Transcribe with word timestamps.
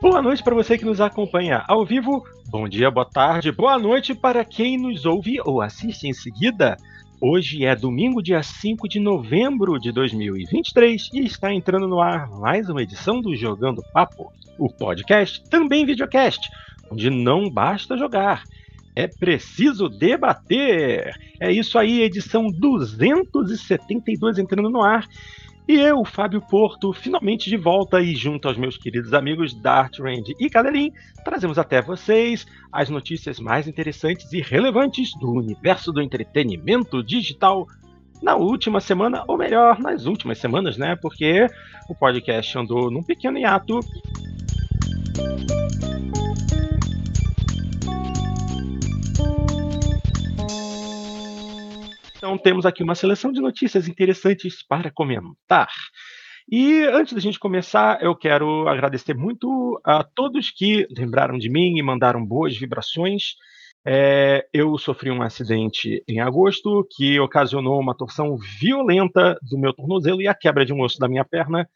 Boa 0.00 0.22
noite 0.22 0.42
para 0.42 0.54
você 0.54 0.78
que 0.78 0.84
nos 0.84 0.98
acompanha 0.98 1.62
ao 1.68 1.84
vivo. 1.84 2.24
Bom 2.48 2.66
dia, 2.66 2.90
boa 2.90 3.04
tarde, 3.04 3.52
boa 3.52 3.78
noite 3.78 4.14
para 4.14 4.42
quem 4.46 4.78
nos 4.78 5.04
ouve 5.04 5.38
ou 5.44 5.60
assiste 5.60 6.08
em 6.08 6.14
seguida. 6.14 6.78
Hoje 7.20 7.66
é 7.66 7.76
domingo, 7.76 8.22
dia 8.22 8.42
5 8.42 8.88
de 8.88 8.98
novembro 8.98 9.78
de 9.78 9.92
2023 9.92 11.10
e 11.12 11.26
está 11.26 11.52
entrando 11.52 11.86
no 11.86 12.00
ar 12.00 12.30
mais 12.30 12.70
uma 12.70 12.82
edição 12.82 13.20
do 13.20 13.36
Jogando 13.36 13.82
Papo, 13.92 14.32
o 14.58 14.70
podcast, 14.70 15.44
também 15.50 15.84
videocast, 15.84 16.48
onde 16.90 17.10
não 17.10 17.50
basta 17.50 17.94
jogar, 17.94 18.44
é 18.96 19.06
preciso 19.06 19.86
debater. 19.86 21.14
É 21.38 21.52
isso 21.52 21.78
aí, 21.78 22.00
edição 22.00 22.46
272 22.46 24.38
entrando 24.38 24.70
no 24.70 24.82
ar. 24.82 25.06
E 25.70 25.76
eu, 25.76 26.04
Fábio 26.04 26.40
Porto, 26.40 26.92
finalmente 26.92 27.48
de 27.48 27.56
volta 27.56 28.00
e 28.00 28.12
junto 28.16 28.48
aos 28.48 28.56
meus 28.56 28.76
queridos 28.76 29.14
amigos 29.14 29.54
Dart, 29.54 30.00
Randy 30.00 30.34
e 30.40 30.50
Cadelin, 30.50 30.90
trazemos 31.24 31.60
até 31.60 31.80
vocês 31.80 32.44
as 32.72 32.90
notícias 32.90 33.38
mais 33.38 33.68
interessantes 33.68 34.32
e 34.32 34.40
relevantes 34.40 35.12
do 35.20 35.30
universo 35.30 35.92
do 35.92 36.02
entretenimento 36.02 37.04
digital 37.04 37.68
na 38.20 38.34
última 38.34 38.80
semana, 38.80 39.22
ou 39.28 39.38
melhor, 39.38 39.78
nas 39.78 40.06
últimas 40.06 40.38
semanas, 40.38 40.76
né? 40.76 40.96
Porque 41.00 41.46
o 41.88 41.94
podcast 41.94 42.58
andou 42.58 42.90
num 42.90 43.04
pequeno 43.04 43.38
hiato. 43.38 43.78
Então 52.20 52.36
temos 52.36 52.66
aqui 52.66 52.82
uma 52.82 52.94
seleção 52.94 53.32
de 53.32 53.40
notícias 53.40 53.88
interessantes 53.88 54.62
para 54.62 54.90
comentar. 54.90 55.70
E 56.52 56.82
antes 56.84 57.14
da 57.14 57.20
gente 57.20 57.38
começar, 57.38 58.02
eu 58.02 58.14
quero 58.14 58.68
agradecer 58.68 59.14
muito 59.14 59.80
a 59.82 60.04
todos 60.04 60.50
que 60.50 60.86
lembraram 60.94 61.38
de 61.38 61.48
mim 61.48 61.78
e 61.78 61.82
mandaram 61.82 62.22
boas 62.22 62.54
vibrações. 62.54 63.36
É, 63.86 64.46
eu 64.52 64.76
sofri 64.76 65.10
um 65.10 65.22
acidente 65.22 66.04
em 66.06 66.20
agosto 66.20 66.86
que 66.94 67.18
ocasionou 67.18 67.80
uma 67.80 67.96
torção 67.96 68.36
violenta 68.36 69.38
do 69.40 69.58
meu 69.58 69.72
tornozelo 69.72 70.20
e 70.20 70.28
a 70.28 70.34
quebra 70.34 70.66
de 70.66 70.74
um 70.74 70.82
osso 70.82 70.98
da 70.98 71.08
minha 71.08 71.24
perna. 71.24 71.66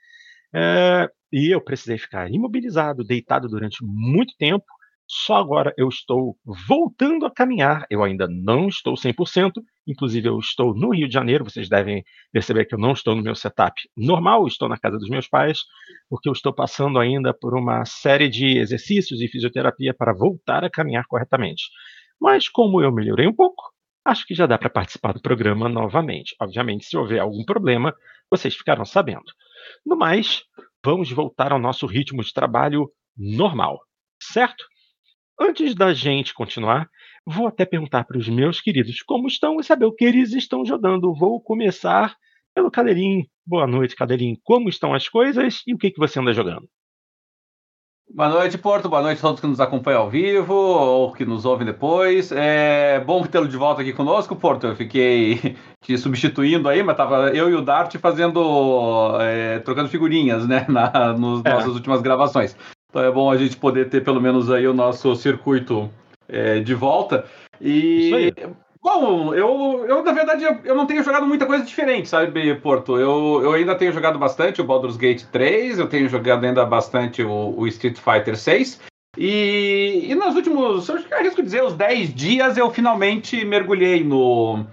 É, 0.55 1.09
e 1.33 1.55
eu 1.55 1.61
precisei 1.63 1.97
ficar 1.97 2.31
imobilizado, 2.31 3.03
deitado 3.03 3.49
durante 3.49 3.79
muito 3.83 4.35
tempo. 4.37 4.67
Só 5.07 5.37
agora 5.37 5.75
eu 5.77 5.89
estou 5.89 6.37
voltando 6.67 7.27
a 7.27 7.31
caminhar. 7.31 7.87
Eu 7.91 8.03
ainda 8.03 8.27
não 8.29 8.69
estou 8.69 8.95
100%. 8.95 9.53
Inclusive, 9.87 10.29
eu 10.29 10.39
estou 10.39 10.75
no 10.75 10.95
Rio 10.95 11.07
de 11.07 11.13
Janeiro. 11.13 11.45
Vocês 11.45 11.69
devem 11.69 12.03
perceber 12.33 12.65
que 12.65 12.75
eu 12.75 12.79
não 12.79 12.93
estou 12.93 13.15
no 13.15 13.23
meu 13.23 13.35
setup 13.35 13.75
normal. 13.97 14.47
Estou 14.47 14.69
na 14.69 14.79
casa 14.79 14.99
dos 14.99 15.09
meus 15.11 15.29
pais, 15.29 15.61
porque 16.09 16.29
eu 16.29 16.33
estou 16.33 16.55
passando 16.55 16.99
ainda 16.99 17.35
por 17.35 17.55
uma 17.55 17.85
série 17.85 18.29
de 18.29 18.59
exercícios 18.59 19.21
e 19.21 19.29
fisioterapia 19.29 19.93
para 19.93 20.15
voltar 20.15 20.65
a 20.65 20.71
caminhar 20.71 21.05
corretamente. 21.07 21.65
Mas, 22.21 22.49
como 22.49 22.81
eu 22.81 22.91
melhorei 22.91 23.27
um 23.27 23.35
pouco, 23.35 23.63
acho 24.05 24.27
que 24.27 24.35
já 24.35 24.47
dá 24.47 24.57
para 24.57 24.71
participar 24.71 25.13
do 25.13 25.21
programa 25.21 25.69
novamente. 25.69 26.35
Obviamente, 26.41 26.87
se 26.87 26.97
houver 26.97 27.21
algum 27.21 27.45
problema, 27.45 27.95
vocês 28.31 28.55
ficarão 28.55 28.85
sabendo. 28.85 29.25
No 29.85 29.97
mais, 29.97 30.43
vamos 30.85 31.11
voltar 31.11 31.53
ao 31.53 31.59
nosso 31.59 31.87
ritmo 31.87 32.23
de 32.23 32.33
trabalho 32.33 32.91
normal, 33.17 33.79
certo? 34.21 34.65
Antes 35.39 35.75
da 35.75 35.93
gente 35.93 36.33
continuar, 36.33 36.89
vou 37.27 37.49
até 37.49 37.65
perguntar 37.65 38.05
para 38.05 38.19
os 38.19 38.29
meus 38.29 38.61
queridos 38.61 39.03
como 39.03 39.27
estão 39.27 39.59
e 39.59 39.65
saber 39.65 39.85
o 39.85 39.93
que 39.93 40.05
eles 40.05 40.33
estão 40.33 40.65
jogando. 40.65 41.13
Vou 41.13 41.41
começar 41.41 42.17
pelo 42.55 42.71
Cadeirinho. 42.71 43.27
Boa 43.45 43.67
noite, 43.67 43.97
Cadeirinho. 43.97 44.39
Como 44.45 44.69
estão 44.69 44.95
as 44.95 45.09
coisas 45.09 45.63
e 45.67 45.75
o 45.75 45.79
que, 45.79 45.91
que 45.91 45.99
você 45.99 46.21
anda 46.21 46.33
jogando? 46.33 46.69
Boa 48.09 48.29
noite, 48.29 48.57
Porto. 48.57 48.89
Boa 48.89 49.03
noite 49.03 49.19
a 49.19 49.23
todos 49.23 49.41
que 49.41 49.47
nos 49.47 49.61
acompanham 49.61 50.03
ao 50.03 50.11
vivo 50.11 50.55
ou 50.55 51.13
que 51.13 51.25
nos 51.25 51.45
ouvem 51.45 51.67
depois. 51.67 52.31
É 52.31 53.01
bom 53.01 53.27
tê-lo 53.27 53.49
de 53.49 53.57
volta 53.57 53.83
aqui 53.83 53.93
conosco, 53.93 54.37
Porto. 54.37 54.69
Eu 54.69 54.77
fiquei 54.77 55.57
te 55.83 55.99
substituindo 55.99 56.69
aí, 56.69 56.81
mas 56.81 56.97
tava 56.97 57.31
eu 57.31 57.51
e 57.51 57.55
o 57.55 57.63
Dart 57.63 57.97
fazendo, 57.97 59.19
é, 59.21 59.59
trocando 59.59 59.89
figurinhas, 59.89 60.47
né, 60.47 60.65
na, 60.69 61.13
nos 61.13 61.45
é. 61.45 61.51
nossas 61.51 61.75
últimas 61.75 62.01
gravações. 62.03 62.57
Então 62.95 63.03
é 63.03 63.11
bom 63.11 63.29
a 63.29 63.37
gente 63.37 63.57
poder 63.57 63.91
ter 63.91 64.05
pelo 64.05 64.21
menos 64.21 64.49
aí 64.53 64.69
o 64.69 64.73
nosso 64.73 65.17
circuito 65.17 65.91
é, 66.29 66.61
de 66.61 66.75
volta. 66.75 67.25
E 67.61 68.33
Bom, 68.81 69.35
eu, 69.35 69.85
eu 69.89 70.05
na 70.05 70.13
verdade 70.13 70.45
eu, 70.45 70.61
eu, 70.63 70.77
não 70.77 70.87
tenho 70.87 71.03
jogado 71.03 71.27
muita 71.27 71.45
coisa 71.45 71.65
diferente, 71.65 72.09
sabe, 72.09 72.55
Porto? 72.57 72.97
Eu, 72.97 73.41
eu 73.43 73.53
ainda 73.55 73.75
tenho 73.75 73.93
jogado 73.93 74.17
bastante 74.17 74.61
o 74.61 74.65
Baldur's 74.65 74.97
Gate 74.97 75.25
3, 75.33 75.81
eu 75.81 75.89
tenho 75.89 76.09
jogado 76.09 76.45
ainda 76.45 76.65
bastante 76.65 77.21
o, 77.21 77.59
o 77.59 77.67
Street 77.67 77.99
Fighter 77.99 78.37
6. 78.37 78.81
E, 79.19 80.07
e 80.09 80.15
nos 80.15 80.37
últimos, 80.37 80.89
eu 80.89 81.19
arrisco 81.19 81.43
dizer, 81.43 81.65
os 81.65 81.75
10 81.75 82.15
dias 82.15 82.57
eu 82.57 82.71
finalmente 82.71 83.45
mergulhei 83.45 84.05
no, 84.05 84.65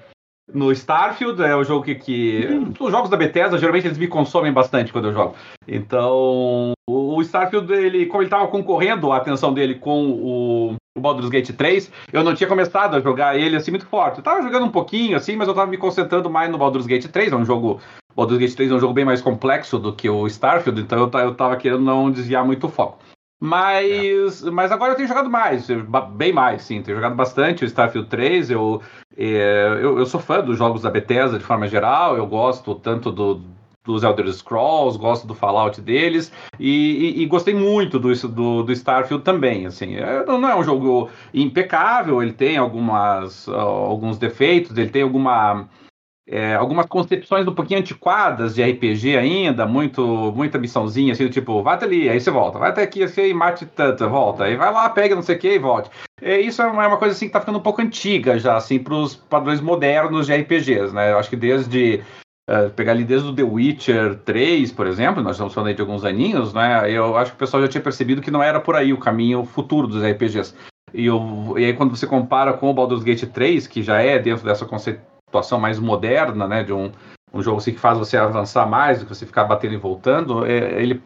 no 0.53 0.71
Starfield, 0.71 1.41
é 1.41 1.55
o 1.55 1.63
jogo 1.63 1.83
que, 1.83 1.95
que 1.95 2.47
uhum. 2.49 2.73
os 2.79 2.91
jogos 2.91 3.09
da 3.09 3.17
Bethesda 3.17 3.57
geralmente 3.57 3.87
eles 3.87 3.97
me 3.97 4.07
consomem 4.07 4.51
bastante 4.51 4.91
quando 4.91 5.07
eu 5.07 5.13
jogo. 5.13 5.35
Então, 5.67 6.73
o 6.89 7.21
Starfield, 7.21 7.71
ele, 7.71 8.05
como 8.05 8.21
ele 8.21 8.27
estava 8.27 8.47
concorrendo 8.47 9.11
a 9.11 9.17
atenção 9.17 9.53
dele 9.53 9.75
com 9.75 10.09
o, 10.11 10.75
o 10.97 11.01
Baldur's 11.01 11.29
Gate 11.29 11.51
3, 11.51 11.91
eu 12.11 12.23
não 12.23 12.35
tinha 12.35 12.47
começado 12.47 12.95
a 12.95 12.99
jogar 12.99 13.37
ele 13.37 13.55
assim 13.55 13.71
muito 13.71 13.85
forte. 13.85 14.17
Eu 14.17 14.23
tava 14.23 14.41
jogando 14.41 14.65
um 14.65 14.71
pouquinho 14.71 15.17
assim, 15.17 15.35
mas 15.35 15.47
eu 15.47 15.53
tava 15.53 15.69
me 15.69 15.77
concentrando 15.77 16.29
mais 16.29 16.51
no 16.51 16.57
Baldur's 16.57 16.85
Gate 16.85 17.07
3, 17.07 17.31
é 17.31 17.35
um 17.35 17.45
jogo 17.45 17.79
o 18.11 18.15
Baldur's 18.15 18.39
Gate 18.39 18.55
3 18.55 18.71
é 18.71 18.75
um 18.75 18.79
jogo 18.79 18.93
bem 18.93 19.05
mais 19.05 19.21
complexo 19.21 19.79
do 19.79 19.93
que 19.93 20.09
o 20.09 20.27
Starfield, 20.27 20.81
então 20.81 20.99
eu, 20.99 21.19
eu 21.21 21.33
tava 21.33 21.55
querendo 21.55 21.81
não 21.81 22.11
desviar 22.11 22.45
muito 22.45 22.67
o 22.67 22.69
foco. 22.69 22.99
Mas, 23.43 24.45
é. 24.45 24.51
mas 24.51 24.71
agora 24.71 24.91
eu 24.91 24.95
tenho 24.95 25.07
jogado 25.07 25.27
mais, 25.27 25.67
bem 26.13 26.31
mais, 26.31 26.61
sim. 26.61 26.83
Tenho 26.83 26.97
jogado 26.97 27.15
bastante 27.15 27.63
o 27.63 27.67
Starfield 27.67 28.07
3. 28.07 28.51
Eu, 28.51 28.79
é, 29.17 29.79
eu, 29.81 29.97
eu, 29.97 30.05
sou 30.05 30.19
fã 30.19 30.41
dos 30.41 30.59
jogos 30.59 30.83
da 30.83 30.91
Bethesda 30.91 31.39
de 31.39 31.43
forma 31.43 31.67
geral. 31.67 32.15
Eu 32.15 32.27
gosto 32.27 32.75
tanto 32.75 33.11
do, 33.11 33.41
dos 33.83 34.03
Elder 34.03 34.31
Scrolls, 34.31 34.95
gosto 34.95 35.25
do 35.25 35.33
Fallout 35.33 35.81
deles. 35.81 36.31
E, 36.59 37.15
e, 37.17 37.23
e 37.23 37.25
gostei 37.25 37.55
muito 37.55 37.97
do, 37.97 38.13
do, 38.13 38.61
do, 38.61 38.71
Starfield 38.71 39.23
também. 39.23 39.65
Assim, 39.65 39.95
é, 39.95 40.23
não 40.23 40.47
é 40.47 40.55
um 40.55 40.63
jogo 40.63 41.09
impecável, 41.33 42.21
ele 42.21 42.33
tem 42.33 42.57
algumas, 42.57 43.49
alguns 43.49 44.19
defeitos, 44.19 44.77
ele 44.77 44.91
tem 44.91 45.01
alguma 45.01 45.67
é, 46.27 46.53
algumas 46.53 46.85
concepções 46.85 47.47
um 47.47 47.53
pouquinho 47.53 47.79
antiquadas 47.79 48.55
de 48.55 48.63
RPG 48.63 49.17
ainda, 49.17 49.65
muito, 49.65 50.31
muita 50.35 50.57
missãozinha, 50.57 51.13
assim, 51.13 51.25
do 51.25 51.29
tipo, 51.31 51.63
vai 51.63 51.75
até 51.75 51.85
ali, 51.85 52.09
aí 52.09 52.19
você 52.19 52.29
volta, 52.29 52.59
vai 52.59 52.69
até 52.69 52.83
aqui 52.83 53.03
assim, 53.03 53.23
e 53.23 53.33
mate 53.33 53.65
tanta, 53.65 54.07
volta, 54.07 54.45
aí 54.45 54.55
vai 54.55 54.71
lá, 54.71 54.89
pega 54.89 55.15
não 55.15 55.21
sei 55.21 55.35
o 55.35 55.39
que 55.39 55.55
e 55.55 55.59
volte. 55.59 55.89
É, 56.21 56.39
isso 56.39 56.61
é 56.61 56.67
uma, 56.67 56.83
é 56.83 56.87
uma, 56.87 56.97
coisa 56.97 57.15
assim 57.15 57.27
que 57.27 57.33
tá 57.33 57.39
ficando 57.39 57.57
um 57.57 57.63
pouco 57.63 57.81
antiga 57.81 58.37
já, 58.37 58.55
assim, 58.55 58.79
pros 58.79 59.15
padrões 59.15 59.59
modernos 59.59 60.27
de 60.27 60.33
RPGs, 60.33 60.93
né? 60.93 61.11
Eu 61.11 61.17
acho 61.17 61.29
que 61.29 61.35
desde. 61.35 62.01
Uh, 62.49 62.69
pegar 62.71 62.93
ali 62.93 63.05
desde 63.05 63.29
o 63.29 63.35
The 63.35 63.43
Witcher 63.43 64.15
3, 64.25 64.71
por 64.71 64.85
exemplo, 64.87 65.21
nós 65.21 65.33
estamos 65.33 65.53
falando 65.53 65.69
aí 65.69 65.75
de 65.75 65.81
alguns 65.81 66.03
aninhos, 66.03 66.53
né? 66.53 66.91
Eu 66.91 67.15
acho 67.15 67.31
que 67.31 67.35
o 67.35 67.39
pessoal 67.39 67.61
já 67.61 67.69
tinha 67.69 67.81
percebido 67.81 68.21
que 68.21 68.31
não 68.31 68.43
era 68.43 68.59
por 68.59 68.75
aí 68.75 68.91
o 68.91 68.97
caminho 68.97 69.45
futuro 69.45 69.87
dos 69.87 70.03
RPGs. 70.03 70.53
E, 70.93 71.05
eu, 71.05 71.53
e 71.57 71.65
aí, 71.65 71.73
quando 71.73 71.95
você 71.95 72.05
compara 72.05 72.53
com 72.53 72.69
o 72.69 72.73
Baldur's 72.73 73.03
Gate 73.03 73.23
3, 73.23 73.67
que 73.67 73.81
já 73.81 74.01
é 74.01 74.19
dentro 74.19 74.43
dessa 74.43 74.65
conceito 74.65 75.01
situação 75.31 75.57
mais 75.57 75.79
moderna, 75.79 76.45
né, 76.45 76.63
de 76.63 76.73
um, 76.73 76.91
um 77.33 77.41
jogo 77.41 77.57
assim 77.57 77.71
que 77.71 77.79
faz 77.79 77.97
você 77.97 78.17
avançar 78.17 78.67
mais 78.67 78.99
do 78.99 79.05
que 79.05 79.15
você 79.15 79.25
ficar 79.25 79.45
batendo 79.45 79.73
e 79.73 79.77
voltando, 79.77 80.45
é, 80.45 80.81
ele 80.81 81.01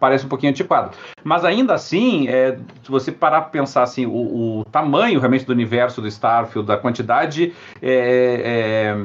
parece 0.00 0.24
um 0.24 0.28
pouquinho 0.28 0.50
antiquado. 0.50 0.96
Mas 1.22 1.44
ainda 1.44 1.74
assim, 1.74 2.26
é, 2.28 2.58
se 2.82 2.90
você 2.90 3.12
parar 3.12 3.42
para 3.42 3.50
pensar 3.50 3.82
assim, 3.82 4.06
o, 4.06 4.60
o, 4.60 4.64
tamanho 4.64 5.20
realmente 5.20 5.44
do 5.44 5.52
universo 5.52 6.00
do 6.00 6.08
Starfield, 6.08 6.72
a 6.72 6.78
quantidade 6.78 7.52
é, 7.82 8.94
é 8.94 8.96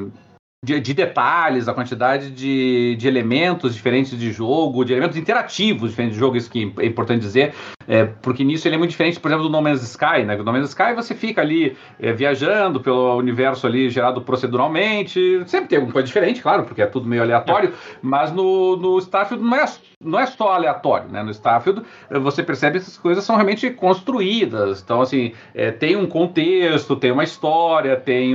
de, 0.64 0.80
de, 0.80 0.94
detalhes, 0.94 1.68
a 1.68 1.74
quantidade 1.74 2.30
de, 2.30 2.96
de, 2.96 3.08
elementos 3.08 3.74
diferentes 3.74 4.16
de 4.16 4.32
jogo, 4.32 4.84
de 4.84 4.92
elementos 4.92 5.16
interativos 5.16 5.90
diferentes 5.90 6.14
de 6.14 6.20
jogo, 6.20 6.36
isso 6.36 6.48
que 6.48 6.72
é 6.78 6.86
importante 6.86 7.20
dizer, 7.20 7.52
é, 7.86 8.04
porque 8.04 8.44
nisso 8.44 8.68
ele 8.68 8.76
é 8.76 8.78
muito 8.78 8.90
diferente, 8.90 9.18
por 9.18 9.28
exemplo, 9.28 9.48
do 9.48 9.50
No 9.50 9.62
Man's 9.62 9.82
Sky, 9.82 10.24
né? 10.24 10.36
No 10.36 10.52
Man's 10.52 10.68
Sky 10.70 10.94
você 10.94 11.14
fica 11.14 11.40
ali 11.40 11.76
é, 12.00 12.12
viajando 12.12 12.80
pelo 12.80 13.16
universo 13.16 13.66
ali 13.66 13.90
gerado 13.90 14.20
proceduralmente, 14.22 15.42
sempre 15.46 15.68
tem 15.68 15.76
alguma 15.76 15.92
coisa 15.92 16.06
diferente, 16.06 16.42
claro, 16.42 16.64
porque 16.64 16.82
é 16.82 16.86
tudo 16.86 17.06
meio 17.06 17.22
aleatório, 17.22 17.70
é. 17.70 17.96
mas 18.02 18.32
no, 18.32 18.76
no 18.76 18.98
Starfield 18.98 19.44
não 19.44 19.56
é, 19.56 19.64
não 20.02 20.18
é 20.18 20.26
só 20.26 20.52
aleatório, 20.52 21.08
né? 21.08 21.22
No 21.22 21.30
Starfield 21.30 21.82
é, 22.10 22.18
você 22.18 22.42
percebe 22.42 22.78
que 22.78 22.84
essas 22.84 22.98
coisas 22.98 23.24
são 23.24 23.36
realmente 23.36 23.70
construídas, 23.70 24.82
então 24.82 25.00
assim, 25.00 25.32
é, 25.54 25.70
tem 25.70 25.96
um 25.96 26.06
contexto, 26.06 26.96
tem 26.96 27.10
uma 27.10 27.24
história, 27.24 27.96
tem 27.96 28.32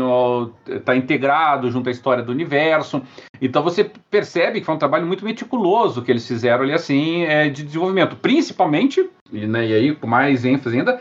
está 0.67 0.95
integrado 0.95 1.69
junto 1.71 1.89
à 1.89 1.91
história 1.91 2.23
do 2.23 2.31
universo. 2.31 3.01
Então 3.41 3.61
você 3.61 3.89
percebe 4.09 4.59
que 4.59 4.65
foi 4.65 4.75
um 4.75 4.79
trabalho 4.79 5.05
muito 5.05 5.23
meticuloso 5.23 6.01
que 6.01 6.11
eles 6.11 6.27
fizeram 6.27 6.63
ali 6.63 6.73
assim 6.73 7.23
é, 7.23 7.49
de 7.49 7.63
desenvolvimento, 7.63 8.15
principalmente, 8.15 9.07
e, 9.31 9.45
né, 9.47 9.67
e 9.67 9.73
aí 9.73 9.95
com 9.95 10.07
mais 10.07 10.45
ênfase 10.45 10.77
ainda, 10.77 10.99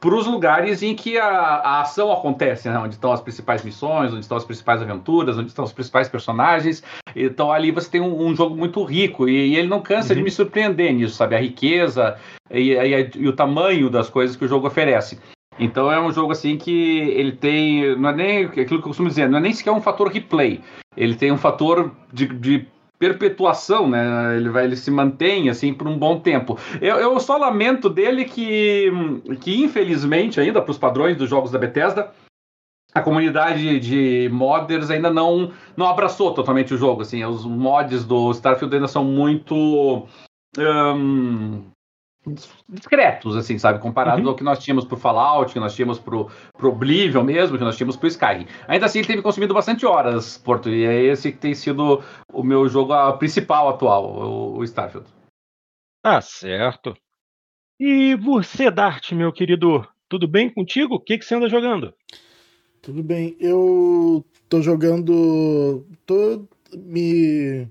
para 0.00 0.14
os 0.14 0.26
lugares 0.26 0.82
em 0.82 0.94
que 0.94 1.18
a, 1.18 1.28
a 1.28 1.80
ação 1.80 2.12
acontece, 2.12 2.68
né? 2.68 2.78
onde 2.78 2.94
estão 2.94 3.12
as 3.12 3.20
principais 3.20 3.64
missões, 3.64 4.12
onde 4.12 4.20
estão 4.20 4.36
as 4.36 4.44
principais 4.44 4.80
aventuras, 4.80 5.36
onde 5.36 5.48
estão 5.48 5.64
os 5.64 5.72
principais 5.72 6.08
personagens. 6.08 6.82
Então 7.16 7.50
ali 7.50 7.72
você 7.72 7.90
tem 7.90 8.00
um, 8.00 8.26
um 8.26 8.34
jogo 8.34 8.56
muito 8.56 8.82
rico 8.84 9.28
e, 9.28 9.48
e 9.48 9.56
ele 9.56 9.68
não 9.68 9.80
cansa 9.80 10.12
uhum. 10.12 10.18
de 10.18 10.24
me 10.24 10.30
surpreender 10.30 10.92
nisso, 10.94 11.16
sabe? 11.16 11.34
A 11.34 11.40
riqueza 11.40 12.16
e, 12.50 12.74
e, 12.74 13.10
e, 13.16 13.28
o 13.28 13.32
tamanho 13.32 13.90
das 13.90 14.08
coisas 14.08 14.36
que 14.36 14.44
o 14.44 14.48
jogo 14.48 14.68
oferece. 14.68 15.18
Então 15.58 15.90
é 15.90 16.00
um 16.00 16.12
jogo 16.12 16.30
assim 16.30 16.56
que 16.56 17.00
ele 17.00 17.32
tem, 17.32 17.96
não 17.96 18.10
é 18.10 18.14
nem 18.14 18.44
aquilo 18.44 18.66
que 18.66 18.74
eu 18.74 18.82
costumo 18.82 19.08
dizer, 19.08 19.28
não 19.28 19.38
é 19.38 19.40
nem 19.40 19.52
sequer 19.52 19.72
um 19.72 19.80
fator 19.80 20.08
replay. 20.08 20.60
Ele 20.96 21.16
tem 21.16 21.32
um 21.32 21.38
fator 21.38 21.90
de, 22.12 22.28
de 22.28 22.66
perpetuação, 22.98 23.88
né? 23.88 24.36
Ele 24.36 24.48
vai, 24.48 24.64
ele 24.64 24.76
se 24.76 24.90
mantém 24.90 25.48
assim 25.48 25.72
por 25.72 25.86
um 25.86 25.96
bom 25.96 26.18
tempo. 26.18 26.58
Eu, 26.80 26.96
eu 26.96 27.20
só 27.20 27.36
lamento 27.36 27.88
dele 27.88 28.24
que, 28.24 28.90
que 29.40 29.62
infelizmente 29.62 30.40
ainda 30.40 30.60
para 30.60 30.70
os 30.70 30.78
padrões 30.78 31.16
dos 31.16 31.30
jogos 31.30 31.50
da 31.50 31.58
Bethesda, 31.58 32.10
a 32.94 33.00
comunidade 33.00 33.78
de 33.78 34.28
modders 34.32 34.90
ainda 34.90 35.10
não 35.10 35.52
não 35.76 35.86
abraçou 35.86 36.34
totalmente 36.34 36.74
o 36.74 36.78
jogo. 36.78 37.02
Assim, 37.02 37.24
os 37.24 37.44
mods 37.44 38.04
do 38.04 38.30
Starfield 38.32 38.74
ainda 38.74 38.88
são 38.88 39.04
muito 39.04 40.08
um, 40.58 41.62
discretos, 42.68 43.36
assim, 43.36 43.58
sabe? 43.58 43.78
Comparados 43.78 44.22
uhum. 44.22 44.30
ao 44.30 44.36
que 44.36 44.44
nós 44.44 44.58
tínhamos 44.58 44.84
pro 44.84 44.96
Fallout, 44.96 45.52
que 45.52 45.60
nós 45.60 45.74
tínhamos 45.74 45.98
pro, 45.98 46.30
pro 46.56 46.70
Oblivion 46.70 47.22
mesmo, 47.22 47.56
que 47.56 47.64
nós 47.64 47.76
tínhamos 47.76 47.96
pro 47.96 48.08
Skyrim. 48.08 48.46
Ainda 48.66 48.86
assim, 48.86 48.98
ele 48.98 49.08
teve 49.08 49.22
consumido 49.22 49.54
bastante 49.54 49.86
horas, 49.86 50.36
Porto, 50.38 50.68
e 50.68 50.84
é 50.84 51.02
esse 51.04 51.32
que 51.32 51.38
tem 51.38 51.54
sido 51.54 52.02
o 52.32 52.42
meu 52.42 52.68
jogo 52.68 52.94
principal 53.18 53.68
atual, 53.68 54.04
o, 54.04 54.58
o 54.58 54.64
Starfield. 54.64 55.08
Tá 56.02 56.20
certo. 56.20 56.96
E 57.80 58.14
você, 58.16 58.70
Dart, 58.70 59.12
meu 59.12 59.32
querido, 59.32 59.86
tudo 60.08 60.26
bem 60.26 60.52
contigo? 60.52 60.96
O 60.96 61.00
que, 61.00 61.18
que 61.18 61.24
você 61.24 61.34
anda 61.34 61.48
jogando? 61.48 61.94
Tudo 62.82 63.02
bem. 63.02 63.36
Eu 63.38 64.24
tô 64.48 64.60
jogando. 64.62 65.86
tô 66.06 66.48
me 66.76 67.68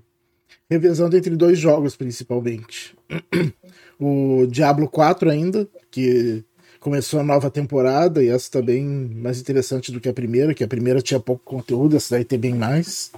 revezando 0.70 1.16
entre 1.16 1.36
dois 1.36 1.58
jogos, 1.58 1.96
principalmente. 1.96 2.96
o 3.98 4.46
Diablo 4.46 4.88
4 4.88 5.30
ainda, 5.30 5.68
que 5.90 6.44
começou 6.78 7.20
a 7.20 7.24
nova 7.24 7.50
temporada 7.50 8.22
e 8.22 8.28
essa 8.28 8.52
tá 8.52 8.62
bem 8.62 8.84
mais 8.84 9.40
interessante 9.40 9.90
do 9.90 10.00
que 10.00 10.08
a 10.08 10.14
primeira, 10.14 10.54
que 10.54 10.62
a 10.62 10.68
primeira 10.68 11.02
tinha 11.02 11.18
pouco 11.18 11.44
conteúdo, 11.44 11.96
essa 11.96 12.14
daí 12.14 12.24
tem 12.24 12.38
bem 12.38 12.54
mais. 12.54 13.10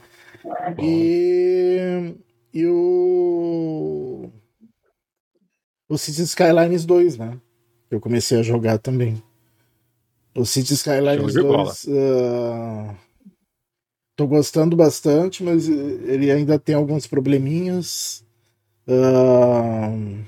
E, 0.83 2.15
e 2.53 2.67
o. 2.67 4.31
O 5.89 5.99
Cities 5.99 6.29
Skylines 6.31 6.85
2, 6.87 7.17
né? 7.19 7.39
Eu 7.91 8.01
comecei 8.01 8.39
a 8.39 8.43
jogar 8.43 8.79
também. 8.79 9.23
O 10.35 10.45
Cities 10.47 10.79
Skylines 10.79 11.35
2. 11.35 11.85
Uh, 11.85 12.97
tô 14.15 14.27
gostando 14.29 14.77
bastante, 14.77 15.43
mas 15.43 15.69
ele 15.69 16.31
ainda 16.31 16.59
tem 16.59 16.77
alguns 16.77 17.09
probleminhas. 17.09 18.25
Uh, 18.87 20.25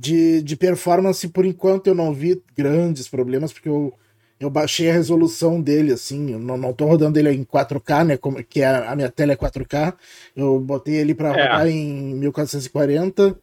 de, 0.00 0.42
de 0.42 0.56
performance, 0.56 1.28
por 1.28 1.44
enquanto, 1.44 1.88
eu 1.88 1.94
não 1.94 2.14
vi 2.14 2.42
grandes 2.56 3.06
problemas, 3.06 3.52
porque 3.52 3.68
eu, 3.68 3.92
eu 4.40 4.48
baixei 4.48 4.88
a 4.88 4.94
resolução 4.94 5.60
dele, 5.60 5.92
assim, 5.92 6.32
eu 6.32 6.38
não, 6.38 6.56
não 6.56 6.72
tô 6.72 6.86
rodando 6.86 7.18
ele 7.18 7.30
em 7.30 7.44
4K, 7.44 8.06
né, 8.06 8.16
como, 8.16 8.42
que 8.42 8.62
a, 8.62 8.90
a 8.90 8.96
minha 8.96 9.10
tela 9.10 9.32
é 9.32 9.36
4K, 9.36 9.92
eu 10.34 10.58
botei 10.58 10.94
ele 10.94 11.14
para 11.14 11.28
é. 11.28 11.42
rodar 11.42 11.68
em 11.68 12.14
1440, 12.14 13.36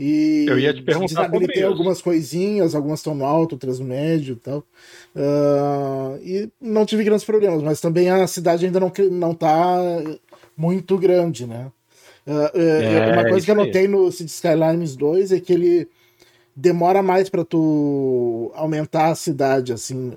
e 0.00 0.46
eu 0.48 0.58
ia 0.58 0.72
te 0.72 0.80
perguntar 0.80 1.26
desabilitei 1.26 1.62
algumas 1.62 2.00
coisinhas, 2.00 2.74
algumas 2.74 3.00
estão 3.00 3.14
no 3.14 3.26
alto, 3.26 3.54
outras 3.54 3.80
no 3.80 3.84
médio 3.84 4.34
e 4.34 4.36
tal. 4.36 4.58
Uh, 5.14 6.16
e 6.22 6.48
não 6.60 6.86
tive 6.86 7.02
grandes 7.02 7.24
problemas, 7.24 7.60
mas 7.64 7.80
também 7.80 8.08
a 8.08 8.24
cidade 8.28 8.64
ainda 8.64 8.78
não, 8.78 8.92
não 9.10 9.34
tá 9.34 9.76
muito 10.56 10.96
grande, 10.96 11.48
né? 11.48 11.66
Uh, 12.24 12.56
é, 12.56 13.12
uma 13.12 13.28
coisa 13.28 13.44
que 13.44 13.50
eu 13.50 13.56
notei 13.56 13.88
no 13.88 14.12
City 14.12 14.30
Skylines 14.30 14.94
2 14.94 15.32
é 15.32 15.40
que 15.40 15.52
ele 15.52 15.88
demora 16.58 17.02
mais 17.02 17.28
para 17.28 17.44
tu 17.44 18.50
aumentar 18.54 19.10
a 19.10 19.14
cidade, 19.14 19.72
assim. 19.72 20.12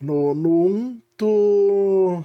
No, 0.00 0.34
no 0.34 0.66
1, 0.66 1.00
tu. 1.16 2.24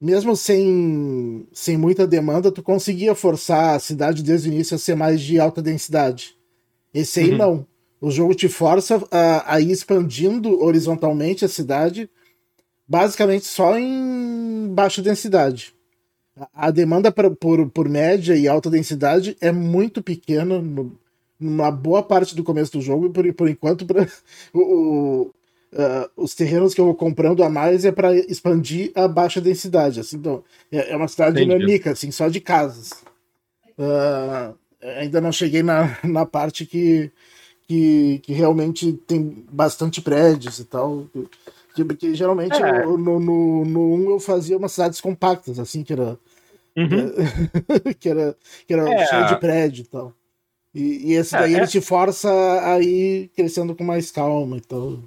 Mesmo 0.00 0.36
sem, 0.36 1.46
sem 1.52 1.76
muita 1.76 2.06
demanda, 2.06 2.50
tu 2.50 2.62
conseguia 2.62 3.14
forçar 3.14 3.76
a 3.76 3.78
cidade 3.78 4.22
desde 4.22 4.48
o 4.48 4.52
início 4.52 4.74
a 4.74 4.78
ser 4.78 4.94
mais 4.94 5.20
de 5.20 5.38
alta 5.38 5.60
densidade. 5.60 6.36
Esse 6.94 7.20
aí 7.20 7.30
uhum. 7.32 7.36
não. 7.36 7.66
O 8.00 8.10
jogo 8.10 8.34
te 8.34 8.48
força 8.48 9.00
a, 9.10 9.54
a 9.54 9.60
ir 9.60 9.70
expandindo 9.70 10.60
horizontalmente 10.60 11.44
a 11.44 11.48
cidade, 11.48 12.10
basicamente 12.86 13.46
só 13.46 13.78
em 13.78 14.68
baixa 14.72 15.00
densidade. 15.00 15.72
A 16.52 16.70
demanda 16.72 17.12
pra, 17.12 17.30
por, 17.30 17.70
por 17.70 17.88
média 17.88 18.36
e 18.36 18.48
alta 18.48 18.68
densidade 18.68 19.36
é 19.40 19.52
muito 19.52 20.02
pequena 20.02 20.60
no, 20.60 20.98
uma 21.42 21.70
boa 21.70 22.02
parte 22.02 22.34
do 22.34 22.44
começo 22.44 22.72
do 22.72 22.80
jogo, 22.80 23.06
e 23.06 23.10
por, 23.10 23.34
por 23.34 23.48
enquanto, 23.48 23.84
pra, 23.84 24.06
o, 24.54 25.30
uh, 25.72 26.10
os 26.16 26.34
terrenos 26.34 26.74
que 26.74 26.80
eu 26.80 26.84
vou 26.84 26.94
comprando 26.94 27.42
a 27.42 27.48
mais 27.48 27.84
é 27.84 27.92
para 27.92 28.14
expandir 28.14 28.92
a 28.94 29.08
baixa 29.08 29.40
densidade. 29.40 30.00
Assim, 30.00 30.16
então, 30.16 30.44
é, 30.70 30.92
é 30.92 30.96
uma 30.96 31.08
cidade 31.08 31.42
Entendi. 31.42 31.58
dinâmica, 31.58 31.92
assim, 31.92 32.10
só 32.10 32.28
de 32.28 32.40
casas. 32.40 32.92
Uh, 33.78 34.54
ainda 34.98 35.20
não 35.20 35.32
cheguei 35.32 35.62
na, 35.62 35.98
na 36.04 36.26
parte 36.26 36.66
que, 36.66 37.10
que, 37.66 38.20
que 38.22 38.32
realmente 38.32 38.92
tem 39.06 39.44
bastante 39.50 40.00
prédios 40.00 40.58
e 40.58 40.64
tal. 40.64 41.06
Porque 41.74 42.14
geralmente 42.14 42.62
é. 42.62 42.84
eu, 42.84 42.98
no, 42.98 43.18
no, 43.18 43.64
no 43.64 43.94
1 43.94 44.10
eu 44.10 44.20
fazia 44.20 44.58
umas 44.58 44.72
cidades 44.72 45.00
compactas, 45.00 45.58
assim, 45.58 45.82
que 45.82 45.92
era. 45.92 46.18
Uhum. 46.76 47.12
que 47.98 48.08
era, 48.08 48.36
que 48.66 48.72
era 48.72 48.90
é. 48.90 49.06
cheio 49.06 49.26
de 49.26 49.36
prédio 49.36 49.82
e 49.82 49.86
tal. 49.86 50.12
E, 50.74 51.10
e 51.10 51.12
esse 51.14 51.32
daí 51.32 51.52
é, 51.52 51.56
ele 51.56 51.64
é. 51.64 51.66
te 51.66 51.80
força 51.80 52.30
a 52.30 52.80
ir 52.80 53.28
crescendo 53.34 53.74
com 53.74 53.84
mais 53.84 54.10
calma. 54.10 54.56
Então... 54.56 55.02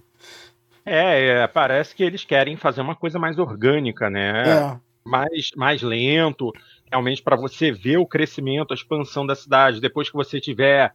É, 0.85 1.41
é, 1.43 1.47
parece 1.47 1.95
que 1.95 2.03
eles 2.03 2.23
querem 2.23 2.55
fazer 2.55 2.81
uma 2.81 2.95
coisa 2.95 3.17
mais 3.17 3.39
orgânica, 3.39 4.09
né? 4.09 4.43
É. 4.47 4.79
Mais, 5.03 5.51
mais 5.55 5.81
lento, 5.81 6.51
realmente 6.89 7.21
para 7.21 7.35
você 7.35 7.71
ver 7.71 7.97
o 7.97 8.05
crescimento, 8.05 8.71
a 8.71 8.75
expansão 8.75 9.25
da 9.25 9.35
cidade. 9.35 9.81
Depois 9.81 10.09
que 10.09 10.15
você 10.15 10.39
tiver 10.39 10.93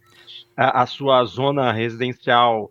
a, 0.56 0.82
a 0.82 0.86
sua 0.86 1.24
zona 1.24 1.72
residencial 1.72 2.68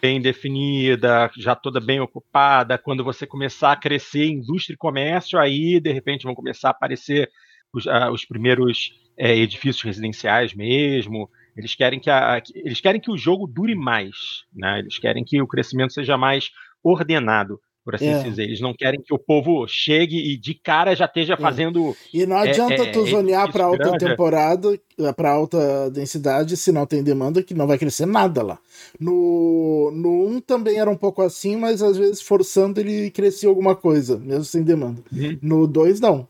bem 0.00 0.20
definida, 0.20 1.30
já 1.36 1.54
toda 1.54 1.80
bem 1.80 2.00
ocupada, 2.00 2.78
quando 2.78 3.04
você 3.04 3.26
começar 3.26 3.72
a 3.72 3.76
crescer 3.76 4.26
indústria 4.26 4.74
e 4.74 4.78
comércio, 4.78 5.38
aí 5.38 5.78
de 5.78 5.92
repente 5.92 6.24
vão 6.24 6.34
começar 6.34 6.68
a 6.68 6.70
aparecer 6.72 7.30
os, 7.72 7.86
uh, 7.86 8.10
os 8.10 8.24
primeiros 8.24 8.92
é, 9.16 9.36
edifícios 9.36 9.82
residenciais 9.82 10.54
mesmo. 10.54 11.28
Eles 11.56 11.74
querem 11.74 12.00
que, 12.00 12.10
a, 12.10 12.42
eles 12.54 12.80
querem 12.80 13.00
que 13.00 13.10
o 13.10 13.18
jogo 13.18 13.46
dure 13.46 13.74
mais, 13.74 14.44
né? 14.54 14.78
Eles 14.78 14.98
querem 14.98 15.24
que 15.24 15.40
o 15.42 15.46
crescimento 15.46 15.92
seja 15.92 16.16
mais 16.16 16.50
ordenado, 16.82 17.60
por 17.84 17.94
assim 17.94 18.08
é. 18.08 18.22
dizer. 18.22 18.44
Eles 18.44 18.60
não 18.60 18.72
querem 18.72 19.00
que 19.02 19.12
o 19.12 19.18
povo 19.18 19.66
chegue 19.68 20.16
e 20.16 20.38
de 20.38 20.54
cara 20.54 20.94
já 20.94 21.04
esteja 21.06 21.34
é. 21.34 21.36
fazendo. 21.36 21.94
E 22.14 22.24
não 22.24 22.36
adianta 22.36 22.82
é, 22.82 22.92
tu 22.92 23.06
é, 23.06 23.14
olhar 23.14 23.50
para 23.50 23.64
alta 23.64 23.84
grande. 23.84 23.98
temporada, 23.98 24.80
para 25.16 25.32
alta 25.32 25.90
densidade, 25.90 26.56
se 26.56 26.72
não 26.72 26.86
tem 26.86 27.02
demanda, 27.02 27.42
que 27.42 27.54
não 27.54 27.66
vai 27.66 27.78
crescer 27.78 28.06
nada 28.06 28.42
lá. 28.42 28.58
No, 28.98 29.90
no 29.92 30.28
1 30.36 30.40
também 30.40 30.78
era 30.78 30.90
um 30.90 30.96
pouco 30.96 31.20
assim, 31.20 31.56
mas 31.56 31.82
às 31.82 31.96
vezes 31.96 32.22
forçando 32.22 32.80
ele 32.80 33.10
crescia 33.10 33.48
alguma 33.48 33.74
coisa, 33.74 34.18
mesmo 34.18 34.44
sem 34.44 34.62
demanda. 34.62 35.02
Uhum. 35.12 35.38
No 35.42 35.66
2, 35.66 36.00
não. 36.00 36.28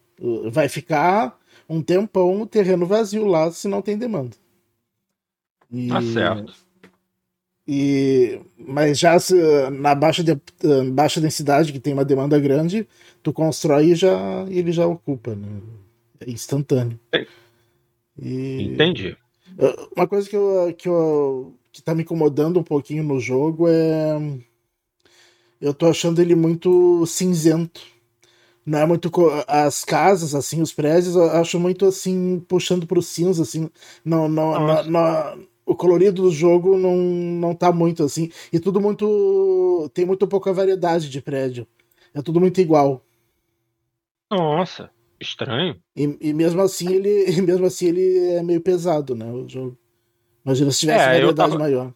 Vai 0.51 0.69
ficar 0.69 1.39
um 1.71 1.81
tempão 1.81 2.43
o 2.43 2.47
terreno 2.47 2.85
vazio 2.85 3.25
lá 3.25 3.49
se 3.53 3.69
não 3.69 3.81
tem 3.81 3.97
demanda. 3.97 4.37
E, 5.71 5.89
tá 5.89 6.03
certo. 6.03 6.53
E, 7.67 8.41
mas 8.59 8.99
já 8.99 9.17
se, 9.21 9.35
na 9.71 9.95
baixa, 9.95 10.25
de, 10.25 10.37
baixa 10.93 11.21
densidade, 11.21 11.73
que 11.73 11.79
tem 11.79 11.93
uma 11.93 12.05
demanda 12.05 12.41
grande, 12.41 12.89
tu 13.23 13.33
constrói 13.33 13.93
e 13.93 13.95
já, 13.95 14.45
ele 14.51 14.73
já 14.73 14.85
ocupa. 14.85 15.37
Né? 15.37 15.47
É 16.19 16.29
instantâneo. 16.29 16.99
E, 18.21 18.63
Entendi. 18.65 19.17
Uma 19.97 20.09
coisa 20.09 20.29
que, 20.29 20.35
eu, 20.35 20.75
que, 20.77 20.89
eu, 20.89 21.55
que 21.71 21.81
tá 21.81 21.95
me 21.95 22.03
incomodando 22.03 22.59
um 22.59 22.65
pouquinho 22.65 23.05
no 23.05 23.21
jogo 23.21 23.69
é. 23.69 24.19
Eu 25.61 25.75
tô 25.75 25.87
achando 25.87 26.21
ele 26.21 26.35
muito 26.35 27.05
cinzento 27.07 27.83
não 28.71 28.79
é 28.79 28.87
muito 28.87 29.11
as 29.49 29.85
casas 29.85 30.33
assim 30.33 30.63
os 30.63 30.73
prédios 30.73 31.17
eu 31.17 31.29
acho 31.33 31.59
muito 31.59 31.85
assim 31.87 32.39
puxando 32.47 32.87
para 32.87 33.01
o 33.01 33.03
cinza 33.03 33.43
assim 33.43 33.69
não 34.05 34.29
não, 34.29 34.53
não, 34.61 34.85
não, 34.85 35.45
o 35.67 35.75
colorido 35.75 36.23
do 36.23 36.31
jogo 36.31 36.79
não 36.79 36.97
não 36.97 37.53
tá 37.53 37.73
muito 37.73 38.05
assim 38.05 38.31
e 38.53 38.61
tudo 38.61 38.81
muito 38.81 39.91
tem 39.93 40.05
muito 40.07 40.25
pouca 40.29 40.53
variedade 40.53 41.11
de 41.11 41.21
prédio 41.21 41.67
é 42.15 42.23
tudo 42.23 42.41
muito 42.41 42.61
igual. 42.61 43.05
Nossa 44.31 44.91
estranho. 45.21 45.77
E, 45.95 46.17
e 46.21 46.33
mesmo 46.33 46.63
assim 46.63 46.93
ele 46.93 47.43
mesmo 47.43 47.67
assim 47.67 47.89
ele 47.89 48.19
é 48.35 48.43
meio 48.43 48.61
pesado 48.61 49.17
né 49.17 49.27
o 49.27 49.49
jogo. 49.49 49.77
Imagina 50.45 50.71
se 50.71 50.81
tivesse 50.81 51.05
é, 51.05 51.07
variedade 51.07 51.35
tava... 51.35 51.59
maior 51.59 51.93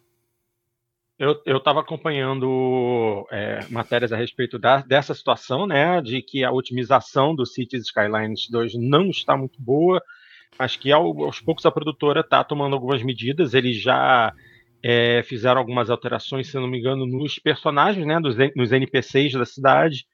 Eu 1.17 1.57
estava 1.57 1.79
acompanhando 1.79 3.25
é, 3.31 3.65
matérias 3.69 4.11
a 4.11 4.17
respeito 4.17 4.59
da, 4.59 4.81
dessa 4.81 5.13
situação, 5.13 5.65
né? 5.65 6.01
De 6.01 6.21
que 6.21 6.43
a 6.43 6.51
otimização 6.51 7.33
do 7.33 7.45
Cities 7.45 7.83
Skylines 7.85 8.49
2 8.49 8.73
não 8.75 9.09
está 9.09 9.37
muito 9.37 9.61
boa. 9.61 10.01
Acho 10.59 10.77
que 10.77 10.91
ao, 10.91 11.23
aos 11.23 11.39
poucos 11.39 11.65
a 11.65 11.71
produtora 11.71 12.19
está 12.19 12.43
tomando 12.43 12.73
algumas 12.73 13.01
medidas. 13.01 13.53
Eles 13.53 13.81
já 13.81 14.33
é, 14.83 15.23
fizeram 15.23 15.57
algumas 15.57 15.89
alterações, 15.89 16.49
se 16.49 16.55
não 16.55 16.67
me 16.67 16.79
engano, 16.79 17.05
nos 17.05 17.39
personagens, 17.39 18.05
né? 18.05 18.19
Dos, 18.19 18.35
nos 18.53 18.73
NPCs 18.73 19.33
da 19.33 19.45
cidade. 19.45 20.05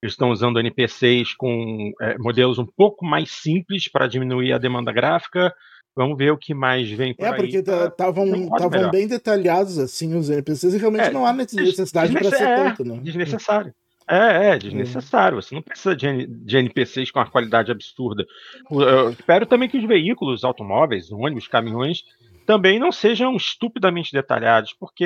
Eles 0.00 0.12
estão 0.12 0.30
usando 0.30 0.60
NPCs 0.60 1.34
com 1.34 1.90
é, 2.00 2.16
modelos 2.18 2.58
um 2.60 2.66
pouco 2.66 3.04
mais 3.04 3.28
simples 3.32 3.88
para 3.88 4.06
diminuir 4.06 4.52
a 4.52 4.58
demanda 4.58 4.92
gráfica. 4.92 5.52
Vamos 5.96 6.18
ver 6.18 6.32
o 6.32 6.36
que 6.38 6.52
mais 6.54 6.90
vem 6.90 7.14
por 7.14 7.24
É, 7.24 7.28
aí. 7.30 7.36
porque 7.36 7.58
estavam 7.58 8.26
melhor. 8.26 8.90
bem 8.90 9.06
detalhados 9.06 9.78
assim 9.78 10.14
os 10.16 10.28
NPCs 10.28 10.74
e 10.74 10.78
realmente 10.78 11.04
É, 11.06 11.10
não 11.10 11.24
há 11.24 11.32
necessidade 11.32 12.12
para 12.12 12.30
ser 12.30 12.42
é, 12.42 12.56
tanto, 12.56 12.84
né? 12.84 12.98
Desnecessário. 13.02 13.72
É, 14.08 14.50
é, 14.50 14.58
desnecessário. 14.58 15.40
Você 15.40 15.54
não 15.54 15.62
precisa 15.62 15.94
de, 15.96 16.26
de 16.26 16.56
NPCs 16.58 17.10
com 17.10 17.20
uma 17.20 17.30
qualidade 17.30 17.70
absurda. 17.70 18.26
Eu 18.70 19.10
espero 19.10 19.46
também 19.46 19.68
que 19.68 19.78
os 19.78 19.84
veículos, 19.86 20.44
automóveis, 20.44 21.10
ônibus, 21.12 21.48
caminhões, 21.48 22.02
também 22.44 22.78
não 22.78 22.92
sejam 22.92 23.34
estupidamente 23.34 24.12
detalhados, 24.12 24.74
porque 24.78 25.04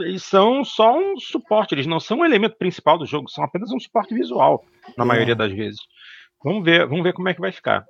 eles 0.00 0.22
são 0.22 0.64
só 0.64 0.98
um 0.98 1.18
suporte, 1.20 1.74
eles 1.74 1.86
não 1.86 2.00
são 2.00 2.20
o 2.20 2.24
elemento 2.24 2.56
principal 2.56 2.96
do 2.96 3.04
jogo, 3.04 3.28
são 3.28 3.44
apenas 3.44 3.70
um 3.70 3.78
suporte 3.78 4.14
visual, 4.14 4.64
na 4.96 5.04
É. 5.04 5.06
maioria 5.06 5.34
das 5.34 5.52
vezes. 5.52 5.80
Vamos 6.42 6.64
ver, 6.64 6.86
vamos 6.86 7.02
ver 7.02 7.12
como 7.12 7.28
é 7.28 7.34
que 7.34 7.40
vai 7.40 7.52
ficar. 7.52 7.84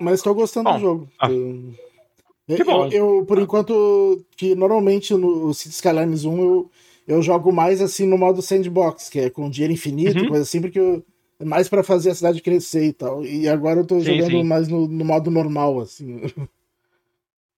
Mas 0.00 0.14
estou 0.14 0.34
gostando 0.34 0.70
Bom, 0.70 0.76
do 0.76 0.80
jogo. 0.80 1.08
ah. 1.20 1.28
Eu- 1.28 2.56
Que 2.56 2.64
bom. 2.64 2.86
Eu, 2.86 3.18
eu, 3.18 3.24
por 3.26 3.38
enquanto, 3.38 4.24
que 4.36 4.54
normalmente 4.54 5.14
no 5.14 5.52
Cities 5.54 5.76
Skylines 5.76 6.24
1 6.24 6.40
eu, 6.40 6.70
eu 7.06 7.22
jogo 7.22 7.52
mais 7.52 7.80
assim 7.80 8.06
no 8.06 8.18
modo 8.18 8.42
sandbox, 8.42 9.08
que 9.08 9.20
é 9.20 9.30
com 9.30 9.48
dinheiro 9.50 9.72
infinito, 9.72 10.22
Uhum. 10.22 10.28
coisa 10.30 10.42
assim, 10.42 10.60
porque 10.60 10.78
eu, 10.80 11.04
é 11.38 11.44
mais 11.44 11.68
pra 11.68 11.84
fazer 11.84 12.10
a 12.10 12.14
cidade 12.14 12.40
crescer 12.42 12.84
e 12.86 12.92
tal. 12.92 13.24
E 13.24 13.48
agora 13.48 13.80
eu 13.80 13.86
tô 13.86 14.00
Sim, 14.00 14.06
jogando 14.16 14.30
sim. 14.38 14.42
mais 14.44 14.66
no, 14.68 14.88
no 14.88 15.04
modo 15.04 15.30
normal, 15.30 15.78
assim. 15.80 16.22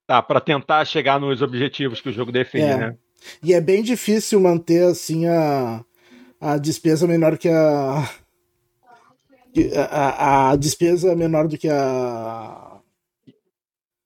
Tá, 0.07 0.21
para 0.21 0.41
tentar 0.41 0.85
chegar 0.85 1.19
nos 1.21 1.41
objetivos 1.43 2.01
que 2.01 2.09
o 2.09 2.13
jogo 2.13 2.33
define, 2.33 2.65
É. 2.67 2.77
né? 2.77 2.97
E 3.43 3.55
é 3.55 3.61
bem 3.61 3.83
difícil 3.85 4.41
manter 4.41 4.83
assim 4.85 5.27
a, 5.27 5.83
a 6.41 6.59
despesa 6.59 7.07
menor 7.07 7.39
que 7.39 7.49
a. 7.49 8.11
A, 9.91 10.51
a, 10.53 10.57
despesa 10.57 11.15
menor 11.15 11.47
do 11.49 11.59
que 11.59 11.69
a, 11.69 12.81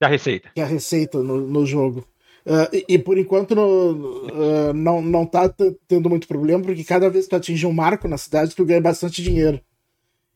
Da 0.01 0.09
receita. 0.09 0.51
que 0.55 0.61
a 0.61 0.67
receita 0.67 1.23
no, 1.23 1.41
no 1.41 1.67
jogo. 1.67 2.07
Ah, 2.47 2.69
e, 2.73 2.85
e 2.95 2.99
por 2.99 3.19
enquanto 3.19 3.55
no- 3.55 4.27
ah, 4.33 4.73
não, 4.73 5.03
não 5.03 5.27
tá 5.27 5.49
tendo 5.89 6.09
muito 6.09 6.29
problema, 6.29 6.63
porque 6.65 6.85
cada 6.85 7.11
vez 7.11 7.25
que 7.25 7.31
tu 7.31 7.37
atinge 7.37 7.67
um 7.67 7.73
marco 7.73 8.09
na 8.09 8.17
cidade, 8.19 8.55
tu 8.55 8.65
ganha 8.65 8.81
bastante 8.81 9.23
dinheiro. 9.23 9.61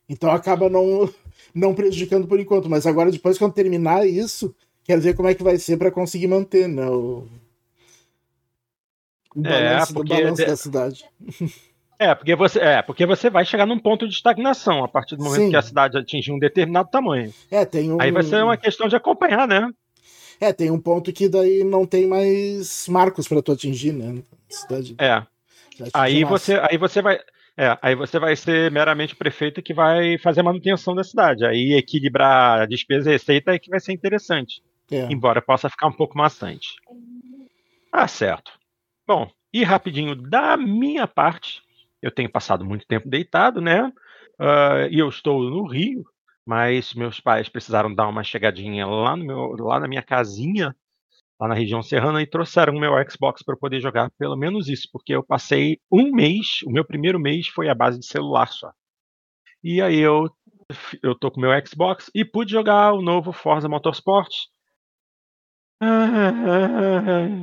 Então 0.08 0.30
acaba 0.32 0.68
não, 0.70 1.10
não 1.54 1.74
prejudicando 1.74 2.28
por 2.28 2.40
enquanto. 2.40 2.70
Mas 2.70 2.86
agora, 2.86 3.12
depois 3.12 3.38
quando 3.38 3.54
terminar 3.54 4.06
isso, 4.08 4.54
quero 4.84 5.02
ver 5.02 5.14
como 5.16 5.28
é 5.28 5.34
que 5.34 5.42
vai 5.42 5.58
ser 5.58 5.78
para 5.78 5.90
conseguir 5.92 6.28
manter 6.28 6.68
né, 6.68 6.88
o, 6.88 7.26
o 9.34 9.42
É, 9.42 9.44
balanço, 9.44 9.92
porque 9.92 10.12
o 10.14 10.20
balanço 10.20 10.44
da 10.44 10.56
cidade. 10.56 11.04
É 12.00 12.14
porque, 12.14 12.34
você, 12.34 12.58
é, 12.58 12.80
porque 12.80 13.04
você 13.04 13.28
vai 13.28 13.44
chegar 13.44 13.66
num 13.66 13.78
ponto 13.78 14.08
de 14.08 14.14
estagnação 14.14 14.82
a 14.82 14.88
partir 14.88 15.16
do 15.16 15.22
momento 15.22 15.42
Sim. 15.42 15.50
que 15.50 15.56
a 15.56 15.60
cidade 15.60 15.98
atingir 15.98 16.32
um 16.32 16.38
determinado 16.38 16.88
tamanho. 16.88 17.30
É, 17.50 17.62
tem 17.66 17.92
um, 17.92 18.00
Aí 18.00 18.10
vai 18.10 18.22
ser 18.22 18.42
uma 18.42 18.56
questão 18.56 18.88
de 18.88 18.96
acompanhar, 18.96 19.46
né? 19.46 19.70
é, 20.40 20.50
tem 20.50 20.70
um 20.70 20.80
ponto 20.80 21.12
que 21.12 21.28
daí 21.28 21.62
não 21.62 21.84
tem 21.84 22.06
mais 22.06 22.88
marcos 22.88 23.28
para 23.28 23.42
tu 23.42 23.52
atingir, 23.52 23.92
né? 23.92 24.22
Cidade, 24.48 24.96
É. 24.98 25.22
Aí 25.92 26.24
você, 26.24 26.58
aí 26.70 26.78
você 26.78 27.02
vai. 27.02 27.20
É, 27.56 27.76
aí 27.82 27.94
você 27.94 28.18
vai 28.18 28.34
ser 28.34 28.70
meramente 28.70 29.12
o 29.12 29.18
prefeito 29.18 29.62
que 29.62 29.74
vai 29.74 30.16
fazer 30.18 30.40
a 30.40 30.44
manutenção 30.44 30.94
da 30.94 31.04
cidade. 31.04 31.44
Aí 31.44 31.74
equilibrar 31.74 32.62
a 32.62 32.66
despesa 32.66 33.10
e 33.10 33.12
receita 33.12 33.52
é 33.52 33.58
que 33.58 33.68
vai 33.68 33.80
ser 33.80 33.92
interessante. 33.92 34.62
É. 34.90 35.06
Embora 35.12 35.42
possa 35.42 35.68
ficar 35.68 35.86
um 35.86 35.92
pouco 35.92 36.16
maçante. 36.16 36.68
Ah, 37.92 38.08
certo. 38.08 38.52
Bom, 39.06 39.30
e 39.52 39.62
rapidinho, 39.62 40.14
da 40.14 40.56
minha 40.56 41.06
parte, 41.06 41.62
eu 42.02 42.10
tenho 42.10 42.30
passado 42.30 42.64
muito 42.64 42.86
tempo 42.86 43.08
deitado, 43.08 43.60
né? 43.60 43.92
Ah, 44.38 44.88
e 44.90 44.98
eu 44.98 45.08
estou 45.08 45.42
no 45.42 45.66
Rio, 45.66 46.04
mas 46.46 46.94
meus 46.94 47.20
pais 47.20 47.48
precisaram 47.48 47.94
dar 47.94 48.08
uma 48.08 48.24
chegadinha 48.24 48.86
lá, 48.86 49.16
no 49.16 49.24
meu, 49.24 49.56
lá 49.58 49.78
na 49.78 49.86
minha 49.86 50.02
casinha, 50.02 50.74
lá 51.38 51.48
na 51.48 51.54
região 51.54 51.82
serrana, 51.82 52.22
e 52.22 52.26
trouxeram 52.26 52.74
o 52.74 52.80
meu 52.80 52.92
Xbox 53.08 53.42
para 53.42 53.54
eu 53.54 53.58
poder 53.58 53.80
jogar 53.80 54.10
pelo 54.18 54.36
menos 54.36 54.68
isso, 54.68 54.88
porque 54.92 55.14
eu 55.14 55.22
passei 55.22 55.78
um 55.92 56.10
mês, 56.10 56.60
o 56.66 56.70
meu 56.70 56.84
primeiro 56.84 57.20
mês 57.20 57.48
foi 57.48 57.68
a 57.68 57.74
base 57.74 57.98
de 57.98 58.06
celular 58.06 58.48
só. 58.48 58.72
E 59.62 59.82
aí 59.82 59.98
eu, 59.98 60.26
eu 61.02 61.14
tô 61.14 61.30
com 61.30 61.38
o 61.38 61.42
meu 61.42 61.50
Xbox 61.66 62.10
e 62.14 62.24
pude 62.24 62.50
jogar 62.50 62.94
o 62.94 63.02
novo 63.02 63.32
Forza 63.32 63.68
Motorsport. 63.68 64.30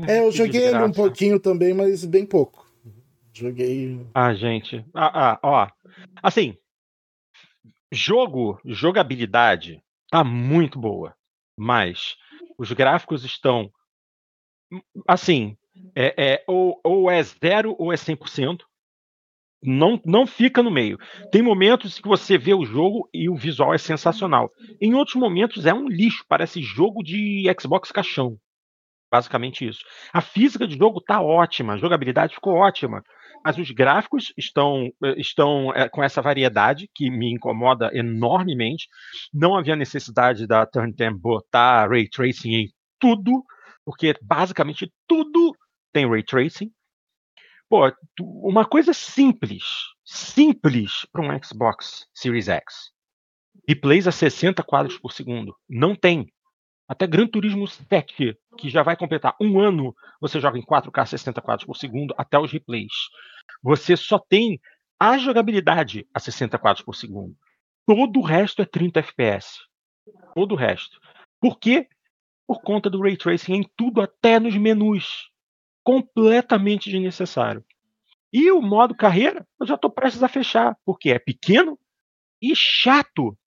É, 0.07 0.19
eu 0.19 0.31
joguei 0.31 0.67
ele 0.67 0.83
um 0.83 0.91
pouquinho 0.91 1.39
também, 1.39 1.73
mas 1.73 2.05
bem 2.05 2.25
pouco. 2.25 2.66
Joguei. 3.37 4.03
Ah, 4.15 4.33
gente. 4.33 4.83
Ah, 4.95 5.31
ah, 5.31 5.39
ó. 5.43 5.67
Assim, 6.23 6.57
jogo, 7.91 8.59
jogabilidade 8.65 9.79
tá 10.09 10.23
muito 10.23 10.79
boa, 10.79 11.15
mas 11.55 12.15
os 12.57 12.71
gráficos 12.71 13.23
estão 13.23 13.71
assim, 15.07 15.55
é, 15.95 16.33
é, 16.33 16.43
ou, 16.47 16.81
ou 16.83 17.11
é 17.11 17.21
zero 17.21 17.75
ou 17.77 17.93
é 17.93 17.95
100%. 17.95 18.63
Não, 19.61 20.01
não 20.03 20.25
fica 20.25 20.63
no 20.63 20.71
meio. 20.71 20.97
Tem 21.31 21.41
momentos 21.41 21.99
que 21.99 22.07
você 22.07 22.37
vê 22.39 22.55
o 22.55 22.65
jogo 22.65 23.07
e 23.13 23.29
o 23.29 23.35
visual 23.35 23.73
é 23.73 23.77
sensacional. 23.77 24.49
Em 24.81 24.95
outros 24.95 25.15
momentos 25.15 25.65
é 25.65 25.73
um 25.73 25.87
lixo, 25.87 26.25
parece 26.27 26.61
jogo 26.61 27.03
de 27.03 27.43
Xbox 27.59 27.91
caixão. 27.91 28.39
Basicamente 29.11 29.65
isso. 29.67 29.83
A 30.11 30.21
física 30.21 30.67
de 30.67 30.77
jogo 30.77 31.01
tá 31.01 31.21
ótima, 31.21 31.73
a 31.73 31.77
jogabilidade 31.77 32.35
ficou 32.35 32.55
ótima, 32.55 33.03
mas 33.43 33.57
os 33.57 33.71
gráficos 33.71 34.33
estão, 34.37 34.91
eh, 35.03 35.15
estão 35.19 35.73
eh, 35.73 35.89
com 35.89 36.03
essa 36.03 36.21
variedade 36.21 36.89
que 36.93 37.09
me 37.09 37.33
incomoda 37.33 37.89
enormemente. 37.93 38.87
Não 39.33 39.55
havia 39.55 39.75
necessidade 39.75 40.47
da 40.47 40.65
Turn 40.65 40.93
10 40.93 41.19
botar 41.19 41.89
ray 41.89 42.09
tracing 42.09 42.53
em 42.53 42.67
tudo, 42.99 43.43
porque 43.85 44.13
basicamente 44.21 44.91
tudo 45.07 45.55
tem 45.93 46.09
ray 46.09 46.23
tracing. 46.23 46.71
Pô, 47.69 47.91
uma 48.21 48.65
coisa 48.65 48.93
simples, 48.93 49.63
simples 50.05 51.05
para 51.11 51.21
um 51.21 51.43
Xbox 51.43 52.07
Series 52.13 52.47
X. 52.47 52.91
Replays 53.67 54.07
a 54.07 54.11
60 54.11 54.63
quadros 54.63 54.97
por 54.97 55.11
segundo. 55.11 55.53
Não 55.69 55.93
tem. 55.93 56.31
Até 56.87 57.05
Gran 57.05 57.27
Turismo 57.27 57.67
7, 57.67 58.37
que 58.57 58.69
já 58.69 58.81
vai 58.81 58.95
completar 58.95 59.35
um 59.41 59.59
ano, 59.59 59.93
você 60.21 60.39
joga 60.39 60.57
em 60.57 60.65
4K 60.65 61.05
60 61.05 61.41
quadros 61.41 61.65
por 61.65 61.75
segundo 61.75 62.15
até 62.17 62.39
os 62.39 62.51
replays. 62.51 62.93
Você 63.61 63.97
só 63.97 64.17
tem 64.17 64.59
a 64.99 65.17
jogabilidade 65.17 66.07
a 66.13 66.19
60 66.19 66.57
quadros 66.57 66.85
por 66.85 66.95
segundo. 66.95 67.35
Todo 67.85 68.19
o 68.19 68.23
resto 68.23 68.61
é 68.61 68.65
30 68.65 68.99
FPS. 68.99 69.59
Todo 70.33 70.53
o 70.53 70.57
resto. 70.57 70.99
Por 71.39 71.59
quê? 71.59 71.87
Por 72.47 72.61
conta 72.61 72.89
do 72.89 73.01
ray 73.01 73.17
tracing 73.17 73.53
em 73.53 73.69
tudo, 73.75 74.01
até 74.01 74.39
nos 74.39 74.55
menus. 74.55 75.29
Completamente 75.83 76.89
desnecessário. 76.89 77.63
E 78.31 78.51
o 78.51 78.61
modo 78.61 78.95
carreira, 78.95 79.45
eu 79.59 79.65
já 79.65 79.75
estou 79.75 79.89
prestes 79.89 80.23
a 80.23 80.27
fechar, 80.27 80.77
porque 80.85 81.11
é 81.11 81.19
pequeno 81.19 81.77
e 82.41 82.53
chato. 82.55 83.37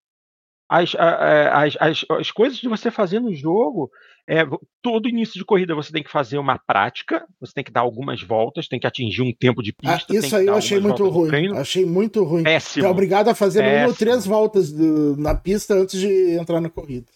As, 0.72 0.94
as, 0.96 1.76
as, 1.80 2.04
as 2.08 2.30
coisas 2.30 2.58
de 2.58 2.68
você 2.68 2.92
fazer 2.92 3.18
no 3.18 3.34
jogo, 3.34 3.90
é, 4.28 4.42
todo 4.80 5.08
início 5.08 5.36
de 5.36 5.44
corrida 5.44 5.74
você 5.74 5.90
tem 5.90 6.00
que 6.02 6.10
fazer 6.10 6.38
uma 6.38 6.56
prática, 6.58 7.26
você 7.40 7.52
tem 7.52 7.64
que 7.64 7.72
dar 7.72 7.80
algumas 7.80 8.22
voltas, 8.22 8.68
tem 8.68 8.78
que 8.78 8.86
atingir 8.86 9.22
um 9.22 9.32
tempo 9.32 9.64
de 9.64 9.74
Ah, 9.84 9.94
pista. 9.96 10.06
tem 10.06 10.18
isso 10.18 10.36
aí 10.36 10.46
eu 10.46 10.54
achei 10.54 10.78
muito 10.78 11.08
ruim. 11.08 11.56
Achei 11.56 11.84
muito 11.84 12.22
ruim. 12.22 12.44
Péssimo. 12.44 12.86
É 12.86 12.88
obrigado 12.88 13.26
a 13.28 13.34
fazer 13.34 13.62
mínimo 13.64 13.88
Péssimo. 13.88 13.98
três 13.98 14.24
voltas 14.24 14.70
do- 14.70 15.16
na 15.16 15.34
pista 15.34 15.74
antes 15.74 15.98
de 15.98 16.38
entrar 16.38 16.60
na 16.60 16.70
corrida. 16.70 17.06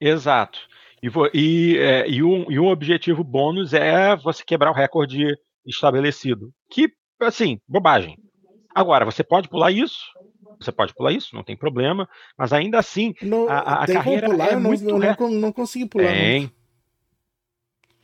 Exato. 0.00 0.58
E, 1.02 1.08
e, 1.38 1.78
é, 1.78 2.08
e 2.08 2.22
um, 2.22 2.50
e 2.50 2.58
um 2.58 2.66
objetivo 2.66 3.22
bônus 3.22 3.72
é 3.74 4.16
você 4.16 4.42
quebrar 4.44 4.70
o 4.70 4.74
recorde 4.74 5.24
estabelecido. 5.64 6.50
Que, 6.70 6.88
assim, 7.20 7.58
bobagem. 7.68 8.16
Agora, 8.74 9.04
você 9.04 9.22
pode 9.22 9.48
pular 9.48 9.70
isso, 9.70 10.00
você 10.58 10.72
pode 10.72 10.94
pular 10.94 11.12
isso, 11.12 11.34
não 11.34 11.42
tem 11.42 11.56
problema, 11.56 12.08
mas 12.36 12.52
ainda 12.52 12.78
assim, 12.78 13.14
No, 13.22 13.48
A- 13.48 13.82
a- 13.82 13.86
carreira 13.86 14.28
pular, 14.28 14.48
é 14.48 14.54
não, 14.54 14.60
muito 14.60 14.84
eu 14.88 14.98
não, 14.98 15.30
não 15.30 15.52
consegui 15.52 15.86
pular. 15.86 16.04
não. 16.04 16.12
tem. 16.12 16.52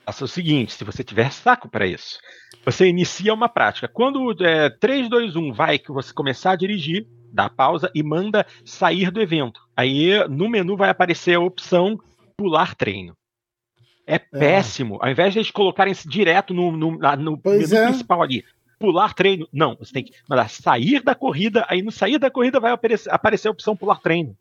Faça 0.05 0.25
o 0.25 0.29
seguinte, 0.29 0.73
se 0.73 0.83
você 0.83 1.05
tiver 1.05 1.31
saco 1.31 1.69
para 1.69 1.87
isso, 1.87 2.19
você 2.65 2.89
inicia 2.89 3.33
uma 3.33 3.49
prática. 3.49 3.87
Quando 3.87 4.35
é, 4.45 4.69
3, 4.69 5.09
2, 5.09 5.37
1 5.37 5.53
vai 5.53 5.79
que 5.79 5.93
você 5.93 6.13
começar 6.13 6.53
a 6.53 6.57
dirigir, 6.57 7.07
dá 7.33 7.49
pausa 7.49 7.91
e 7.95 8.03
manda 8.03 8.45
sair 8.65 9.11
do 9.11 9.21
evento. 9.23 9.61
Aí 9.77 10.11
no 10.29 10.49
menu 10.49 10.77
vai 10.77 10.91
aparecer 10.91 11.37
a 11.37 11.41
opção 11.41 11.99
pular 12.37 12.75
treino. 12.75 13.17
É, 14.05 14.17
é. 14.17 14.19
péssimo. 14.19 14.99
Ao 15.01 15.09
invés 15.09 15.33
de 15.33 15.39
eles 15.39 15.51
colocarem 15.51 15.95
direto 16.07 16.53
no, 16.53 16.73
no, 16.73 16.99
no 16.99 17.41
menu 17.45 17.77
é. 17.77 17.85
principal 17.87 18.23
ali, 18.23 18.45
pular 18.83 19.15
treino. 19.15 19.49
Não, 19.53 19.77
você 19.77 19.93
tem 19.93 20.03
que 20.03 20.12
mandar 20.29 20.51
sair 20.51 21.01
da 21.01 21.15
corrida, 21.15 21.65
aí 21.69 21.83
no 21.83 21.93
sair 21.93 22.19
da 22.19 22.29
corrida 22.29 22.59
vai 22.59 22.73
aparecer, 22.73 23.09
aparecer 23.15 23.47
a 23.47 23.53
opção 23.53 23.77
pular 23.77 24.01
treino. 24.01 24.37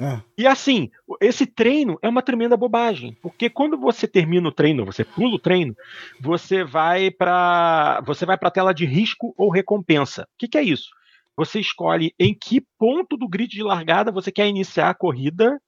É. 0.00 0.20
E 0.38 0.46
assim, 0.46 0.90
esse 1.20 1.46
treino 1.46 1.98
é 2.02 2.08
uma 2.08 2.22
tremenda 2.22 2.56
bobagem, 2.56 3.16
porque 3.22 3.50
quando 3.50 3.76
você 3.78 4.08
termina 4.08 4.48
o 4.48 4.52
treino, 4.52 4.86
você 4.86 5.04
pula 5.04 5.34
o 5.34 5.38
treino, 5.38 5.76
você 6.18 6.64
vai 6.64 7.10
para 7.10 8.00
você 8.06 8.24
vai 8.24 8.38
para 8.38 8.48
a 8.48 8.50
tela 8.50 8.72
de 8.72 8.86
risco 8.86 9.34
ou 9.36 9.50
recompensa. 9.50 10.22
O 10.22 10.26
que, 10.38 10.48
que 10.48 10.58
é 10.58 10.62
isso? 10.62 10.88
Você 11.36 11.60
escolhe 11.60 12.14
em 12.18 12.34
que 12.34 12.64
ponto 12.78 13.16
do 13.18 13.28
grid 13.28 13.50
de 13.50 13.62
largada 13.62 14.10
você 14.10 14.32
quer 14.32 14.48
iniciar 14.48 14.88
a 14.88 14.94
corrida 14.94 15.60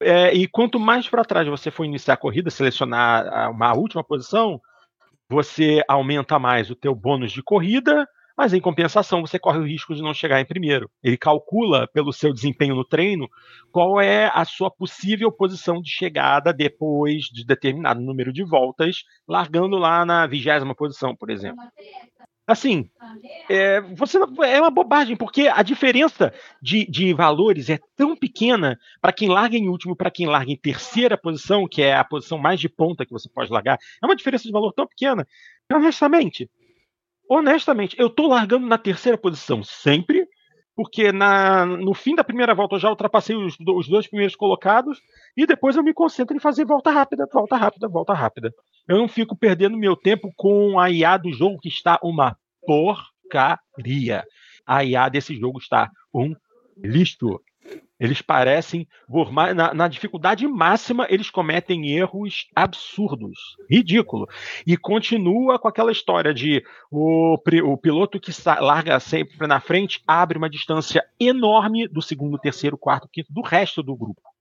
é, 0.00 0.34
e 0.34 0.48
quanto 0.48 0.80
mais 0.80 1.08
para 1.08 1.24
trás 1.24 1.46
você 1.46 1.70
for 1.70 1.84
iniciar 1.84 2.14
a 2.14 2.16
corrida, 2.16 2.50
selecionar 2.50 3.50
uma 3.50 3.74
última 3.74 4.02
posição, 4.02 4.60
você 5.32 5.82
aumenta 5.88 6.38
mais 6.38 6.70
o 6.70 6.76
teu 6.76 6.94
bônus 6.94 7.32
de 7.32 7.42
corrida 7.42 8.06
mas 8.36 8.52
em 8.52 8.60
compensação 8.60 9.20
você 9.20 9.38
corre 9.38 9.58
o 9.58 9.66
risco 9.66 9.94
de 9.94 10.02
não 10.02 10.14
chegar 10.14 10.40
em 10.40 10.44
primeiro. 10.44 10.90
Ele 11.02 11.16
calcula 11.16 11.86
pelo 11.92 12.12
seu 12.12 12.32
desempenho 12.32 12.74
no 12.74 12.84
treino 12.84 13.28
qual 13.70 14.00
é 14.00 14.30
a 14.32 14.44
sua 14.44 14.70
possível 14.70 15.30
posição 15.30 15.80
de 15.80 15.90
chegada 15.90 16.52
depois 16.52 17.24
de 17.24 17.44
determinado 17.44 18.00
número 18.00 18.32
de 18.32 18.42
voltas, 18.42 19.04
largando 19.28 19.76
lá 19.76 20.04
na 20.04 20.26
vigésima 20.26 20.74
posição, 20.74 21.14
por 21.14 21.30
exemplo. 21.30 21.62
Assim, 22.46 22.90
é, 23.48 23.80
você 23.80 24.18
é 24.18 24.60
uma 24.60 24.70
bobagem, 24.70 25.16
porque 25.16 25.46
a 25.46 25.62
diferença 25.62 26.34
de, 26.60 26.84
de 26.90 27.14
valores 27.14 27.70
é 27.70 27.78
tão 27.96 28.16
pequena 28.16 28.76
para 29.00 29.12
quem 29.12 29.28
larga 29.28 29.56
em 29.56 29.68
último, 29.68 29.94
para 29.94 30.10
quem 30.10 30.26
larga 30.26 30.50
em 30.50 30.56
terceira 30.56 31.16
posição, 31.16 31.68
que 31.68 31.82
é 31.82 31.94
a 31.94 32.04
posição 32.04 32.38
mais 32.38 32.58
de 32.58 32.68
ponta 32.68 33.06
que 33.06 33.12
você 33.12 33.28
pode 33.28 33.52
largar, 33.52 33.78
é 34.02 34.06
uma 34.06 34.16
diferença 34.16 34.44
de 34.44 34.50
valor 34.50 34.72
tão 34.72 34.88
pequena. 34.88 35.26
Honestamente, 35.72 36.50
honestamente, 37.28 37.96
eu 37.98 38.10
tô 38.10 38.26
largando 38.26 38.66
na 38.66 38.76
terceira 38.76 39.16
posição 39.16 39.62
sempre, 39.62 40.26
porque 40.74 41.12
na, 41.12 41.64
no 41.64 41.94
fim 41.94 42.14
da 42.14 42.24
primeira 42.24 42.54
volta 42.54 42.74
eu 42.74 42.80
já 42.80 42.90
ultrapassei 42.90 43.36
os, 43.36 43.56
os, 43.60 43.88
dois 43.88 44.08
primeiros 44.08 44.34
colocados 44.34 45.00
e 45.36 45.46
depois 45.46 45.76
eu 45.76 45.82
me 45.82 45.94
concentro 45.94 46.36
em 46.36 46.40
fazer 46.40 46.64
volta 46.64 46.90
rápida, 46.90 47.28
volta 47.32 47.56
rápida, 47.56 47.88
volta 47.88 48.12
rápida. 48.12 48.52
Eu 48.88 48.98
não 48.98 49.08
fico 49.08 49.36
perdendo 49.36 49.76
meu 49.76 49.96
tempo 49.96 50.32
com 50.36 50.78
a 50.78 50.90
IA 50.90 51.16
do 51.16 51.32
jogo 51.32 51.60
que 51.60 51.68
está 51.68 51.98
uma 52.02 52.36
porcaria. 52.66 54.24
A 54.66 54.84
IA 54.84 55.08
desse 55.08 55.36
jogo 55.36 55.58
está 55.58 55.90
um 56.12 56.34
lixo. 56.76 57.40
Eles 57.98 58.20
parecem, 58.20 58.88
na, 59.54 59.72
na, 59.72 59.86
dificuldade 59.86 60.44
máxima, 60.48 61.06
eles 61.08 61.30
cometem 61.30 61.92
erros 61.92 62.48
absurdos, 62.52 63.38
ridículo. 63.70 64.26
E 64.66 64.76
continua 64.76 65.56
com 65.56 65.68
aquela 65.68 65.92
história 65.92 66.34
de 66.34 66.64
o, 66.90 67.34
o 67.64 67.78
piloto 67.78 68.18
que 68.18 68.32
larga 68.58 68.98
sempre 68.98 69.46
na 69.46 69.60
frente 69.60 70.02
abre 70.04 70.36
uma 70.36 70.50
distância 70.50 71.04
enorme 71.20 71.86
do 71.86 72.02
segundo, 72.02 72.36
terceiro, 72.36 72.76
quarto, 72.76 73.08
quinto, 73.08 73.32
do 73.32 73.40
resto 73.40 73.84
do 73.84 73.94
grupo. 73.94 74.31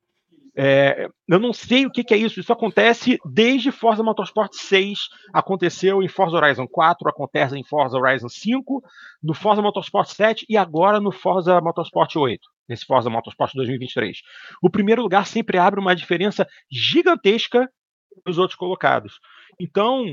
É, 0.56 1.08
eu 1.28 1.40
não 1.40 1.54
sei 1.54 1.86
o 1.86 1.92
que, 1.92 2.04
que, 2.04 2.14
é 2.14 2.18
isso. 2.18 2.40
Isso 2.40 2.52
acontece 2.52 3.18
desde 3.26 3.72
Forza 3.72 4.04
Motorsport 4.04 4.54
6, 4.54 5.00
aconteceu 5.34 6.04
em 6.04 6.08
Forza 6.08 6.38
Horizon 6.38 6.68
4, 6.68 7.10
acontece 7.10 7.58
em 7.58 7.64
Forza 7.64 7.98
Horizon 7.98 8.30
5, 8.30 8.84
no 9.24 9.34
Forza 9.34 9.62
Motorsport 9.62 10.10
7 10.10 10.46
e 10.50 10.58
agora 10.58 11.00
no 11.00 11.12
Forza 11.12 11.60
Motorsport 11.62 12.16
8 12.16 12.42
nesse 12.68 12.86
Forza 12.86 13.10
Motorsport 13.10 13.54
2023. 13.54 14.22
O 14.62 14.70
primeiro 14.70 15.02
lugar 15.02 15.28
sempre 15.28 15.58
abre 15.58 15.80
uma 15.80 15.96
diferença 15.96 16.48
gigantesca 16.72 17.70
dos 18.26 18.38
outros 18.38 18.58
colocados. 18.58 19.20
Então, 19.60 20.06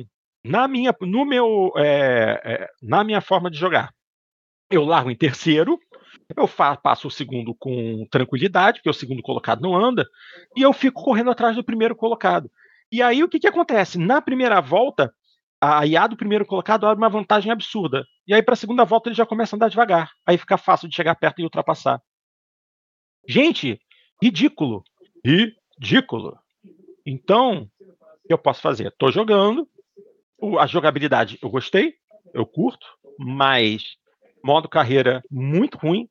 na 0.45 0.67
minha, 0.67 0.95
no 1.01 1.25
meu, 1.25 1.73
é, 1.77 2.41
é, 2.45 2.69
na 2.83 3.05
minha 3.05 3.21
forma 3.21 3.51
de 3.51 3.57
jogar, 3.57 3.93
eu 4.71 4.85
largo 4.85 5.11
em 5.11 5.17
terceiro, 5.17 5.79
eu 6.37 6.49
passo 6.83 7.09
o 7.09 7.11
segundo 7.11 7.55
com 7.55 8.07
tranquilidade, 8.11 8.79
porque 8.79 8.91
o 8.91 8.95
segundo 8.95 9.23
colocado 9.23 9.61
não 9.61 9.77
anda, 9.77 10.07
e 10.57 10.63
eu 10.63 10.73
fico 10.73 11.03
correndo 11.03 11.31
atrás 11.31 11.57
do 11.57 11.65
primeiro 11.65 11.97
colocado. 11.97 12.51
E 12.91 13.03
aí 13.03 13.23
o 13.23 13.29
que, 13.29 13.39
que 13.39 13.47
acontece? 13.47 13.99
Na 13.99 14.21
primeira 14.21 14.61
volta, 14.61 15.13
a 15.61 15.87
IA 15.87 16.07
do 16.07 16.17
primeiro 16.17 16.47
colocado 16.47 16.87
abre 16.87 17.03
uma 17.03 17.11
vantagem 17.11 17.51
absurda. 17.51 18.05
E 18.27 18.33
aí 18.33 18.43
para 18.43 18.55
a 18.55 18.57
segunda 18.57 18.85
volta 18.85 19.09
ele 19.09 19.17
já 19.17 19.27
começa 19.27 19.55
a 19.55 19.57
andar 19.57 19.69
devagar. 19.69 20.11
Aí 20.27 20.39
fica 20.39 20.57
fácil 20.57 20.89
de 20.89 20.95
chegar 20.95 21.15
perto 21.15 21.41
e 21.41 21.45
ultrapassar. 21.45 22.01
Gente, 23.29 23.81
ridículo. 24.23 24.85
Ridículo. 25.25 26.39
Então, 27.05 27.69
eu 28.29 28.39
posso 28.39 28.61
fazer? 28.61 28.89
Estou 28.89 29.11
jogando. 29.11 29.69
A 30.59 30.67
jogabilidade 30.67 31.39
eu 31.43 31.51
gostei, 31.51 31.95
eu 32.33 32.47
curto, 32.47 32.87
mas 33.19 33.97
modo 34.45 34.69
carreira 34.69 35.23
muito 35.31 35.79
ruim. 35.79 36.09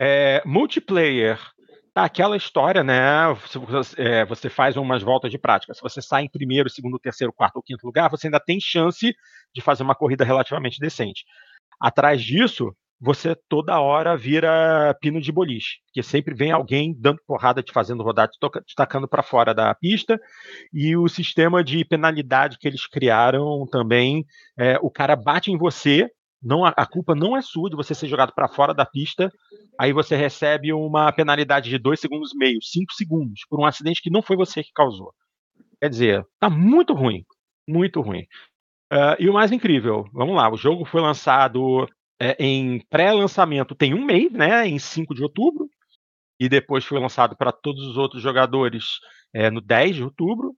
É, 0.00 0.42
multiplayer 0.46 1.38
tá 1.92 2.04
aquela 2.04 2.36
história, 2.36 2.84
né? 2.84 3.32
Você, 3.32 4.00
é, 4.00 4.24
você 4.24 4.48
faz 4.48 4.76
umas 4.76 5.02
voltas 5.02 5.30
de 5.30 5.38
prática. 5.38 5.74
Se 5.74 5.82
você 5.82 6.00
sai 6.00 6.24
em 6.24 6.30
primeiro, 6.30 6.70
segundo, 6.70 6.98
terceiro, 6.98 7.32
quarto 7.32 7.56
ou 7.56 7.62
quinto 7.62 7.84
lugar, 7.84 8.08
você 8.08 8.28
ainda 8.28 8.38
tem 8.38 8.60
chance 8.60 9.12
de 9.54 9.60
fazer 9.60 9.82
uma 9.82 9.94
corrida 9.94 10.24
relativamente 10.24 10.78
decente. 10.78 11.24
Atrás 11.80 12.22
disso, 12.22 12.72
você 13.00 13.36
toda 13.48 13.80
hora 13.80 14.16
vira 14.16 14.96
pino 15.00 15.20
de 15.20 15.30
boliche, 15.30 15.78
porque 15.86 16.02
sempre 16.02 16.34
vem 16.34 16.50
alguém 16.50 16.94
dando 16.98 17.20
porrada, 17.26 17.62
te 17.62 17.72
fazendo 17.72 18.02
rodar, 18.02 18.28
te, 18.28 18.38
te 18.38 18.74
tacando 18.74 19.08
para 19.08 19.22
fora 19.22 19.54
da 19.54 19.72
pista, 19.74 20.20
e 20.72 20.96
o 20.96 21.08
sistema 21.08 21.62
de 21.62 21.84
penalidade 21.84 22.58
que 22.58 22.66
eles 22.66 22.86
criaram 22.86 23.66
também, 23.70 24.24
é, 24.58 24.78
o 24.82 24.90
cara 24.90 25.14
bate 25.14 25.50
em 25.50 25.56
você, 25.56 26.10
não 26.42 26.64
a, 26.64 26.86
culpa 26.86 27.14
não 27.14 27.36
é 27.36 27.42
sua 27.42 27.68
de 27.68 27.76
você 27.76 27.94
ser 27.94 28.06
jogado 28.06 28.32
para 28.32 28.48
fora 28.48 28.72
da 28.72 28.86
pista, 28.86 29.32
aí 29.78 29.92
você 29.92 30.16
recebe 30.16 30.72
uma 30.72 31.12
penalidade 31.12 31.68
de 31.68 31.78
2 31.78 31.98
segundos 31.98 32.32
e 32.32 32.38
meio, 32.38 32.62
5 32.62 32.92
segundos, 32.92 33.40
por 33.48 33.60
um 33.60 33.66
acidente 33.66 34.02
que 34.02 34.10
não 34.10 34.22
foi 34.22 34.36
você 34.36 34.62
que 34.62 34.72
causou. 34.72 35.12
Quer 35.80 35.90
dizer, 35.90 36.26
tá 36.38 36.48
muito 36.48 36.94
ruim, 36.94 37.24
muito 37.66 38.00
ruim. 38.00 38.22
Uh, 38.92 39.16
e 39.18 39.28
o 39.28 39.34
mais 39.34 39.52
incrível, 39.52 40.06
vamos 40.12 40.34
lá, 40.34 40.50
o 40.50 40.56
jogo 40.56 40.84
foi 40.84 41.00
lançado 41.00 41.86
é, 42.20 42.36
em 42.38 42.80
pré-lançamento 42.90 43.74
tem 43.74 43.94
um 43.94 44.04
mês, 44.04 44.32
né, 44.32 44.66
em 44.66 44.78
5 44.78 45.14
de 45.14 45.22
outubro, 45.22 45.68
e 46.40 46.48
depois 46.48 46.84
foi 46.84 46.98
lançado 46.98 47.36
para 47.36 47.52
todos 47.52 47.84
os 47.86 47.96
outros 47.96 48.22
jogadores 48.22 48.98
é, 49.32 49.50
no 49.50 49.60
10 49.60 49.96
de 49.96 50.04
outubro. 50.04 50.54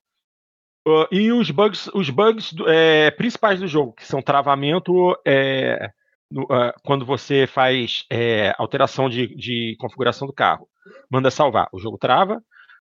Uh, 0.87 1.07
e 1.13 1.31
os 1.31 1.51
bugs, 1.51 1.91
os 1.93 2.09
bugs 2.09 2.55
é, 2.67 3.11
principais 3.11 3.61
do 3.61 3.69
jogo, 3.69 3.93
que 3.93 4.07
são 4.07 4.23
travamento 4.23 5.15
é, 5.27 5.91
no, 6.31 6.45
uh, 6.45 6.73
quando 6.85 7.05
você 7.05 7.47
faz 7.47 8.05
é, 8.11 8.55
alteração 8.57 9.09
de, 9.09 9.35
de, 9.35 9.77
configuração 9.79 10.27
do 10.27 10.33
carro, 10.33 10.69
manda 11.11 11.31
salvar, 11.31 11.69
o 11.73 11.79
jogo 11.79 11.99
trava. 11.99 12.43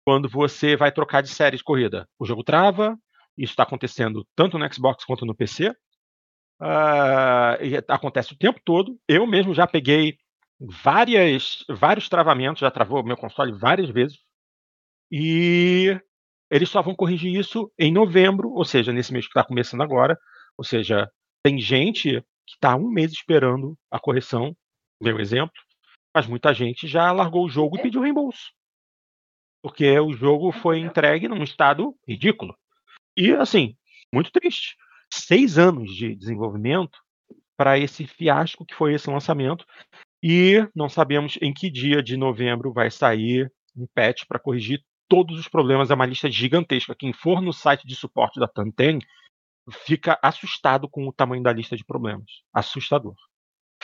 Quando 0.05 0.28
você 0.28 0.74
vai 0.76 0.90
trocar 0.90 1.22
de 1.22 1.28
série 1.28 1.57
de 1.57 1.64
corrida, 1.64 2.09
o 2.18 2.24
jogo 2.24 2.42
trava. 2.42 2.96
Isso 3.37 3.52
está 3.52 3.62
acontecendo 3.62 4.26
tanto 4.35 4.59
no 4.59 4.74
Xbox 4.74 5.05
quanto 5.05 5.24
no 5.24 5.35
PC. 5.35 5.70
Uh, 6.61 7.83
acontece 7.88 8.33
o 8.33 8.38
tempo 8.38 8.61
todo. 8.64 8.98
Eu 9.07 9.26
mesmo 9.26 9.55
já 9.55 9.66
peguei 9.66 10.16
várias, 10.61 11.64
vários 11.68 12.09
travamentos, 12.09 12.61
já 12.61 12.70
travou 12.70 13.05
meu 13.05 13.16
console 13.16 13.52
várias 13.52 13.90
vezes. 13.90 14.18
E 15.11 16.00
eles 16.53 16.69
só 16.69 16.83
vão 16.83 16.95
corrigir 16.95 17.35
isso 17.35 17.73
em 17.79 17.91
novembro, 17.91 18.51
ou 18.51 18.62
seja, 18.62 18.93
nesse 18.93 19.11
mês 19.11 19.25
que 19.25 19.31
está 19.31 19.43
começando 19.43 19.81
agora. 19.81 20.19
Ou 20.59 20.62
seja, 20.62 21.11
tem 21.43 21.59
gente 21.59 22.21
que 22.47 22.57
está 22.57 22.77
um 22.77 22.91
mês 22.91 23.11
esperando 23.11 23.75
a 23.91 23.99
correção, 23.99 24.55
meu 25.01 25.19
exemplo, 25.19 25.55
mas 26.15 26.27
muita 26.27 26.53
gente 26.53 26.87
já 26.87 27.11
largou 27.11 27.47
o 27.47 27.49
jogo 27.49 27.79
e 27.79 27.83
pediu 27.83 28.03
reembolso. 28.03 28.53
Porque 29.62 29.99
o 29.99 30.12
jogo 30.12 30.53
foi 30.53 30.81
entregue 30.81 31.27
num 31.27 31.43
estado 31.43 31.97
ridículo. 32.07 32.55
E, 33.17 33.33
assim, 33.33 33.75
muito 34.12 34.31
triste 34.31 34.77
seis 35.11 35.57
anos 35.57 35.95
de 35.97 36.15
desenvolvimento 36.15 36.99
para 37.57 37.79
esse 37.79 38.07
fiasco 38.07 38.67
que 38.67 38.75
foi 38.75 38.93
esse 38.93 39.09
lançamento. 39.09 39.65
E 40.23 40.69
não 40.75 40.91
sabemos 40.91 41.38
em 41.41 41.51
que 41.55 41.71
dia 41.71 42.03
de 42.03 42.15
novembro 42.15 42.75
vai 42.75 42.91
sair 42.91 43.51
um 43.75 43.87
patch 43.95 44.27
para 44.29 44.38
corrigir 44.38 44.83
todos 45.12 45.38
os 45.38 45.46
problemas. 45.46 45.90
É 45.90 45.94
uma 45.94 46.07
lista 46.07 46.31
gigantesca. 46.31 46.94
Quem 46.94 47.12
for 47.12 47.42
no 47.42 47.53
site 47.53 47.87
de 47.87 47.94
suporte 47.94 48.40
da 48.40 48.48
Tanten 48.48 48.98
fica 49.85 50.18
assustado 50.22 50.88
com 50.88 51.07
o 51.07 51.12
tamanho 51.12 51.42
da 51.42 51.53
lista 51.53 51.77
de 51.77 51.85
problemas. 51.85 52.25
Assustador. 52.51 53.14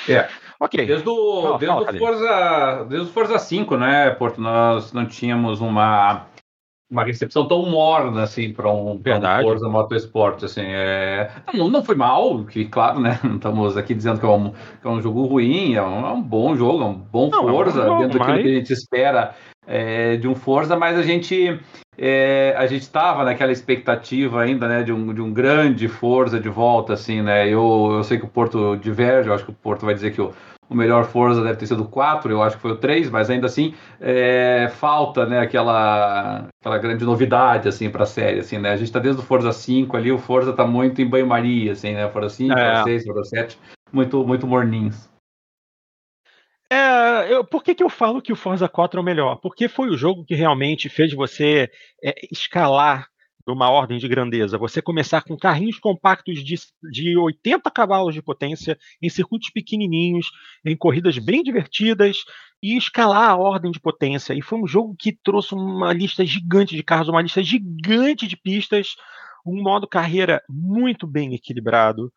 É. 0.09 0.27
Ok. 0.59 0.87
Desde 0.87 1.07
o, 1.07 1.59
desde, 1.59 1.67
fala, 1.67 1.93
o 1.93 1.99
Forza, 1.99 2.87
desde 2.89 3.11
o 3.11 3.13
Forza 3.13 3.39
5, 3.39 3.77
né, 3.77 4.11
Porto, 4.11 4.41
nós 4.41 4.95
não 4.95 5.07
tínhamos 5.07 5.61
uma 5.61 6.27
uma 6.91 7.05
recepção 7.05 7.47
tão 7.47 7.69
morna 7.69 8.23
assim 8.23 8.51
para 8.51 8.73
um, 8.73 8.99
pra 8.99 9.19
um 9.19 9.43
Forza 9.43 9.69
Motorsport 9.69 10.43
assim 10.43 10.63
é... 10.65 11.31
não, 11.53 11.69
não 11.69 11.85
foi 11.85 11.95
mal 11.95 12.45
que 12.45 12.65
claro 12.65 12.99
né 12.99 13.21
não 13.23 13.37
estamos 13.37 13.77
aqui 13.77 13.95
dizendo 13.95 14.19
que 14.19 14.25
é 14.25 14.29
um, 14.31 14.53
que 14.53 14.87
é 14.87 14.89
um 14.89 15.03
jogo 15.03 15.27
ruim 15.27 15.75
é 15.75 15.83
um, 15.83 16.07
é 16.07 16.13
um 16.13 16.23
bom 16.23 16.57
jogo 16.57 16.83
é 16.83 16.87
um 16.87 16.95
bom 16.95 17.29
não, 17.29 17.47
Forza 17.47 17.83
é 17.83 17.91
um 17.91 17.99
dentro 17.99 18.19
mas... 18.19 18.29
daquilo 18.29 18.43
que 18.43 18.55
a 18.55 18.59
gente 18.59 18.73
espera 18.73 19.35
é, 19.69 20.17
de 20.17 20.27
um 20.27 20.35
Forza, 20.35 20.77
mas 20.77 20.99
a 20.99 21.03
gente 21.03 21.61
é, 21.97 22.55
a 22.57 22.67
gente 22.67 22.83
estava 22.83 23.23
naquela 23.23 23.53
expectativa 23.53 24.41
ainda, 24.41 24.67
né, 24.67 24.83
de 24.83 24.93
um, 24.93 25.13
de 25.13 25.21
um 25.21 25.33
grande 25.33 25.87
Forza 25.89 26.41
de 26.41 26.49
volta, 26.49 26.95
assim, 26.95 27.21
né? 27.21 27.47
Eu, 27.47 27.91
eu 27.93 28.05
sei 28.05 28.19
que 28.19 28.25
o 28.25 28.29
Porto 28.29 28.77
diverge, 28.77 29.29
eu 29.29 29.35
acho 29.35 29.45
que 29.45 29.51
o 29.51 29.55
Porto 29.55 29.85
vai 29.85 29.95
dizer 29.95 30.13
que 30.13 30.21
o, 30.21 30.33
o 30.71 30.75
melhor 30.75 31.05
Forza 31.05 31.43
deve 31.43 31.57
ter 31.59 31.67
sido 31.67 31.83
o 31.83 31.89
4, 31.89 32.31
eu 32.31 32.43
acho 32.43 32.57
que 32.57 32.63
foi 32.63 32.73
o 32.73 32.77
3, 32.77 33.11
mas 33.11 33.29
ainda 33.29 33.47
assim 33.47 33.75
é, 34.01 34.71
falta, 34.77 35.27
né, 35.27 35.41
aquela, 35.41 36.47
aquela 36.61 36.79
grande 36.79 37.05
novidade, 37.05 37.69
assim, 37.69 37.91
para 37.91 38.05
a 38.05 38.07
série, 38.07 38.41
assim, 38.41 38.59
né? 38.59 38.71
A 38.71 38.77
gente 38.77 38.87
está 38.87 39.01
desde 39.01 39.21
o 39.21 39.25
Forza 39.25 39.53
5 39.53 39.97
ali, 39.97 40.13
o 40.13 40.19
Forza 40.19 40.53
está 40.53 40.67
muito 40.67 41.03
em 41.03 41.07
banho-maria, 41.07 41.73
assim, 41.73 41.93
né? 41.93 42.09
Forza 42.09 42.31
5, 42.31 42.53
é. 42.53 42.65
Forza 42.65 42.85
6, 42.85 43.05
Forza 43.05 43.25
7, 43.25 43.59
muito, 43.93 44.25
muito 44.25 44.47
morninhos. 44.47 45.09
É, 46.71 47.33
eu, 47.33 47.45
por 47.45 47.63
que, 47.63 47.75
que 47.75 47.83
eu 47.83 47.89
falo 47.89 48.21
que 48.21 48.33
o 48.33 48.37
Forza 48.37 48.69
4 48.69 48.99
é 48.99 49.03
o 49.03 49.05
melhor? 49.05 49.37
Porque 49.37 49.69
foi 49.69 49.89
o 49.89 49.97
jogo 49.97 50.25
que 50.25 50.35
realmente 50.35 50.89
fez 50.89 51.15
você 51.15 51.71
é, 52.05 52.15
escalar 52.31 53.09
uma 53.53 53.71
ordem 53.71 53.99
de 53.99 54.09
grandeza. 54.09 54.59
Você 54.59 54.83
começar 54.83 55.23
com 55.23 55.37
carrinhos 55.37 55.79
compactos 55.79 56.45
de, 56.45 56.57
de 56.91 57.17
80 57.17 57.71
cavalos 57.71 58.15
de 58.15 58.23
potência, 58.23 58.79
em 59.01 59.09
circuitos 59.09 59.51
pequenininhos, 59.51 60.27
em 60.65 60.77
corridas 60.77 61.19
bem 61.19 61.43
divertidas, 61.43 62.19
e 62.63 62.77
escalar 62.77 63.31
a 63.31 63.37
ordem 63.37 63.71
de 63.71 63.81
potência. 63.81 64.35
E 64.35 64.43
foi 64.43 64.61
um 64.61 64.67
jogo 64.67 64.95
que 64.99 65.13
trouxe 65.13 65.55
uma 65.55 65.93
lista 65.93 66.25
gigante 66.25 66.75
de 66.75 66.83
carros, 66.83 67.09
uma 67.09 67.23
lista 67.23 67.43
gigante 67.43 68.27
de 68.27 68.37
pistas, 68.37 68.97
um 69.47 69.63
modo 69.63 69.87
carreira 69.87 70.43
muito 70.49 71.07
bem 71.07 71.35
equilibrado. 71.35 72.13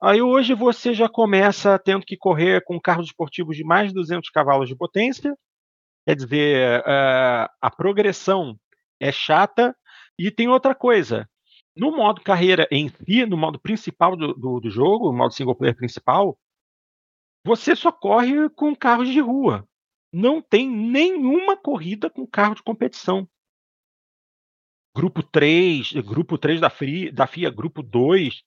Aí 0.00 0.20
hoje 0.20 0.54
você 0.54 0.92
já 0.92 1.08
começa 1.08 1.78
tendo 1.78 2.04
que 2.04 2.16
correr 2.16 2.62
com 2.64 2.80
carros 2.80 3.06
esportivos 3.06 3.56
de 3.56 3.64
mais 3.64 3.88
de 3.88 3.94
200 3.94 4.28
cavalos 4.30 4.68
de 4.68 4.76
potência. 4.76 5.36
Quer 6.06 6.14
dizer, 6.16 6.80
uh, 6.80 7.48
a 7.60 7.70
progressão 7.74 8.58
é 9.00 9.10
chata. 9.10 9.74
E 10.18 10.30
tem 10.30 10.48
outra 10.48 10.74
coisa. 10.74 11.28
No 11.76 11.94
modo 11.94 12.22
carreira 12.22 12.66
em 12.70 12.88
si, 12.88 13.26
no 13.26 13.36
modo 13.36 13.60
principal 13.60 14.16
do, 14.16 14.32
do, 14.32 14.60
do 14.60 14.70
jogo, 14.70 15.10
o 15.10 15.12
modo 15.12 15.34
single 15.34 15.54
player 15.54 15.76
principal, 15.76 16.38
você 17.44 17.76
só 17.76 17.92
corre 17.92 18.48
com 18.50 18.74
carros 18.74 19.08
de 19.08 19.20
rua. 19.20 19.68
Não 20.12 20.40
tem 20.40 20.70
nenhuma 20.70 21.56
corrida 21.56 22.08
com 22.08 22.26
carro 22.26 22.54
de 22.54 22.62
competição. 22.62 23.28
Grupo 24.96 25.22
3, 25.22 25.92
grupo 25.92 26.38
3 26.38 26.60
da, 26.60 26.70
FIA, 26.70 27.12
da 27.12 27.26
FIA 27.26 27.50
grupo 27.50 27.82
2, 27.82 28.42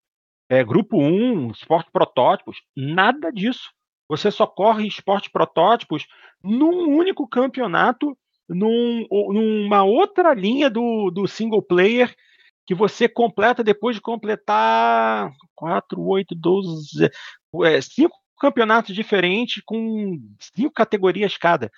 é, 0.49 0.63
grupo 0.63 0.97
1, 0.97 1.51
esporte 1.51 1.91
protótipos, 1.91 2.57
nada 2.75 3.31
disso. 3.31 3.71
Você 4.09 4.31
só 4.31 4.47
corre 4.47 4.87
esporte 4.87 5.29
protótipos 5.29 6.07
num 6.43 6.89
único 6.97 7.27
campeonato, 7.27 8.17
num, 8.47 9.05
numa 9.11 9.83
outra 9.83 10.33
linha 10.33 10.69
do, 10.69 11.11
do 11.11 11.27
single 11.27 11.61
player 11.61 12.15
que 12.65 12.73
você 12.73 13.07
completa 13.07 13.63
depois 13.63 13.95
de 13.95 14.01
completar 14.01 15.31
4, 15.55 16.01
8, 16.01 16.35
12, 16.35 17.09
é, 17.65 17.81
cinco 17.81 18.15
campeonatos 18.39 18.95
diferentes 18.95 19.61
com 19.63 20.19
cinco 20.39 20.73
categorias 20.73 21.37
cada. 21.37 21.71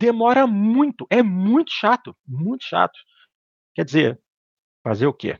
Demora 0.00 0.46
muito, 0.46 1.06
é 1.10 1.22
muito 1.22 1.72
chato, 1.72 2.16
muito 2.26 2.64
chato. 2.64 2.98
Quer 3.74 3.84
dizer, 3.84 4.20
fazer 4.82 5.06
o 5.06 5.14
quê? 5.14 5.38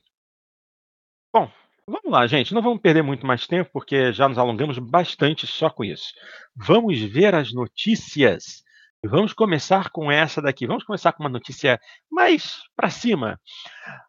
Bom, 1.33 1.51
Vamos 1.89 2.11
lá, 2.11 2.27
gente. 2.27 2.53
Não 2.53 2.61
vamos 2.61 2.81
perder 2.81 3.03
muito 3.03 3.25
mais 3.25 3.47
tempo, 3.47 3.71
porque 3.73 4.13
já 4.13 4.29
nos 4.29 4.39
alongamos 4.39 4.77
bastante 4.77 5.47
só 5.47 5.71
com 5.71 5.85
isso. 5.85 6.13
Vamos 6.57 7.01
ver 7.01 7.33
as 7.33 7.53
notícias. 7.53 8.65
Vamos 9.05 9.33
começar 9.33 9.91
com 9.91 10.11
essa 10.11 10.43
daqui. 10.43 10.67
Vamos 10.67 10.83
começar 10.83 11.13
com 11.13 11.23
uma 11.23 11.29
notícia 11.29 11.79
mais 12.11 12.57
para 12.75 12.91
cima. 12.91 13.41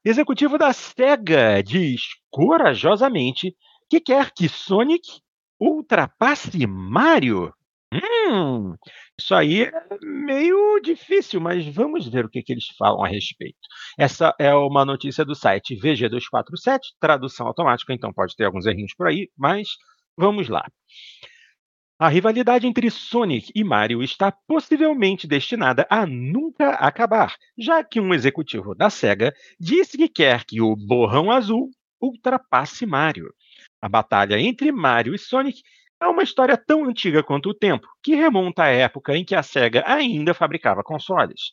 Executivo 0.04 0.58
da 0.58 0.74
SEGA 0.74 1.62
diz 1.64 2.02
corajosamente 2.32 3.56
que 3.88 4.00
quer 4.00 4.32
que 4.32 4.50
Sonic 4.50 5.22
ultrapasse 5.60 6.66
Mario. 6.66 7.54
Hum, 7.94 8.76
isso 9.18 9.34
aí 9.34 9.64
é 9.64 9.72
meio 10.02 10.80
difícil, 10.82 11.40
mas 11.40 11.66
vamos 11.68 12.08
ver 12.08 12.26
o 12.26 12.30
que, 12.30 12.44
que 12.44 12.52
eles 12.52 12.68
falam 12.78 13.04
a 13.04 13.08
respeito. 13.08 13.58
Essa 13.98 14.36
é 14.40 14.54
uma 14.54 14.84
notícia 14.84 15.24
do 15.24 15.34
site 15.34 15.76
VG247, 15.76 16.80
tradução 17.00 17.48
automática, 17.48 17.94
então 17.94 18.12
pode 18.14 18.36
ter 18.36 18.44
alguns 18.46 18.66
errinhos 18.66 18.94
por 18.96 19.08
aí, 19.08 19.30
mas 19.38 19.70
vamos 20.18 20.50
lá. 20.50 20.66
A 22.00 22.10
rivalidade 22.10 22.68
entre 22.68 22.90
Sonic 22.92 23.52
e 23.56 23.64
Mario 23.64 24.04
está 24.04 24.32
possivelmente 24.32 25.28
destinada 25.28 25.88
a 25.90 26.06
nunca 26.06 26.72
acabar, 26.72 27.36
já 27.58 27.84
que 27.84 28.00
um 28.00 28.14
executivo 28.14 28.76
da 28.76 28.90
SEGA 28.90 29.34
disse 29.60 29.98
que 29.98 30.08
quer 30.10 30.44
que 30.46 30.62
o 30.62 30.76
Borrão 30.76 31.32
Azul 31.32 31.72
ultrapasse 32.02 32.86
Mario. 32.86 33.34
A 33.82 33.90
batalha 33.90 34.40
entre 34.40 34.72
Mario 34.72 35.16
e 35.16 35.18
Sonic 35.18 35.62
é 36.02 36.08
uma 36.08 36.24
história 36.24 36.58
tão 36.58 36.86
antiga 36.86 37.24
quanto 37.24 37.50
o 37.50 37.54
tempo, 37.54 37.88
que 38.04 38.16
remonta 38.16 38.64
à 38.64 38.68
época 38.68 39.16
em 39.16 39.26
que 39.26 39.36
a 39.36 39.44
SEGA 39.44 39.84
ainda 39.86 40.34
fabricava 40.34 40.84
consoles. 40.84 41.52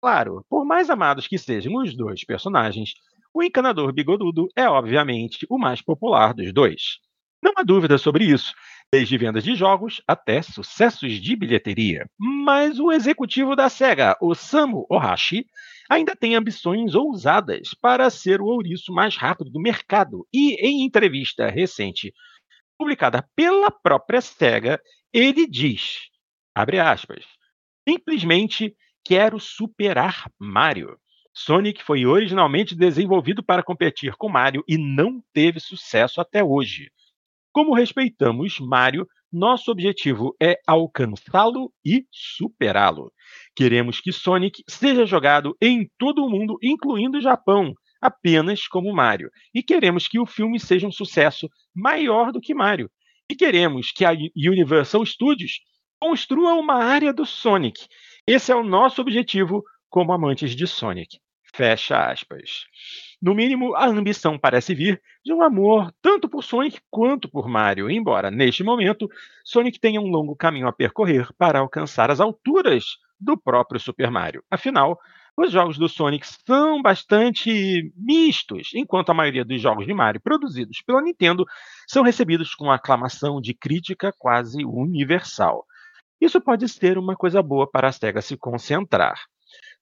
Claro, 0.00 0.44
por 0.48 0.64
mais 0.64 0.88
amados 0.88 1.26
que 1.26 1.36
sejam 1.36 1.74
os 1.74 1.96
dois 1.96 2.24
personagens, 2.24 2.94
o 3.34 3.42
encanador 3.42 3.92
bigodudo 3.92 4.48
é 4.56 4.68
obviamente 4.68 5.46
o 5.48 5.58
mais 5.58 5.82
popular 5.82 6.32
dos 6.32 6.52
dois. 6.52 6.98
Não 7.42 7.52
há 7.56 7.62
dúvida 7.62 7.96
sobre 7.96 8.24
isso, 8.24 8.52
desde 8.92 9.16
vendas 9.16 9.44
de 9.44 9.54
jogos 9.54 10.02
até 10.06 10.42
sucessos 10.42 11.12
de 11.14 11.36
bilheteria. 11.36 12.06
Mas 12.18 12.78
o 12.78 12.92
executivo 12.92 13.56
da 13.56 13.68
SEGA, 13.68 14.16
Osamu 14.20 14.86
Ohashi, 14.90 15.46
ainda 15.88 16.14
tem 16.14 16.34
ambições 16.34 16.94
ousadas 16.94 17.74
para 17.80 18.10
ser 18.10 18.40
o 18.40 18.46
ouriço 18.46 18.92
mais 18.92 19.16
rápido 19.16 19.50
do 19.50 19.60
mercado 19.60 20.26
e, 20.32 20.54
em 20.54 20.84
entrevista 20.84 21.48
recente 21.48 22.12
publicada 22.80 23.28
pela 23.36 23.70
própria 23.70 24.22
SEGA, 24.22 24.80
ele 25.12 25.46
diz, 25.46 26.08
abre 26.54 26.80
aspas, 26.80 27.26
simplesmente 27.86 28.74
quero 29.04 29.38
superar 29.38 30.30
Mario. 30.38 30.96
Sonic 31.34 31.82
foi 31.84 32.06
originalmente 32.06 32.74
desenvolvido 32.74 33.44
para 33.44 33.62
competir 33.62 34.14
com 34.16 34.30
Mario 34.30 34.64
e 34.66 34.78
não 34.78 35.22
teve 35.34 35.60
sucesso 35.60 36.22
até 36.22 36.42
hoje. 36.42 36.90
Como 37.52 37.74
respeitamos 37.74 38.58
Mario, 38.58 39.06
nosso 39.30 39.70
objetivo 39.70 40.34
é 40.40 40.58
alcançá-lo 40.66 41.70
e 41.84 42.06
superá-lo. 42.10 43.12
Queremos 43.54 44.00
que 44.00 44.10
Sonic 44.10 44.64
seja 44.66 45.04
jogado 45.04 45.54
em 45.60 45.86
todo 45.98 46.24
o 46.24 46.30
mundo, 46.30 46.56
incluindo 46.62 47.18
o 47.18 47.22
Japão, 47.22 47.74
apenas 48.00 48.66
como 48.66 48.92
Mario. 48.92 49.30
E 49.54 49.62
queremos 49.62 50.08
que 50.08 50.18
o 50.18 50.26
filme 50.26 50.58
seja 50.58 50.86
um 50.86 50.92
sucesso 50.92 51.48
maior 51.74 52.32
do 52.32 52.40
que 52.40 52.54
Mario. 52.54 52.90
E 53.30 53.34
queremos 53.34 53.92
que 53.92 54.04
a 54.04 54.10
Universal 54.10 55.04
Studios 55.04 55.60
construa 56.00 56.54
uma 56.54 56.82
área 56.82 57.12
do 57.12 57.26
Sonic. 57.26 57.86
Esse 58.26 58.50
é 58.50 58.56
o 58.56 58.64
nosso 58.64 59.00
objetivo 59.00 59.62
como 59.88 60.12
amantes 60.12 60.56
de 60.56 60.66
Sonic. 60.66 61.18
Fecha 61.54 62.10
aspas. 62.10 62.64
No 63.20 63.34
mínimo, 63.34 63.74
a 63.74 63.86
ambição 63.86 64.38
parece 64.38 64.74
vir 64.74 65.02
de 65.24 65.32
um 65.32 65.42
amor 65.42 65.92
tanto 66.00 66.28
por 66.28 66.42
Sonic 66.42 66.80
quanto 66.88 67.28
por 67.28 67.48
Mario, 67.48 67.90
embora, 67.90 68.30
neste 68.30 68.62
momento, 68.62 69.08
Sonic 69.44 69.78
tenha 69.78 70.00
um 70.00 70.08
longo 70.08 70.34
caminho 70.34 70.68
a 70.68 70.72
percorrer 70.72 71.28
para 71.36 71.58
alcançar 71.58 72.10
as 72.10 72.20
alturas 72.20 72.96
do 73.18 73.36
próprio 73.36 73.78
Super 73.78 74.10
Mario. 74.10 74.42
Afinal, 74.50 74.98
os 75.42 75.50
jogos 75.50 75.78
do 75.78 75.88
Sonic 75.88 76.26
são 76.46 76.82
bastante 76.82 77.90
mistos, 77.96 78.72
enquanto 78.74 79.08
a 79.08 79.14
maioria 79.14 79.42
dos 79.42 79.60
jogos 79.60 79.86
de 79.86 79.94
Mario 79.94 80.20
produzidos 80.20 80.82
pela 80.82 81.00
Nintendo 81.00 81.46
são 81.88 82.02
recebidos 82.02 82.54
com 82.54 82.70
aclamação 82.70 83.40
de 83.40 83.54
crítica 83.54 84.12
quase 84.18 84.62
universal. 84.66 85.64
Isso 86.20 86.40
pode 86.42 86.68
ser 86.68 86.98
uma 86.98 87.16
coisa 87.16 87.42
boa 87.42 87.66
para 87.66 87.88
a 87.88 87.92
SEGA 87.92 88.20
se 88.20 88.36
concentrar. 88.36 89.18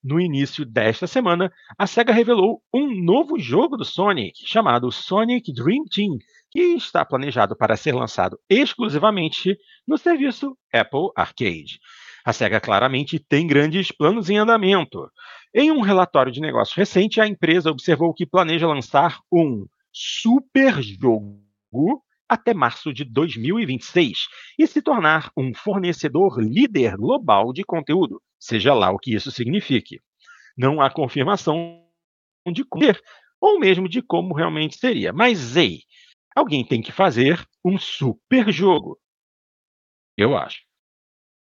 No 0.01 0.17
início 0.21 0.65
desta 0.65 1.05
semana, 1.05 1.51
a 1.77 1.85
SEGA 1.85 2.13
revelou 2.13 2.61
um 2.73 3.03
novo 3.03 3.37
jogo 3.37 3.75
do 3.75 3.83
Sonic, 3.83 4.47
chamado 4.47 4.89
Sonic 4.93 5.51
Dream 5.51 5.83
Team, 5.93 6.17
que 6.49 6.61
está 6.75 7.03
planejado 7.03 7.53
para 7.55 7.75
ser 7.75 7.93
lançado 7.93 8.39
exclusivamente 8.49 9.57
no 9.85 9.97
serviço 9.97 10.57
Apple 10.73 11.09
Arcade. 11.17 11.79
A 12.25 12.33
SEGA 12.33 12.59
claramente 12.59 13.19
tem 13.19 13.47
grandes 13.47 13.91
planos 13.91 14.29
em 14.29 14.37
andamento. 14.37 15.09
Em 15.53 15.71
um 15.71 15.81
relatório 15.81 16.31
de 16.31 16.41
negócios 16.41 16.75
recente, 16.75 17.19
a 17.19 17.27
empresa 17.27 17.71
observou 17.71 18.13
que 18.13 18.25
planeja 18.25 18.67
lançar 18.67 19.19
um 19.31 19.65
super 19.91 20.81
jogo 20.81 22.03
até 22.27 22.53
março 22.53 22.93
de 22.93 23.03
2026 23.03 24.27
e 24.57 24.67
se 24.67 24.81
tornar 24.81 25.31
um 25.35 25.53
fornecedor 25.53 26.39
líder 26.39 26.95
global 26.95 27.51
de 27.51 27.63
conteúdo, 27.63 28.21
seja 28.39 28.73
lá 28.73 28.91
o 28.91 28.99
que 28.99 29.15
isso 29.15 29.31
signifique. 29.31 29.99
Não 30.55 30.79
há 30.79 30.91
confirmação 30.91 31.83
de 32.53 32.63
como 32.63 32.85
ou 33.41 33.59
mesmo 33.59 33.87
de 33.89 34.01
como 34.01 34.35
realmente 34.35 34.77
seria, 34.77 35.13
mas 35.13 35.55
ei, 35.55 35.79
alguém 36.35 36.63
tem 36.63 36.81
que 36.81 36.91
fazer 36.91 37.43
um 37.63 37.77
super 37.77 38.51
jogo. 38.51 38.99
Eu 40.17 40.37
acho. 40.37 40.68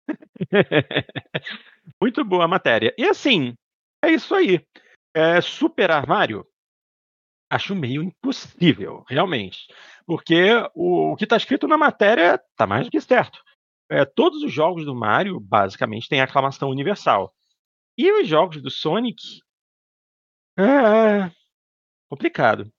Muito 2.02 2.24
boa 2.24 2.46
a 2.46 2.48
matéria. 2.48 2.94
E 2.98 3.06
assim, 3.06 3.56
é 4.04 4.12
isso 4.12 4.34
aí. 4.36 4.66
É, 5.13 5.39
superar 5.42 6.08
Mario, 6.08 6.46
acho 7.50 7.76
meio 7.76 8.02
impossível, 8.02 9.04
realmente. 9.08 9.68
Porque 10.06 10.52
o, 10.74 11.12
o 11.12 11.16
que 11.16 11.24
está 11.24 11.38
escrito 11.38 11.68
na 11.68 11.78
matéria 11.78 12.36
está 12.52 12.66
mais 12.66 12.86
do 12.86 12.92
que 12.92 13.00
certo. 13.00 13.39
É, 13.89 14.06
todos 14.06 14.42
os 14.42 14.52
jogos 14.52 14.86
do 14.86 14.96
Mario, 14.96 15.39
basicamente, 15.39 16.10
têm 16.10 16.22
aclamação 16.22 16.70
universal. 16.70 17.34
E 17.98 18.12
os 18.12 18.28
jogos 18.28 18.62
do 18.62 18.72
Sonic. 18.72 19.22
É. 20.58 21.32
complicado. 22.10 22.72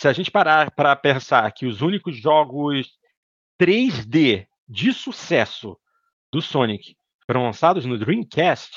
Se 0.00 0.08
a 0.08 0.12
gente 0.12 0.30
parar 0.30 0.70
para 0.70 0.94
pensar 0.94 1.50
que 1.52 1.66
os 1.66 1.82
únicos 1.82 2.16
jogos 2.16 2.98
3D 3.60 4.46
de 4.68 4.92
sucesso 4.92 5.78
do 6.32 6.42
Sonic 6.42 6.96
foram 7.26 7.44
lançados 7.44 7.84
no 7.84 7.98
Dreamcast, 7.98 8.72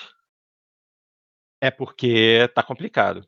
é 1.61 1.71
porque 1.71 2.49
tá 2.53 2.61
complicado. 2.63 3.25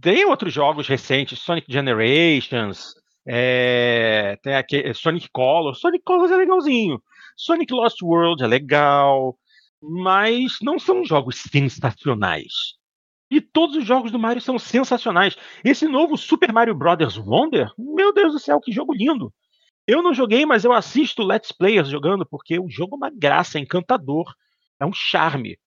Tem 0.00 0.24
outros 0.26 0.52
jogos 0.52 0.86
recentes, 0.86 1.38
Sonic 1.38 1.72
Generations, 1.72 2.94
é, 3.26 4.38
tem 4.42 4.54
aquele 4.54 4.94
Sonic 4.94 5.28
Colors. 5.32 5.80
Sonic 5.80 6.04
Colors 6.04 6.30
é 6.30 6.36
legalzinho. 6.36 7.02
Sonic 7.36 7.72
Lost 7.72 8.02
World 8.02 8.42
é 8.42 8.46
legal, 8.46 9.36
mas 9.80 10.58
não 10.62 10.78
são 10.78 11.04
jogos 11.04 11.36
sensacionais. 11.36 12.76
E 13.30 13.40
todos 13.40 13.76
os 13.76 13.84
jogos 13.84 14.12
do 14.12 14.18
Mario 14.18 14.40
são 14.40 14.58
sensacionais. 14.58 15.36
Esse 15.64 15.88
novo 15.88 16.16
Super 16.16 16.52
Mario 16.52 16.74
Bros. 16.74 17.18
Wonder, 17.18 17.68
meu 17.76 18.12
Deus 18.12 18.32
do 18.32 18.38
céu, 18.38 18.60
que 18.60 18.70
jogo 18.70 18.94
lindo! 18.94 19.32
Eu 19.86 20.02
não 20.02 20.12
joguei, 20.12 20.44
mas 20.44 20.64
eu 20.64 20.72
assisto 20.72 21.22
Let's 21.22 21.52
Players 21.52 21.88
jogando, 21.88 22.26
porque 22.26 22.58
o 22.58 22.68
jogo 22.68 22.96
é 22.96 22.98
uma 22.98 23.10
graça, 23.10 23.58
é 23.58 23.60
encantador, 23.60 24.34
é 24.80 24.84
um 24.84 24.92
charme. 24.92 25.58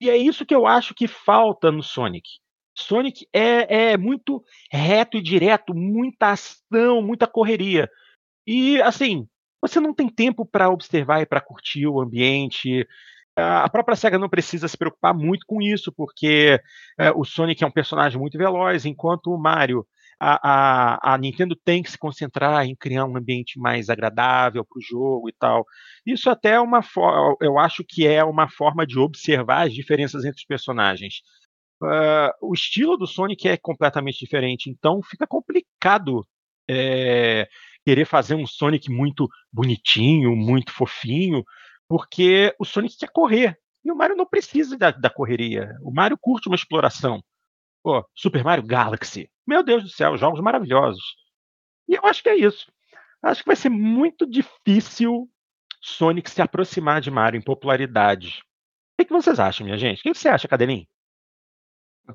E 0.00 0.10
é 0.10 0.16
isso 0.16 0.44
que 0.44 0.54
eu 0.54 0.66
acho 0.66 0.94
que 0.94 1.06
falta 1.06 1.70
no 1.70 1.82
Sonic. 1.82 2.28
Sonic 2.74 3.26
é, 3.32 3.92
é 3.92 3.96
muito 3.96 4.42
reto 4.70 5.16
e 5.16 5.22
direto, 5.22 5.74
muita 5.74 6.32
ação, 6.32 7.02
muita 7.02 7.26
correria. 7.26 7.88
E 8.46 8.80
assim, 8.82 9.28
você 9.60 9.78
não 9.78 9.94
tem 9.94 10.08
tempo 10.08 10.44
para 10.44 10.70
observar 10.70 11.20
e 11.20 11.26
para 11.26 11.40
curtir 11.40 11.86
o 11.86 12.00
ambiente. 12.00 12.86
A 13.36 13.68
própria 13.68 13.94
SEGA 13.94 14.18
não 14.18 14.28
precisa 14.28 14.66
se 14.66 14.76
preocupar 14.76 15.14
muito 15.14 15.46
com 15.46 15.62
isso, 15.62 15.92
porque 15.92 16.60
é, 16.98 17.12
o 17.12 17.24
Sonic 17.24 17.62
é 17.62 17.66
um 17.66 17.70
personagem 17.70 18.18
muito 18.18 18.36
veloz, 18.36 18.84
enquanto 18.84 19.28
o 19.28 19.38
Mario 19.38 19.86
a, 20.20 20.38
a, 21.02 21.14
a, 21.14 21.18
Nintendo 21.18 21.56
tem 21.56 21.82
que 21.82 21.90
se 21.90 21.98
concentrar 21.98 22.64
em 22.64 22.76
criar 22.76 23.04
um 23.04 23.16
ambiente 23.16 23.58
mais 23.58 23.90
agradável 23.90 24.64
para 24.64 24.78
o 24.78 24.82
jogo 24.82 25.28
e 25.28 25.32
tal. 25.32 25.66
Isso 26.06 26.30
até 26.30 26.50
é 26.52 26.60
uma 26.60 26.80
eu 27.40 27.58
acho 27.58 27.84
que 27.86 28.06
é 28.06 28.22
uma 28.24 28.48
forma 28.48 28.86
de 28.86 28.98
observar 28.98 29.66
as 29.66 29.74
diferenças 29.74 30.24
entre 30.24 30.38
os 30.38 30.46
personagens. 30.46 31.22
Uh, 31.82 32.30
o 32.40 32.54
estilo 32.54 32.96
do 32.96 33.06
Sonic 33.06 33.48
é 33.48 33.56
completamente 33.56 34.18
diferente, 34.18 34.70
então 34.70 35.00
fica 35.02 35.26
complicado 35.26 36.24
é, 36.70 37.48
querer 37.84 38.04
fazer 38.04 38.34
um 38.34 38.46
Sonic 38.46 38.90
muito 38.90 39.28
bonitinho, 39.52 40.36
muito 40.36 40.72
fofinho, 40.72 41.44
porque 41.88 42.54
o 42.58 42.64
Sonic 42.64 42.96
quer 42.96 43.10
correr. 43.12 43.58
E 43.84 43.90
o 43.90 43.96
Mario 43.96 44.16
não 44.16 44.26
precisa 44.26 44.78
da, 44.78 44.92
da 44.92 45.10
correria. 45.10 45.76
O 45.82 45.92
Mario 45.92 46.16
curte 46.20 46.48
uma 46.48 46.54
exploração. 46.54 47.22
Pô, 47.82 48.04
Super 48.14 48.44
Mario 48.44 48.64
Galaxy. 48.64 49.28
Meu 49.46 49.62
Deus 49.62 49.82
do 49.82 49.88
céu, 49.88 50.16
jogos 50.16 50.40
maravilhosos. 50.40 51.16
E 51.88 51.94
eu 51.94 52.04
acho 52.04 52.22
que 52.22 52.28
é 52.28 52.36
isso. 52.36 52.70
Acho 53.22 53.42
que 53.42 53.48
vai 53.48 53.56
ser 53.56 53.68
muito 53.68 54.26
difícil 54.26 55.28
Sonic 55.80 56.30
se 56.30 56.40
aproximar 56.40 57.00
de 57.00 57.10
Mario 57.10 57.38
em 57.38 57.42
popularidade. 57.42 58.42
O 58.98 59.04
que, 59.04 59.12
vocês 59.12 59.40
acham, 59.40 59.64
minha 59.64 59.76
gente? 59.76 59.98
O 59.98 60.02
que 60.02 60.14
você 60.14 60.28
acha, 60.28 60.46
Cadelinho? 60.46 60.86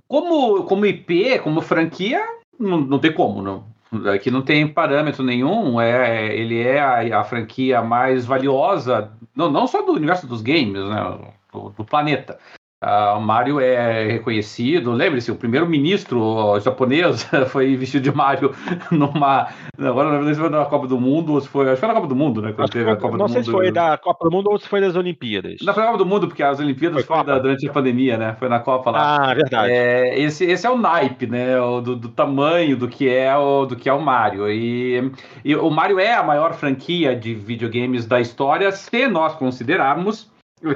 Como, 0.07 0.63
como 0.63 0.85
IP, 0.85 1.39
como 1.39 1.61
franquia, 1.61 2.25
não, 2.57 2.79
não 2.79 2.99
tem 2.99 3.13
como, 3.13 3.41
não. 3.41 3.67
Aqui 4.13 4.31
não 4.31 4.41
tem 4.41 4.67
parâmetro 4.67 5.23
nenhum. 5.23 5.79
É, 5.79 6.35
ele 6.35 6.61
é 6.61 6.79
a, 6.79 7.21
a 7.21 7.23
franquia 7.23 7.81
mais 7.81 8.25
valiosa, 8.25 9.13
não, 9.35 9.49
não 9.49 9.67
só 9.67 9.81
do 9.81 9.93
universo 9.93 10.27
dos 10.27 10.41
games, 10.41 10.83
né, 10.83 11.31
do, 11.51 11.69
do 11.69 11.85
planeta. 11.85 12.39
Uh, 12.83 13.17
o 13.17 13.21
Mario 13.21 13.59
é 13.59 14.05
reconhecido. 14.05 14.91
Lembre-se, 14.91 15.31
o 15.31 15.35
primeiro-ministro 15.35 16.59
japonês 16.59 17.27
foi 17.49 17.75
vestido 17.75 18.03
de 18.03 18.15
Mario 18.15 18.53
numa. 18.91 19.47
Agora, 19.79 20.11
na 20.11 20.17
verdade, 20.17 20.37
foi 20.37 20.49
na 20.49 20.63
Copa 20.65 20.87
do 20.87 20.99
Mundo, 20.99 21.33
ou 21.33 21.41
se 21.41 21.47
foi. 21.47 21.65
Acho 21.65 21.73
que 21.73 21.79
foi 21.79 21.87
na 21.87 21.95
Copa 21.95 22.07
do 22.07 22.15
Mundo, 22.15 22.39
né? 22.39 22.53
Quando 22.53 22.69
teve 22.69 22.87
a 22.87 22.95
Copa 22.95 23.17
não 23.17 23.25
do 23.25 23.31
sei 23.31 23.41
Mundo. 23.41 23.45
se 23.45 23.51
foi 23.51 23.71
da 23.71 23.97
Copa 23.97 24.25
do 24.25 24.31
Mundo 24.31 24.51
ou 24.51 24.59
se 24.59 24.67
foi 24.67 24.79
das 24.79 24.95
Olimpíadas. 24.95 25.55
Não, 25.63 25.73
foi 25.73 25.81
na 25.81 25.89
Copa 25.89 26.03
do 26.03 26.05
Mundo, 26.05 26.27
porque 26.27 26.43
as 26.43 26.59
Olimpíadas 26.59 27.03
foi, 27.03 27.17
foi 27.17 27.25
da, 27.25 27.39
durante 27.39 27.67
a 27.67 27.73
pandemia, 27.73 28.15
né? 28.15 28.35
Foi 28.37 28.47
na 28.47 28.59
Copa 28.59 28.91
lá. 28.91 29.31
Ah, 29.31 29.33
verdade. 29.33 29.71
É, 29.71 30.19
esse, 30.19 30.45
esse 30.45 30.67
é 30.67 30.69
o 30.69 30.77
naipe, 30.77 31.25
né? 31.25 31.59
O, 31.59 31.81
do, 31.81 31.95
do, 31.95 32.09
tamanho 32.09 32.77
do 32.77 32.87
que 32.87 33.09
é 33.09 33.35
o, 33.35 33.65
do 33.65 33.75
que 33.75 33.89
é 33.89 33.93
o 33.93 33.99
Mario. 33.99 34.51
E, 34.51 35.11
e 35.43 35.55
o 35.55 35.71
Mario 35.71 35.99
é 35.99 36.13
a 36.13 36.21
maior 36.21 36.53
franquia 36.53 37.15
de 37.15 37.33
videogames 37.33 38.05
da 38.05 38.21
história, 38.21 38.71
se 38.71 39.07
nós 39.07 39.33
considerarmos 39.33 40.29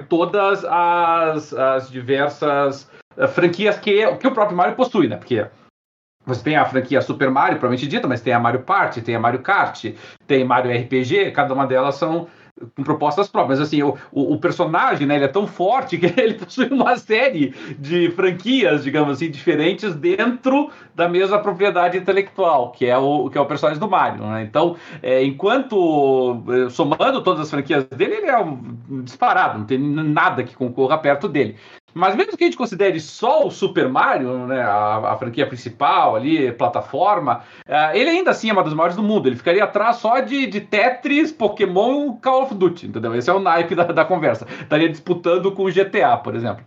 todas 0.09 0.63
as, 0.65 1.53
as 1.53 1.89
diversas 1.89 2.89
uh, 3.17 3.27
franquias 3.27 3.77
que, 3.79 4.15
que 4.17 4.27
o 4.27 4.31
próprio 4.31 4.57
Mario 4.57 4.75
possui, 4.75 5.07
né? 5.07 5.17
Porque 5.17 5.45
você 6.25 6.43
tem 6.43 6.55
a 6.55 6.65
franquia 6.65 7.01
Super 7.01 7.31
Mario, 7.31 7.57
provavelmente 7.57 7.87
dita, 7.87 8.07
mas 8.07 8.21
tem 8.21 8.33
a 8.33 8.39
Mario 8.39 8.61
Party, 8.61 9.01
tem 9.01 9.15
a 9.15 9.19
Mario 9.19 9.41
Kart, 9.41 9.85
tem 10.27 10.43
Mario 10.43 10.71
RPG, 10.71 11.31
cada 11.31 11.53
uma 11.53 11.65
delas 11.65 11.95
são 11.95 12.27
com 12.75 12.83
propostas 12.83 13.27
próprias. 13.27 13.59
Assim, 13.59 13.81
o, 13.83 13.97
o, 14.11 14.33
o, 14.33 14.39
personagem, 14.39 15.07
né, 15.07 15.15
ele 15.15 15.25
é 15.25 15.27
tão 15.27 15.47
forte 15.47 15.97
que 15.99 16.05
ele 16.19 16.35
possui 16.35 16.67
uma 16.67 16.95
série 16.97 17.53
de 17.77 18.11
franquias, 18.11 18.83
digamos 18.83 19.13
assim, 19.13 19.29
diferentes 19.29 19.95
dentro 19.95 20.69
da 20.95 21.07
mesma 21.07 21.39
propriedade 21.39 21.97
intelectual, 21.97 22.71
que 22.71 22.85
é 22.85 22.97
o, 22.97 23.29
que 23.29 23.37
é 23.37 23.41
o 23.41 23.45
personagem 23.45 23.79
do 23.79 23.89
Mario. 23.89 24.23
Né? 24.25 24.43
Então, 24.43 24.75
é, 25.01 25.23
enquanto 25.23 26.43
é, 26.49 26.69
somando 26.69 27.21
todas 27.21 27.41
as 27.41 27.49
franquias 27.49 27.85
dele, 27.85 28.15
ele 28.15 28.27
é 28.27 28.37
um 28.37 29.01
disparado, 29.03 29.59
não 29.59 29.65
tem 29.65 29.79
nada 29.79 30.43
que 30.43 30.55
concorra 30.55 30.97
perto 30.97 31.27
dele. 31.27 31.55
Mas 31.93 32.15
mesmo 32.15 32.37
que 32.37 32.43
a 32.43 32.47
gente 32.47 32.57
considere 32.57 32.99
só 32.99 33.45
o 33.45 33.51
Super 33.51 33.89
Mario, 33.89 34.47
né, 34.47 34.61
a, 34.61 35.13
a 35.13 35.17
franquia 35.17 35.47
principal 35.47 36.15
ali, 36.15 36.51
plataforma, 36.51 37.43
uh, 37.67 37.95
ele 37.95 38.09
ainda 38.09 38.31
assim 38.31 38.49
é 38.49 38.53
uma 38.53 38.63
das 38.63 38.73
maiores 38.73 38.95
do 38.95 39.03
mundo. 39.03 39.27
Ele 39.27 39.35
ficaria 39.35 39.63
atrás 39.63 39.97
só 39.97 40.19
de, 40.19 40.47
de 40.47 40.61
Tetris, 40.61 41.31
Pokémon 41.31 42.13
Call 42.13 42.43
of 42.43 42.55
Duty, 42.55 42.87
entendeu? 42.87 43.13
Esse 43.15 43.29
é 43.29 43.33
o 43.33 43.39
naipe 43.39 43.75
da, 43.75 43.83
da 43.85 44.05
conversa. 44.05 44.47
Estaria 44.61 44.89
disputando 44.89 45.51
com 45.51 45.65
o 45.65 45.71
GTA, 45.71 46.17
por 46.17 46.35
exemplo. 46.35 46.63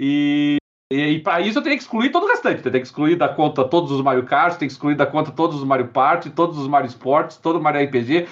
E, 0.00 0.56
e, 0.92 0.96
e 0.96 1.20
para 1.20 1.40
isso 1.40 1.58
eu 1.58 1.62
teria 1.62 1.76
que 1.76 1.84
excluir 1.84 2.10
todo 2.10 2.24
o 2.24 2.28
restante. 2.28 2.62
Teria 2.62 2.80
que 2.80 2.86
excluir 2.86 3.16
da 3.16 3.28
conta 3.28 3.64
todos 3.64 3.90
os 3.90 4.00
Mario 4.00 4.24
Kart, 4.24 4.58
tem 4.58 4.68
que 4.68 4.72
excluir 4.72 4.94
da 4.94 5.06
conta 5.06 5.30
todos 5.30 5.56
os 5.56 5.64
Mario 5.64 5.88
Party, 5.88 6.30
todos 6.30 6.58
os 6.58 6.66
Mario 6.66 6.88
Sports, 6.88 7.36
todo 7.36 7.58
o 7.58 7.62
Mario 7.62 7.86
RPG, 7.86 8.26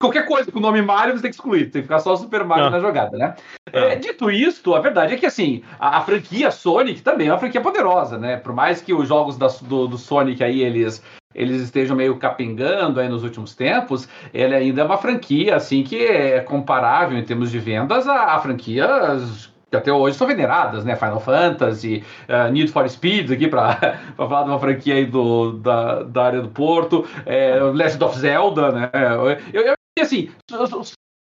qualquer 0.00 0.26
coisa 0.26 0.50
com 0.52 0.58
o 0.58 0.62
nome 0.62 0.82
Mario, 0.82 1.14
você 1.14 1.22
tem 1.22 1.30
que 1.30 1.36
excluir, 1.36 1.70
tem 1.70 1.82
que 1.82 1.88
ficar 1.88 1.98
só 1.98 2.12
o 2.12 2.16
Super 2.16 2.44
Mario 2.44 2.66
ah. 2.66 2.70
na 2.70 2.80
jogada, 2.80 3.16
né? 3.16 3.34
Ah. 3.72 3.78
É, 3.78 3.96
dito 3.96 4.30
isto, 4.30 4.74
a 4.74 4.80
verdade 4.80 5.14
é 5.14 5.16
que 5.16 5.26
assim, 5.26 5.62
a, 5.78 5.98
a, 5.98 6.00
franquia 6.02 6.50
Sonic 6.50 7.02
também 7.02 7.28
é 7.28 7.32
uma 7.32 7.38
franquia 7.38 7.60
poderosa, 7.60 8.18
né? 8.18 8.36
Por 8.36 8.52
mais 8.52 8.80
que 8.80 8.92
os 8.92 9.08
jogos 9.08 9.36
da, 9.36 9.48
do, 9.62 9.88
do, 9.88 9.98
Sonic 9.98 10.42
aí 10.44 10.62
eles, 10.62 11.02
eles 11.34 11.62
estejam 11.62 11.96
meio 11.96 12.16
capengando 12.16 13.00
aí 13.00 13.08
nos 13.08 13.24
últimos 13.24 13.54
tempos, 13.54 14.08
ele 14.32 14.54
ainda 14.54 14.82
é 14.82 14.84
uma 14.84 14.98
franquia 14.98 15.56
assim 15.56 15.82
que 15.82 16.04
é 16.04 16.40
comparável 16.40 17.18
em 17.18 17.24
termos 17.24 17.50
de 17.50 17.58
vendas 17.58 18.06
a, 18.06 18.34
a 18.34 18.40
franquias 18.40 19.50
que 19.68 19.76
até 19.76 19.92
hoje 19.92 20.16
são 20.16 20.28
veneradas, 20.28 20.84
né? 20.84 20.94
Final 20.94 21.18
Fantasy, 21.18 22.04
uh, 22.28 22.52
Need 22.52 22.70
for 22.70 22.88
Speed, 22.88 23.32
aqui 23.32 23.48
para 23.48 23.98
falar 24.16 24.44
de 24.44 24.50
uma 24.50 24.60
franquia 24.60 24.94
aí 24.94 25.06
do, 25.06 25.54
da, 25.54 26.04
da 26.04 26.24
área 26.24 26.40
do 26.40 26.48
Porto, 26.48 27.04
é, 27.24 27.58
Legend 27.60 28.04
of 28.04 28.16
Zelda, 28.16 28.70
né? 28.70 28.90
Eu, 29.52 29.62
eu, 29.62 29.76
assim, 30.00 30.30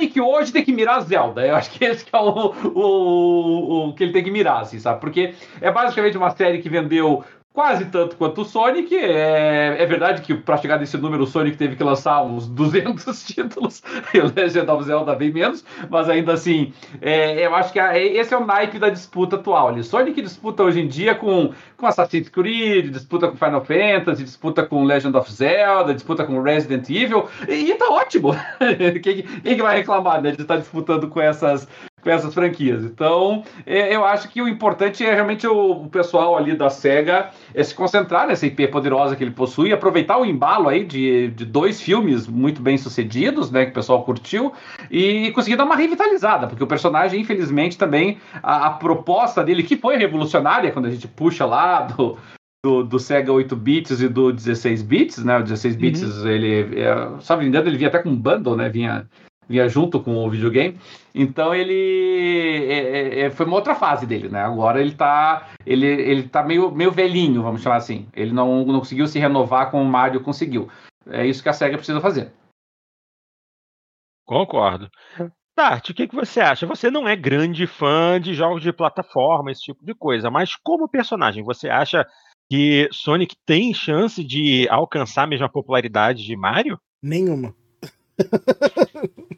que 0.07 0.19
hoje 0.19 0.51
tem 0.51 0.63
que 0.63 0.71
mirar 0.71 1.01
Zelda. 1.01 1.45
Eu 1.45 1.55
acho 1.55 1.71
que 1.71 1.83
esse 1.83 2.03
que 2.03 2.15
é 2.15 2.19
o, 2.19 2.53
o, 2.75 3.89
o, 3.89 3.93
que 3.95 4.03
ele 4.03 4.13
tem 4.13 4.23
que 4.23 4.31
mirar, 4.31 4.61
assim, 4.61 4.79
sabe? 4.79 4.99
Porque 4.99 5.33
é 5.61 5.71
basicamente 5.71 6.17
uma 6.17 6.31
série 6.31 6.61
que 6.61 6.69
vendeu 6.69 7.23
quase 7.53 7.85
tanto 7.85 8.17
quanto 8.17 8.41
o 8.41 8.45
Sonic. 8.45 8.93
É, 8.95 9.77
é 9.79 9.85
verdade 9.85 10.21
que 10.21 10.33
para 10.33 10.57
chegar 10.57 10.79
nesse 10.79 10.97
número 10.97 11.23
o 11.23 11.27
Sonic 11.27 11.55
teve 11.55 11.75
que 11.75 11.83
lançar 11.83 12.23
uns 12.23 12.47
200 12.63 13.23
títulos 13.23 13.83
e 14.13 14.19
o 14.19 14.33
Legend 14.35 14.69
of 14.69 14.83
Zelda 14.83 15.15
bem 15.15 15.31
menos, 15.31 15.63
mas 15.89 16.09
ainda 16.09 16.33
assim, 16.33 16.73
é, 16.99 17.45
eu 17.45 17.53
acho 17.53 17.71
que 17.71 17.79
é, 17.79 18.05
esse 18.17 18.33
é 18.33 18.37
o 18.37 18.45
naipe 18.45 18.79
da 18.79 18.89
disputa 18.89 19.35
atual. 19.35 19.67
Ali. 19.67 19.83
Sonic 19.83 20.21
disputa 20.21 20.63
hoje 20.63 20.81
em 20.81 20.87
dia 20.87 21.13
com, 21.13 21.53
com 21.77 21.85
Assassin's 21.85 22.29
Creed, 22.29 22.91
disputa 22.91 23.27
com 23.27 23.37
Final 23.37 23.63
Fantasy, 23.63 24.23
disputa 24.23 24.65
com 24.65 24.83
Legend 24.83 25.15
of 25.15 25.31
Zelda, 25.31 25.93
disputa 25.93 26.25
com 26.25 26.41
Resident 26.41 26.89
Evil, 26.89 27.27
e, 27.47 27.71
e 27.71 27.75
tá 27.75 27.89
ótimo. 27.89 28.31
quem, 29.03 29.21
quem 29.21 29.55
que 29.55 29.61
vai 29.61 29.77
reclamar 29.77 30.21
né, 30.21 30.31
de 30.31 30.41
estar 30.41 30.57
disputando 30.57 31.07
com 31.07 31.21
essas 31.21 31.67
com 32.03 32.09
essas 32.09 32.33
franquias. 32.33 32.83
Então, 32.83 33.43
é, 33.65 33.95
eu 33.95 34.03
acho 34.03 34.27
que 34.29 34.41
o 34.41 34.47
importante 34.47 35.05
é 35.05 35.13
realmente 35.13 35.47
o, 35.47 35.87
pessoal 35.87 36.37
ali 36.37 36.55
da 36.55 36.69
SEGA 36.69 37.29
é 37.53 37.63
se 37.63 37.73
concentrar 37.73 38.27
nessa 38.27 38.45
IP 38.45 38.67
poderosa 38.67 39.15
que 39.15 39.23
ele 39.23 39.31
possui, 39.31 39.71
aproveitar 39.71 40.17
o 40.17 40.25
embalo 40.25 40.67
aí 40.67 40.83
de, 40.83 41.29
de 41.29 41.45
dois 41.45 41.81
filmes 41.81 42.27
muito 42.27 42.61
bem 42.61 42.77
sucedidos, 42.77 43.49
né, 43.51 43.65
que 43.65 43.71
o 43.71 43.75
pessoal 43.75 44.03
curtiu, 44.03 44.51
e 44.91 45.31
conseguir 45.31 45.55
dar 45.55 45.65
uma 45.65 45.75
revitalizada, 45.75 46.47
porque 46.47 46.63
o 46.63 46.67
personagem, 46.67 47.21
infelizmente, 47.21 47.77
também, 47.77 48.17
a, 48.41 48.67
a 48.67 48.69
proposta 48.71 49.43
dele, 49.43 49.63
que 49.63 49.77
foi 49.77 49.95
revolucionária 49.95 50.71
quando 50.71 50.87
a 50.87 50.91
gente 50.91 51.07
puxa 51.07 51.45
lá 51.45 51.81
do, 51.81 52.17
do, 52.65 52.83
do, 52.83 52.99
Sega 52.99 53.31
8 53.31 53.55
bits 53.55 54.01
e 54.01 54.07
do 54.07 54.31
16 54.31 54.81
bits, 54.81 55.23
né? 55.23 55.37
O 55.37 55.43
16 55.43 55.75
bits, 55.75 56.01
uhum. 56.01 56.27
ele, 56.27 56.79
é, 56.79 57.19
sabe, 57.21 57.45
engano, 57.45 57.67
ele 57.67 57.77
vinha 57.77 57.89
até 57.89 57.99
com 57.99 58.09
um 58.09 58.15
bundle, 58.15 58.55
né? 58.55 58.69
Vinha 58.69 59.07
vinha 59.47 59.67
junto 59.67 59.99
com 59.99 60.25
o 60.25 60.29
videogame. 60.29 60.79
Então 61.13 61.53
ele 61.53 62.67
é, 62.69 62.79
é, 62.79 63.19
é, 63.21 63.29
foi 63.29 63.45
uma 63.45 63.55
outra 63.55 63.75
fase 63.75 64.05
dele, 64.05 64.29
né? 64.29 64.41
Agora 64.41 64.81
ele 64.81 64.93
tá 64.93 65.49
ele, 65.65 65.85
ele 65.85 66.23
tá 66.23 66.43
meio, 66.43 66.71
meio 66.71 66.91
velhinho, 66.91 67.43
vamos 67.43 67.61
chamar 67.61 67.77
assim. 67.77 68.07
Ele 68.13 68.31
não, 68.31 68.65
não 68.65 68.79
conseguiu 68.79 69.07
se 69.07 69.19
renovar 69.19 69.69
como 69.71 69.83
o 69.83 69.87
Mario 69.87 70.21
conseguiu. 70.21 70.69
É 71.07 71.25
isso 71.25 71.43
que 71.43 71.49
a 71.49 71.53
SEGA 71.53 71.77
precisa 71.77 72.01
fazer. 72.01 72.31
Concordo. 74.25 74.89
Tati, 75.55 75.91
o 75.91 75.93
que, 75.93 76.07
que 76.07 76.15
você 76.15 76.39
acha? 76.39 76.65
Você 76.65 76.89
não 76.89 77.07
é 77.07 77.15
grande 77.15 77.67
fã 77.67 78.19
de 78.19 78.33
jogos 78.33 78.63
de 78.63 78.73
plataforma, 78.73 79.51
esse 79.51 79.61
tipo 79.61 79.85
de 79.85 79.93
coisa, 79.93 80.31
mas 80.31 80.55
como 80.55 80.89
personagem, 80.89 81.43
você 81.43 81.69
acha 81.69 82.07
que 82.49 82.89
Sonic 82.91 83.35
tem 83.45 83.73
chance 83.73 84.23
de 84.23 84.67
alcançar 84.69 85.23
a 85.23 85.27
mesma 85.27 85.49
popularidade 85.49 86.25
de 86.25 86.35
Mario? 86.35 86.79
Nenhuma. 87.01 87.53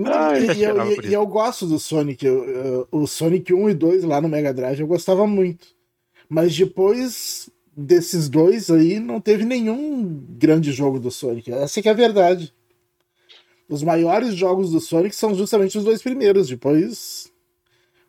Não, 0.00 0.36
e, 0.36 0.62
eu, 0.62 1.02
e, 1.02 1.12
eu, 1.12 1.26
gosto 1.26 1.66
do 1.66 1.78
Sonic. 1.78 2.24
Eu, 2.24 2.44
eu, 2.44 2.88
o 2.90 3.06
Sonic 3.06 3.52
1 3.52 3.70
e 3.70 3.74
2 3.74 4.04
lá 4.04 4.20
no 4.20 4.28
Mega 4.28 4.52
Drive 4.52 4.80
eu 4.80 4.86
gostava 4.86 5.26
muito. 5.26 5.68
Mas 6.28 6.56
depois 6.56 7.50
desses 7.76 8.28
dois 8.28 8.70
aí, 8.70 9.00
não 9.00 9.20
teve 9.20 9.44
nenhum 9.44 10.24
grande 10.38 10.72
jogo 10.72 10.98
do 10.98 11.10
Sonic. 11.10 11.52
Essa 11.52 11.82
que 11.82 11.88
é 11.88 11.92
a 11.92 11.94
verdade. 11.94 12.52
Os 13.68 13.82
maiores 13.82 14.34
jogos 14.34 14.70
do 14.70 14.80
Sonic 14.80 15.14
são 15.14 15.34
justamente 15.34 15.76
os 15.76 15.84
dois 15.84 16.02
primeiros. 16.02 16.48
Depois 16.48 17.32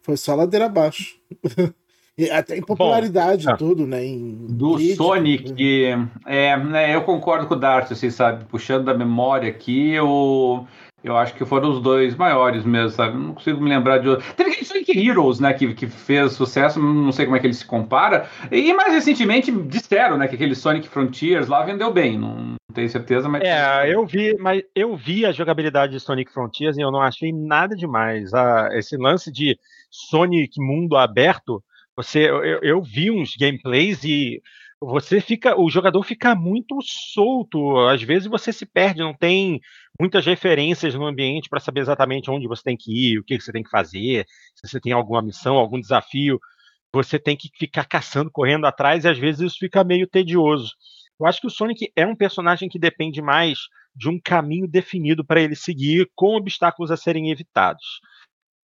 foi 0.01 0.17
só 0.17 0.35
ladeira 0.35 0.65
abaixo. 0.65 1.17
até 2.31 2.57
em 2.57 2.61
popularidade 2.61 3.45
Bom, 3.45 3.57
tudo, 3.57 3.87
né? 3.87 4.05
Em 4.05 4.47
do 4.47 4.77
vídeo, 4.77 4.95
Sonic, 4.95 5.51
né? 5.51 6.09
é, 6.25 6.57
né, 6.57 6.95
eu 6.95 7.01
concordo 7.03 7.45
com 7.47 7.55
o 7.55 7.59
Darcy, 7.59 7.95
você 7.95 8.09
sabe, 8.09 8.45
puxando 8.45 8.85
da 8.85 8.93
memória 8.93 9.49
aqui, 9.49 9.91
eu, 9.91 10.65
eu 11.05 11.15
acho 11.15 11.35
que 11.35 11.45
foram 11.45 11.69
os 11.69 11.81
dois 11.81 12.15
maiores 12.15 12.65
mesmo, 12.65 12.89
sabe? 12.89 13.17
Não 13.17 13.33
consigo 13.35 13.61
me 13.61 13.69
lembrar 13.69 13.99
de 13.99 14.09
outro. 14.09 14.25
Teve 14.33 14.49
aquele 14.49 14.65
Sonic 14.65 14.97
Heroes, 14.97 15.39
né, 15.39 15.53
que, 15.53 15.73
que 15.73 15.87
fez 15.87 16.33
sucesso, 16.33 16.79
não 16.81 17.11
sei 17.11 17.25
como 17.25 17.37
é 17.37 17.39
que 17.39 17.45
ele 17.45 17.53
se 17.53 17.65
compara. 17.65 18.27
E 18.51 18.73
mais 18.73 18.91
recentemente 18.91 19.51
disseram, 19.51 20.17
né, 20.17 20.27
que 20.27 20.35
aquele 20.35 20.55
Sonic 20.55 20.89
Frontiers 20.89 21.47
lá 21.47 21.63
vendeu 21.63 21.93
bem, 21.93 22.17
não 22.17 22.55
tenho 22.73 22.89
certeza, 22.89 23.29
mas. 23.29 23.43
É, 23.43 23.93
eu 23.93 24.05
vi, 24.05 24.35
mas 24.39 24.63
eu 24.73 24.95
vi 24.97 25.25
a 25.25 25.31
jogabilidade 25.31 25.93
de 25.93 25.99
Sonic 25.99 26.31
Frontiers 26.31 26.77
e 26.77 26.81
eu 26.81 26.91
não 26.91 27.01
achei 27.01 27.31
nada 27.31 27.75
demais. 27.75 28.33
Ah, 28.33 28.69
esse 28.73 28.97
lance 28.97 29.31
de 29.31 29.57
Sonic 29.89 30.59
mundo 30.59 30.97
aberto 30.97 31.63
você, 31.95 32.29
eu, 32.29 32.59
eu 32.61 32.81
vi 32.81 33.09
uns 33.09 33.35
gameplays 33.37 34.03
e 34.03 34.41
você 34.85 35.19
fica, 35.19 35.59
o 35.59 35.69
jogador 35.69 36.03
fica 36.03 36.35
muito 36.35 36.77
solto. 36.81 37.77
Às 37.87 38.01
vezes 38.03 38.27
você 38.27 38.53
se 38.53 38.65
perde, 38.65 38.99
não 38.99 39.13
tem 39.13 39.59
muitas 39.99 40.25
referências 40.25 40.93
no 40.93 41.05
ambiente 41.05 41.49
para 41.49 41.59
saber 41.59 41.81
exatamente 41.81 42.29
onde 42.29 42.47
você 42.47 42.63
tem 42.63 42.77
que 42.77 42.91
ir, 42.91 43.19
o 43.19 43.23
que 43.23 43.39
você 43.39 43.51
tem 43.51 43.63
que 43.63 43.69
fazer, 43.69 44.25
se 44.55 44.67
você 44.67 44.79
tem 44.79 44.91
alguma 44.91 45.21
missão, 45.21 45.55
algum 45.55 45.79
desafio. 45.79 46.39
Você 46.93 47.19
tem 47.19 47.35
que 47.35 47.49
ficar 47.57 47.85
caçando, 47.85 48.31
correndo 48.31 48.65
atrás, 48.65 49.03
e 49.03 49.09
às 49.09 49.17
vezes 49.17 49.41
isso 49.41 49.57
fica 49.59 49.83
meio 49.83 50.07
tedioso. 50.07 50.71
Eu 51.19 51.25
acho 51.25 51.41
que 51.41 51.47
o 51.47 51.49
Sonic 51.49 51.91
é 51.95 52.05
um 52.05 52.15
personagem 52.15 52.69
que 52.69 52.79
depende 52.79 53.21
mais 53.21 53.59
de 53.93 54.09
um 54.09 54.19
caminho 54.21 54.67
definido 54.67 55.25
para 55.25 55.41
ele 55.41 55.55
seguir, 55.55 56.09
com 56.15 56.35
obstáculos 56.35 56.91
a 56.91 56.97
serem 56.97 57.31
evitados 57.31 57.99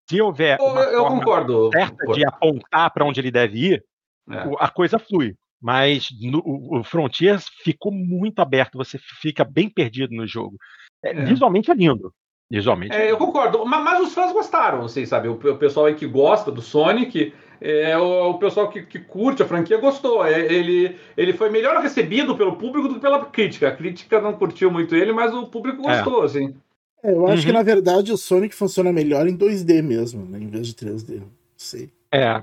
se 0.08 0.20
houver 0.20 0.58
uma 0.60 0.82
eu, 0.82 1.00
forma 1.00 1.18
concordo. 1.18 1.70
certa 1.72 2.06
de 2.12 2.26
apontar 2.26 2.92
para 2.92 3.04
onde 3.04 3.20
ele 3.20 3.30
deve 3.30 3.72
ir, 3.72 3.84
é. 4.30 4.44
a 4.58 4.68
coisa 4.68 4.98
flui. 4.98 5.34
Mas 5.62 6.08
no, 6.20 6.42
o 6.44 6.82
Frontiers 6.82 7.48
ficou 7.62 7.92
muito 7.92 8.40
aberto, 8.40 8.76
você 8.76 8.98
fica 8.98 9.44
bem 9.44 9.70
perdido 9.70 10.14
no 10.14 10.26
jogo. 10.26 10.56
É, 11.04 11.10
é. 11.10 11.24
Visualmente 11.24 11.70
é 11.70 11.74
lindo. 11.74 12.12
Visualmente. 12.50 12.94
É, 12.94 13.10
eu 13.10 13.16
concordo, 13.16 13.64
mas, 13.64 13.82
mas, 13.82 14.02
os 14.02 14.12
fãs 14.12 14.32
gostaram, 14.32 14.82
vocês 14.82 15.08
sabem. 15.08 15.30
O, 15.30 15.34
o, 15.34 15.56
pessoal 15.56 15.86
aí 15.86 15.94
que 15.94 16.06
gosta 16.06 16.50
do 16.50 16.60
Sonic, 16.60 17.32
é, 17.60 17.96
o, 17.96 18.30
o 18.30 18.38
pessoal 18.38 18.68
que, 18.68 18.82
que, 18.82 18.98
curte 18.98 19.42
a 19.42 19.46
franquia 19.46 19.78
gostou. 19.78 20.26
É, 20.26 20.52
ele, 20.52 20.96
ele 21.16 21.32
foi 21.32 21.48
melhor 21.48 21.80
recebido 21.80 22.36
pelo 22.36 22.56
público 22.56 22.88
do 22.88 22.94
que 22.96 23.00
pela 23.00 23.24
crítica. 23.24 23.68
A 23.68 23.76
crítica 23.76 24.20
não 24.20 24.34
curtiu 24.34 24.70
muito 24.70 24.94
ele, 24.94 25.12
mas 25.12 25.32
o 25.32 25.46
público 25.46 25.88
é. 25.88 25.94
gostou, 25.94 26.22
assim. 26.24 26.54
É, 27.02 27.12
eu 27.12 27.26
acho 27.26 27.38
uhum. 27.38 27.46
que 27.46 27.52
na 27.52 27.62
verdade 27.62 28.12
o 28.12 28.16
Sonic 28.16 28.54
funciona 28.54 28.92
melhor 28.92 29.26
em 29.26 29.36
2D 29.36 29.82
mesmo, 29.82 30.24
né, 30.26 30.38
em 30.38 30.48
vez 30.48 30.66
de 30.66 30.74
3D. 30.74 31.20
Não 31.20 31.28
sei. 31.56 31.90
É. 32.12 32.42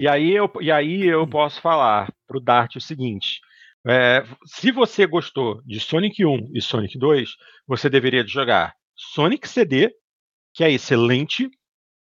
E 0.00 0.06
aí 0.06 0.32
eu, 0.32 0.50
e 0.60 0.70
aí 0.70 1.06
eu 1.06 1.26
posso 1.26 1.60
falar 1.60 2.12
pro 2.26 2.40
Dart 2.40 2.76
o 2.76 2.80
seguinte: 2.80 3.40
é, 3.86 4.24
se 4.44 4.70
você 4.70 5.06
gostou 5.06 5.60
de 5.64 5.80
Sonic 5.80 6.24
1 6.24 6.50
e 6.54 6.62
Sonic 6.62 6.98
2, 6.98 7.30
você 7.66 7.90
deveria 7.90 8.26
jogar 8.26 8.74
Sonic 8.94 9.48
CD, 9.48 9.92
que 10.54 10.62
é 10.62 10.70
excelente, 10.70 11.50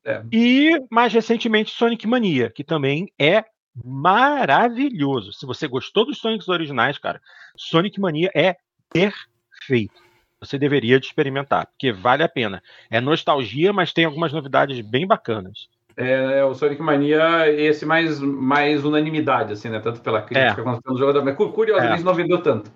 é. 0.05 0.23
e 0.31 0.71
mais 0.91 1.13
recentemente 1.13 1.71
Sonic 1.71 2.05
Mania, 2.05 2.49
que 2.49 2.63
também 2.63 3.08
é 3.19 3.43
maravilhoso. 3.84 5.34
Se 5.34 5.45
você 5.45 5.67
gostou 5.67 6.05
dos 6.05 6.19
Sonics 6.19 6.47
originais, 6.47 6.97
cara, 6.97 7.21
Sonic 7.58 7.99
Mania 7.99 8.29
é 8.36 8.55
perfeito 8.91 10.05
você 10.39 10.58
deveria 10.58 10.99
de 10.99 11.08
experimentar, 11.08 11.67
porque 11.67 11.91
vale 11.91 12.23
a 12.23 12.29
pena. 12.29 12.62
É 12.89 13.01
nostalgia, 13.01 13.73
mas 13.73 13.93
tem 13.93 14.05
algumas 14.05 14.31
novidades 14.31 14.79
bem 14.81 15.08
bacanas. 15.08 15.67
É, 15.97 16.43
o 16.43 16.53
Sonic 16.53 16.81
Mania, 16.81 17.49
esse 17.49 17.86
mais, 17.86 18.19
mais 18.19 18.84
unanimidade, 18.84 19.53
assim, 19.53 19.69
né? 19.69 19.79
Tanto 19.79 20.01
pela 20.01 20.21
crítica 20.21 20.62
é. 20.62 20.63
quanto 20.63 20.81
pelo 20.81 20.97
jogador. 20.97 21.23
Mas 21.23 21.36
curiosamente 21.36 22.01
é. 22.01 22.05
não 22.05 22.13
vendeu 22.13 22.41
tanto. 22.41 22.71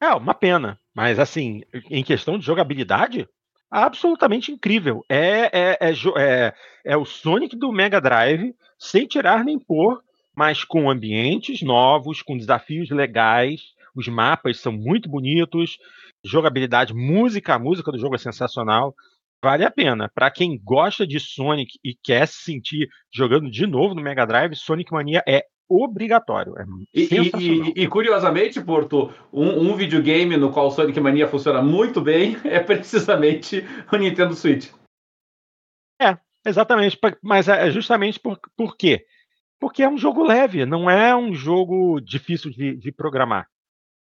É, 0.00 0.08
uma 0.14 0.34
pena. 0.34 0.78
Mas 0.94 1.18
assim, 1.18 1.62
em 1.90 2.04
questão 2.04 2.38
de 2.38 2.44
jogabilidade, 2.44 3.28
absolutamente 3.70 4.52
incrível. 4.52 5.04
É, 5.08 5.50
é, 5.52 5.78
é, 5.80 5.92
é, 6.18 6.54
é 6.84 6.96
o 6.96 7.04
Sonic 7.04 7.56
do 7.56 7.72
Mega 7.72 8.00
Drive, 8.00 8.54
sem 8.78 9.06
tirar 9.06 9.44
nem 9.44 9.58
pôr, 9.58 10.00
mas 10.34 10.64
com 10.64 10.90
ambientes 10.90 11.62
novos, 11.62 12.22
com 12.22 12.36
desafios 12.36 12.90
legais. 12.90 13.74
Os 13.94 14.08
mapas 14.08 14.60
são 14.60 14.72
muito 14.72 15.08
bonitos 15.08 15.78
jogabilidade, 16.24 16.94
música, 16.94 17.54
a 17.54 17.58
música 17.58 17.90
do 17.90 17.98
jogo 17.98 18.14
é 18.14 18.18
sensacional. 18.18 18.94
Vale 19.42 19.64
a 19.64 19.70
pena. 19.70 20.08
Para 20.14 20.30
quem 20.30 20.60
gosta 20.62 21.04
de 21.06 21.18
Sonic 21.18 21.78
e 21.82 21.94
quer 21.94 22.28
se 22.28 22.44
sentir 22.44 22.88
jogando 23.12 23.50
de 23.50 23.66
novo 23.66 23.94
no 23.94 24.00
Mega 24.00 24.24
Drive, 24.24 24.54
Sonic 24.54 24.92
Mania 24.92 25.22
é 25.26 25.44
obrigatório. 25.68 26.54
É 26.58 26.64
e, 26.94 27.08
e, 27.38 27.82
e, 27.82 27.88
curiosamente, 27.88 28.60
Porto, 28.60 29.12
um, 29.32 29.70
um, 29.70 29.74
videogame 29.74 30.36
no 30.36 30.52
qual 30.52 30.70
Sonic 30.70 30.98
Mania 31.00 31.26
funciona 31.26 31.60
muito 31.60 32.00
bem 32.00 32.36
é 32.44 32.60
precisamente 32.60 33.64
o 33.90 33.96
Nintendo 33.96 34.34
Switch. 34.34 34.70
É, 36.00 36.16
exatamente. 36.46 36.98
Mas 37.22 37.48
é 37.48 37.70
justamente 37.70 38.20
por, 38.20 38.38
por 38.56 38.76
quê? 38.76 39.04
Porque 39.58 39.82
é 39.82 39.88
um 39.88 39.98
jogo 39.98 40.22
leve, 40.22 40.66
não 40.66 40.90
é 40.90 41.16
um 41.16 41.34
jogo 41.34 42.00
difícil 42.00 42.50
de, 42.50 42.76
de 42.76 42.92
programar. 42.92 43.48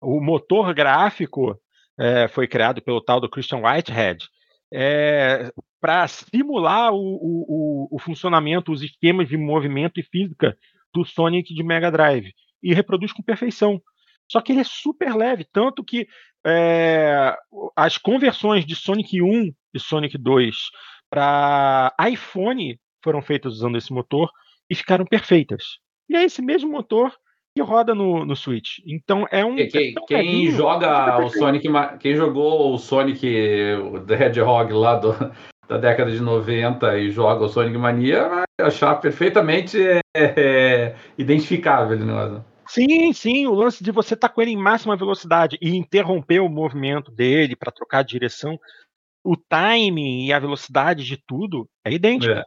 O 0.02 0.22
motor 0.22 0.74
gráfico 0.74 1.60
é, 2.00 2.28
foi 2.28 2.48
criado 2.48 2.82
pelo 2.82 3.02
tal 3.02 3.20
do 3.20 3.30
Christian 3.30 3.60
Whitehead, 3.60 4.28
é, 4.72 5.52
para 5.80 6.08
simular 6.08 6.94
o, 6.94 6.98
o, 6.98 7.88
o, 7.92 8.00
funcionamento, 8.00 8.72
os 8.72 8.82
esquemas 8.82 9.28
de 9.28 9.38
movimento 9.38 10.00
e 10.00 10.04
física 10.04 10.58
do 10.94 11.06
Sonic 11.06 11.54
de 11.54 11.64
Mega 11.64 11.92
Drive. 11.92 12.34
E 12.62 12.74
reproduz 12.74 13.12
com 13.14 13.24
perfeição. 13.24 13.82
Só 14.30 14.42
que 14.42 14.52
ele 14.52 14.62
é 14.62 14.66
super 14.66 15.16
leve, 15.16 15.46
tanto 15.52 15.84
que 15.84 16.08
é, 16.46 17.36
as 17.76 17.98
conversões 17.98 18.66
de 18.66 18.76
Sonic 18.76 19.22
1 19.22 19.52
e 19.74 19.80
Sonic 19.80 20.18
2 20.18 20.56
para 21.10 21.94
iPhone 22.12 22.80
foram 23.04 23.22
feitas 23.22 23.54
usando 23.54 23.78
esse 23.78 23.92
motor 23.92 24.30
e 24.70 24.76
ficaram 24.76 25.06
perfeitas. 25.06 25.80
E 26.08 26.16
é 26.16 26.24
esse 26.24 26.42
mesmo 26.42 26.72
motor 26.72 27.16
que 27.56 27.62
roda 27.62 27.94
no, 27.94 28.26
no 28.26 28.36
Switch. 28.36 28.80
Então 28.86 29.26
é 29.32 29.44
um. 29.44 29.56
Quem, 29.56 29.94
é 29.94 30.06
quem 30.08 30.52
joga 30.52 31.18
o 31.24 31.30
Sonic, 31.30 31.68
quem 32.00 32.16
jogou 32.16 32.74
o 32.74 32.78
Sonic 32.78 33.22
The 34.08 34.26
Hedgehog 34.26 34.74
lá 34.74 34.96
do, 34.96 35.14
da 35.68 35.78
década 35.78 36.12
de 36.12 36.20
90 36.20 36.98
e 36.98 37.12
joga 37.12 37.46
o 37.46 37.50
Sonic 37.50 37.78
Mania 37.78 38.28
vai 38.28 38.44
achar 38.60 38.96
perfeitamente 38.96 39.78
é, 39.82 40.02
é, 40.16 40.96
identificável 41.18 41.96
ele 41.96 42.06
negócio. 42.06 42.44
Sim, 42.68 43.14
sim, 43.14 43.48
o 43.48 43.54
lance 43.54 43.84
de 43.84 43.92
você 43.92 44.14
estar 44.14 44.30
tá 44.30 44.34
com 44.34 44.42
ele 44.42 44.52
em 44.52 44.58
máxima 44.58 44.96
velocidade 44.96 45.58
e 45.62 45.76
interromper 45.76 46.40
o 46.40 46.50
movimento 46.50 47.12
dele 47.12 47.56
para 47.56 47.72
trocar 47.72 48.04
de 48.04 48.12
direção 48.12 48.60
o 49.24 49.36
timing 49.36 50.26
e 50.26 50.34
a 50.34 50.40
velocidade 50.40 51.04
de 51.04 51.18
tudo 51.18 51.68
é 51.86 51.92
idêntico. 51.92 52.34
É. 52.34 52.44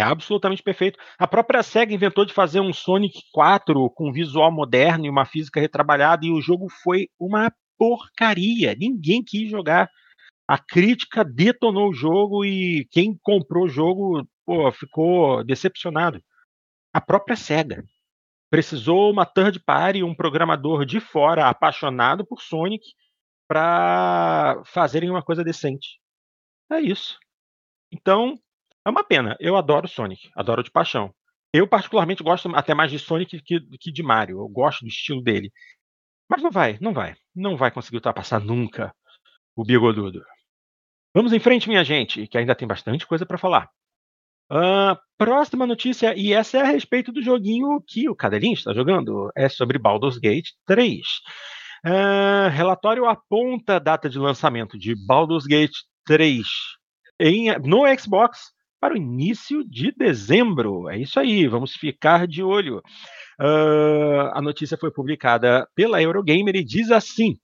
É 0.00 0.02
absolutamente 0.02 0.62
perfeito. 0.62 0.98
A 1.18 1.28
própria 1.28 1.62
SEGA 1.62 1.92
inventou 1.92 2.24
de 2.24 2.32
fazer 2.32 2.58
um 2.58 2.72
Sonic 2.72 3.20
4 3.32 3.90
com 3.90 4.10
visual 4.10 4.50
moderno 4.50 5.04
e 5.04 5.10
uma 5.10 5.26
física 5.26 5.60
retrabalhada, 5.60 6.24
e 6.24 6.30
o 6.30 6.40
jogo 6.40 6.70
foi 6.82 7.10
uma 7.18 7.52
porcaria. 7.76 8.74
Ninguém 8.74 9.22
quis 9.22 9.50
jogar. 9.50 9.90
A 10.48 10.56
crítica 10.56 11.22
detonou 11.22 11.90
o 11.90 11.92
jogo 11.92 12.46
e 12.46 12.88
quem 12.90 13.14
comprou 13.22 13.66
o 13.66 13.68
jogo 13.68 14.26
pô, 14.46 14.72
ficou 14.72 15.44
decepcionado. 15.44 16.18
A 16.94 17.00
própria 17.02 17.36
SEGA 17.36 17.84
precisou 18.48 19.10
uma 19.10 19.26
third 19.26 19.60
party, 19.60 20.02
um 20.02 20.14
programador 20.14 20.86
de 20.86 20.98
fora 20.98 21.46
apaixonado 21.46 22.24
por 22.24 22.40
Sonic 22.40 22.82
para 23.46 24.62
fazerem 24.64 25.10
uma 25.10 25.22
coisa 25.22 25.44
decente. 25.44 26.00
É 26.72 26.80
isso. 26.80 27.18
Então, 27.92 28.38
é 28.86 28.90
uma 28.90 29.04
pena. 29.04 29.36
Eu 29.40 29.56
adoro 29.56 29.88
Sonic, 29.88 30.30
adoro 30.34 30.62
de 30.62 30.70
paixão. 30.70 31.14
Eu, 31.52 31.66
particularmente, 31.66 32.22
gosto 32.22 32.54
até 32.54 32.74
mais 32.74 32.90
de 32.90 32.98
Sonic 32.98 33.40
que, 33.42 33.60
que 33.78 33.90
de 33.90 34.02
Mario. 34.02 34.38
Eu 34.38 34.48
gosto 34.48 34.82
do 34.82 34.88
estilo 34.88 35.22
dele. 35.22 35.52
Mas 36.28 36.42
não 36.42 36.50
vai, 36.50 36.78
não 36.80 36.92
vai. 36.92 37.16
Não 37.34 37.56
vai 37.56 37.70
conseguir 37.70 37.96
ultrapassar 37.96 38.40
nunca 38.40 38.94
o 39.56 39.64
Bigodudo. 39.64 40.24
Vamos 41.14 41.32
em 41.32 41.40
frente, 41.40 41.68
minha 41.68 41.84
gente, 41.84 42.26
que 42.28 42.38
ainda 42.38 42.54
tem 42.54 42.68
bastante 42.68 43.06
coisa 43.06 43.26
para 43.26 43.36
falar. 43.36 43.68
Uh, 44.50 44.96
próxima 45.18 45.66
notícia, 45.66 46.14
e 46.16 46.32
essa 46.32 46.58
é 46.58 46.60
a 46.60 46.66
respeito 46.66 47.12
do 47.12 47.22
joguinho 47.22 47.82
que 47.86 48.08
o 48.08 48.14
Cadelinho 48.14 48.54
está 48.54 48.72
jogando, 48.72 49.30
é 49.36 49.48
sobre 49.48 49.78
Baldur's 49.78 50.18
Gate 50.18 50.50
3. 50.66 51.00
Uh, 51.84 52.48
relatório 52.52 53.06
aponta 53.06 53.76
a 53.76 53.78
data 53.78 54.08
de 54.08 54.18
lançamento 54.18 54.78
de 54.78 54.94
Baldur's 55.06 55.46
Gate 55.46 55.74
3 56.04 56.46
em, 57.18 57.58
no 57.60 57.82
Xbox 57.98 58.52
para 58.80 58.94
o 58.94 58.96
início 58.96 59.62
de 59.62 59.92
dezembro. 59.92 60.88
É 60.88 60.98
isso 60.98 61.20
aí, 61.20 61.46
vamos 61.46 61.74
ficar 61.74 62.26
de 62.26 62.42
olho. 62.42 62.78
Uh, 63.38 64.32
a 64.32 64.40
notícia 64.42 64.76
foi 64.76 64.90
publicada 64.90 65.68
pela 65.74 66.02
Eurogamer 66.02 66.56
e 66.56 66.64
diz 66.64 66.90
assim: 66.90 67.38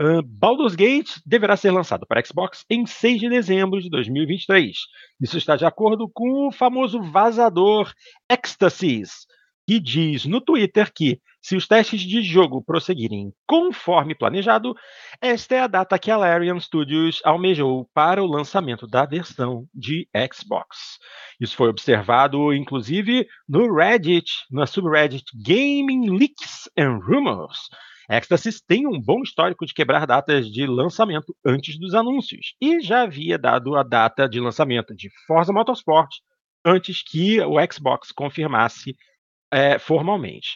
uh, 0.00 0.22
Baldur's 0.22 0.74
Gate 0.74 1.18
deverá 1.24 1.56
ser 1.56 1.70
lançado 1.70 2.06
para 2.06 2.24
Xbox 2.24 2.64
em 2.68 2.86
6 2.86 3.20
de 3.20 3.28
dezembro 3.28 3.80
de 3.80 3.88
2023. 3.88 4.76
Isso 5.20 5.38
está 5.38 5.56
de 5.56 5.64
acordo 5.64 6.08
com 6.12 6.48
o 6.48 6.52
famoso 6.52 7.02
vazador 7.02 7.92
Ecstasies, 8.30 9.26
que 9.70 9.78
diz 9.78 10.24
no 10.24 10.40
Twitter 10.40 10.92
que 10.92 11.20
se 11.40 11.54
os 11.54 11.68
testes 11.68 12.00
de 12.00 12.22
jogo 12.22 12.60
prosseguirem 12.60 13.32
conforme 13.46 14.16
planejado, 14.16 14.74
esta 15.22 15.54
é 15.54 15.60
a 15.60 15.68
data 15.68 15.96
que 15.96 16.10
a 16.10 16.16
Larian 16.16 16.58
Studios 16.58 17.22
almejou 17.24 17.88
para 17.94 18.20
o 18.20 18.26
lançamento 18.26 18.84
da 18.84 19.06
versão 19.06 19.68
de 19.72 20.08
Xbox. 20.34 20.98
Isso 21.40 21.54
foi 21.54 21.68
observado, 21.68 22.52
inclusive, 22.52 23.28
no 23.48 23.72
Reddit, 23.72 24.28
na 24.50 24.66
subreddit 24.66 25.22
Gaming 25.40 26.18
Leaks 26.18 26.68
and 26.76 26.98
Rumors. 27.06 27.68
Ecstasy 28.10 28.50
tem 28.66 28.88
um 28.88 29.00
bom 29.00 29.22
histórico 29.22 29.64
de 29.64 29.72
quebrar 29.72 30.04
datas 30.04 30.50
de 30.50 30.66
lançamento 30.66 31.32
antes 31.46 31.78
dos 31.78 31.94
anúncios 31.94 32.56
e 32.60 32.80
já 32.80 33.02
havia 33.02 33.38
dado 33.38 33.76
a 33.76 33.84
data 33.84 34.28
de 34.28 34.40
lançamento 34.40 34.96
de 34.96 35.08
Forza 35.28 35.52
Motorsport 35.52 36.10
antes 36.64 37.02
que 37.02 37.40
o 37.40 37.54
Xbox 37.72 38.10
confirmasse 38.12 38.96
é, 39.50 39.78
formalmente. 39.78 40.54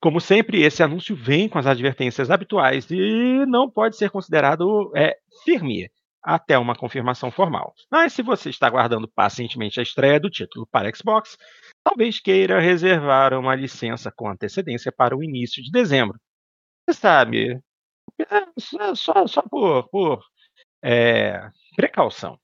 Como 0.00 0.20
sempre, 0.20 0.62
esse 0.62 0.82
anúncio 0.82 1.14
vem 1.14 1.48
com 1.48 1.58
as 1.58 1.66
advertências 1.66 2.30
habituais 2.30 2.90
e 2.90 3.44
não 3.46 3.70
pode 3.70 3.96
ser 3.96 4.10
considerado 4.10 4.90
é, 4.96 5.16
firme 5.44 5.90
até 6.22 6.58
uma 6.58 6.74
confirmação 6.74 7.30
formal. 7.30 7.74
Mas 7.90 8.12
se 8.12 8.22
você 8.22 8.50
está 8.50 8.66
aguardando 8.66 9.08
pacientemente 9.08 9.80
a 9.80 9.82
estreia 9.82 10.20
do 10.20 10.30
título 10.30 10.66
para 10.70 10.90
Xbox, 10.94 11.36
talvez 11.82 12.20
queira 12.20 12.60
reservar 12.60 13.34
uma 13.34 13.54
licença 13.54 14.12
com 14.14 14.28
antecedência 14.28 14.92
para 14.92 15.16
o 15.16 15.22
início 15.22 15.62
de 15.62 15.70
dezembro. 15.70 16.18
Você 16.88 16.98
sabe, 16.98 17.60
é, 18.20 18.94
só, 18.94 19.26
só 19.26 19.42
por, 19.42 19.88
por 19.88 20.22
é, 20.82 21.48
precaução. 21.76 22.38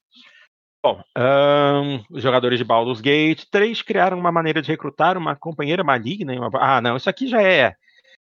Bom, 0.86 1.02
um, 1.18 2.04
os 2.08 2.22
jogadores 2.22 2.60
de 2.60 2.64
Baldur's 2.64 3.00
Gate 3.00 3.42
3 3.50 3.82
criaram 3.82 4.16
uma 4.16 4.30
maneira 4.30 4.62
de 4.62 4.68
recrutar 4.68 5.18
uma 5.18 5.34
companheira 5.34 5.82
maligna. 5.82 6.32
Uma... 6.34 6.48
Ah, 6.60 6.80
não, 6.80 6.96
isso 6.96 7.10
aqui 7.10 7.26
já 7.26 7.42
é 7.42 7.74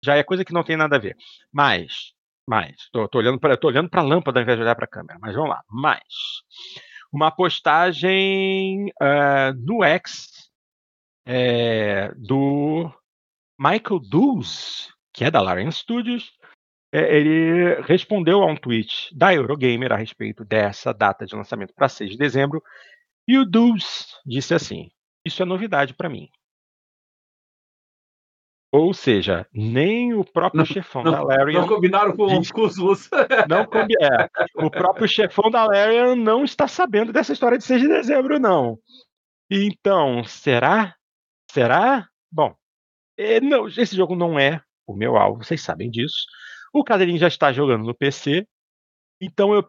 já 0.03 0.17
é 0.17 0.23
coisa 0.23 0.43
que 0.43 0.55
não 0.55 0.65
tem 0.65 0.75
nada 0.75 0.97
a 0.97 0.99
ver. 0.99 1.15
Mas, 1.53 2.15
mas, 2.49 2.89
tô, 2.91 3.07
tô 3.09 3.19
olhando 3.19 3.39
para 3.39 3.59
tô 3.59 3.69
olhando 3.69 3.91
para 3.91 4.01
a 4.01 4.05
lâmpada 4.05 4.39
ao 4.39 4.43
invés 4.43 4.57
de 4.57 4.63
olhar 4.63 4.75
para 4.75 4.87
a 4.87 4.89
câmera. 4.89 5.19
Mas 5.21 5.35
vamos 5.35 5.51
lá. 5.51 5.63
Mais 5.69 6.03
uma 7.13 7.31
postagem 7.31 8.87
uh, 9.03 9.53
no 9.59 9.85
X 9.85 10.51
é, 11.27 12.11
do 12.17 12.91
Michael 13.59 14.01
Dulles, 14.01 14.89
que 15.13 15.25
é 15.25 15.31
da 15.31 15.43
Larian 15.43 15.71
Studios, 15.71 16.33
ele 16.93 17.81
respondeu 17.83 18.43
a 18.43 18.47
um 18.47 18.57
tweet 18.57 19.15
da 19.17 19.35
Eurogamer 19.35 19.93
a 19.93 19.97
respeito 19.97 20.45
dessa 20.45 20.93
data 20.93 21.27
de 21.27 21.35
lançamento 21.35 21.75
para 21.75 21.89
6 21.89 22.13
de 22.13 22.17
dezembro, 22.17 22.63
e 23.27 23.37
o 23.39 23.45
Dulce 23.45 24.07
disse 24.25 24.55
assim: 24.55 24.89
Isso 25.25 25.43
é 25.43 25.45
novidade 25.45 25.95
para 25.95 26.09
mim. 26.09 26.29
Ou 28.73 28.93
seja, 28.93 29.47
nem 29.53 30.13
o 30.13 30.25
próprio 30.25 30.59
não, 30.59 30.67
chefão 30.67 31.03
não, 31.03 31.13
da 31.13 31.23
Larian. 31.23 31.61
Não 31.61 31.69
combinaram 31.69 32.17
com, 32.17 32.27
com 32.27 32.39
os 32.39 32.51
russos. 32.77 33.09
Não 33.49 33.61
é, 33.61 34.29
O 34.55 34.71
próprio 34.71 35.09
chefão 35.09 35.51
da 35.51 35.65
Larian 35.65 36.15
não 36.15 36.45
está 36.45 36.69
sabendo 36.69 37.13
dessa 37.13 37.33
história 37.33 37.57
de 37.57 37.65
6 37.65 37.81
de 37.81 37.89
dezembro, 37.89 38.39
não. 38.39 38.79
Então, 39.51 40.25
será? 40.25 40.95
Será? 41.51 42.09
Bom, 42.31 42.55
é, 43.17 43.41
não, 43.41 43.67
esse 43.67 43.97
jogo 43.97 44.15
não 44.15 44.39
é 44.39 44.61
o 44.87 44.95
meu 44.95 45.17
alvo, 45.17 45.43
vocês 45.43 45.63
sabem 45.63 45.91
disso. 45.91 46.27
O 46.77 46.85
Cadeirinho 46.85 47.19
já 47.19 47.29
está 47.29 47.55
jogando 47.55 47.87
no 47.87 47.95
PC. 47.95 48.47
Então 49.19 49.55
eu 49.55 49.67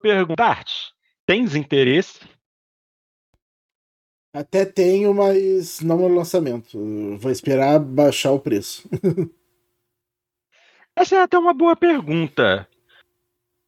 pergunto, 0.00 0.42
Art, 0.42 0.72
tens 1.26 1.54
interesse? 1.54 2.20
Até 4.32 4.64
tenho, 4.64 5.12
mas 5.12 5.82
não 5.82 5.98
no 5.98 6.08
lançamento. 6.08 6.78
vou 7.18 7.30
esperar 7.30 7.78
baixar 7.78 8.32
o 8.32 8.40
preço. 8.40 8.88
Essa 10.96 11.16
é 11.16 11.22
até 11.22 11.38
uma 11.38 11.52
boa 11.52 11.76
pergunta. 11.76 12.66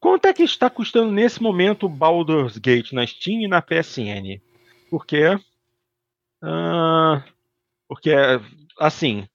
Quanto 0.01 0.25
é 0.25 0.33
que 0.33 0.43
está 0.43 0.71
custando 0.71 1.13
nesse 1.13 1.43
momento 1.43 1.85
o 1.85 1.91
Baldur's 1.91 2.57
Gate 2.57 2.93
na 2.93 3.07
Steam 3.07 3.43
e 3.43 3.49
na 3.49 3.61
PSN? 3.61 4.41
Porque. 4.89 5.35
Uh, 6.43 7.23
porque, 7.87 8.11
assim. 8.79 9.29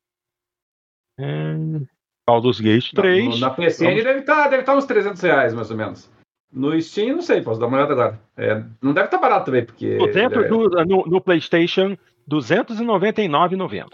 Uh, 1.20 1.88
Baldur's 2.28 2.60
Gate 2.60 2.92
3. 2.94 3.26
No, 3.26 3.38
na 3.40 3.50
PSN 3.50 3.86
vamos... 3.86 4.04
deve 4.04 4.20
estar 4.20 4.36
tá, 4.36 4.48
deve 4.48 4.64
tá 4.64 4.76
uns 4.76 4.86
300 4.86 5.22
reais, 5.22 5.54
mais 5.54 5.70
ou 5.70 5.78
menos. 5.78 6.10
No 6.52 6.80
Steam, 6.80 7.16
não 7.16 7.22
sei, 7.22 7.42
posso 7.42 7.60
dar 7.60 7.68
uma 7.68 7.78
olhada 7.78 7.94
agora. 7.94 8.22
É, 8.38 8.64
não 8.82 8.94
deve 8.94 9.08
estar 9.08 9.18
tá 9.18 9.22
barato 9.22 9.46
também, 9.48 9.66
porque. 9.66 9.98
Dentro 10.14 10.48
do, 10.48 10.70
no, 10.86 11.06
no 11.06 11.22
PlayStation, 11.22 11.90
R$ 11.90 11.98
299,90. 12.30 13.88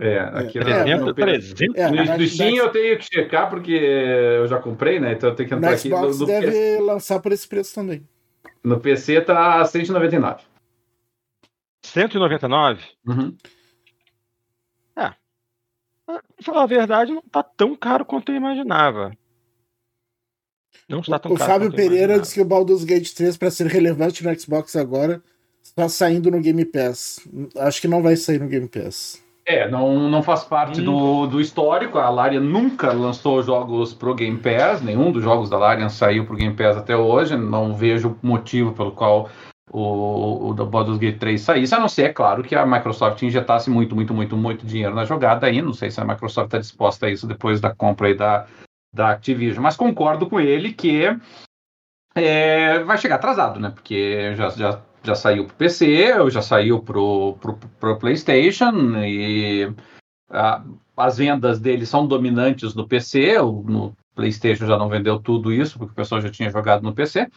É, 0.00 0.18
aqui 0.20 0.58
é, 0.58 0.62
300, 0.62 1.06
no, 1.06 1.14
300, 1.14 1.76
é, 1.76 1.90
no, 1.90 2.18
no 2.18 2.26
Steam 2.26 2.54
eu 2.54 2.70
tenho 2.70 2.98
que 2.98 3.04
checar 3.04 3.50
porque 3.50 3.72
eu 3.72 4.46
já 4.46 4.58
comprei, 4.58 5.00
né? 5.00 5.12
Então 5.12 5.30
eu 5.30 5.34
tenho 5.34 5.48
que 5.48 5.54
entrar 5.54 5.72
aqui. 5.72 5.88
No 5.88 5.96
Xbox 5.96 6.18
deve 6.20 6.46
PC. 6.46 6.80
lançar 6.80 7.20
por 7.20 7.32
esse 7.32 7.48
preço 7.48 7.74
também. 7.74 8.06
No 8.62 8.78
PC 8.78 9.20
tá 9.22 9.64
199. 9.64 10.42
199? 11.82 12.80
Uhum. 13.06 13.36
Pra 16.08 16.22
falar 16.42 16.62
a 16.62 16.66
verdade, 16.66 17.12
não 17.12 17.20
tá 17.20 17.42
tão 17.42 17.76
caro 17.76 18.02
quanto 18.02 18.32
eu 18.32 18.36
imaginava. 18.36 19.12
Não 20.88 21.00
está 21.00 21.18
tão 21.18 21.32
o 21.32 21.36
caro. 21.36 21.50
O 21.50 21.52
Fábio 21.52 21.70
Pereira 21.70 22.18
disse 22.18 22.32
que 22.32 22.40
o 22.40 22.46
Baldur's 22.46 22.82
Gate 22.82 23.12
3, 23.12 23.36
para 23.36 23.50
ser 23.50 23.66
relevante 23.66 24.24
no 24.24 24.40
Xbox 24.40 24.74
agora, 24.74 25.22
está 25.62 25.86
saindo 25.86 26.30
no 26.30 26.40
Game 26.40 26.64
Pass. 26.64 27.20
Acho 27.58 27.82
que 27.82 27.88
não 27.88 28.02
vai 28.02 28.16
sair 28.16 28.40
no 28.40 28.48
Game 28.48 28.66
Pass. 28.66 29.22
É, 29.44 29.70
não, 29.70 30.08
não 30.08 30.22
faz 30.22 30.44
parte 30.44 30.80
hum. 30.80 30.84
do, 30.84 31.26
do 31.26 31.40
histórico. 31.42 31.98
A 31.98 32.08
Larian 32.08 32.40
nunca 32.40 32.90
lançou 32.90 33.42
jogos 33.42 33.92
pro 33.92 34.14
Game 34.14 34.38
Pass. 34.38 34.80
Nenhum 34.80 35.12
dos 35.12 35.22
jogos 35.22 35.50
da 35.50 35.58
Larian 35.58 35.90
saiu 35.90 36.24
pro 36.24 36.36
Game 36.36 36.56
Pass 36.56 36.78
até 36.78 36.96
hoje. 36.96 37.36
Não 37.36 37.74
vejo 37.74 38.16
motivo 38.22 38.72
pelo 38.72 38.92
qual 38.92 39.28
o, 39.70 40.50
o 40.50 40.54
Baldur's 40.66 40.98
Gate 40.98 41.18
3 41.18 41.40
saísse, 41.40 41.74
a 41.74 41.80
não 41.80 41.88
ser, 41.88 42.02
é 42.04 42.12
claro, 42.12 42.42
que 42.42 42.54
a 42.54 42.66
Microsoft 42.66 43.22
injetasse 43.22 43.70
muito, 43.70 43.94
muito, 43.94 44.14
muito, 44.14 44.36
muito 44.36 44.66
dinheiro 44.66 44.94
na 44.94 45.04
jogada 45.04 45.46
aí. 45.46 45.60
Não 45.60 45.72
sei 45.72 45.90
se 45.90 46.00
a 46.00 46.04
Microsoft 46.04 46.46
está 46.46 46.58
disposta 46.58 47.06
a 47.06 47.10
isso 47.10 47.26
depois 47.26 47.60
da 47.60 47.74
compra 47.74 48.08
aí 48.08 48.14
da, 48.14 48.46
da 48.92 49.10
Activision. 49.10 49.62
Mas 49.62 49.76
concordo 49.76 50.28
com 50.28 50.40
ele 50.40 50.72
que 50.72 51.04
é, 52.14 52.78
vai 52.80 52.98
chegar 52.98 53.16
atrasado, 53.16 53.60
né? 53.60 53.70
Porque 53.70 54.34
já, 54.34 54.50
já, 54.50 54.82
já 55.02 55.14
saiu 55.14 55.46
pro 55.46 55.56
PC, 55.56 56.30
já 56.30 56.42
saiu 56.42 56.80
pro, 56.80 57.36
pro, 57.40 57.58
pro 57.78 57.98
PlayStation 57.98 58.72
e 59.04 59.72
a, 60.30 60.62
as 60.96 61.16
vendas 61.18 61.60
dele 61.60 61.86
são 61.86 62.06
dominantes 62.06 62.74
no 62.74 62.86
PC. 62.86 63.38
no 63.38 63.94
PlayStation 64.14 64.66
já 64.66 64.76
não 64.76 64.88
vendeu 64.88 65.20
tudo 65.20 65.52
isso, 65.52 65.78
porque 65.78 65.92
o 65.92 65.96
pessoal 65.96 66.20
já 66.20 66.28
tinha 66.28 66.50
jogado 66.50 66.82
no 66.82 66.94
PC. 66.94 67.28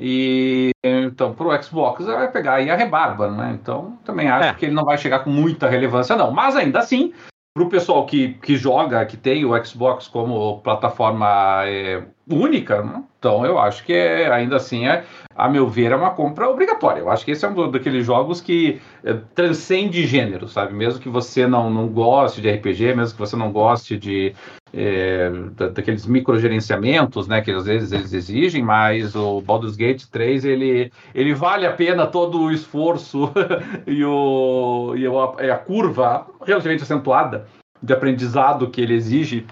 E 0.00 0.70
então, 0.84 1.34
para 1.34 1.46
o 1.46 1.62
Xbox, 1.62 2.04
vai 2.04 2.30
pegar 2.30 2.54
aí 2.54 2.70
a 2.70 2.76
rebarba, 2.76 3.30
né? 3.30 3.58
Então, 3.60 3.98
também 4.04 4.28
acho 4.28 4.48
é. 4.48 4.54
que 4.54 4.66
ele 4.66 4.74
não 4.74 4.84
vai 4.84 4.98
chegar 4.98 5.20
com 5.20 5.30
muita 5.30 5.68
relevância, 5.68 6.16
não. 6.16 6.30
Mas 6.30 6.56
ainda 6.56 6.78
assim, 6.78 7.12
para 7.54 7.64
o 7.64 7.68
pessoal 7.68 8.06
que, 8.06 8.34
que 8.34 8.56
joga, 8.56 9.04
que 9.04 9.16
tem 9.16 9.44
o 9.44 9.64
Xbox 9.64 10.06
como 10.06 10.60
plataforma 10.60 11.62
é, 11.66 12.04
única, 12.30 12.82
né? 12.82 13.02
então 13.18 13.44
eu 13.44 13.58
acho 13.58 13.84
que 13.84 13.92
é, 13.92 14.30
ainda 14.30 14.56
assim 14.56 14.86
é, 14.86 15.04
a 15.34 15.48
meu 15.48 15.68
ver, 15.68 15.92
é 15.92 15.96
uma 15.96 16.10
compra 16.10 16.48
obrigatória. 16.48 17.00
Eu 17.00 17.10
acho 17.10 17.24
que 17.24 17.30
esse 17.30 17.44
é 17.44 17.48
um 17.48 17.70
daqueles 17.70 18.04
jogos 18.04 18.40
que 18.40 18.80
é, 19.04 19.14
transcende 19.34 20.06
gênero, 20.06 20.48
sabe? 20.48 20.74
Mesmo 20.74 21.00
que 21.00 21.08
você 21.08 21.46
não, 21.46 21.70
não 21.70 21.88
goste 21.88 22.40
de 22.40 22.50
RPG, 22.50 22.94
mesmo 22.94 23.14
que 23.14 23.20
você 23.20 23.36
não 23.36 23.52
goste 23.52 23.96
de 23.96 24.34
é, 24.72 25.30
daqueles 25.72 26.06
microgerenciamentos, 26.06 27.26
né, 27.26 27.40
que 27.40 27.50
às 27.50 27.64
vezes 27.64 27.92
eles 27.92 28.12
exigem, 28.12 28.62
mas 28.62 29.14
o 29.14 29.40
Baldur's 29.40 29.76
Gate 29.76 30.04
3 30.10 30.44
ele, 30.44 30.92
ele 31.14 31.34
vale 31.34 31.66
a 31.66 31.72
pena 31.72 32.06
todo 32.06 32.40
o 32.40 32.52
esforço 32.52 33.32
e, 33.86 34.04
o, 34.04 34.94
e 34.96 35.50
a 35.50 35.56
curva 35.56 36.26
relativamente 36.44 36.82
acentuada 36.82 37.46
de 37.82 37.92
aprendizado 37.92 38.68
que 38.68 38.80
ele 38.80 38.94
exige 38.94 39.46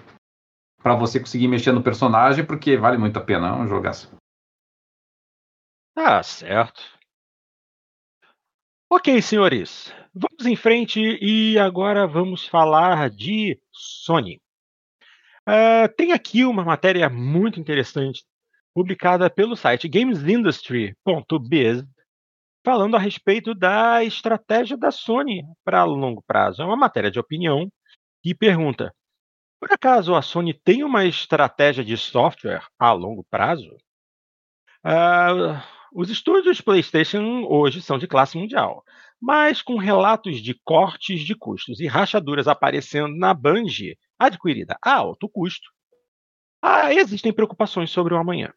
para 0.86 0.94
você 0.94 1.18
conseguir 1.18 1.48
mexer 1.48 1.72
no 1.72 1.82
personagem, 1.82 2.46
porque 2.46 2.76
vale 2.76 2.96
muito 2.96 3.18
a 3.18 3.20
pena 3.20 3.56
um 3.56 3.66
jogaço. 3.66 4.16
Tá 5.92 6.22
certo. 6.22 6.80
Ok, 8.88 9.20
senhores. 9.20 9.92
Vamos 10.14 10.46
em 10.46 10.54
frente 10.54 11.00
e 11.20 11.58
agora 11.58 12.06
vamos 12.06 12.46
falar 12.46 13.10
de 13.10 13.60
Sony. 13.72 14.40
Uh, 15.40 15.92
tem 15.96 16.12
aqui 16.12 16.44
uma 16.44 16.64
matéria 16.64 17.10
muito 17.10 17.58
interessante 17.58 18.24
publicada 18.72 19.28
pelo 19.28 19.56
site 19.56 19.88
gamesindustry.biz 19.88 21.84
falando 22.64 22.94
a 22.94 23.00
respeito 23.00 23.56
da 23.56 24.04
estratégia 24.04 24.76
da 24.76 24.92
Sony 24.92 25.42
para 25.64 25.82
longo 25.82 26.22
prazo. 26.24 26.62
É 26.62 26.64
uma 26.64 26.76
matéria 26.76 27.10
de 27.10 27.18
opinião 27.18 27.68
que 28.22 28.32
pergunta: 28.36 28.94
por 29.60 29.72
acaso 29.72 30.14
a 30.14 30.22
Sony 30.22 30.54
tem 30.54 30.84
uma 30.84 31.04
estratégia 31.04 31.84
de 31.84 31.96
software 31.96 32.66
a 32.78 32.92
longo 32.92 33.24
prazo? 33.30 33.76
Uh, 34.84 35.60
os 35.92 36.10
estúdios 36.10 36.60
PlayStation 36.60 37.44
hoje 37.48 37.80
são 37.80 37.98
de 37.98 38.06
classe 38.06 38.36
mundial, 38.36 38.84
mas 39.20 39.62
com 39.62 39.76
relatos 39.76 40.40
de 40.42 40.54
cortes 40.62 41.20
de 41.22 41.34
custos 41.34 41.80
e 41.80 41.86
rachaduras 41.86 42.46
aparecendo 42.46 43.16
na 43.16 43.32
Band 43.32 43.64
adquirida 44.18 44.76
a 44.82 44.94
alto 44.94 45.28
custo, 45.28 45.70
ah, 46.62 46.92
existem 46.92 47.32
preocupações 47.32 47.90
sobre 47.90 48.12
o 48.14 48.18
amanhã. 48.18 48.52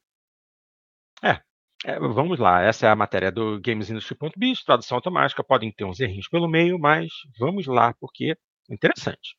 É, 1.24 1.40
é, 1.86 2.00
vamos 2.00 2.40
lá, 2.40 2.62
essa 2.62 2.88
é 2.88 2.90
a 2.90 2.96
matéria 2.96 3.32
do 3.32 3.60
GamesIndustry.biz, 3.62 4.64
tradução 4.64 4.98
automática, 4.98 5.44
podem 5.44 5.72
ter 5.72 5.86
uns 5.86 6.00
errinhos 6.00 6.28
pelo 6.28 6.48
meio, 6.48 6.78
mas 6.78 7.08
vamos 7.40 7.68
lá, 7.68 7.94
porque 8.00 8.36
é 8.70 8.74
interessante. 8.74 9.39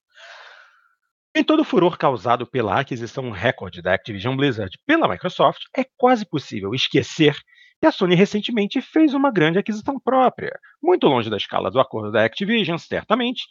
Em 1.33 1.45
todo 1.45 1.61
o 1.61 1.64
furor 1.64 1.97
causado 1.97 2.45
pela 2.45 2.81
aquisição 2.81 3.31
recorde 3.31 3.81
da 3.81 3.95
Activision 3.95 4.37
Blizzard 4.37 4.76
pela 4.85 5.09
Microsoft, 5.09 5.61
é 5.76 5.85
quase 5.97 6.28
possível 6.28 6.74
esquecer 6.74 7.37
que 7.81 7.87
a 7.87 7.93
Sony 7.93 8.16
recentemente 8.16 8.81
fez 8.81 9.14
uma 9.14 9.31
grande 9.31 9.57
aquisição 9.57 9.99
própria, 10.01 10.59
muito 10.83 11.07
longe 11.07 11.31
da 11.31 11.37
escala 11.37 11.70
do 11.70 11.78
acordo 11.78 12.11
da 12.11 12.24
Activision, 12.24 12.76
certamente, 12.78 13.45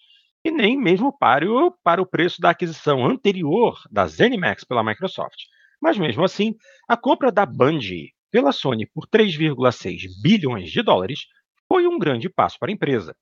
e 0.44 0.52
nem 0.52 0.78
mesmo 0.78 1.18
para 1.18 1.50
o, 1.50 1.72
para 1.82 2.02
o 2.02 2.06
preço 2.06 2.42
da 2.42 2.50
aquisição 2.50 3.06
anterior 3.06 3.80
da 3.90 4.06
ZeniMax 4.06 4.66
pela 4.66 4.84
Microsoft. 4.84 5.38
Mas 5.82 5.98
mesmo 5.98 6.26
assim, 6.26 6.56
a 6.86 6.98
compra 6.98 7.32
da 7.32 7.46
Bungie 7.46 8.12
pela 8.30 8.52
Sony 8.52 8.88
por 8.94 9.08
3,6 9.08 10.22
bilhões 10.22 10.70
de 10.70 10.84
dólares 10.84 11.22
foi 11.66 11.88
um 11.88 11.98
grande 11.98 12.30
passo 12.30 12.58
para 12.60 12.70
a 12.70 12.74
empresa. 12.74 13.16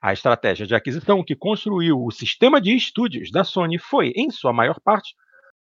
A 0.00 0.12
estratégia 0.12 0.66
de 0.66 0.74
aquisição 0.74 1.24
que 1.24 1.34
construiu 1.34 2.04
o 2.04 2.10
sistema 2.10 2.60
de 2.60 2.74
estúdios 2.74 3.30
da 3.30 3.44
Sony 3.44 3.78
foi, 3.78 4.12
em 4.14 4.30
sua 4.30 4.52
maior 4.52 4.80
parte, 4.80 5.14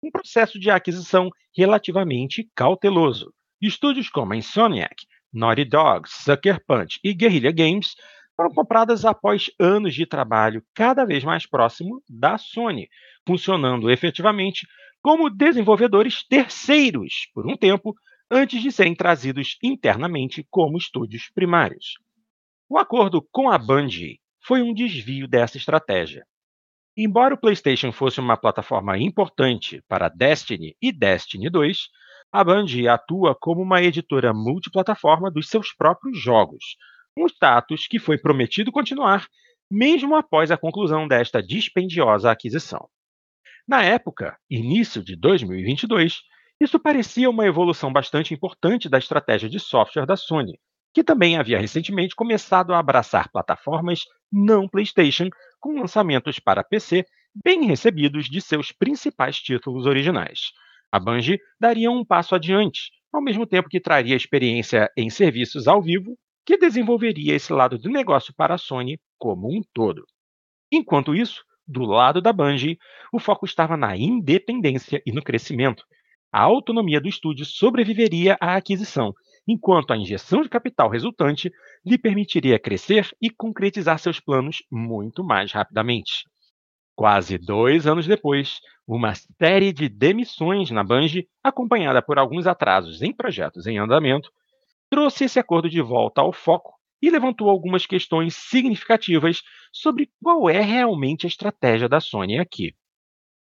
um 0.03 0.11
processo 0.11 0.59
de 0.59 0.69
aquisição 0.69 1.29
relativamente 1.55 2.49
cauteloso. 2.55 3.33
Estúdios 3.61 4.09
como 4.09 4.33
Insomniac, 4.33 4.95
Naughty 5.33 5.65
Dog, 5.65 6.07
Sucker 6.07 6.63
Punch 6.65 6.99
e 7.03 7.13
Guerrilla 7.13 7.51
Games 7.51 7.95
foram 8.35 8.51
compradas 8.51 9.03
após 9.03 9.49
anos 9.59 9.95
de 9.95 10.05
trabalho 10.05 10.63
cada 10.75 11.03
vez 11.03 11.23
mais 11.23 11.47
próximo 11.47 12.03
da 12.07 12.37
Sony, 12.37 12.87
funcionando 13.25 13.89
efetivamente 13.89 14.67
como 15.01 15.29
desenvolvedores 15.29 16.23
terceiros 16.27 17.27
por 17.33 17.47
um 17.47 17.57
tempo 17.57 17.95
antes 18.29 18.61
de 18.61 18.71
serem 18.71 18.93
trazidos 18.93 19.57
internamente 19.63 20.45
como 20.49 20.77
estúdios 20.77 21.29
primários. 21.33 21.95
O 22.69 22.77
acordo 22.77 23.25
com 23.31 23.49
a 23.49 23.57
Bungie 23.57 24.19
foi 24.45 24.61
um 24.61 24.73
desvio 24.73 25.25
dessa 25.25 25.55
estratégia. 25.55 26.25
Embora 26.97 27.33
o 27.33 27.39
PlayStation 27.39 27.93
fosse 27.93 28.19
uma 28.19 28.35
plataforma 28.35 28.97
importante 28.97 29.81
para 29.87 30.09
Destiny 30.09 30.75
e 30.81 30.91
Destiny 30.91 31.49
2, 31.49 31.77
a 32.29 32.43
Bungie 32.43 32.89
atua 32.89 33.33
como 33.39 33.61
uma 33.61 33.81
editora 33.81 34.33
multiplataforma 34.33 35.31
dos 35.31 35.47
seus 35.47 35.73
próprios 35.73 36.19
jogos, 36.19 36.75
um 37.17 37.25
status 37.27 37.87
que 37.87 37.99
foi 37.99 38.17
prometido 38.17 38.69
continuar 38.69 39.25
mesmo 39.71 40.15
após 40.15 40.51
a 40.51 40.57
conclusão 40.57 41.07
desta 41.07 41.41
dispendiosa 41.41 42.31
aquisição. 42.31 42.89
Na 43.65 43.81
época, 43.83 44.37
início 44.49 45.01
de 45.03 45.15
2022, 45.15 46.21
isso 46.59 46.79
parecia 46.79 47.29
uma 47.29 47.45
evolução 47.45 47.93
bastante 47.93 48.33
importante 48.33 48.89
da 48.89 48.97
estratégia 48.97 49.49
de 49.49 49.59
software 49.59 50.05
da 50.05 50.17
Sony, 50.17 50.59
que 50.97 51.03
também 51.03 51.37
havia 51.37 51.59
recentemente 51.59 52.15
começado 52.15 52.73
a 52.73 52.79
abraçar 52.79 53.31
plataformas 53.31 54.05
não 54.31 54.67
PlayStation 54.67 55.29
com 55.59 55.79
lançamentos 55.79 56.39
para 56.39 56.63
PC 56.63 57.05
bem 57.35 57.65
recebidos 57.65 58.25
de 58.25 58.41
seus 58.41 58.71
principais 58.71 59.37
títulos 59.37 59.85
originais. 59.85 60.53
A 60.91 60.99
Bungie 60.99 61.39
daria 61.59 61.91
um 61.91 62.03
passo 62.03 62.33
adiante, 62.33 62.89
ao 63.13 63.21
mesmo 63.21 63.45
tempo 63.45 63.69
que 63.69 63.79
traria 63.79 64.15
experiência 64.15 64.89
em 64.97 65.07
serviços 65.11 65.67
ao 65.67 65.83
vivo, 65.83 66.17
que 66.43 66.57
desenvolveria 66.57 67.35
esse 67.35 67.53
lado 67.53 67.77
do 67.77 67.91
negócio 67.91 68.33
para 68.35 68.55
a 68.55 68.57
Sony 68.57 68.99
como 69.19 69.55
um 69.55 69.61
todo. 69.75 70.03
Enquanto 70.71 71.13
isso, 71.13 71.43
do 71.67 71.83
lado 71.83 72.23
da 72.23 72.33
Bungie, 72.33 72.79
o 73.13 73.19
foco 73.19 73.45
estava 73.45 73.77
na 73.77 73.95
independência 73.95 74.99
e 75.05 75.11
no 75.11 75.21
crescimento. 75.21 75.83
A 76.33 76.41
autonomia 76.41 76.99
do 76.99 77.07
estúdio 77.07 77.45
sobreviveria 77.45 78.35
à 78.41 78.55
aquisição 78.55 79.13
enquanto 79.47 79.91
a 79.91 79.97
injeção 79.97 80.41
de 80.41 80.49
capital 80.49 80.89
resultante 80.89 81.51
lhe 81.85 81.97
permitiria 81.97 82.59
crescer 82.59 83.09
e 83.21 83.29
concretizar 83.29 83.97
seus 83.99 84.19
planos 84.19 84.63
muito 84.71 85.23
mais 85.23 85.51
rapidamente. 85.51 86.25
Quase 86.95 87.37
dois 87.37 87.85
anos 87.85 88.07
depois, 88.07 88.59
uma 88.87 89.13
série 89.15 89.71
de 89.71 89.87
demissões 89.87 90.71
na 90.71 90.83
Bungie, 90.83 91.27
acompanhada 91.43 92.01
por 92.01 92.17
alguns 92.17 92.47
atrasos 92.47 93.01
em 93.01 93.13
projetos 93.13 93.67
em 93.67 93.77
andamento, 93.77 94.31
trouxe 94.89 95.25
esse 95.25 95.39
acordo 95.39 95.69
de 95.69 95.81
volta 95.81 96.21
ao 96.21 96.33
foco 96.33 96.73
e 97.01 97.09
levantou 97.09 97.49
algumas 97.49 97.85
questões 97.85 98.35
significativas 98.35 99.43
sobre 99.71 100.09
qual 100.21 100.49
é 100.49 100.61
realmente 100.61 101.25
a 101.25 101.29
estratégia 101.29 101.87
da 101.87 101.99
Sony 101.99 102.39
aqui. 102.39 102.73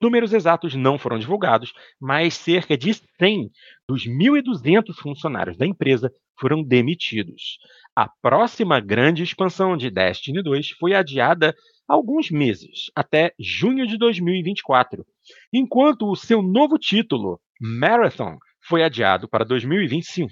Números 0.01 0.33
exatos 0.33 0.75
não 0.75 0.99
foram 0.99 1.19
divulgados, 1.19 1.73
mas 1.99 2.35
cerca 2.35 2.77
de 2.77 2.93
100 2.95 3.51
dos 3.89 4.07
1.200 4.07 4.95
funcionários 4.95 5.57
da 5.57 5.67
empresa 5.67 6.13
foram 6.39 6.63
demitidos. 6.63 7.59
A 7.95 8.07
próxima 8.21 8.79
grande 8.79 9.23
expansão 9.23 9.75
de 9.77 9.91
Destiny 9.91 10.43
2 10.43 10.71
foi 10.73 10.95
adiada 10.95 11.55
alguns 11.89 12.31
meses, 12.31 12.91
até 12.95 13.33
junho 13.39 13.87
de 13.87 13.97
2024, 13.97 15.07
enquanto 15.51 16.11
o 16.11 16.17
seu 16.17 16.43
novo 16.43 16.79
título, 16.79 17.41
Marathon, 17.59 18.37
foi 18.61 18.83
adiado 18.83 19.29
para 19.29 19.45
2025. 19.45 20.31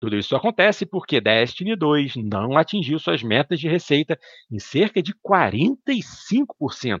Tudo 0.00 0.16
isso 0.16 0.34
acontece 0.34 0.84
porque 0.84 1.20
Destiny 1.20 1.76
2 1.76 2.16
não 2.16 2.56
atingiu 2.56 2.98
suas 2.98 3.22
metas 3.22 3.60
de 3.60 3.68
receita 3.68 4.18
em 4.50 4.58
cerca 4.58 5.02
de 5.02 5.14
45%, 5.14 7.00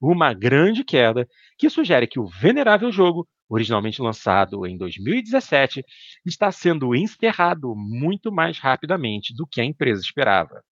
uma 0.00 0.32
grande 0.32 0.84
queda 0.84 1.26
que 1.58 1.68
sugere 1.68 2.06
que 2.06 2.20
o 2.20 2.26
venerável 2.26 2.90
jogo, 2.92 3.26
originalmente 3.48 4.00
lançado 4.00 4.66
em 4.66 4.76
2017, 4.76 5.82
está 6.24 6.52
sendo 6.52 6.94
encerrado 6.94 7.74
muito 7.76 8.30
mais 8.30 8.58
rapidamente 8.58 9.34
do 9.34 9.46
que 9.46 9.60
a 9.60 9.64
empresa 9.64 10.00
esperava. 10.00 10.62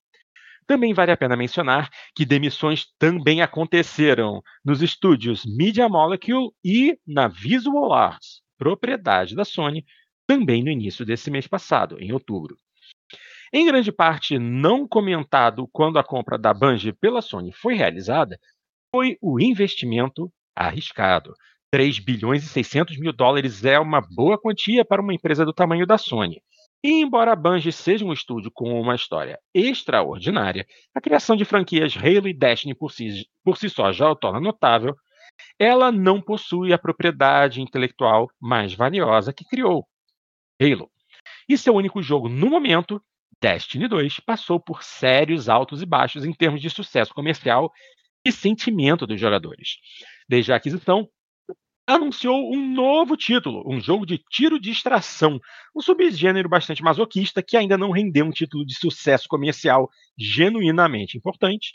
Também 0.66 0.93
vale 0.93 1.12
a 1.12 1.16
pena 1.16 1.37
mencionar 1.37 1.89
que 2.14 2.27
demissões 2.27 2.87
também 2.99 3.41
aconteceram 3.41 4.43
nos 4.64 4.83
estúdios 4.83 5.45
Media 5.47 5.89
Molecule 5.89 6.51
e 6.64 6.99
na 7.07 7.29
Visual 7.29 7.93
Arts, 7.93 8.43
propriedade 8.59 9.37
da 9.37 9.45
Sony, 9.45 9.85
também 10.27 10.64
no 10.64 10.70
início 10.70 11.07
desse 11.07 11.31
mês 11.31 11.47
passado, 11.47 11.97
em 12.01 12.12
outubro. 12.12 12.57
Em 13.53 13.64
grande 13.64 13.93
parte 13.93 14.41
não 14.41 14.89
comentado 14.89 15.68
quando 15.72 16.01
a 16.01 16.05
compra 16.05 16.37
da 16.37 16.53
Bungie 16.53 16.93
pela 16.93 17.22
Sony 17.22 17.53
foi 17.53 17.74
realizada, 17.74 18.37
foi 18.97 19.18
o 19.20 19.38
investimento 19.38 20.32
arriscado. 20.57 21.34
3 21.70 21.99
bilhões 21.99 22.42
e 22.42 22.49
600 22.49 22.97
mil 22.97 23.12
dólares 23.12 23.62
é 23.62 23.78
uma 23.78 24.01
boa 24.01 24.38
quantia 24.38 24.86
para 24.86 25.03
uma 25.03 25.12
empresa 25.12 25.44
do 25.44 25.53
tamanho 25.53 25.86
da 25.86 25.99
Sony. 25.99 26.40
E 26.82 27.03
embora 27.03 27.32
a 27.32 27.36
Bungie 27.36 27.72
seja 27.72 28.07
um 28.07 28.12
estúdio 28.12 28.51
com 28.51 28.80
uma 28.80 28.94
história 28.94 29.38
extraordinária, 29.53 30.66
a 30.94 31.01
criação 31.01 31.36
de 31.36 31.44
franquias 31.44 31.94
Halo 31.94 32.26
e 32.26 32.32
Destiny 32.32 32.74
por 32.74 32.90
si, 32.90 33.26
por 33.44 33.59
si 33.59 33.68
só 33.68 33.92
já 33.92 34.11
o 34.11 34.16
torna 34.16 34.40
notável, 34.40 34.97
ela 35.59 35.92
não 35.92 36.18
possui 36.18 36.72
a 36.72 36.78
propriedade 36.78 37.61
intelectual 37.61 38.30
mais 38.40 38.72
valiosa 38.72 39.30
que 39.30 39.44
criou, 39.44 39.86
Halo. 40.59 40.90
E 41.47 41.59
seu 41.59 41.74
único 41.74 42.03
jogo 42.03 42.30
no 42.30 42.49
momento, 42.49 43.03
Destiny 43.42 43.88
2, 43.88 44.20
passou 44.20 44.59
por 44.59 44.82
sérios 44.82 45.51
altos 45.51 45.82
e 45.82 45.86
baixos 45.86 46.24
em 46.24 46.32
termos 46.32 46.62
de 46.62 46.70
sucesso 46.70 47.12
comercial 47.12 47.70
e 48.27 48.33
sentimento 48.33 49.07
dos 49.07 49.20
jogadores. 49.20 49.77
Desde 50.29 50.53
a 50.53 50.57
aquisição, 50.57 51.09
anunciou 51.87 52.53
um 52.53 52.74
novo 52.74 53.16
título, 53.16 53.62
um 53.64 53.81
jogo 53.81 54.05
de 54.05 54.18
tiro 54.18 54.59
de 54.59 54.70
extração, 54.70 55.39
um 55.74 55.81
subgênero 55.81 56.49
bastante 56.49 56.83
masoquista 56.83 57.41
que 57.41 57.57
ainda 57.57 57.79
não 57.79 57.93
rendeu 57.93 58.27
um 58.27 58.33
título 58.33 58.66
de 58.66 58.74
sucesso 58.74 59.29
comercial 59.29 59.89
genuinamente 60.18 61.16
importante. 61.16 61.72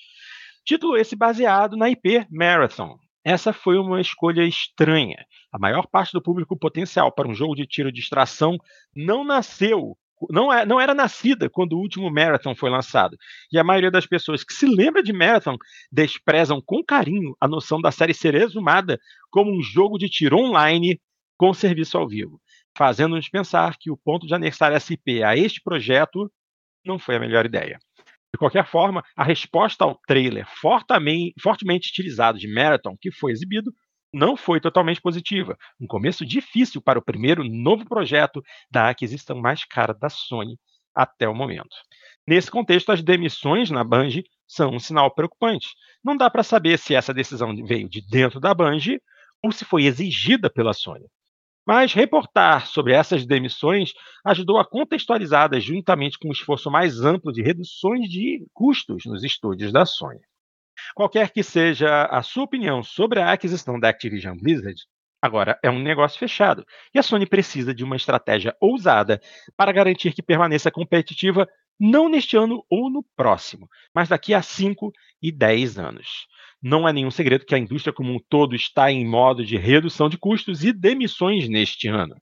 Título 0.65 0.97
esse 0.97 1.15
baseado 1.15 1.77
na 1.77 1.89
IP 1.89 2.27
Marathon. 2.29 2.97
Essa 3.23 3.53
foi 3.53 3.77
uma 3.77 4.01
escolha 4.01 4.43
estranha. 4.43 5.25
A 5.53 5.57
maior 5.57 5.87
parte 5.87 6.11
do 6.11 6.21
público 6.21 6.57
potencial 6.57 7.11
para 7.13 7.29
um 7.29 7.33
jogo 7.33 7.55
de 7.55 7.65
tiro 7.65 7.91
de 7.91 8.01
extração 8.01 8.57
não 8.93 9.23
nasceu 9.23 9.95
não, 10.29 10.51
é, 10.51 10.65
não 10.65 10.79
era 10.79 10.93
nascida 10.93 11.49
quando 11.49 11.73
o 11.73 11.79
último 11.79 12.11
Marathon 12.11 12.55
foi 12.55 12.69
lançado. 12.69 13.17
E 13.51 13.57
a 13.57 13.63
maioria 13.63 13.91
das 13.91 14.05
pessoas 14.05 14.43
que 14.43 14.53
se 14.53 14.65
lembra 14.65 15.01
de 15.01 15.13
Marathon 15.13 15.57
desprezam 15.91 16.61
com 16.63 16.83
carinho 16.83 17.35
a 17.39 17.47
noção 17.47 17.81
da 17.81 17.91
série 17.91 18.13
ser 18.13 18.35
exumada 18.35 18.99
como 19.29 19.51
um 19.51 19.61
jogo 19.61 19.97
de 19.97 20.09
tiro 20.09 20.37
online 20.37 20.99
com 21.37 21.53
serviço 21.53 21.97
ao 21.97 22.07
vivo, 22.07 22.39
fazendo-nos 22.77 23.27
pensar 23.27 23.75
que 23.79 23.89
o 23.89 23.97
ponto 23.97 24.27
de 24.27 24.35
anexar 24.35 24.71
SP 24.77 25.23
a 25.23 25.35
este 25.35 25.61
projeto 25.61 26.31
não 26.85 26.99
foi 26.99 27.15
a 27.15 27.19
melhor 27.19 27.45
ideia. 27.45 27.79
De 28.33 28.37
qualquer 28.37 28.65
forma, 28.65 29.03
a 29.15 29.23
resposta 29.23 29.83
ao 29.83 29.99
trailer 30.07 30.47
fortemente, 30.61 31.33
fortemente 31.41 31.87
estilizado 31.87 32.37
de 32.37 32.47
Marathon 32.47 32.95
que 32.99 33.11
foi 33.11 33.31
exibido 33.31 33.73
não 34.13 34.35
foi 34.35 34.59
totalmente 34.59 35.01
positiva. 35.01 35.57
Um 35.79 35.87
começo 35.87 36.25
difícil 36.25 36.81
para 36.81 36.99
o 36.99 37.01
primeiro 37.01 37.43
novo 37.43 37.85
projeto 37.85 38.43
da 38.69 38.89
aquisição 38.89 39.39
mais 39.39 39.63
cara 39.63 39.93
da 39.93 40.09
Sony 40.09 40.57
até 40.93 41.27
o 41.27 41.35
momento. 41.35 41.75
Nesse 42.27 42.51
contexto, 42.51 42.91
as 42.91 43.01
demissões 43.01 43.69
na 43.69 43.83
Bungie 43.83 44.25
são 44.47 44.71
um 44.71 44.79
sinal 44.79 45.09
preocupante. 45.13 45.69
Não 46.03 46.15
dá 46.15 46.29
para 46.29 46.43
saber 46.43 46.77
se 46.77 46.93
essa 46.93 47.13
decisão 47.13 47.55
veio 47.65 47.89
de 47.89 48.01
dentro 48.01 48.39
da 48.39 48.53
Bungie 48.53 49.01
ou 49.41 49.51
se 49.51 49.65
foi 49.65 49.85
exigida 49.85 50.49
pela 50.49 50.73
Sony. 50.73 51.05
Mas 51.65 51.93
reportar 51.93 52.67
sobre 52.67 52.93
essas 52.93 53.25
demissões 53.25 53.93
ajudou 54.25 54.57
a 54.57 54.65
contextualizá-las 54.65 55.63
juntamente 55.63 56.17
com 56.19 56.27
um 56.27 56.31
esforço 56.31 56.69
mais 56.69 57.01
amplo 57.01 57.31
de 57.31 57.41
reduções 57.41 58.09
de 58.09 58.45
custos 58.53 59.05
nos 59.05 59.23
estúdios 59.23 59.71
da 59.71 59.85
Sony. 59.85 60.19
Qualquer 60.95 61.31
que 61.31 61.43
seja 61.43 62.05
a 62.05 62.21
sua 62.21 62.43
opinião 62.43 62.83
sobre 62.83 63.19
a 63.19 63.31
aquisição 63.31 63.79
da 63.79 63.89
Activision 63.89 64.37
Blizzard, 64.37 64.79
agora 65.21 65.59
é 65.63 65.69
um 65.69 65.79
negócio 65.79 66.19
fechado. 66.19 66.65
E 66.93 66.99
a 66.99 67.03
Sony 67.03 67.25
precisa 67.25 67.73
de 67.73 67.83
uma 67.83 67.95
estratégia 67.95 68.55
ousada 68.59 69.21
para 69.55 69.71
garantir 69.71 70.13
que 70.13 70.23
permaneça 70.23 70.71
competitiva 70.71 71.47
não 71.79 72.07
neste 72.07 72.37
ano 72.37 72.63
ou 72.69 72.89
no 72.89 73.03
próximo, 73.15 73.67
mas 73.93 74.07
daqui 74.09 74.33
a 74.33 74.41
5 74.41 74.91
e 75.21 75.31
10 75.31 75.79
anos. 75.79 76.27
Não 76.61 76.87
é 76.87 76.93
nenhum 76.93 77.09
segredo 77.09 77.45
que 77.45 77.55
a 77.55 77.57
indústria 77.57 77.91
como 77.91 78.13
um 78.13 78.19
todo 78.29 78.55
está 78.55 78.91
em 78.91 79.03
modo 79.03 79.43
de 79.43 79.57
redução 79.57 80.07
de 80.07 80.17
custos 80.17 80.63
e 80.63 80.71
demissões 80.71 81.49
neste 81.49 81.87
ano. 81.87 82.15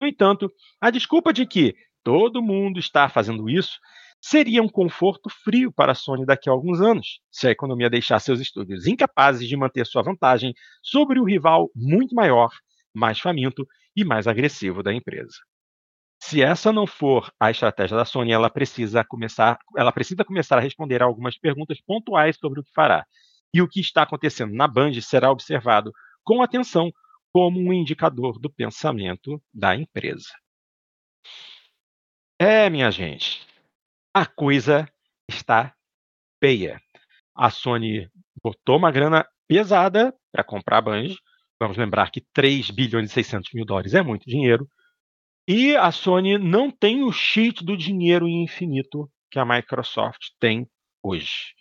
No 0.00 0.06
entanto, 0.06 0.52
a 0.78 0.90
desculpa 0.90 1.32
de 1.32 1.46
que 1.46 1.74
todo 2.04 2.42
mundo 2.42 2.78
está 2.78 3.08
fazendo 3.08 3.48
isso 3.48 3.78
seria 4.20 4.62
um 4.62 4.68
conforto 4.68 5.28
frio 5.30 5.72
para 5.72 5.92
a 5.92 5.94
Sony 5.94 6.26
daqui 6.26 6.48
a 6.48 6.52
alguns 6.52 6.80
anos, 6.80 7.20
se 7.30 7.46
a 7.46 7.50
economia 7.50 7.90
deixar 7.90 8.18
seus 8.18 8.40
estúdios 8.40 8.86
incapazes 8.86 9.48
de 9.48 9.56
manter 9.56 9.86
sua 9.86 10.02
vantagem 10.02 10.54
sobre 10.82 11.20
o 11.20 11.24
rival 11.24 11.70
muito 11.74 12.14
maior, 12.14 12.50
mais 12.94 13.20
faminto 13.20 13.66
e 13.94 14.04
mais 14.04 14.26
agressivo 14.26 14.82
da 14.82 14.92
empresa. 14.92 15.36
Se 16.18 16.42
essa 16.42 16.72
não 16.72 16.86
for 16.86 17.30
a 17.38 17.50
estratégia 17.50 17.96
da 17.96 18.04
Sony, 18.04 18.32
ela 18.32 18.50
precisa 18.50 19.04
começar, 19.04 19.58
ela 19.76 19.92
precisa 19.92 20.24
começar 20.24 20.56
a 20.56 20.60
responder 20.60 21.02
a 21.02 21.04
algumas 21.04 21.38
perguntas 21.38 21.80
pontuais 21.80 22.36
sobre 22.36 22.60
o 22.60 22.64
que 22.64 22.72
fará. 22.74 23.06
E 23.52 23.62
o 23.62 23.68
que 23.68 23.80
está 23.80 24.02
acontecendo 24.02 24.54
na 24.54 24.66
Band 24.66 25.00
será 25.02 25.30
observado 25.30 25.92
com 26.24 26.42
atenção 26.42 26.90
como 27.32 27.60
um 27.60 27.72
indicador 27.72 28.38
do 28.40 28.50
pensamento 28.50 29.40
da 29.52 29.76
empresa. 29.76 30.30
É, 32.38 32.68
minha 32.68 32.90
gente, 32.90 33.46
a 34.16 34.24
coisa 34.24 34.90
está 35.28 35.74
feia. 36.42 36.80
A 37.34 37.50
Sony 37.50 38.10
botou 38.42 38.78
uma 38.78 38.90
grana 38.90 39.28
pesada 39.46 40.10
para 40.32 40.42
comprar 40.42 40.78
a 40.78 40.80
Band. 40.80 41.14
Vamos 41.60 41.76
lembrar 41.76 42.10
que 42.10 42.22
3 42.32 42.70
bilhões 42.70 43.10
e 43.10 43.12
600 43.12 43.52
mil 43.52 43.66
dólares 43.66 43.92
é 43.92 44.00
muito 44.00 44.24
dinheiro. 44.24 44.66
E 45.46 45.76
a 45.76 45.92
Sony 45.92 46.38
não 46.38 46.70
tem 46.70 47.02
o 47.02 47.12
cheat 47.12 47.62
do 47.62 47.76
dinheiro 47.76 48.26
infinito 48.26 49.06
que 49.30 49.38
a 49.38 49.44
Microsoft 49.44 50.30
tem 50.40 50.66
hoje. 51.02 51.52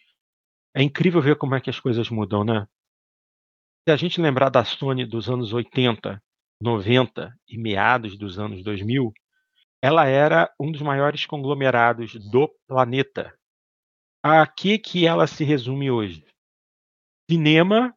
É 0.74 0.82
incrível 0.82 1.22
ver 1.22 1.38
como 1.38 1.56
é 1.56 1.60
que 1.60 1.70
as 1.70 1.82
coisas 1.82 2.10
mudam, 2.10 2.46
né? 2.46 2.66
Se 3.86 3.92
a 3.92 3.98
gente 3.98 4.22
lembrar 4.22 4.48
da 4.48 4.64
Sony 4.64 5.06
dos 5.06 5.30
anos 5.30 5.52
80, 5.52 6.24
90 6.62 7.38
e 7.50 7.58
meados 7.58 8.18
dos 8.18 8.40
anos 8.40 8.64
2000, 8.64 9.12
ela 9.86 10.08
era 10.08 10.52
um 10.60 10.72
dos 10.72 10.82
maiores 10.82 11.28
conglomerados 11.28 12.16
do 12.32 12.50
planeta. 12.68 13.38
A 14.24 14.48
que 14.48 14.80
que 14.80 15.06
ela 15.06 15.28
se 15.28 15.44
resume 15.44 15.92
hoje? 15.92 16.26
Cinema, 17.30 17.96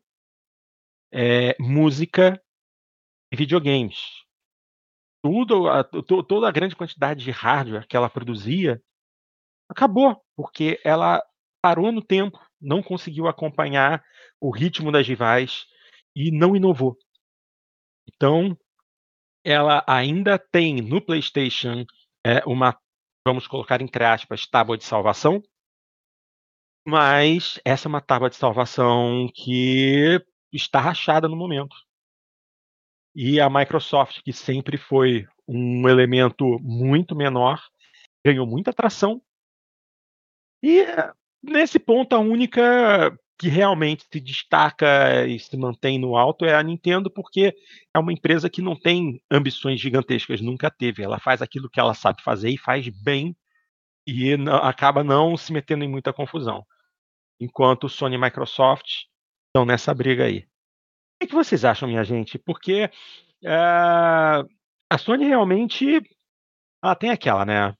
é, 1.11 1.57
música 1.59 2.39
e 3.33 3.37
videogames. 3.37 4.23
Tudo, 5.25 5.67
a, 5.67 5.83
toda 5.83 6.47
a 6.47 6.53
grande 6.53 6.77
quantidade 6.77 7.25
de 7.25 7.31
hardware 7.31 7.89
que 7.89 7.97
ela 7.97 8.11
produzia 8.11 8.83
acabou, 9.67 10.23
porque 10.37 10.79
ela 10.85 11.25
parou 11.63 11.91
no 11.91 12.05
tempo, 12.05 12.39
não 12.61 12.83
conseguiu 12.83 13.27
acompanhar 13.27 14.05
o 14.39 14.51
ritmo 14.51 14.93
das 14.93 15.09
rivais 15.09 15.67
e 16.15 16.31
não 16.31 16.55
inovou. 16.55 16.99
Então, 18.07 18.55
ela 19.45 19.85
ainda 19.87 20.39
tem 20.39 20.77
no 20.83 21.01
PlayStation 21.01 21.85
é, 22.25 22.43
uma, 22.47 22.79
vamos 23.27 23.47
colocar 23.47 23.81
entre 23.81 24.05
aspas, 24.05 24.47
tábua 24.47 24.77
de 24.77 24.85
salvação, 24.85 25.43
mas 26.87 27.61
essa 27.65 27.87
é 27.87 27.91
uma 27.91 28.01
tábua 28.01 28.31
de 28.31 28.37
salvação 28.37 29.29
que 29.35 30.25
está 30.53 30.81
rachada 30.81 31.29
no 31.29 31.37
momento. 31.37 31.77
E 33.15 33.41
a 33.41 33.51
Microsoft, 33.51 34.23
que 34.23 34.33
sempre 34.33 34.77
foi 34.77 35.27
um 35.47 35.89
elemento 35.89 36.59
muito 36.61 37.15
menor, 37.15 37.61
ganhou 38.25 38.47
muita 38.47 38.71
atração. 38.71 39.21
E 40.63 40.85
nesse 41.43 41.79
ponto, 41.79 42.15
a 42.15 42.19
única 42.19 43.19
que 43.39 43.49
realmente 43.49 44.05
se 44.11 44.21
destaca 44.21 45.25
e 45.27 45.39
se 45.39 45.57
mantém 45.57 45.99
no 45.99 46.17
alto 46.17 46.45
é 46.45 46.55
a 46.55 46.63
Nintendo, 46.63 47.09
porque 47.09 47.55
é 47.95 47.99
uma 47.99 48.13
empresa 48.13 48.51
que 48.51 48.61
não 48.61 48.75
tem 48.75 49.23
ambições 49.31 49.81
gigantescas, 49.81 50.41
nunca 50.41 50.69
teve. 50.71 51.05
Ela 51.05 51.21
faz 51.21 51.41
aquilo 51.41 51.71
que 51.71 51.79
ela 51.79 51.95
sabe 51.95 52.21
fazer 52.21 52.51
e 52.51 52.59
faz 52.59 52.89
bem 52.89 53.37
e 54.05 54.37
não, 54.37 54.57
acaba 54.57 55.05
não 55.05 55.37
se 55.37 55.53
metendo 55.53 55.85
em 55.85 55.89
muita 55.89 56.13
confusão. 56.13 56.67
Enquanto 57.41 57.89
Sony 57.89 58.17
e 58.17 58.19
Microsoft 58.19 59.05
estão 59.47 59.65
nessa 59.65 59.95
briga 59.95 60.25
aí. 60.25 60.45
O 61.23 61.27
que 61.27 61.35
vocês 61.35 61.65
acham, 61.65 61.89
minha 61.89 62.03
gente? 62.03 62.39
Porque 62.39 62.87
uh, 63.45 64.49
a 64.91 64.99
Sony 64.99 65.27
realmente 65.27 66.03
ela 66.83 66.97
tem 66.97 67.11
aquela, 67.11 67.45
né? 67.45 67.75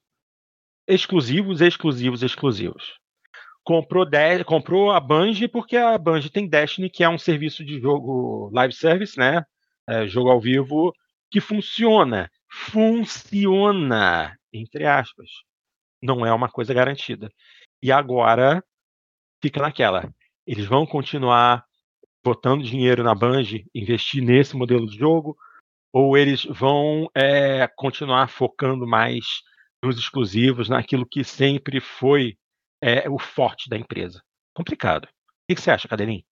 Exclusivos, 0.87 1.59
exclusivos, 1.59 2.23
exclusivos 2.23 2.98
comprou, 3.63 4.05
de, 4.05 4.43
comprou 4.43 4.91
a 4.91 4.99
Bungie 4.99 5.47
porque 5.47 5.77
a 5.77 5.97
Bungie 5.97 6.29
tem 6.29 6.47
Destiny, 6.47 6.89
que 6.89 7.03
é 7.03 7.09
um 7.09 7.17
serviço 7.17 7.63
de 7.63 7.79
jogo 7.79 8.49
live 8.53 8.73
service, 8.73 9.17
né? 9.17 9.43
É, 9.87 10.07
jogo 10.07 10.29
ao 10.29 10.39
vivo 10.39 10.93
que 11.31 11.39
funciona. 11.39 12.29
Funciona, 12.49 14.35
entre 14.51 14.85
aspas. 14.85 15.29
Não 16.01 16.25
é 16.25 16.33
uma 16.33 16.49
coisa 16.49 16.73
garantida. 16.73 17.31
E 17.81 17.91
agora 17.91 18.63
fica 19.41 19.61
naquela. 19.61 20.11
Eles 20.45 20.65
vão 20.65 20.85
continuar 20.85 21.63
botando 22.23 22.63
dinheiro 22.63 23.03
na 23.03 23.15
Bungie, 23.15 23.65
investir 23.73 24.23
nesse 24.23 24.55
modelo 24.55 24.87
de 24.87 24.97
jogo, 24.97 25.37
ou 25.93 26.17
eles 26.17 26.43
vão 26.45 27.09
é, 27.15 27.67
continuar 27.75 28.27
focando 28.29 28.85
mais 28.85 29.25
nos 29.83 29.97
exclusivos, 29.97 30.69
naquilo 30.69 31.05
que 31.05 31.23
sempre 31.23 31.79
foi 31.79 32.37
é 32.81 33.09
o 33.09 33.17
forte 33.17 33.69
da 33.69 33.77
empresa. 33.77 34.21
Complicado. 34.55 35.05
O 35.05 35.55
que 35.55 35.61
você 35.61 35.71
acha, 35.71 35.87
Cadelinho? 35.87 36.23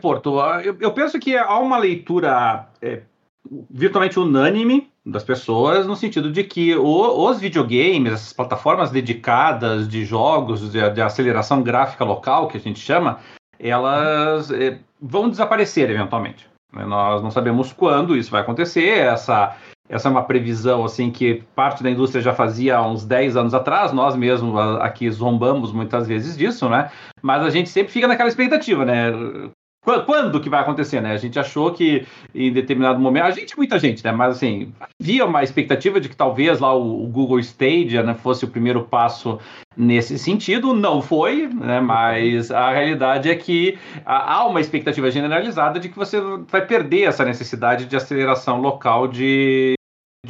Porto, 0.00 0.40
eu, 0.64 0.76
eu, 0.80 0.92
penso 0.92 1.18
que 1.18 1.36
há 1.36 1.58
uma 1.58 1.78
leitura 1.78 2.68
é, 2.82 3.02
virtualmente 3.70 4.18
unânime 4.18 4.90
das 5.04 5.22
pessoas, 5.22 5.86
no 5.86 5.94
sentido 5.94 6.32
de 6.32 6.42
que 6.42 6.74
o, 6.74 7.28
os 7.28 7.38
videogames, 7.38 8.12
essas 8.12 8.32
plataformas 8.32 8.90
dedicadas 8.90 9.88
de 9.88 10.04
jogos 10.04 10.72
de, 10.72 10.90
de, 10.90 11.00
aceleração 11.00 11.62
gráfica 11.62 12.04
local, 12.04 12.48
que 12.48 12.56
a 12.56 12.60
gente 12.60 12.80
chama, 12.80 13.20
elas 13.58 14.50
é, 14.50 14.80
vão 15.00 15.28
desaparecer 15.28 15.88
eventualmente. 15.88 16.48
Nós 16.72 17.22
não 17.22 17.30
sabemos 17.30 17.72
quando 17.72 18.16
isso 18.16 18.30
vai 18.30 18.42
acontecer, 18.42 18.98
essa, 18.98 19.56
essa 19.88 20.08
é 20.08 20.10
uma 20.10 20.22
previsão 20.22 20.84
assim 20.84 21.10
que 21.10 21.42
parte 21.54 21.82
da 21.82 21.90
indústria 21.90 22.22
já 22.22 22.34
fazia 22.34 22.76
há 22.76 22.86
uns 22.86 23.04
10 23.04 23.36
anos 23.36 23.54
atrás, 23.54 23.92
nós 23.92 24.16
mesmos 24.16 24.58
aqui 24.80 25.10
zombamos 25.10 25.72
muitas 25.72 26.06
vezes 26.06 26.36
disso, 26.36 26.68
né? 26.68 26.90
Mas 27.22 27.42
a 27.42 27.50
gente 27.50 27.68
sempre 27.68 27.92
fica 27.92 28.08
naquela 28.08 28.28
expectativa, 28.28 28.84
né? 28.84 29.12
Quando 30.04 30.40
que 30.40 30.50
vai 30.50 30.60
acontecer, 30.60 31.00
né? 31.00 31.12
A 31.12 31.16
gente 31.16 31.38
achou 31.38 31.72
que 31.72 32.04
em 32.34 32.52
determinado 32.52 32.98
momento, 32.98 33.26
a 33.26 33.30
gente, 33.30 33.56
muita 33.56 33.78
gente, 33.78 34.04
né? 34.04 34.10
Mas 34.10 34.36
assim, 34.36 34.72
havia 35.00 35.24
uma 35.24 35.44
expectativa 35.44 36.00
de 36.00 36.08
que 36.08 36.16
talvez 36.16 36.58
lá 36.58 36.74
o, 36.74 37.06
Google 37.06 37.38
Stadia 37.38 38.02
né, 38.02 38.12
fosse 38.12 38.44
o 38.44 38.48
primeiro 38.48 38.82
passo 38.82 39.38
nesse 39.76 40.18
sentido. 40.18 40.74
Não 40.74 41.00
foi, 41.00 41.46
né? 41.46 41.78
Mas 41.80 42.50
a 42.50 42.72
realidade 42.72 43.30
é 43.30 43.36
que 43.36 43.78
há 44.04 44.44
uma 44.44 44.60
expectativa 44.60 45.08
generalizada 45.08 45.78
de 45.78 45.88
que 45.88 45.96
você 45.96 46.20
vai 46.50 46.66
perder 46.66 47.02
essa 47.02 47.24
necessidade 47.24 47.84
de 47.86 47.94
aceleração 47.94 48.60
local 48.60 49.06
de, 49.06 49.75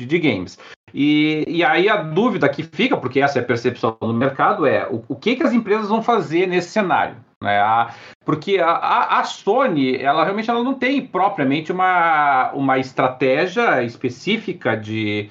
de, 0.05 0.19
games. 0.19 0.59
E, 0.93 1.45
e, 1.49 1.65
aí 1.65 1.89
a 1.89 1.97
dúvida 1.97 2.49
que 2.49 2.63
fica, 2.63 2.97
porque 2.97 3.21
essa 3.21 3.39
é 3.39 3.43
a 3.43 3.47
percepção 3.47 3.97
do 4.01 4.13
mercado, 4.13 4.67
é 4.67 4.87
o, 4.89 5.05
o 5.09 5.17
que, 5.17 5.37
que 5.37 5.43
as 5.43 5.53
empresas 5.53 5.89
vão 5.89 6.03
fazer 6.03 6.47
nesse 6.47 6.71
cenário. 6.71 7.17
Né? 7.43 7.59
A, 7.59 7.95
porque 8.25 8.59
a, 8.59 8.71
a, 8.71 9.21
a, 9.21 9.25
Sony, 9.25 9.97
ela 9.97 10.25
realmente 10.25 10.51
ela 10.51 10.63
não 10.63 10.75
tem 10.75 11.07
propriamente 11.07 11.71
uma, 11.71 12.51
uma 12.53 12.79
estratégia 12.79 13.83
específica 13.83 14.77
de, 14.77 15.31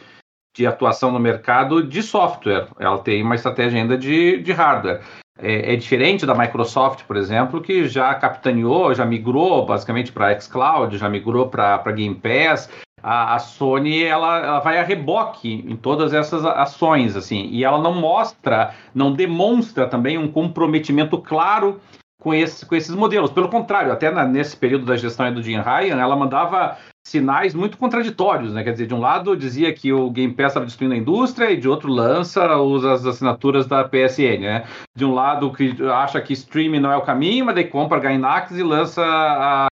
de 0.56 0.66
atuação 0.66 1.12
no 1.12 1.20
mercado 1.20 1.84
de 1.84 2.02
software. 2.02 2.68
Ela 2.80 3.00
tem 3.00 3.22
uma 3.22 3.36
estratégia 3.36 3.82
ainda 3.82 3.98
de, 3.98 4.38
de 4.38 4.52
hardware. 4.52 5.02
É, 5.38 5.74
é 5.74 5.76
diferente 5.76 6.26
da 6.26 6.34
Microsoft, 6.34 7.04
por 7.04 7.18
exemplo, 7.18 7.62
que 7.62 7.88
já 7.90 8.14
capitaneou, 8.16 8.94
já 8.94 9.06
migrou 9.06 9.66
basicamente 9.66 10.12
para 10.12 10.40
xCloud, 10.40 10.98
já 10.98 11.10
migrou 11.10 11.50
para 11.50 11.92
Game 11.92 12.16
Pass. 12.16 12.70
A, 13.02 13.36
a, 13.36 13.40
Sony 13.40 14.04
ela, 14.04 14.40
ela 14.40 14.60
vai 14.60 14.80
a 14.80 14.84
reboque 14.84 15.64
em 15.68 15.76
todas 15.76 16.14
essas 16.14 16.44
ações, 16.44 17.16
assim, 17.16 17.48
e 17.52 17.64
ela 17.64 17.78
não 17.78 17.94
mostra, 17.94 18.74
não 18.96 19.14
demonstra 19.14 19.88
também 19.88 20.18
um 20.18 20.32
comprometimento 20.32 21.18
claro 21.20 21.80
com, 22.20 22.34
esse, 22.34 22.66
com 22.66 22.76
esses 22.76 22.96
modelos. 22.96 23.30
Pelo 23.30 23.50
contrário, 23.50 23.92
até 23.92 24.10
na, 24.10 24.26
nesse 24.26 24.58
período 24.58 24.86
da 24.86 24.96
gestão 24.96 25.32
do 25.32 25.44
Jim 25.44 25.60
Ryan, 25.60 26.02
ela 26.02 26.16
mandava 26.16 26.78
sinais 27.06 27.54
muito 27.54 27.78
contraditórios, 27.78 28.52
né? 28.52 28.64
Quer 28.64 28.72
dizer, 28.72 28.88
de 28.88 28.96
um 28.96 29.00
lado 29.00 29.38
dizia 29.38 29.72
que 29.72 29.94
o 29.94 30.10
Game 30.10 30.34
Pass 30.34 30.48
estava 30.48 30.66
destruindo 30.66 30.96
a 30.96 30.98
indústria 30.98 31.52
e 31.52 31.58
de 31.58 31.70
outro 31.70 31.88
lança 31.88 32.58
os, 32.58 32.84
as 32.84 33.06
assinaturas 33.06 33.68
da 33.68 33.84
PSN, 33.84 34.40
né? 34.42 34.66
De 34.96 35.06
um 35.06 35.14
lado 35.14 35.54
que 35.54 35.76
acha 35.88 36.20
que 36.20 36.34
streaming 36.34 36.80
não 36.80 36.92
é 36.92 36.98
o 36.98 37.04
caminho, 37.04 37.46
mas 37.46 37.54
daí 37.54 37.66
compra 37.66 38.00
a 38.00 38.02
Gainax 38.02 38.58
e 38.58 38.64
lança 38.64 39.04
a, 39.06 39.68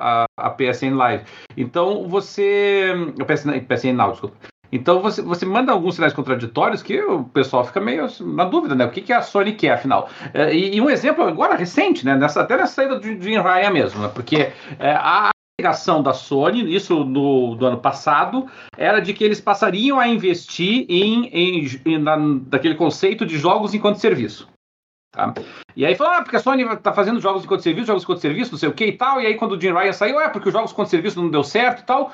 a, 0.00 0.26
a 0.36 0.50
PSN 0.50 0.94
Live. 0.94 1.24
Então 1.56 2.08
você... 2.08 2.92
PSN, 3.26 3.60
PSN 3.60 3.92
Now, 3.92 4.10
desculpa. 4.12 4.36
Então 4.70 5.00
você, 5.00 5.22
você 5.22 5.46
manda 5.46 5.72
alguns 5.72 5.94
sinais 5.94 6.12
contraditórios 6.12 6.82
que 6.82 7.00
o 7.00 7.24
pessoal 7.24 7.64
fica 7.64 7.80
meio 7.80 8.06
na 8.20 8.44
dúvida, 8.44 8.74
né? 8.74 8.84
O 8.84 8.90
que, 8.90 9.00
que 9.00 9.12
a 9.12 9.22
Sony 9.22 9.52
quer, 9.52 9.72
afinal? 9.72 10.08
É, 10.34 10.54
e, 10.54 10.76
e, 10.76 10.80
um 10.80 10.90
exemplo 10.90 11.24
agora 11.24 11.54
recente, 11.54 12.04
né? 12.04 12.16
Nessa, 12.16 12.42
até 12.42 12.56
nessa 12.56 12.74
saída 12.74 12.98
do 12.98 13.06
Jim 13.06 13.38
Ryan 13.38 13.70
mesmo, 13.70 14.02
né? 14.02 14.10
Porque 14.12 14.52
é, 14.78 14.90
a 14.90 15.30
alegação 15.58 16.02
da 16.02 16.12
Sony, 16.12 16.74
isso 16.74 17.04
no, 17.04 17.54
do 17.54 17.66
ano 17.66 17.78
passado, 17.78 18.46
era 18.76 19.00
de 19.00 19.14
que 19.14 19.24
eles 19.24 19.40
passariam 19.40 19.98
a 19.98 20.08
investir 20.08 20.84
em, 20.88 21.26
em, 21.28 21.66
em 21.84 21.98
na, 21.98 22.16
daquele 22.42 22.74
conceito 22.74 23.24
de 23.24 23.38
jogos 23.38 23.72
enquanto 23.72 23.96
serviço. 23.96 24.48
Tá? 25.16 25.32
E 25.74 25.86
aí 25.86 25.94
falou, 25.94 26.12
ah, 26.12 26.22
porque 26.22 26.36
a 26.36 26.38
Sony 26.38 26.64
tá 26.76 26.92
fazendo 26.92 27.18
jogos 27.20 27.42
enquanto 27.42 27.62
serviço, 27.62 27.86
jogos 27.86 28.02
enquanto 28.02 28.20
serviço, 28.20 28.52
não 28.52 28.58
sei 28.58 28.68
o 28.68 28.74
que 28.74 28.84
e 28.84 28.92
tal. 28.92 29.18
E 29.18 29.26
aí 29.26 29.34
quando 29.34 29.52
o 29.52 29.60
Jim 29.60 29.72
Ryan 29.72 29.92
saiu, 29.92 30.20
é 30.20 30.28
porque 30.28 30.48
os 30.48 30.52
jogos 30.52 30.72
enquanto 30.72 30.88
serviço 30.88 31.20
não 31.20 31.30
deu 31.30 31.42
certo 31.42 31.80
e 31.80 31.84
tal. 31.86 32.12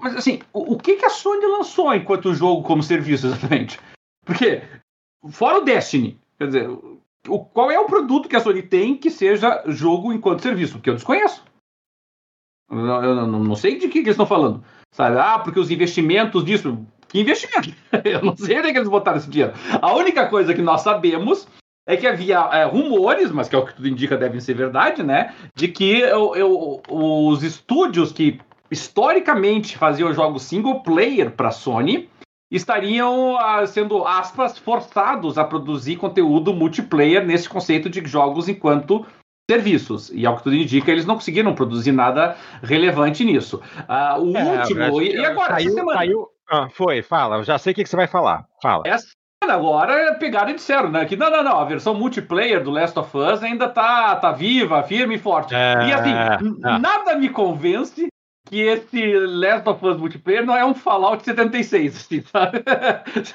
Mas 0.00 0.16
assim, 0.16 0.40
o, 0.52 0.74
o 0.74 0.78
que, 0.78 0.96
que 0.96 1.04
a 1.04 1.10
Sony 1.10 1.46
lançou 1.46 1.94
enquanto 1.94 2.34
jogo 2.34 2.64
como 2.64 2.82
serviço 2.82 3.28
exatamente? 3.28 3.78
Porque, 4.26 4.62
fora 5.30 5.58
o 5.58 5.64
Destiny, 5.64 6.18
quer 6.36 6.46
dizer, 6.48 6.68
o, 7.28 7.44
qual 7.44 7.70
é 7.70 7.78
o 7.78 7.86
produto 7.86 8.28
que 8.28 8.36
a 8.36 8.40
Sony 8.40 8.62
tem 8.62 8.96
que 8.96 9.08
seja 9.08 9.62
jogo 9.66 10.12
enquanto 10.12 10.42
serviço? 10.42 10.74
Porque 10.74 10.90
eu 10.90 10.94
desconheço. 10.94 11.44
Eu, 12.68 12.78
eu, 12.78 13.02
eu 13.02 13.26
não 13.26 13.54
sei 13.54 13.78
de 13.78 13.86
que, 13.86 13.92
que 13.92 13.98
eles 14.00 14.10
estão 14.10 14.26
falando. 14.26 14.64
Sabe? 14.92 15.16
Ah, 15.16 15.38
porque 15.38 15.60
os 15.60 15.70
investimentos 15.70 16.44
disso. 16.44 16.84
Que 17.08 17.20
investimento? 17.20 17.74
Eu 18.04 18.22
não 18.22 18.34
sei 18.34 18.58
onde 18.58 18.68
é 18.68 18.72
que 18.72 18.78
eles 18.78 18.88
botaram 18.88 19.18
esse 19.18 19.28
dinheiro. 19.28 19.52
A 19.82 19.94
única 19.94 20.26
coisa 20.28 20.54
que 20.54 20.62
nós 20.62 20.80
sabemos 20.80 21.46
é 21.86 21.96
que 21.96 22.06
havia 22.06 22.38
é, 22.52 22.64
rumores, 22.64 23.30
mas 23.30 23.48
que 23.48 23.56
é 23.56 23.58
o 23.58 23.66
que 23.66 23.74
tudo 23.74 23.88
indica 23.88 24.16
devem 24.16 24.40
ser 24.40 24.54
verdade, 24.54 25.02
né? 25.02 25.34
De 25.54 25.68
que 25.68 26.00
eu, 26.00 26.34
eu, 26.36 26.82
os 26.88 27.42
estúdios 27.42 28.12
que 28.12 28.40
historicamente 28.70 29.76
faziam 29.76 30.14
jogos 30.14 30.44
single 30.44 30.82
player 30.82 31.30
para 31.30 31.50
Sony 31.50 32.08
estariam 32.50 33.36
ah, 33.38 33.66
sendo 33.66 34.06
aspas 34.06 34.58
forçados 34.58 35.38
a 35.38 35.44
produzir 35.44 35.96
conteúdo 35.96 36.52
multiplayer 36.52 37.24
nesse 37.24 37.48
conceito 37.48 37.88
de 37.88 38.04
jogos 38.06 38.48
enquanto 38.48 39.06
serviços. 39.50 40.10
E 40.14 40.24
ao 40.24 40.36
que 40.36 40.44
tudo 40.44 40.56
indica, 40.56 40.90
eles 40.90 41.06
não 41.06 41.16
conseguiram 41.16 41.54
produzir 41.54 41.92
nada 41.92 42.36
relevante 42.62 43.24
nisso. 43.24 43.60
Uh, 43.88 44.22
o 44.22 44.36
é, 44.36 44.44
último. 44.44 45.02
E, 45.02 45.14
e, 45.14 45.24
agora, 45.24 45.54
saiu, 45.54 45.72
semana... 45.72 45.98
saiu... 45.98 46.28
Ah, 46.48 46.68
foi, 46.70 47.02
fala, 47.02 47.36
eu 47.36 47.44
já 47.44 47.56
sei 47.58 47.72
o 47.72 47.74
que, 47.74 47.82
que 47.82 47.88
você 47.88 47.96
vai 47.96 48.06
falar. 48.06 48.46
Fala. 48.62 48.82
Essa 48.86 49.08
agora 49.50 50.14
pegaram 50.14 50.50
e 50.50 50.54
disseram, 50.54 50.90
né? 50.90 51.04
Que 51.04 51.16
não, 51.16 51.30
não, 51.30 51.42
não, 51.42 51.58
a 51.58 51.64
versão 51.64 51.94
multiplayer 51.94 52.62
do 52.62 52.70
Last 52.70 52.98
of 52.98 53.16
Us 53.16 53.42
ainda 53.42 53.68
tá, 53.68 54.16
tá 54.16 54.32
viva, 54.32 54.82
firme 54.82 55.16
e 55.16 55.18
forte. 55.18 55.54
É... 55.54 55.88
E 55.88 55.92
assim, 55.92 56.10
é... 56.10 56.78
nada 56.78 57.16
me 57.16 57.28
convence 57.28 58.08
que 58.52 58.60
esse 58.60 59.14
Last 59.18 59.68
of 59.68 59.86
Us 59.86 59.96
multiplayer 59.96 60.44
não 60.44 60.54
é 60.54 60.64
um 60.64 60.74
Fallout 60.74 61.24
76, 61.24 61.96
assim, 61.96 62.20
sabe? 62.30 62.62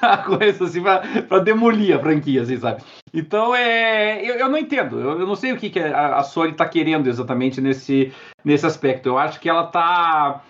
uma 0.00 0.18
coisa 0.18 0.64
assim 0.64 0.82
pra, 0.82 1.02
pra, 1.28 1.38
demolir 1.40 1.96
a 1.96 1.98
franquia, 1.98 2.42
assim, 2.42 2.56
sabe? 2.56 2.82
Então, 3.12 3.54
é, 3.54 4.22
eu, 4.22 4.36
eu 4.36 4.48
não 4.48 4.58
entendo. 4.58 5.00
Eu, 5.00 5.20
eu, 5.20 5.26
não 5.26 5.34
sei 5.34 5.52
o 5.52 5.56
que, 5.56 5.70
que 5.70 5.80
a, 5.80 6.18
a 6.18 6.22
Sony 6.22 6.52
tá 6.52 6.68
querendo 6.68 7.08
exatamente 7.08 7.60
nesse, 7.60 8.12
nesse 8.44 8.64
aspecto. 8.64 9.08
Eu 9.08 9.18
acho 9.18 9.40
que 9.40 9.48
ela 9.48 9.66
tá 9.66 10.42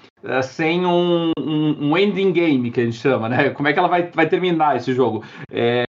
sem 0.42 0.84
um, 0.84 1.32
um, 1.38 1.90
um, 1.90 1.96
ending 1.96 2.32
game, 2.32 2.70
que 2.70 2.80
a 2.80 2.84
gente 2.84 2.96
chama, 2.96 3.28
né? 3.28 3.50
Como 3.54 3.68
é 3.68 3.72
que 3.72 3.78
ela 3.78 3.88
vai, 3.88 4.10
vai 4.10 4.28
terminar 4.28 4.76
esse 4.76 4.92
jogo? 4.92 5.24
É, 5.50 5.84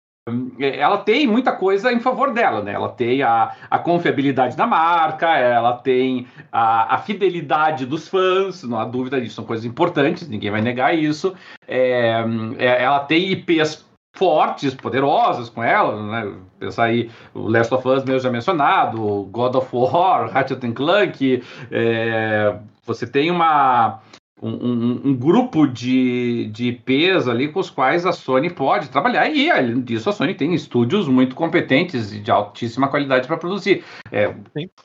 ela 0.59 0.97
tem 0.97 1.25
muita 1.25 1.53
coisa 1.53 1.91
em 1.91 1.99
favor 1.99 2.33
dela, 2.33 2.61
né? 2.61 2.73
Ela 2.73 2.89
tem 2.89 3.21
a, 3.23 3.55
a 3.69 3.79
confiabilidade 3.79 4.57
da 4.57 4.67
marca, 4.67 5.27
ela 5.37 5.73
tem 5.73 6.27
a, 6.51 6.95
a 6.95 6.97
fidelidade 6.97 7.85
dos 7.85 8.07
fãs, 8.07 8.63
não 8.63 8.79
há 8.79 8.85
dúvida 8.85 9.21
disso, 9.21 9.35
são 9.35 9.45
coisas 9.45 9.65
importantes, 9.65 10.27
ninguém 10.27 10.51
vai 10.51 10.61
negar 10.61 10.93
isso. 10.93 11.33
É, 11.67 12.23
é, 12.57 12.83
ela 12.83 12.99
tem 12.99 13.31
IPs 13.31 13.85
fortes, 14.17 14.73
poderosas 14.73 15.47
com 15.49 15.63
ela, 15.63 16.01
né? 16.01 16.33
Pensar 16.59 16.85
aí, 16.85 17.09
o 17.33 17.47
Last 17.47 17.73
of 17.73 17.87
Us 17.87 18.03
mesmo 18.03 18.19
já 18.19 18.31
mencionado, 18.31 19.23
God 19.31 19.55
of 19.55 19.69
War, 19.71 20.29
Ratchet 20.29 20.71
Clank, 20.73 21.43
é, 21.71 22.57
você 22.83 23.05
tem 23.05 23.29
uma 23.29 23.99
um, 24.41 24.49
um, 24.49 25.01
um, 25.05 25.15
grupo 25.15 25.65
de, 25.65 26.47
de 26.51 26.67
IPs 26.67 27.27
ali 27.27 27.47
com 27.47 27.59
os 27.59 27.71
quais 27.71 28.05
a 28.05 28.11
Sony 28.11 28.49
pode 28.49 28.89
trabalhar. 28.89 29.27
E, 29.29 29.49
além 29.49 29.81
disso, 29.81 30.09
a 30.09 30.13
Sony 30.13 30.35
tem 30.35 30.53
estúdios 30.53 31.07
muito 31.07 31.35
competentes 31.35 32.13
e 32.13 32.19
de 32.19 32.29
altíssima 32.29 32.87
qualidade 32.87 33.27
para 33.27 33.37
produzir. 33.37 33.83
É, 34.11 34.33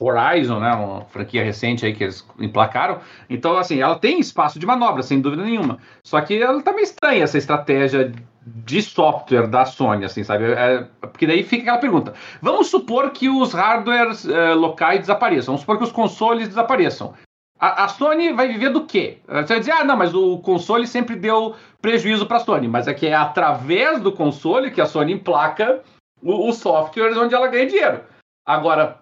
Horizon, 0.01 0.59
né, 0.59 0.73
uma 0.73 1.03
franquia 1.03 1.45
recente 1.45 1.85
aí 1.85 1.93
que 1.93 2.05
eles 2.05 2.27
emplacaram. 2.39 3.01
Então, 3.29 3.57
assim, 3.59 3.81
ela 3.81 3.99
tem 3.99 4.19
espaço 4.21 4.59
de 4.59 4.65
manobra, 4.65 5.03
sem 5.03 5.21
dúvida 5.21 5.45
nenhuma. 5.45 5.79
Só 6.03 6.21
que 6.23 6.41
ela 6.41 6.63
tá 6.63 6.73
meio 6.73 6.85
estranha, 6.85 7.23
essa 7.23 7.37
estratégia 7.37 8.11
de 8.47 8.83
software 8.83 9.47
da 9.47 9.67
Sony, 9.67 10.07
assim, 10.07 10.25
sabe? 10.25 10.45
É, 10.45 10.87
porque 11.01 11.27
daí 11.27 11.43
fica 11.43 11.63
aquela 11.63 11.79
pergunta. 11.79 12.15
Vamos 12.41 12.69
supor 12.69 13.11
que 13.11 13.29
os 13.29 13.53
hardwares 13.53 14.27
é, 14.27 14.55
locais 14.55 15.01
desapareçam. 15.01 15.53
Vamos 15.53 15.61
supor 15.61 15.77
que 15.77 15.85
os 15.85 15.93
consoles 15.93 16.49
desapareçam. 16.49 17.15
A, 17.63 17.85
a, 17.85 17.89
Sony 17.89 18.33
vai 18.33 18.49
viver 18.49 18.71
do 18.71 18.85
quê? 18.85 19.19
Você 19.29 19.55
vai 19.55 19.59
dizer, 19.61 19.71
ah, 19.71 19.85
não, 19.85 19.97
mas 19.97 20.13
o 20.13 20.39
console 20.39 20.85
sempre 20.85 21.15
deu 21.15 21.55
prejuízo 21.81 22.27
para 22.27 22.39
a 22.39 22.41
Sony. 22.41 22.67
Mas 22.67 22.89
é 22.89 22.95
que 22.95 23.07
é 23.07 23.15
através 23.15 24.01
do 24.01 24.11
console 24.11 24.73
que 24.73 24.81
a 24.81 24.87
Sony 24.87 25.13
emplaca 25.13 25.81
os 26.21 26.57
softwares 26.57 27.17
onde 27.17 27.37
ela 27.37 27.47
ganha 27.47 27.69
dinheiro. 27.69 28.01
Agora, 28.45 28.99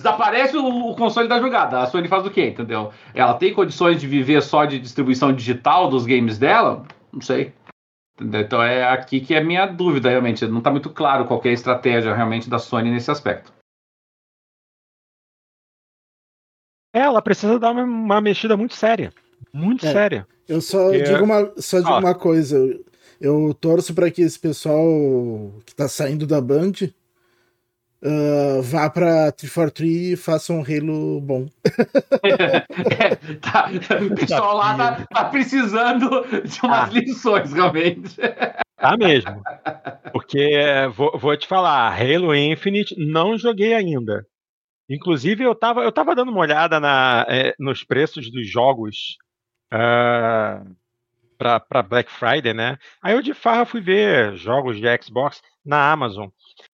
desaparece 0.00 0.56
o, 0.56 0.90
o, 0.90 0.94
console 0.94 1.26
da 1.26 1.40
jogada. 1.40 1.80
A 1.80 1.86
Sony 1.86 2.06
faz 2.06 2.24
o 2.24 2.30
quê, 2.30 2.50
entendeu? 2.50 2.92
Ela 3.12 3.34
tem 3.34 3.52
condições 3.52 4.00
de 4.00 4.06
viver 4.06 4.42
só 4.42 4.64
de 4.64 4.78
distribuição 4.78 5.32
digital 5.32 5.90
dos 5.90 6.06
games 6.06 6.38
dela? 6.38 6.84
Não 7.12 7.20
sei. 7.20 7.52
Então 8.20 8.62
é 8.62 8.84
aqui 8.84 9.20
que 9.20 9.34
é 9.34 9.38
a 9.38 9.44
minha 9.44 9.66
dúvida, 9.66 10.08
realmente. 10.08 10.46
Não 10.46 10.58
está 10.58 10.70
muito 10.70 10.88
claro 10.90 11.24
qual 11.24 11.40
é 11.44 11.48
a 11.48 11.52
estratégia 11.52 12.14
realmente 12.14 12.48
da 12.48 12.60
Sony 12.60 12.92
nesse 12.92 13.10
aspecto. 13.10 13.52
Ela 16.94 17.20
precisa 17.20 17.58
dar 17.58 17.72
uma, 17.72 17.82
uma 17.82 18.20
mexida 18.20 18.56
muito 18.56 18.74
séria. 18.74 19.12
Muito 19.52 19.84
é, 19.84 19.92
séria. 19.92 20.26
Eu 20.48 20.60
só 20.60 20.90
digo 20.90 21.24
uma, 21.24 21.52
só 21.56 21.78
digo 21.78 21.90
ah. 21.90 21.98
uma 21.98 22.14
coisa. 22.14 22.56
Eu, 22.56 22.84
eu 23.20 23.54
torço 23.54 23.92
para 23.92 24.10
que 24.10 24.22
esse 24.22 24.38
pessoal 24.38 25.52
que 25.66 25.74
tá 25.74 25.88
saindo 25.88 26.26
da 26.26 26.40
Band 26.40 26.72
uh, 28.04 28.62
vá 28.62 28.88
pra 28.88 29.32
343 29.32 30.12
e 30.12 30.16
faça 30.16 30.52
um 30.52 30.62
Halo 30.62 31.20
bom. 31.20 31.46
é, 32.22 33.16
tá, 33.36 33.70
o 34.00 34.14
pessoal 34.14 34.56
lá 34.56 34.76
tá, 34.76 35.06
tá 35.12 35.24
precisando 35.24 36.08
de 36.44 36.60
umas 36.62 36.90
ah. 36.90 36.92
lições, 36.92 37.52
realmente. 37.52 38.16
Tá 38.76 38.96
mesmo. 38.96 39.42
Porque, 40.12 40.60
vou, 40.94 41.18
vou 41.18 41.36
te 41.36 41.48
falar, 41.48 41.98
Halo 41.98 42.34
Infinite 42.34 42.94
não 42.98 43.36
joguei 43.36 43.74
ainda. 43.74 44.26
Inclusive, 44.88 45.42
eu 45.42 45.54
tava, 45.54 45.82
eu 45.82 45.92
tava 45.92 46.14
dando 46.14 46.30
uma 46.30 46.40
olhada 46.40 46.78
na, 46.78 47.24
é, 47.28 47.54
nos 47.58 47.82
preços 47.82 48.30
dos 48.30 48.48
jogos 48.48 49.16
uh, 49.72 50.76
para 51.38 51.82
Black 51.82 52.10
Friday, 52.10 52.52
né? 52.52 52.78
Aí 53.02 53.14
eu 53.14 53.22
de 53.22 53.32
farra 53.32 53.64
fui 53.64 53.80
ver 53.80 54.36
jogos 54.36 54.78
de 54.78 55.02
Xbox 55.02 55.42
na 55.64 55.90
Amazon. 55.90 56.28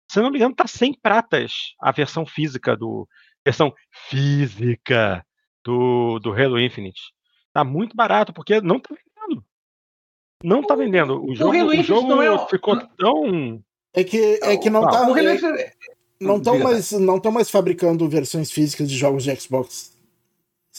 Se 0.08 0.20
eu 0.20 0.24
não 0.24 0.32
me 0.32 0.38
engano, 0.38 0.56
tá 0.56 0.66
100 0.66 1.00
pratas 1.02 1.76
a 1.80 1.92
versão 1.92 2.26
física 2.26 2.76
do. 2.76 3.08
Versão 3.46 3.74
física 4.10 5.26
do, 5.64 6.20
do 6.20 6.34
Halo 6.34 6.60
Infinite. 6.60 7.02
Tá 7.54 7.64
muito 7.64 7.96
barato, 7.96 8.34
porque 8.34 8.60
não 8.60 8.80
tá 8.80 8.90
vendendo. 8.94 9.46
Não 10.44 10.64
tá 10.64 10.76
vendendo. 10.76 11.24
O 11.24 11.36
jogo, 11.36 11.56
o, 11.56 11.68
o 11.68 11.84
jogo 11.84 12.22
é... 12.22 12.48
ficou 12.48 12.78
tão. 12.98 13.64
É 13.94 14.04
que, 14.04 14.40
é 14.42 14.58
que 14.58 14.70
não, 14.70 14.82
tá. 14.82 15.08
O 15.08 15.14
Halo 15.14 15.30
é... 15.30 15.72
Não 16.20 16.38
estão 16.38 16.60
mais, 16.60 16.92
não 16.92 17.22
mais 17.32 17.50
fabricando 17.50 18.10
versões 18.10 18.52
físicas 18.52 18.90
de 18.90 18.98
jogos 18.98 19.24
de 19.24 19.36
Xbox. 19.36 19.98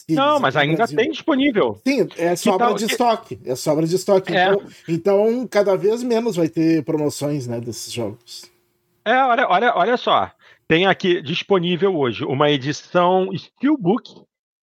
Não, 0.09 0.38
mas 0.41 0.57
ainda 0.57 0.86
tem 0.86 1.11
disponível. 1.11 1.80
Sim, 1.86 2.09
é 2.16 2.36
sobra 2.36 2.66
tal, 2.66 2.76
de 2.76 2.86
que... 2.86 2.93
estoque. 2.93 3.41
É 3.45 3.55
sobra 3.55 3.86
de 3.86 3.97
estoque. 3.97 4.34
É. 4.34 4.53
Então, 4.53 4.62
então, 4.88 5.49
cada 5.49 5.76
vez 5.76 6.03
menos 6.03 6.36
vai 6.36 6.49
ter 6.49 6.84
promoções 6.84 7.47
né, 7.47 7.61
desses 7.61 7.93
jogos. 7.93 8.51
É, 9.05 9.16
olha, 9.24 9.49
olha, 9.49 9.72
olha 9.76 9.97
só. 9.97 10.30
Tem 10.68 10.86
aqui 10.86 11.20
disponível 11.22 11.97
hoje 11.97 12.24
uma 12.24 12.51
edição 12.51 13.28
Steelbook 13.36 14.22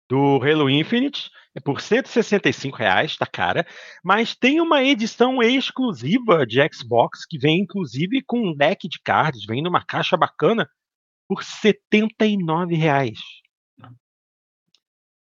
do 0.09 0.41
Halo 0.43 0.71
Infinite 0.71 1.31
é 1.59 1.61
por 1.61 1.81
165 1.81 2.77
reais, 2.77 3.17
tá 3.17 3.27
cara. 3.27 3.67
Mas 4.03 4.35
tem 4.35 4.61
uma 4.61 4.83
edição 4.83 5.43
exclusiva 5.43 6.47
de 6.47 6.61
Xbox 6.73 7.27
que 7.29 7.37
vem 7.37 7.61
inclusive 7.61 8.23
com 8.27 8.39
um 8.39 8.57
deck 8.57 8.89
de 8.89 9.01
cards, 9.03 9.45
vem 9.45 9.63
numa 9.63 9.85
caixa 9.85 10.17
bacana 10.17 10.69
por 11.29 11.43
79 11.43 12.75
reais. 12.75 13.19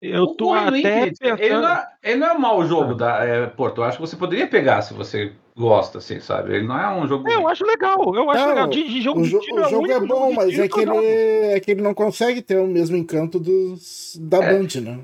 Eu 0.00 0.34
tô 0.34 0.52
até 0.52 1.10
pensando... 1.10 1.40
ele, 1.40 1.54
não 1.54 1.68
é, 1.68 1.88
ele 2.02 2.16
não 2.16 2.26
é 2.26 2.32
um 2.32 2.38
mau 2.40 2.66
jogo 2.66 2.94
da 2.94 3.24
é, 3.24 3.46
Porto. 3.46 3.80
Eu 3.80 3.84
acho 3.84 3.98
que 3.98 4.00
você 4.00 4.16
poderia 4.16 4.48
pegar 4.48 4.82
se 4.82 4.92
você 4.92 5.32
gosta, 5.56 5.98
assim, 5.98 6.18
sabe? 6.18 6.56
Ele 6.56 6.66
não 6.66 6.76
é 6.76 6.92
um 6.92 7.06
jogo. 7.06 7.30
É, 7.30 7.36
eu 7.36 7.46
acho 7.46 7.64
legal. 7.64 8.12
Eu 8.12 8.28
acho 8.28 8.40
não, 8.40 8.48
legal. 8.48 8.66
De, 8.68 8.82
de 8.82 9.00
jogo 9.00 9.20
o, 9.20 9.24
jo 9.24 9.38
o 9.38 9.60
é 9.60 9.70
jogo 9.70 9.92
é 9.92 10.00
bom, 10.00 10.32
mas 10.32 10.58
é 10.58 10.66
que, 10.66 10.80
ele, 10.80 11.06
é 11.54 11.60
que 11.60 11.70
ele 11.70 11.82
não 11.82 11.94
consegue 11.94 12.42
ter 12.42 12.56
o 12.56 12.66
mesmo 12.66 12.96
encanto 12.96 13.38
dos, 13.38 14.18
da 14.20 14.38
é. 14.38 14.52
Band, 14.52 14.80
né? 14.80 14.98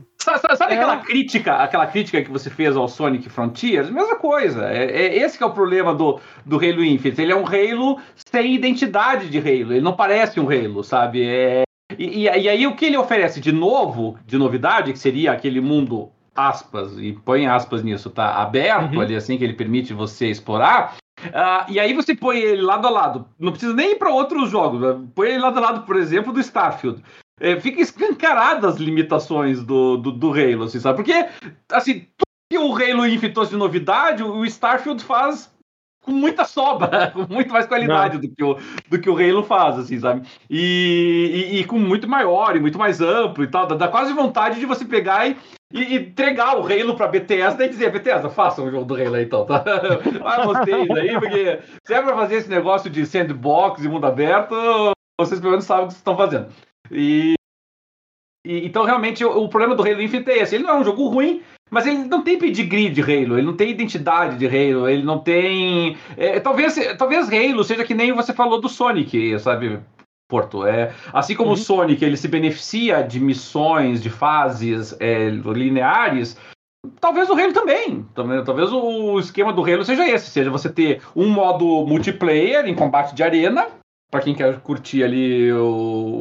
Sabe, 0.57 0.75
é. 0.75 0.77
aquela 0.77 0.99
crítica, 0.99 1.55
aquela 1.57 1.87
crítica 1.87 2.23
que 2.23 2.31
você 2.31 2.51
fez 2.51 2.77
ao 2.77 2.89
Sonic 2.89 3.29
Frontiers? 3.31 3.91
Mesma 3.91 4.17
coisa. 4.17 4.69
É, 4.71 4.85
é 4.85 5.17
esse 5.17 5.39
que 5.39 5.45
é 5.45 5.47
o 5.47 5.53
problema 5.53 5.95
do, 5.95 6.21
do 6.45 6.57
Halo 6.57 6.85
Infinite. 6.85 7.23
Ele 7.23 7.33
é 7.33 7.37
um 7.37 7.47
Halo 7.47 8.01
sem 8.15 8.55
identidade 8.55 9.31
de 9.31 9.39
Halo. 9.39 9.73
Ele 9.73 9.81
não 9.81 9.95
parece 9.95 10.39
um 10.39 10.49
Halo, 10.49 10.85
sabe? 10.85 11.25
É, 11.25 11.63
e, 11.97 12.05
e, 12.05 12.23
e, 12.25 12.49
aí 12.49 12.67
o 12.67 12.77
que 12.77 12.85
ele 12.85 12.97
oferece 12.97 13.41
de 13.41 13.53
novo, 13.53 14.19
de 14.27 14.37
novidade, 14.37 14.93
que 14.93 14.99
seria 14.99 15.33
aquele 15.33 15.61
mundo 15.61 16.11
aspas, 16.35 16.97
e 16.99 17.13
põe 17.13 17.47
aspas 17.47 17.83
nisso, 17.83 18.11
tá? 18.11 18.35
Aberto 18.35 18.95
uhum. 18.95 19.01
ali, 19.01 19.17
assim, 19.17 19.37
que 19.37 19.45
ele 19.45 19.55
permite 19.55 19.93
você 19.93 20.29
explorar. 20.29 20.97
Uh, 21.19 21.67
e 21.69 21.81
aí 21.81 21.93
você 21.93 22.15
põe 22.15 22.39
ele 22.39 22.63
lado 22.63 22.87
a 22.87 22.91
lado. 22.91 23.27
Não 23.39 23.51
precisa 23.51 23.75
nem 23.75 23.93
ir 23.93 23.97
para 23.97 24.13
outros 24.13 24.51
jogos. 24.51 24.81
Põe 25.15 25.31
ele 25.31 25.39
lado 25.39 25.59
a 25.59 25.61
lado, 25.61 25.83
por 25.83 25.97
exemplo, 25.97 26.33
do 26.33 26.41
Starfield. 26.41 27.03
É, 27.41 27.59
fica 27.61 27.81
escancaradas 27.81 28.75
as 28.75 28.81
limitações 28.81 29.63
do, 29.63 29.97
do, 29.97 30.13
do 30.13 30.31
Halo, 30.31 30.65
assim, 30.65 30.81
sabe? 30.81 30.97
Porque, 30.97 31.27
assim, 31.73 32.07
tudo 32.17 32.29
que 32.51 32.59
o 32.59 32.73
Halo 32.73 33.07
Infinite 33.07 33.35
trouxe 33.35 33.53
de 33.53 33.57
novidade, 33.57 34.23
o 34.23 34.45
Starfield 34.45 35.03
faz 35.05 35.53
com 36.09 36.13
muita 36.13 36.45
sobra, 36.45 37.11
com 37.13 37.33
muito 37.33 37.53
mais 37.53 37.67
qualidade 37.67 38.19
do 38.19 38.35
que, 38.35 38.43
o, 38.43 38.57
do 38.89 38.99
que 38.99 39.11
o 39.11 39.17
Halo 39.17 39.43
faz, 39.43 39.79
assim, 39.79 40.01
sabe? 40.01 40.27
E, 40.49 41.51
e, 41.53 41.61
e, 41.61 41.65
com 41.65 41.79
muito 41.79 42.09
maior 42.09 42.57
e 42.57 42.61
muito 42.61 42.79
mais 42.79 43.01
amplo 43.01 43.45
e 43.45 43.49
tal. 43.49 43.67
Dá, 43.67 43.77
dá 43.77 43.89
quase 43.89 44.13
vontade 44.13 44.59
de 44.59 44.67
você 44.67 44.85
pegar 44.85 45.29
e, 45.29 45.37
e, 45.73 45.97
entregar 45.97 46.57
o 46.57 46.67
Halo 46.67 46.97
pra 46.97 47.09
Bethesda 47.09 47.65
e 47.65 47.69
dizer, 47.69 47.93
Bethesda, 47.93 48.31
faça 48.31 48.63
um 48.63 48.71
jogo 48.71 48.87
do 48.87 48.95
Halo 48.95 49.17
aí, 49.17 49.25
então, 49.25 49.45
tá? 49.45 49.63
ah, 50.25 50.47
vocês 50.47 50.91
aí, 50.91 51.13
porque 51.21 51.61
se 51.87 51.95
é 51.95 52.03
pra 52.03 52.17
fazer 52.17 52.37
esse 52.37 52.49
negócio 52.49 52.89
de 52.89 53.05
sandbox 53.05 53.85
e 53.85 53.89
mundo 53.89 54.07
aberto, 54.07 54.55
vocês 55.21 55.41
pelo 55.41 55.53
menos 55.53 55.67
sabem 55.67 55.85
o 55.85 55.89
que 55.89 55.93
vocês 55.93 56.01
estão 56.01 56.17
fazendo. 56.17 56.49
E, 56.91 57.35
e, 58.47 58.67
então, 58.67 58.85
realmente, 58.85 59.25
o, 59.25 59.45
o, 59.45 59.49
problema 59.49 59.75
do 59.75 59.83
Halo 59.83 60.03
Infinite 60.03 60.31
é 60.31 60.39
esse. 60.39 60.55
Ele 60.55 60.65
não 60.65 60.75
é 60.75 60.79
um 60.79 60.85
jogo 60.85 61.09
ruim, 61.09 61.43
mas 61.71 61.87
ele 61.87 62.05
não 62.05 62.23
tem 62.23 62.39
pedigree 62.39 62.91
de 62.91 63.03
Halo, 63.03 63.39
ele 63.39 63.47
não 63.47 63.57
tem 63.57 63.71
identidade 63.71 64.39
de 64.39 64.47
Halo, 64.47 64.89
ele 64.89 65.03
não 65.03 65.19
tem. 65.19 65.97
É, 66.17 66.41
talvez, 66.41 66.77
talvez 66.97 67.29
Halo 67.33 67.65
seja 67.65 67.85
que 67.85 67.95
nem 67.95 68.13
você 68.13 68.33
falou 68.33 68.61
do 68.61 68.69
Sonic, 68.69 69.39
sabe? 69.39 69.81
Porto. 70.29 70.67
É, 70.67 70.95
assim 71.13 71.35
como 71.35 71.51
uhum. 71.51 71.55
o 71.55 71.59
Sonic 71.59 72.05
ele 72.05 72.17
se 72.17 72.29
beneficia 72.29 73.03
de 73.03 73.19
missões, 73.19 74.03
de 74.03 74.11
fases 74.11 74.95
é, 75.01 75.31
lineares, 75.31 76.39
talvez 77.01 77.29
o 77.31 77.35
Halo 77.35 77.53
também. 77.53 78.07
Talvez 78.15 78.73
o 78.73 79.19
esquema 79.19 79.53
do 79.53 79.63
Halo 79.63 79.85
seja 79.85 80.09
esse, 80.09 80.31
seja 80.31 80.51
você 80.51 80.71
ter 80.71 81.03
um 81.15 81.29
modo 81.29 81.87
multiplayer 81.87 82.67
em 82.67 82.75
combate 82.75 83.15
de 83.15 83.23
arena, 83.23 83.67
para 84.11 84.21
quem 84.21 84.35
quer 84.35 84.61
curtir 84.61 85.03
ali 85.03 85.53
o, 85.53 86.21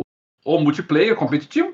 o 0.56 0.60
multiplayer 0.60 1.16
competitivo, 1.16 1.74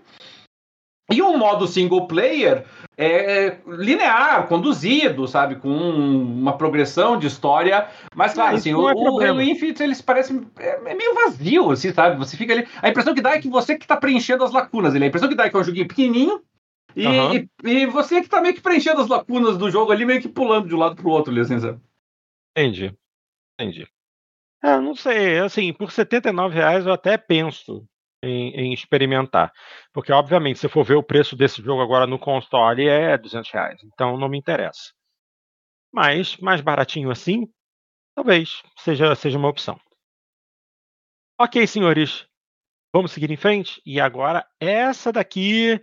e 1.11 1.21
um 1.21 1.37
modo 1.37 1.67
single 1.67 2.07
player 2.07 2.65
é, 2.97 3.57
linear, 3.67 4.47
conduzido, 4.47 5.27
sabe? 5.27 5.57
Com 5.57 5.69
uma 5.69 6.57
progressão 6.57 7.19
de 7.19 7.27
história. 7.27 7.87
Mas, 8.15 8.33
claro, 8.33 8.55
ah, 8.55 8.57
assim, 8.57 8.73
o, 8.73 8.89
é 8.89 8.93
o 8.93 9.19
Halo 9.19 9.41
Infinite, 9.41 9.83
eles 9.83 10.01
parecem 10.01 10.47
é, 10.57 10.91
é, 10.91 10.95
meio 10.95 11.13
vazio, 11.13 11.71
assim, 11.71 11.93
sabe? 11.93 12.17
Você 12.17 12.37
fica 12.37 12.53
ali. 12.53 12.67
A 12.81 12.89
impressão 12.89 13.13
que 13.13 13.21
dá 13.21 13.31
é 13.31 13.41
que 13.41 13.49
você 13.49 13.77
que 13.77 13.85
tá 13.85 13.97
preenchendo 13.97 14.43
as 14.43 14.51
lacunas. 14.51 14.95
Ele, 14.95 15.03
a 15.03 15.07
impressão 15.07 15.29
que 15.29 15.35
dá 15.35 15.45
é 15.45 15.49
que 15.49 15.57
é 15.57 15.59
um 15.59 15.63
joguinho 15.63 15.87
pequenininho. 15.87 16.41
E, 16.95 17.05
uhum. 17.05 17.35
e, 17.35 17.49
e, 17.65 17.85
você 17.85 18.21
que 18.21 18.29
tá 18.29 18.39
meio 18.39 18.53
que 18.53 18.61
preenchendo 18.61 19.01
as 19.01 19.07
lacunas 19.07 19.57
do 19.57 19.69
jogo 19.69 19.91
ali, 19.91 20.05
meio 20.05 20.21
que 20.21 20.29
pulando 20.29 20.67
de 20.67 20.75
um 20.75 20.79
lado 20.79 20.95
pro 20.95 21.09
outro 21.09 21.31
ali, 21.31 21.41
assim, 21.41 21.59
sabe? 21.59 21.79
Entendi. 22.55 22.95
Entendi. 23.59 23.87
É, 24.63 24.79
não 24.79 24.95
sei, 24.95 25.39
assim, 25.39 25.73
por 25.73 25.91
79 25.91 26.55
reais 26.55 26.85
eu 26.85 26.93
até 26.93 27.17
penso 27.17 27.85
em, 28.23 28.51
em, 28.55 28.73
experimentar. 28.73 29.51
Porque, 29.91 30.11
obviamente, 30.11 30.59
se 30.59 30.69
for 30.69 30.83
ver 30.83 30.95
o 30.95 31.03
preço 31.03 31.35
desse 31.35 31.61
jogo 31.61 31.81
agora 31.81 32.07
no 32.07 32.17
console, 32.17 32.87
é 32.87 33.17
200 33.17 33.51
reais. 33.51 33.81
Então, 33.83 34.17
não 34.17 34.29
me 34.29 34.37
interessa. 34.37 34.93
Mas, 35.91 36.37
mais 36.37 36.61
baratinho 36.61 37.11
assim, 37.11 37.47
talvez 38.15 38.63
seja, 38.77 39.13
seja 39.15 39.37
uma 39.37 39.49
opção. 39.49 39.79
Ok, 41.39 41.65
senhores. 41.67 42.25
Vamos 42.93 43.11
seguir 43.11 43.29
em 43.31 43.37
frente. 43.37 43.81
E 43.85 43.99
agora, 43.99 44.47
essa 44.59 45.11
daqui. 45.11 45.81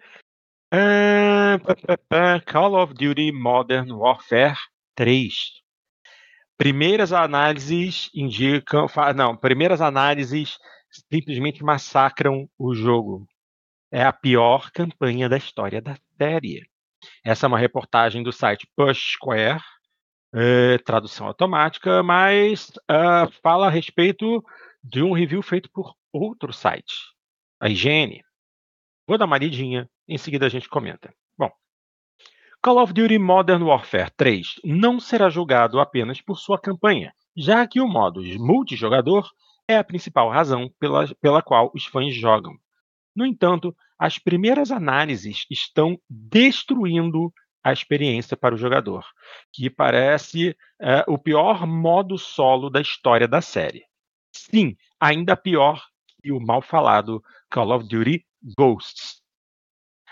Uh, 0.73 1.59
Call 2.47 2.81
of 2.81 2.95
Duty 2.95 3.33
Modern 3.33 3.91
Warfare 3.91 4.57
3. 4.95 5.61
Primeiras 6.57 7.13
análises 7.13 8.11
indicam. 8.15 8.87
Não, 9.17 9.37
primeiras 9.37 9.81
análises 9.81 10.59
simplesmente 10.91 11.63
massacram 11.63 12.49
o 12.59 12.75
jogo. 12.75 13.27
É 13.91 14.03
a 14.03 14.13
pior 14.13 14.71
campanha 14.73 15.29
da 15.29 15.37
história 15.37 15.81
da 15.81 15.97
série. 16.17 16.69
Essa 17.25 17.47
é 17.47 17.49
uma 17.49 17.59
reportagem 17.59 18.23
do 18.23 18.33
site 18.33 18.69
Push 18.77 19.15
Square, 19.15 19.63
é, 20.33 20.79
tradução 20.79 21.27
automática, 21.27 22.03
mas 22.03 22.69
uh, 22.91 23.31
fala 23.43 23.67
a 23.67 23.71
respeito 23.71 24.45
de 24.83 25.03
um 25.03 25.13
review 25.13 25.43
feito 25.43 25.71
por 25.73 25.95
outro 26.13 26.53
site, 26.53 26.95
a 27.59 27.69
IGN. 27.69 28.23
Vou 29.07 29.19
dar 29.19 29.27
uma 29.27 29.39
lidinha, 29.39 29.89
em 30.07 30.19
seguida 30.19 30.47
a 30.47 30.49
gente 30.49 30.69
comenta. 30.69 31.13
Bom, 31.37 31.51
Call 32.63 32.83
of 32.83 32.93
Duty 32.93 33.19
Modern 33.19 33.63
Warfare 33.63 34.11
3 34.17 34.61
não 34.65 35.01
será 35.01 35.29
julgado 35.29 35.81
apenas 35.81 36.21
por 36.21 36.39
sua 36.39 36.61
campanha, 36.61 37.13
já 37.37 37.67
que 37.67 37.81
o 37.81 37.89
modo 37.89 38.23
multijogador 38.39 39.29
é 39.71 39.79
a 39.79 39.85
principal 39.85 40.31
razão 40.31 40.71
pela, 40.79 41.07
pela 41.17 41.43
qual 41.43 41.71
os 41.75 41.85
fãs 41.87 42.15
jogam. 42.15 42.55
No 43.15 43.27
entanto, 43.27 43.75
as 43.99 44.19
primeiras 44.19 44.71
análises 44.71 45.47
estão 45.51 46.01
destruindo 46.09 47.33
a 47.63 47.73
experiência 47.73 48.37
para 48.37 48.55
o 48.55 48.59
jogador, 48.59 49.05
que 49.53 49.69
parece 49.69 50.57
é, 50.81 51.05
o 51.07 51.19
pior 51.19 51.67
modo 51.67 52.17
solo 52.17 52.71
da 52.71 52.81
história 52.81 53.29
da 53.29 53.41
série. 53.41 53.85
Sim, 54.33 54.77
ainda 54.99 55.37
pior 55.37 55.85
que 56.23 56.33
o 56.33 56.41
mal 56.41 56.63
falado 56.63 57.23
Call 57.51 57.75
of 57.75 57.87
Duty 57.87 58.25
Ghosts. 58.57 59.21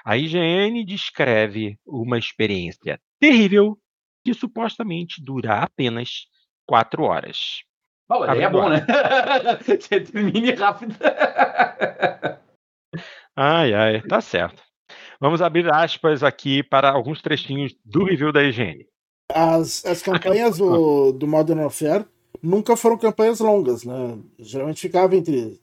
A 0.05 0.17
IGN 0.17 0.85
descreve 0.85 1.79
uma 1.87 2.19
experiência 2.19 3.01
terrível 3.19 3.79
que 4.25 4.35
supostamente 4.35 5.23
dura 5.23 5.63
apenas 5.63 6.27
quatro 6.67 7.05
horas. 7.05 7.63
Bom, 8.09 8.25
é 8.25 8.49
bom, 8.49 8.71
né? 8.71 8.87
Termine 9.89 10.53
rápido. 10.53 10.95
ai, 13.37 13.75
ai, 13.75 14.03
tá 14.03 14.21
certo. 14.21 14.63
Vamos 15.21 15.43
abrir 15.43 15.71
aspas 15.71 16.23
aqui 16.23 16.63
para 16.63 16.91
alguns 16.91 17.21
trechinhos 17.21 17.77
do 17.85 18.05
review 18.05 18.33
da 18.33 18.43
IGN. 18.43 18.87
As, 19.31 19.85
as 19.85 20.01
campanhas 20.01 20.57
do, 20.57 21.13
do 21.13 21.27
Modern 21.27 21.61
Warfare 21.61 22.07
nunca 22.43 22.77
foram 22.77 22.97
campanhas 22.97 23.41
longas, 23.41 23.85
né? 23.85 24.19
Geralmente 24.39 24.81
ficava 24.81 25.15
entre 25.15 25.61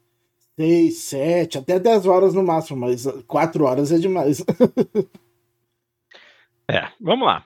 6, 0.56 0.98
7, 0.98 1.58
até 1.58 1.80
10 1.80 2.06
horas 2.06 2.32
no 2.32 2.44
máximo, 2.44 2.78
mas 2.78 3.06
4 3.26 3.64
horas 3.64 3.90
é 3.90 3.98
demais. 3.98 4.44
é, 6.70 6.86
vamos 7.00 7.26
lá. 7.26 7.44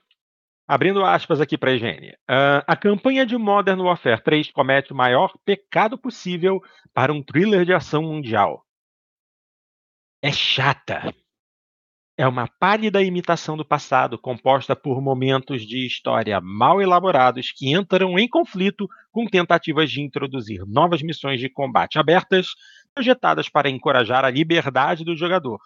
Abrindo 0.71 1.05
aspas 1.05 1.41
aqui 1.41 1.59
para 1.59 1.73
a 1.73 1.75
higiene. 1.75 2.11
Uh, 2.31 2.63
a 2.65 2.77
campanha 2.77 3.27
de 3.27 3.37
Modern 3.37 3.81
Warfare 3.81 4.23
3 4.23 4.53
comete 4.53 4.93
o 4.93 4.97
maior 4.97 5.37
pecado 5.45 5.99
possível 5.99 6.63
para 6.95 7.13
um 7.13 7.21
thriller 7.21 7.65
de 7.65 7.73
ação 7.73 8.05
mundial. 8.05 8.65
É 10.23 10.31
chata. 10.31 11.13
É 12.17 12.25
uma 12.25 12.47
pálida 12.47 13.03
imitação 13.03 13.57
do 13.57 13.65
passado, 13.65 14.17
composta 14.17 14.77
por 14.77 15.03
momentos 15.03 15.67
de 15.67 15.85
história 15.85 16.41
mal 16.41 16.81
elaborados 16.81 17.51
que 17.51 17.75
entram 17.75 18.17
em 18.17 18.29
conflito 18.29 18.89
com 19.11 19.27
tentativas 19.27 19.91
de 19.91 20.01
introduzir 20.01 20.63
novas 20.69 21.03
missões 21.03 21.41
de 21.41 21.49
combate 21.49 21.99
abertas, 21.99 22.47
projetadas 22.95 23.49
para 23.49 23.69
encorajar 23.69 24.25
a 24.25 24.31
liberdade 24.31 25.03
do 25.03 25.17
jogador, 25.17 25.59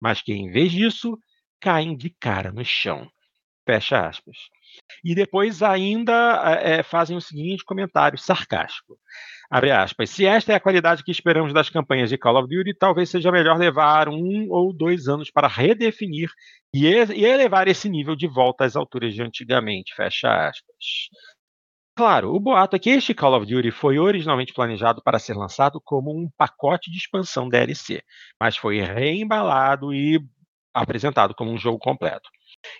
mas 0.00 0.22
que, 0.22 0.32
em 0.32 0.50
vez 0.50 0.72
disso, 0.72 1.18
caem 1.60 1.94
de 1.94 2.08
cara 2.08 2.50
no 2.50 2.64
chão. 2.64 3.06
Fecha 3.66 4.06
aspas. 4.06 4.36
E 5.04 5.14
depois 5.14 5.62
ainda 5.62 6.58
é, 6.62 6.82
fazem 6.82 7.16
o 7.16 7.20
seguinte 7.20 7.64
comentário 7.64 8.16
sarcástico. 8.16 8.96
Abre 9.50 9.72
aspas. 9.72 10.10
Se 10.10 10.24
esta 10.24 10.52
é 10.52 10.56
a 10.56 10.60
qualidade 10.60 11.02
que 11.02 11.10
esperamos 11.10 11.52
das 11.52 11.68
campanhas 11.68 12.10
de 12.10 12.18
Call 12.18 12.36
of 12.36 12.48
Duty, 12.48 12.74
talvez 12.74 13.10
seja 13.10 13.32
melhor 13.32 13.58
levar 13.58 14.08
um 14.08 14.48
ou 14.50 14.72
dois 14.72 15.08
anos 15.08 15.30
para 15.30 15.48
redefinir 15.48 16.30
e, 16.72 16.86
e 16.86 17.24
elevar 17.24 17.66
esse 17.66 17.88
nível 17.88 18.14
de 18.14 18.28
volta 18.28 18.64
às 18.64 18.76
alturas 18.76 19.14
de 19.14 19.22
antigamente. 19.22 19.94
Fecha 19.94 20.48
aspas. 20.48 21.08
Claro, 21.96 22.34
o 22.34 22.38
boato 22.38 22.76
é 22.76 22.78
que 22.78 22.90
este 22.90 23.14
Call 23.14 23.34
of 23.34 23.46
Duty 23.46 23.70
foi 23.70 23.98
originalmente 23.98 24.52
planejado 24.52 25.02
para 25.02 25.18
ser 25.18 25.34
lançado 25.34 25.80
como 25.82 26.10
um 26.10 26.28
pacote 26.36 26.90
de 26.90 26.98
expansão 26.98 27.48
DLC, 27.48 28.02
mas 28.38 28.56
foi 28.56 28.80
reembalado 28.80 29.94
e 29.94 30.20
apresentado 30.74 31.34
como 31.34 31.50
um 31.50 31.56
jogo 31.56 31.78
completo. 31.78 32.28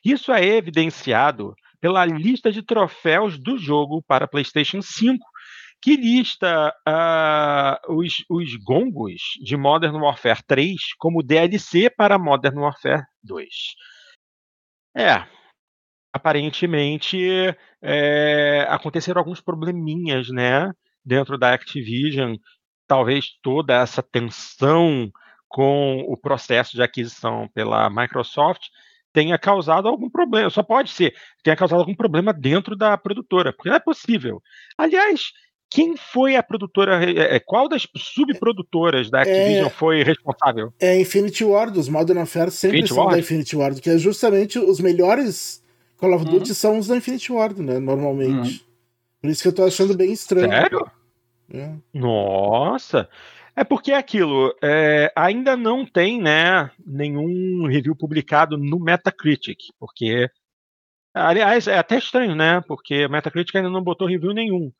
Isso 0.04 0.32
é 0.32 0.44
evidenciado 0.44 1.54
pela 1.80 2.04
lista 2.04 2.50
de 2.50 2.62
troféus 2.62 3.38
do 3.38 3.58
jogo 3.58 4.02
para 4.02 4.26
PlayStation 4.26 4.82
5, 4.82 5.24
que 5.80 5.96
lista 5.96 6.74
uh, 6.88 7.94
os, 7.94 8.24
os 8.28 8.56
gongos 8.56 9.22
de 9.42 9.56
Modern 9.56 9.96
Warfare 9.96 10.42
3 10.46 10.74
como 10.98 11.22
DLC 11.22 11.90
para 11.90 12.18
Modern 12.18 12.58
Warfare 12.58 13.04
2. 13.22 13.48
É, 14.96 15.26
aparentemente 16.12 17.18
é, 17.82 18.66
aconteceram 18.70 19.20
alguns 19.20 19.40
probleminhas, 19.40 20.28
né, 20.30 20.72
dentro 21.04 21.38
da 21.38 21.52
Activision, 21.52 22.36
talvez 22.86 23.38
toda 23.42 23.74
essa 23.74 24.02
tensão 24.02 25.10
com 25.48 26.00
o 26.08 26.16
processo 26.16 26.74
de 26.74 26.82
aquisição 26.82 27.48
pela 27.54 27.88
Microsoft 27.90 28.68
tenha 29.16 29.38
causado 29.38 29.88
algum 29.88 30.10
problema. 30.10 30.50
Só 30.50 30.62
pode 30.62 30.90
ser 30.90 31.14
tenha 31.42 31.56
causado 31.56 31.78
algum 31.78 31.94
problema 31.94 32.34
dentro 32.34 32.76
da 32.76 32.98
produtora, 32.98 33.50
porque 33.50 33.70
não 33.70 33.76
é 33.76 33.80
possível. 33.80 34.42
Aliás, 34.76 35.32
quem 35.70 35.96
foi 35.96 36.36
a 36.36 36.42
produtora? 36.42 37.02
É, 37.02 37.36
é, 37.36 37.40
qual 37.40 37.66
das 37.66 37.86
subprodutoras 37.96 39.08
da 39.08 39.22
Activision 39.22 39.68
é, 39.68 39.70
foi 39.70 40.02
responsável? 40.02 40.70
É 40.78 41.00
Infinity 41.00 41.44
Ward, 41.44 41.78
os 41.78 41.88
Modern 41.88 42.18
Warfare 42.18 42.50
sempre 42.50 42.80
Infinity 42.80 42.94
são 42.94 43.04
Ward? 43.04 43.14
da 43.14 43.20
Infinity 43.20 43.56
Ward, 43.56 43.80
que 43.80 43.88
é 43.88 43.96
justamente 43.96 44.58
os 44.58 44.80
melhores 44.80 45.64
Call 45.96 46.14
of 46.14 46.26
Duty 46.26 46.50
uhum. 46.50 46.54
são 46.54 46.78
os 46.78 46.88
da 46.88 46.96
Infinity 46.98 47.32
Ward, 47.32 47.62
né? 47.62 47.78
Normalmente. 47.78 48.50
Uhum. 48.50 48.60
Por 49.22 49.30
isso 49.30 49.40
que 49.40 49.48
eu 49.48 49.54
tô 49.54 49.64
achando 49.64 49.96
bem 49.96 50.12
estranho. 50.12 50.50
Sério? 50.50 50.90
É. 51.54 51.72
Nossa! 51.94 53.08
É 53.58 53.64
porque 53.64 53.90
é 53.90 53.96
aquilo, 53.96 54.54
é, 54.62 55.10
ainda 55.16 55.56
não 55.56 55.86
tem 55.86 56.20
né, 56.20 56.70
nenhum 56.84 57.66
review 57.66 57.96
publicado 57.96 58.58
no 58.58 58.78
Metacritic, 58.78 59.58
porque. 59.78 60.28
Aliás, 61.14 61.66
é 61.66 61.78
até 61.78 61.96
estranho, 61.96 62.34
né? 62.34 62.60
Porque 62.68 63.06
o 63.06 63.10
Metacritic 63.10 63.56
ainda 63.56 63.70
não 63.70 63.82
botou 63.82 64.06
review 64.06 64.34
nenhum. 64.34 64.70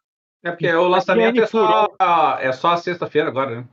É 0.44 0.50
porque 0.50 0.70
o 0.70 0.86
lançamento 0.86 1.40
é 1.40 1.46
só, 1.46 1.88
a, 1.98 2.38
é 2.42 2.52
só 2.52 2.72
a 2.72 2.76
sexta-feira 2.76 3.28
agora, 3.28 3.62
né? 3.62 3.68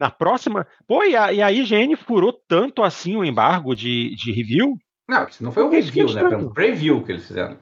Na 0.00 0.10
próxima. 0.10 0.66
Pô, 0.84 1.04
e 1.04 1.14
a, 1.14 1.32
e 1.32 1.40
a 1.40 1.52
IGN 1.52 1.94
furou 1.94 2.32
tanto 2.32 2.82
assim 2.82 3.16
o 3.16 3.24
embargo 3.24 3.76
de, 3.76 4.16
de 4.16 4.32
review? 4.32 4.76
Não, 5.08 5.28
isso 5.28 5.44
não 5.44 5.52
foi 5.52 5.62
um 5.62 5.70
review, 5.70 6.12
né? 6.12 6.20
Foi 6.20 6.36
um 6.36 6.52
preview 6.52 7.04
que 7.04 7.12
eles 7.12 7.26
fizeram. 7.28 7.56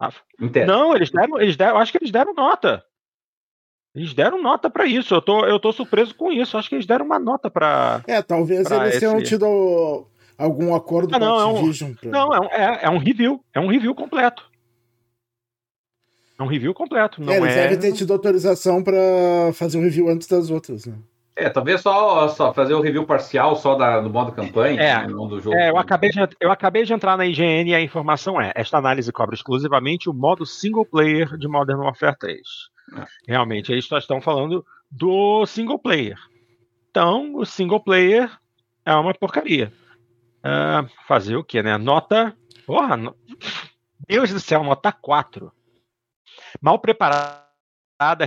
Ah, 0.00 0.10
não, 0.66 0.94
eles 0.94 1.10
deram, 1.10 1.40
eles 1.40 1.56
deram. 1.56 1.78
Acho 1.78 1.90
que 1.90 1.98
eles 1.98 2.12
deram 2.12 2.32
nota. 2.32 2.84
Eles 3.96 4.12
deram 4.12 4.42
nota 4.42 4.68
para 4.68 4.84
isso. 4.84 5.14
Eu 5.14 5.22
tô, 5.22 5.46
eu 5.46 5.58
tô 5.58 5.72
surpreso 5.72 6.14
com 6.14 6.30
isso. 6.30 6.58
Acho 6.58 6.68
que 6.68 6.74
eles 6.74 6.84
deram 6.84 7.06
uma 7.06 7.18
nota 7.18 7.50
para. 7.50 8.02
É, 8.06 8.20
talvez 8.20 8.70
eles 8.70 8.88
esse... 8.88 9.00
tenham 9.00 9.22
tido 9.22 10.06
algum 10.36 10.74
acordo 10.74 11.16
ah, 11.16 11.18
não, 11.18 11.34
com 11.34 11.40
a 11.40 11.52
Activision. 11.52 11.90
É 11.90 11.92
um, 11.92 11.96
pra... 11.96 12.10
Não, 12.10 12.34
é 12.34 12.40
um, 12.40 12.44
é, 12.44 12.80
é 12.82 12.90
um 12.90 12.98
review. 12.98 13.40
É 13.54 13.58
um 13.58 13.68
review 13.68 13.94
completo. 13.94 14.44
É 16.38 16.42
um 16.42 16.46
review 16.46 16.74
completo. 16.74 17.22
Não 17.22 17.32
é, 17.32 17.38
eles 17.38 17.56
é... 17.56 17.62
devem 17.62 17.78
ter 17.78 17.92
tido 17.92 18.12
autorização 18.12 18.84
para 18.84 18.92
fazer 19.54 19.78
um 19.78 19.82
review 19.82 20.10
antes 20.10 20.28
das 20.28 20.50
outras, 20.50 20.84
né? 20.84 20.94
É, 21.34 21.48
talvez 21.48 21.80
só, 21.80 22.28
só 22.28 22.52
fazer 22.52 22.74
o 22.74 22.80
review 22.80 23.04
parcial 23.04 23.56
só 23.56 23.74
da, 23.74 24.00
do 24.00 24.08
modo 24.08 24.32
campanha, 24.32 24.80
é, 24.80 25.06
não 25.06 25.28
do 25.28 25.38
jogo. 25.38 25.54
É, 25.54 25.68
eu 25.68 25.76
acabei, 25.76 26.08
de, 26.08 26.18
eu 26.40 26.50
acabei 26.50 26.82
de 26.84 26.94
entrar 26.94 27.16
na 27.16 27.26
IGN 27.26 27.70
e 27.70 27.74
a 27.74 27.80
informação 27.80 28.40
é: 28.40 28.52
esta 28.54 28.78
análise 28.78 29.12
cobre 29.12 29.34
exclusivamente 29.34 30.08
o 30.08 30.14
modo 30.14 30.46
single 30.46 30.86
player 30.86 31.36
de 31.36 31.46
Modern 31.46 31.80
Warfare 31.80 32.16
3. 32.18 32.40
Realmente, 33.26 33.72
eles 33.72 33.84
só 33.84 33.98
estão 33.98 34.20
falando 34.20 34.64
do 34.90 35.44
single 35.46 35.78
player. 35.78 36.18
Então, 36.90 37.34
o 37.36 37.44
single 37.44 37.80
player 37.80 38.30
é 38.84 38.94
uma 38.94 39.12
porcaria. 39.12 39.72
Uh, 40.38 40.88
fazer 41.06 41.36
o 41.36 41.44
que, 41.44 41.62
né? 41.62 41.76
Nota. 41.76 42.36
Porra, 42.64 42.96
no... 42.96 43.16
Deus 44.08 44.30
do 44.30 44.40
céu, 44.40 44.62
nota 44.62 44.92
4. 44.92 45.52
Mal 46.60 46.78
preparado 46.78 47.46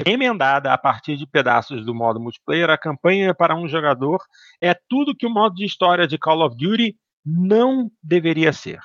remendada 0.06 0.74
a 0.74 0.78
partir 0.78 1.16
de 1.16 1.28
pedaços 1.28 1.86
do 1.86 1.94
modo 1.94 2.20
multiplayer, 2.20 2.70
a 2.70 2.78
campanha 2.78 3.34
para 3.34 3.56
um 3.56 3.68
jogador 3.68 4.20
é 4.60 4.74
tudo 4.74 5.16
que 5.16 5.28
o 5.28 5.30
modo 5.30 5.56
de 5.56 5.66
história 5.66 6.08
de 6.08 6.18
Call 6.18 6.46
of 6.46 6.56
Duty 6.58 6.98
não 7.24 7.92
deveria 8.02 8.52
ser. 8.52 8.80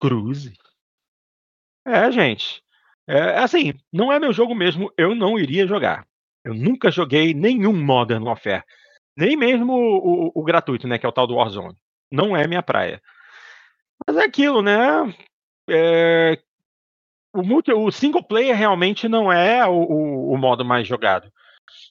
Cruze. 0.00 0.54
É, 1.86 2.10
gente. 2.10 2.62
É 3.08 3.38
assim, 3.38 3.72
não 3.90 4.12
é 4.12 4.18
meu 4.18 4.32
jogo 4.32 4.54
mesmo, 4.54 4.92
eu 4.96 5.14
não 5.14 5.38
iria 5.38 5.66
jogar. 5.66 6.06
Eu 6.44 6.54
nunca 6.54 6.90
joguei 6.90 7.32
nenhum 7.32 7.72
Modern 7.72 8.22
Warfare. 8.22 8.62
Nem 9.16 9.36
mesmo 9.36 9.72
o, 9.72 10.26
o, 10.26 10.32
o 10.34 10.44
gratuito, 10.44 10.86
né? 10.86 10.98
Que 10.98 11.06
é 11.06 11.08
o 11.08 11.12
tal 11.12 11.26
do 11.26 11.34
Warzone. 11.34 11.76
Não 12.12 12.36
é 12.36 12.46
minha 12.46 12.62
praia. 12.62 13.00
Mas 14.06 14.16
é 14.16 14.24
aquilo, 14.24 14.62
né? 14.62 14.76
É, 15.68 16.38
o, 17.34 17.42
multi, 17.42 17.72
o 17.72 17.90
single 17.90 18.22
player 18.22 18.56
realmente 18.56 19.08
não 19.08 19.32
é 19.32 19.66
o, 19.66 19.72
o, 19.72 20.32
o 20.32 20.36
modo 20.36 20.64
mais 20.64 20.86
jogado. 20.86 21.30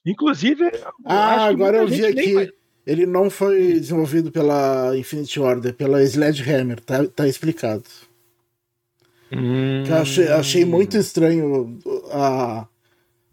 Inclusive. 0.06 0.72
Ah, 1.06 1.46
agora 1.46 1.78
eu 1.78 1.88
vi 1.88 2.06
aqui. 2.06 2.54
Ele 2.86 3.06
não 3.06 3.30
foi 3.30 3.74
desenvolvido 3.74 4.32
pela 4.32 4.98
Infinity 4.98 5.40
Order, 5.42 5.74
pela 5.74 6.02
Sledgehammer, 6.04 6.80
tá, 6.80 7.06
tá 7.06 7.28
explicado. 7.28 7.84
Hum... 9.32 9.84
achei, 10.00 10.28
achei 10.30 10.66
muito 10.66 10.98
estranho 10.98 11.80
a, 12.12 12.68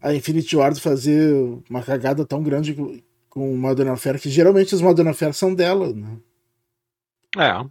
a 0.01 0.13
Infinity 0.13 0.55
Ward 0.55 0.79
fazer 0.79 1.33
uma 1.69 1.81
cagada 1.81 2.25
tão 2.25 2.43
grande 2.43 2.73
com, 2.73 2.99
com 3.29 3.53
o 3.53 3.57
Modern 3.57 3.89
Warfare, 3.89 4.19
que 4.19 4.29
geralmente 4.29 4.75
os 4.75 4.81
Modern 4.81 5.07
Warfare 5.07 5.33
são 5.33 5.53
dela, 5.53 5.93
né? 5.93 6.17
É. 7.37 7.65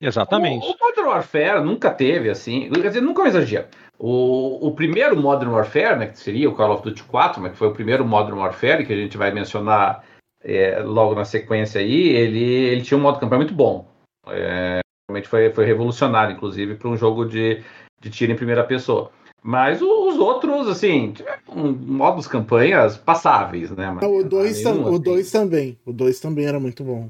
Exatamente. 0.00 0.64
O, 0.64 0.70
o, 0.70 0.76
Modern 0.80 1.08
Warfare 1.08 1.64
nunca 1.64 1.90
teve, 1.90 2.30
assim, 2.30 2.70
quer 2.70 2.88
dizer, 2.88 3.00
nunca 3.00 3.22
é 3.22 3.24
um 3.24 3.28
exagero. 3.28 3.66
O, 3.98 4.68
o 4.68 4.74
primeiro 4.74 5.20
Modern 5.20 5.50
Warfare, 5.50 5.98
né, 5.98 6.06
que 6.06 6.18
seria 6.18 6.48
o 6.48 6.54
Call 6.54 6.72
of 6.72 6.84
Duty 6.84 7.02
4, 7.02 7.42
mas 7.42 7.52
que 7.52 7.58
foi 7.58 7.68
o 7.68 7.74
primeiro 7.74 8.04
Modern 8.04 8.38
Warfare, 8.38 8.86
que 8.86 8.92
a 8.92 8.96
gente 8.96 9.16
vai 9.16 9.32
mencionar 9.32 10.04
é, 10.42 10.78
logo 10.80 11.14
na 11.14 11.24
sequência 11.24 11.80
aí, 11.80 12.08
ele, 12.10 12.44
ele 12.44 12.82
tinha 12.82 12.96
um 12.96 13.00
modo 13.00 13.18
campanha 13.18 13.40
muito 13.40 13.54
bom. 13.54 13.88
É, 14.28 14.80
realmente 15.08 15.28
foi, 15.28 15.50
foi 15.50 15.64
revolucionário, 15.64 16.36
inclusive, 16.36 16.74
para 16.74 16.88
um 16.88 16.96
jogo 16.96 17.24
de, 17.24 17.62
de 17.98 18.10
tiro 18.10 18.32
em 18.32 18.36
primeira 18.36 18.62
pessoa. 18.62 19.10
Mas 19.42 19.80
os 19.80 20.18
outros, 20.18 20.68
assim, 20.68 21.14
um, 21.48 21.72
modos 21.72 22.26
campanhas 22.26 22.96
passáveis, 22.98 23.70
né? 23.70 23.90
Mas, 23.90 24.04
o 24.04 24.22
2 24.22 24.66
assim. 24.66 24.82
o 24.82 24.98
dois 24.98 25.30
também. 25.30 25.78
O 25.86 25.92
2 25.92 26.20
também 26.20 26.44
era 26.44 26.60
muito 26.60 26.84
bom. 26.84 27.08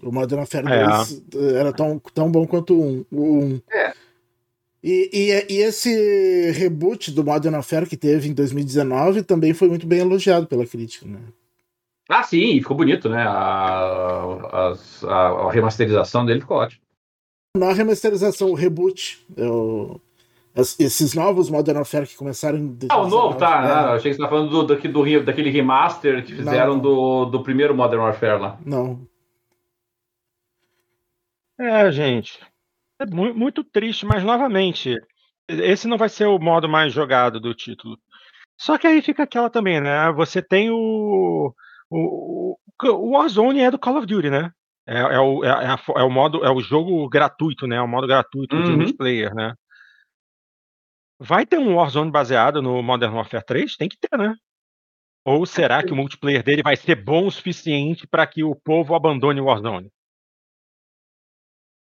O 0.00 0.12
Modern 0.12 0.40
Warfare 0.40 0.66
é. 0.68 0.86
2 0.86 1.54
era 1.56 1.72
tão, 1.72 1.98
tão 1.98 2.30
bom 2.30 2.46
quanto 2.46 2.80
um, 2.80 3.04
o 3.10 3.38
1. 3.38 3.62
É. 3.72 3.92
E, 4.84 5.10
e, 5.12 5.54
e, 5.54 5.58
esse 5.58 6.50
reboot 6.52 7.12
do 7.12 7.24
Modern 7.24 7.54
Warfare 7.54 7.86
que 7.86 7.96
teve 7.96 8.28
em 8.28 8.34
2019 8.34 9.22
também 9.22 9.54
foi 9.54 9.68
muito 9.68 9.86
bem 9.86 10.00
elogiado 10.00 10.46
pela 10.46 10.66
crítica, 10.66 11.06
né? 11.06 11.20
Ah, 12.08 12.22
sim, 12.22 12.58
ficou 12.60 12.76
bonito, 12.76 13.08
né? 13.08 13.22
A, 13.22 14.74
a, 15.08 15.16
a 15.16 15.52
remasterização 15.52 16.24
dele 16.24 16.40
ficou 16.40 16.58
ótimo. 16.58 16.82
Não 17.56 17.68
a 17.68 17.72
remasterização, 17.74 18.50
o 18.50 18.54
reboot. 18.54 19.24
Eu, 19.36 20.00
esses 20.54 21.14
novos 21.14 21.48
Modern 21.48 21.78
Warfare 21.78 22.06
que 22.06 22.16
começaram 22.16 22.58
em. 22.58 22.78
Ah, 22.90 23.00
o 23.00 23.08
novo, 23.08 23.38
tá. 23.38 23.46
É. 23.46 23.72
Ah, 23.72 23.92
achei 23.94 24.10
que 24.10 24.16
você 24.16 24.22
tá 24.22 24.28
falando 24.28 24.50
do, 24.50 24.62
do, 24.64 24.76
do, 24.76 25.24
daquele 25.24 25.50
remaster 25.50 26.24
que 26.24 26.34
fizeram 26.34 26.78
do, 26.78 27.24
do 27.26 27.42
primeiro 27.42 27.74
Modern 27.74 28.02
Warfare 28.02 28.40
lá. 28.40 28.58
Não. 28.64 29.06
É, 31.58 31.90
gente. 31.90 32.38
É 33.00 33.06
muito 33.06 33.64
triste, 33.64 34.04
mas 34.04 34.22
novamente, 34.22 34.96
esse 35.48 35.88
não 35.88 35.96
vai 35.96 36.08
ser 36.08 36.26
o 36.26 36.38
modo 36.38 36.68
mais 36.68 36.92
jogado 36.92 37.40
do 37.40 37.54
título. 37.54 37.98
Só 38.58 38.78
que 38.78 38.86
aí 38.86 39.02
fica 39.02 39.22
aquela 39.24 39.50
também, 39.50 39.80
né? 39.80 40.12
Você 40.12 40.42
tem 40.42 40.70
o. 40.70 41.54
O, 41.92 42.58
o 42.82 43.10
Warzone 43.10 43.60
é 43.60 43.70
do 43.70 43.78
Call 43.78 43.98
of 43.98 44.06
Duty, 44.06 44.30
né? 44.30 44.50
É, 44.86 44.98
é, 44.98 45.20
o, 45.20 45.44
é, 45.44 45.48
é, 45.48 45.52
a, 45.52 45.78
é, 45.96 46.02
o 46.02 46.10
modo, 46.10 46.44
é 46.44 46.50
o 46.50 46.60
jogo 46.60 47.08
gratuito, 47.08 47.66
né? 47.66 47.76
É 47.76 47.82
o 47.82 47.88
modo 47.88 48.06
gratuito 48.06 48.56
uhum. 48.56 48.64
de 48.64 48.72
multiplayer, 48.72 49.34
né? 49.34 49.54
Vai 51.20 51.46
ter 51.46 51.58
um 51.58 51.76
Warzone 51.76 52.10
baseado 52.10 52.60
no 52.60 52.82
Modern 52.82 53.14
Warfare 53.14 53.44
3? 53.44 53.76
Tem 53.76 53.88
que 53.88 53.96
ter, 53.96 54.16
né? 54.16 54.34
Ou 55.24 55.46
será 55.46 55.84
que 55.84 55.92
o 55.92 55.96
multiplayer 55.96 56.42
dele 56.42 56.62
vai 56.64 56.74
ser 56.74 56.96
bom 56.96 57.26
o 57.26 57.30
suficiente 57.30 58.08
para 58.08 58.26
que 58.26 58.42
o 58.42 58.56
povo 58.56 58.94
abandone 58.94 59.40
o 59.40 59.44
Warzone? 59.44 59.88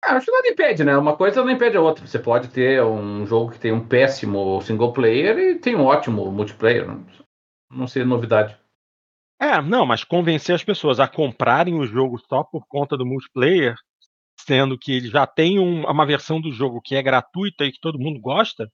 Acho 0.03 0.25
que 0.25 0.31
nada 0.31 0.47
impede, 0.47 0.83
né? 0.83 0.97
Uma 0.97 1.15
coisa 1.15 1.43
não 1.43 1.51
impede 1.51 1.77
a 1.77 1.81
outra. 1.81 2.07
Você 2.07 2.17
pode 2.17 2.47
ter 2.47 2.81
um 2.81 3.27
jogo 3.27 3.51
que 3.51 3.59
tem 3.59 3.71
um 3.71 3.85
péssimo 3.85 4.61
single 4.61 4.93
player 4.93 5.37
e 5.37 5.59
tem 5.59 5.75
um 5.75 5.85
ótimo 5.85 6.31
multiplayer. 6.31 6.87
Não, 6.87 7.05
não 7.69 7.87
seria 7.87 8.07
novidade. 8.07 8.57
É, 9.39 9.61
não, 9.61 9.85
mas 9.85 10.03
convencer 10.03 10.55
as 10.55 10.63
pessoas 10.63 10.99
a 10.99 11.07
comprarem 11.07 11.75
o 11.75 11.85
jogo 11.85 12.19
só 12.27 12.43
por 12.43 12.65
conta 12.67 12.97
do 12.97 13.05
multiplayer, 13.05 13.75
sendo 14.39 14.77
que 14.77 14.93
ele 14.93 15.09
já 15.09 15.27
tem 15.27 15.59
um, 15.59 15.85
uma 15.85 16.05
versão 16.05 16.41
do 16.41 16.51
jogo 16.51 16.81
que 16.81 16.95
é 16.95 17.03
gratuita 17.03 17.65
e 17.65 17.71
que 17.71 17.79
todo 17.79 17.99
mundo 17.99 18.19
gosta, 18.19 18.71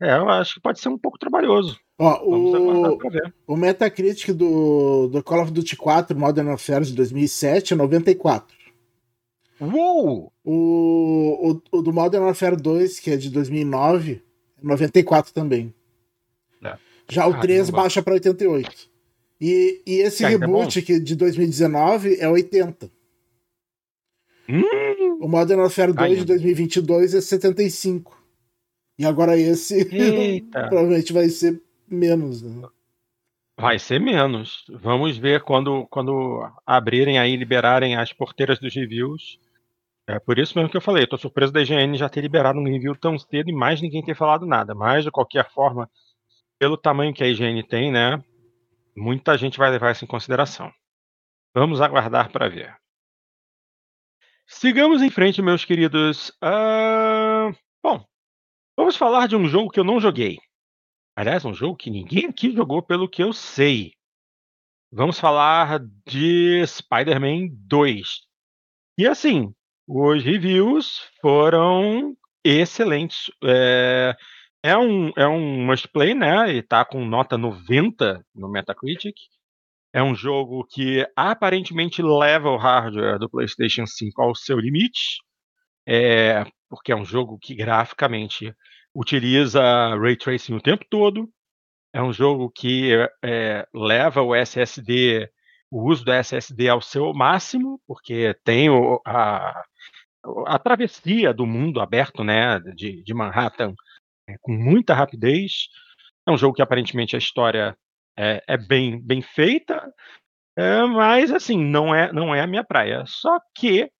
é, 0.00 0.16
eu 0.16 0.28
acho 0.28 0.54
que 0.54 0.60
pode 0.60 0.80
ser 0.80 0.88
um 0.88 0.98
pouco 0.98 1.18
trabalhoso. 1.18 1.78
Ó, 1.98 2.22
o, 2.24 2.98
o 3.46 3.56
Metacritic 3.56 4.32
do, 4.32 5.08
do 5.08 5.22
Call 5.22 5.42
of 5.42 5.52
Duty 5.52 5.76
4 5.76 6.18
Modern 6.18 6.48
Warfare 6.48 6.84
de 6.84 6.94
2007 6.94 7.72
é 7.72 7.76
94. 7.76 8.56
Uou! 9.60 10.32
O, 10.44 11.52
o, 11.52 11.78
o 11.78 11.82
do 11.82 11.92
Modern 11.92 12.24
Warfare 12.24 12.56
2, 12.56 12.98
que 12.98 13.10
é 13.10 13.16
de 13.16 13.30
2009, 13.30 14.22
é 14.58 14.66
94 14.66 15.32
também. 15.32 15.72
É. 16.62 16.76
Já 17.08 17.26
o 17.26 17.30
Caramba. 17.30 17.42
3 17.42 17.70
baixa 17.70 18.02
para 18.02 18.14
88. 18.14 18.93
E, 19.40 19.82
e 19.86 19.94
esse 20.00 20.24
reboot 20.24 20.80
que 20.82 20.98
de 21.00 21.16
2019 21.16 22.16
é 22.20 22.28
80. 22.28 22.90
Hum. 24.48 25.18
O 25.20 25.28
Modern 25.28 25.60
Warfare 25.60 25.92
2 25.92 26.10
Ai, 26.10 26.16
de 26.16 26.24
2022 26.24 27.14
é 27.14 27.20
75. 27.20 28.22
E 28.98 29.04
agora 29.04 29.36
esse 29.36 29.84
provavelmente 30.50 31.12
vai 31.12 31.28
ser 31.28 31.60
menos. 31.88 32.42
Né? 32.42 32.68
Vai 33.58 33.78
ser 33.78 34.00
menos. 34.00 34.64
Vamos 34.68 35.16
ver 35.16 35.42
quando, 35.42 35.86
quando 35.86 36.48
abrirem 36.66 37.18
aí, 37.18 37.36
liberarem 37.36 37.96
as 37.96 38.12
porteiras 38.12 38.58
dos 38.58 38.74
reviews. 38.74 39.38
É 40.06 40.18
por 40.18 40.38
isso 40.38 40.56
mesmo 40.56 40.70
que 40.70 40.76
eu 40.76 40.82
falei, 40.82 41.06
tô 41.06 41.16
surpreso 41.16 41.52
da 41.52 41.62
IGN 41.62 41.96
já 41.96 42.08
ter 42.08 42.20
liberado 42.20 42.58
um 42.58 42.64
review 42.64 42.94
tão 42.94 43.18
cedo 43.18 43.48
e 43.48 43.54
mais 43.54 43.80
ninguém 43.80 44.02
ter 44.02 44.14
falado 44.14 44.44
nada. 44.44 44.74
Mas, 44.74 45.04
de 45.04 45.10
qualquer 45.10 45.50
forma, 45.50 45.88
pelo 46.58 46.76
tamanho 46.76 47.14
que 47.14 47.24
a 47.24 47.28
IGN 47.28 47.62
tem, 47.62 47.90
né? 47.90 48.22
Muita 48.96 49.36
gente 49.36 49.58
vai 49.58 49.70
levar 49.70 49.92
isso 49.92 50.04
em 50.04 50.08
consideração. 50.08 50.72
Vamos 51.54 51.80
aguardar 51.80 52.30
para 52.30 52.48
ver. 52.48 52.76
Sigamos 54.46 55.02
em 55.02 55.10
frente, 55.10 55.42
meus 55.42 55.64
queridos. 55.64 56.30
Uh... 56.42 57.56
Bom, 57.82 58.06
Vamos 58.76 58.96
falar 58.96 59.28
de 59.28 59.36
um 59.36 59.46
jogo 59.46 59.70
que 59.70 59.78
eu 59.78 59.84
não 59.84 60.00
joguei. 60.00 60.38
Aliás, 61.16 61.44
um 61.44 61.54
jogo 61.54 61.76
que 61.76 61.90
ninguém 61.90 62.26
aqui 62.26 62.52
jogou, 62.52 62.82
pelo 62.82 63.08
que 63.08 63.22
eu 63.22 63.32
sei. 63.32 63.92
Vamos 64.90 65.18
falar 65.18 65.80
de 66.04 66.64
Spider-Man 66.66 67.50
2. 67.52 68.22
E 68.98 69.06
assim, 69.06 69.54
os 69.86 70.24
reviews 70.24 71.08
foram 71.20 72.16
excelentes. 72.44 73.30
É, 73.44 74.16
é 74.64 74.74
um, 74.78 75.12
é 75.14 75.28
um 75.28 75.66
must 75.66 75.86
play, 75.88 76.14
né? 76.14 76.50
E 76.54 76.62
tá 76.62 76.86
com 76.86 77.04
nota 77.04 77.36
90 77.36 78.24
no 78.34 78.48
Metacritic. 78.48 79.14
É 79.92 80.02
um 80.02 80.14
jogo 80.14 80.64
que 80.64 81.06
aparentemente 81.14 82.00
leva 82.00 82.48
o 82.48 82.56
hardware 82.56 83.18
do 83.18 83.28
PlayStation 83.28 83.86
5 83.86 84.22
ao 84.22 84.34
seu 84.34 84.58
limite. 84.58 85.18
É, 85.86 86.44
porque 86.66 86.92
é 86.92 86.96
um 86.96 87.04
jogo 87.04 87.38
que 87.38 87.54
graficamente 87.54 88.54
utiliza 88.94 89.62
ray 89.96 90.16
tracing 90.16 90.54
o 90.54 90.62
tempo 90.62 90.86
todo. 90.88 91.28
É 91.92 92.02
um 92.02 92.12
jogo 92.12 92.50
que 92.50 92.90
é, 93.22 93.68
leva 93.74 94.22
o 94.22 94.34
SSD, 94.34 95.28
o 95.70 95.90
uso 95.90 96.06
do 96.06 96.12
SSD 96.12 96.70
ao 96.70 96.80
seu 96.80 97.12
máximo, 97.12 97.78
porque 97.86 98.34
tem 98.42 98.68
a, 99.06 99.62
a 100.46 100.58
travessia 100.58 101.34
do 101.34 101.44
mundo 101.44 101.82
aberto, 101.82 102.24
né, 102.24 102.58
de, 102.74 103.02
de 103.02 103.14
Manhattan, 103.14 103.74
com 104.40 104.52
muita 104.52 104.94
rapidez. 104.94 105.68
É 106.26 106.30
um 106.30 106.38
jogo 106.38 106.54
que 106.54 106.62
aparentemente 106.62 107.14
a 107.14 107.18
história 107.18 107.76
é, 108.18 108.42
é 108.46 108.56
bem, 108.56 109.00
bem 109.00 109.20
feita, 109.20 109.92
é, 110.56 110.82
mas 110.84 111.32
assim 111.32 111.62
não 111.62 111.94
é 111.94 112.12
não 112.12 112.34
é 112.34 112.40
a 112.40 112.46
minha 112.46 112.64
praia. 112.64 113.04
Só 113.06 113.38
que 113.54 113.90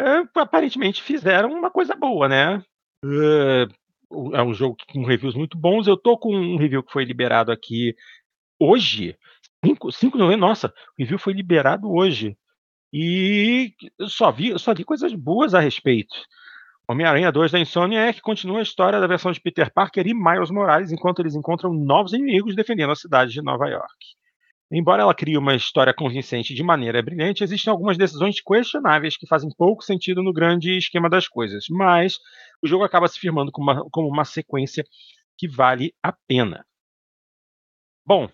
é, 0.00 0.22
aparentemente 0.34 1.02
fizeram 1.02 1.52
uma 1.52 1.70
coisa 1.70 1.94
boa, 1.94 2.28
né? 2.28 2.62
Uh, 3.04 4.34
é 4.34 4.42
um 4.42 4.54
jogo 4.54 4.76
com 4.90 5.04
reviews 5.04 5.34
muito 5.34 5.58
bons. 5.58 5.86
Eu 5.86 5.96
tô 5.96 6.16
com 6.16 6.34
um 6.34 6.56
review 6.56 6.82
que 6.82 6.92
foi 6.92 7.04
liberado 7.04 7.52
aqui 7.52 7.94
hoje. 8.58 9.16
5 9.90 10.16
novembro, 10.16 10.46
nossa, 10.46 10.68
o 10.68 10.72
review 11.02 11.18
foi 11.18 11.32
liberado 11.32 11.90
hoje. 11.90 12.36
E 12.92 13.74
só 14.08 14.30
vi, 14.30 14.58
só 14.58 14.72
vi 14.72 14.84
coisas 14.84 15.12
boas 15.12 15.54
a 15.54 15.60
respeito. 15.60 16.16
Homem-Aranha 16.90 17.30
2 17.30 17.52
da 17.52 17.60
Insomnia 17.60 18.00
é 18.00 18.12
que 18.14 18.22
continua 18.22 18.60
a 18.60 18.62
história 18.62 18.98
da 18.98 19.06
versão 19.06 19.30
de 19.30 19.40
Peter 19.40 19.70
Parker 19.70 20.06
e 20.06 20.14
Miles 20.14 20.50
Morales 20.50 20.90
enquanto 20.90 21.20
eles 21.20 21.34
encontram 21.34 21.70
novos 21.70 22.14
inimigos 22.14 22.56
defendendo 22.56 22.92
a 22.92 22.96
cidade 22.96 23.30
de 23.30 23.42
Nova 23.42 23.68
York. 23.68 23.94
Embora 24.72 25.02
ela 25.02 25.14
crie 25.14 25.36
uma 25.36 25.54
história 25.54 25.92
convincente 25.92 26.54
de 26.54 26.62
maneira 26.62 27.02
brilhante, 27.02 27.44
existem 27.44 27.70
algumas 27.70 27.98
decisões 27.98 28.40
questionáveis 28.40 29.18
que 29.18 29.26
fazem 29.26 29.50
pouco 29.56 29.82
sentido 29.82 30.22
no 30.22 30.32
grande 30.32 30.78
esquema 30.78 31.10
das 31.10 31.28
coisas, 31.28 31.66
mas 31.68 32.14
o 32.62 32.66
jogo 32.66 32.84
acaba 32.84 33.06
se 33.06 33.18
firmando 33.18 33.52
como 33.52 33.70
uma, 33.70 33.84
como 33.90 34.08
uma 34.08 34.24
sequência 34.24 34.82
que 35.36 35.46
vale 35.46 35.94
a 36.02 36.12
pena. 36.26 36.64
Bom, 38.06 38.30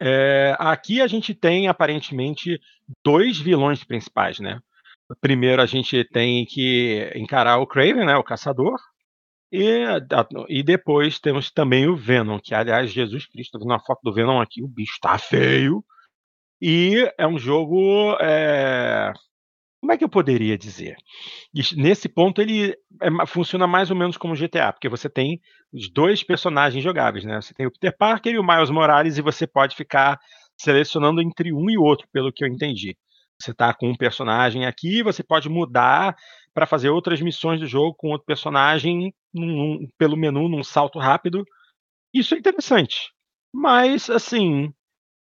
é, 0.00 0.54
aqui 0.60 1.00
a 1.00 1.08
gente 1.08 1.34
tem 1.34 1.66
aparentemente 1.66 2.60
dois 3.04 3.36
vilões 3.36 3.82
principais, 3.82 4.38
né? 4.38 4.60
Primeiro 5.20 5.62
a 5.62 5.66
gente 5.66 6.04
tem 6.04 6.44
que 6.44 7.10
encarar 7.14 7.58
o 7.58 7.66
Craven, 7.66 8.04
né, 8.04 8.16
o 8.16 8.24
caçador, 8.24 8.78
e, 9.50 9.84
e 10.48 10.62
depois 10.62 11.18
temos 11.18 11.50
também 11.50 11.88
o 11.88 11.96
Venom, 11.96 12.38
que 12.38 12.54
aliás, 12.54 12.92
Jesus 12.92 13.26
Cristo, 13.26 13.58
uma 13.58 13.80
foto 13.80 14.00
do 14.02 14.12
Venom 14.12 14.40
aqui, 14.40 14.62
o 14.62 14.68
bicho 14.68 14.98
tá 15.00 15.16
feio. 15.18 15.82
E 16.60 17.10
é 17.16 17.26
um 17.26 17.38
jogo. 17.38 18.16
É... 18.20 19.12
Como 19.80 19.92
é 19.92 19.96
que 19.96 20.02
eu 20.04 20.08
poderia 20.08 20.58
dizer? 20.58 20.96
Nesse 21.76 22.08
ponto, 22.08 22.42
ele 22.42 22.76
é, 23.00 23.26
funciona 23.26 23.64
mais 23.66 23.90
ou 23.90 23.96
menos 23.96 24.16
como 24.16 24.34
GTA, 24.34 24.72
porque 24.72 24.88
você 24.88 25.08
tem 25.08 25.40
os 25.72 25.88
dois 25.88 26.22
personagens 26.24 26.82
jogáveis, 26.82 27.24
né? 27.24 27.40
Você 27.40 27.54
tem 27.54 27.64
o 27.64 27.70
Peter 27.70 27.96
Parker 27.96 28.34
e 28.34 28.38
o 28.38 28.44
Miles 28.44 28.70
Morales, 28.70 29.18
e 29.18 29.22
você 29.22 29.46
pode 29.46 29.76
ficar 29.76 30.18
selecionando 30.56 31.22
entre 31.22 31.52
um 31.52 31.70
e 31.70 31.78
outro, 31.78 32.08
pelo 32.12 32.32
que 32.32 32.44
eu 32.44 32.48
entendi. 32.48 32.96
Você 33.40 33.52
está 33.52 33.72
com 33.72 33.88
um 33.88 33.96
personagem 33.96 34.66
aqui, 34.66 35.02
você 35.02 35.22
pode 35.22 35.48
mudar 35.48 36.16
para 36.52 36.66
fazer 36.66 36.90
outras 36.90 37.20
missões 37.20 37.60
do 37.60 37.66
jogo 37.66 37.94
com 37.94 38.08
outro 38.08 38.26
personagem 38.26 39.14
num, 39.32 39.88
pelo 39.96 40.16
menu 40.16 40.48
num 40.48 40.64
salto 40.64 40.98
rápido. 40.98 41.44
Isso 42.12 42.34
é 42.34 42.38
interessante. 42.38 43.12
Mas, 43.52 44.10
assim, 44.10 44.72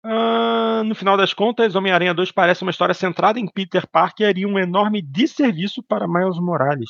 uh, 0.05 0.83
no 0.85 0.95
final 0.95 1.15
das 1.15 1.33
contas, 1.33 1.75
Homem-Aranha 1.75 2.13
2 2.13 2.31
parece 2.31 2.61
uma 2.63 2.71
história 2.71 2.93
centrada 2.93 3.39
em 3.39 3.47
Peter 3.47 3.87
Parker 3.89 4.37
e 4.37 4.45
um 4.45 4.59
enorme 4.59 5.01
desserviço 5.01 5.81
para 5.83 6.07
Miles 6.07 6.39
Morales. 6.39 6.89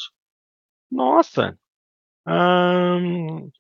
Nossa! 0.92 1.58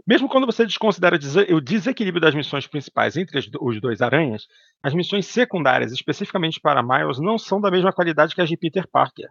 Mesmo 0.08 0.30
quando 0.30 0.46
você 0.46 0.66
desconsidera 0.66 1.20
o 1.52 1.60
desequilíbrio 1.60 2.22
das 2.22 2.34
missões 2.34 2.66
principais 2.66 3.18
entre 3.18 3.40
os 3.60 3.82
dois 3.82 4.02
aranhas, 4.02 4.48
as 4.82 4.94
missões 4.94 5.26
secundárias, 5.26 5.92
especificamente 5.92 6.60
para 6.62 6.84
Miles, 6.84 7.20
não 7.20 7.38
são 7.38 7.60
da 7.60 7.70
mesma 7.70 7.92
qualidade 7.92 8.34
que 8.34 8.42
as 8.42 8.50
de 8.50 8.58
Peter 8.58 8.88
Parker. 8.90 9.28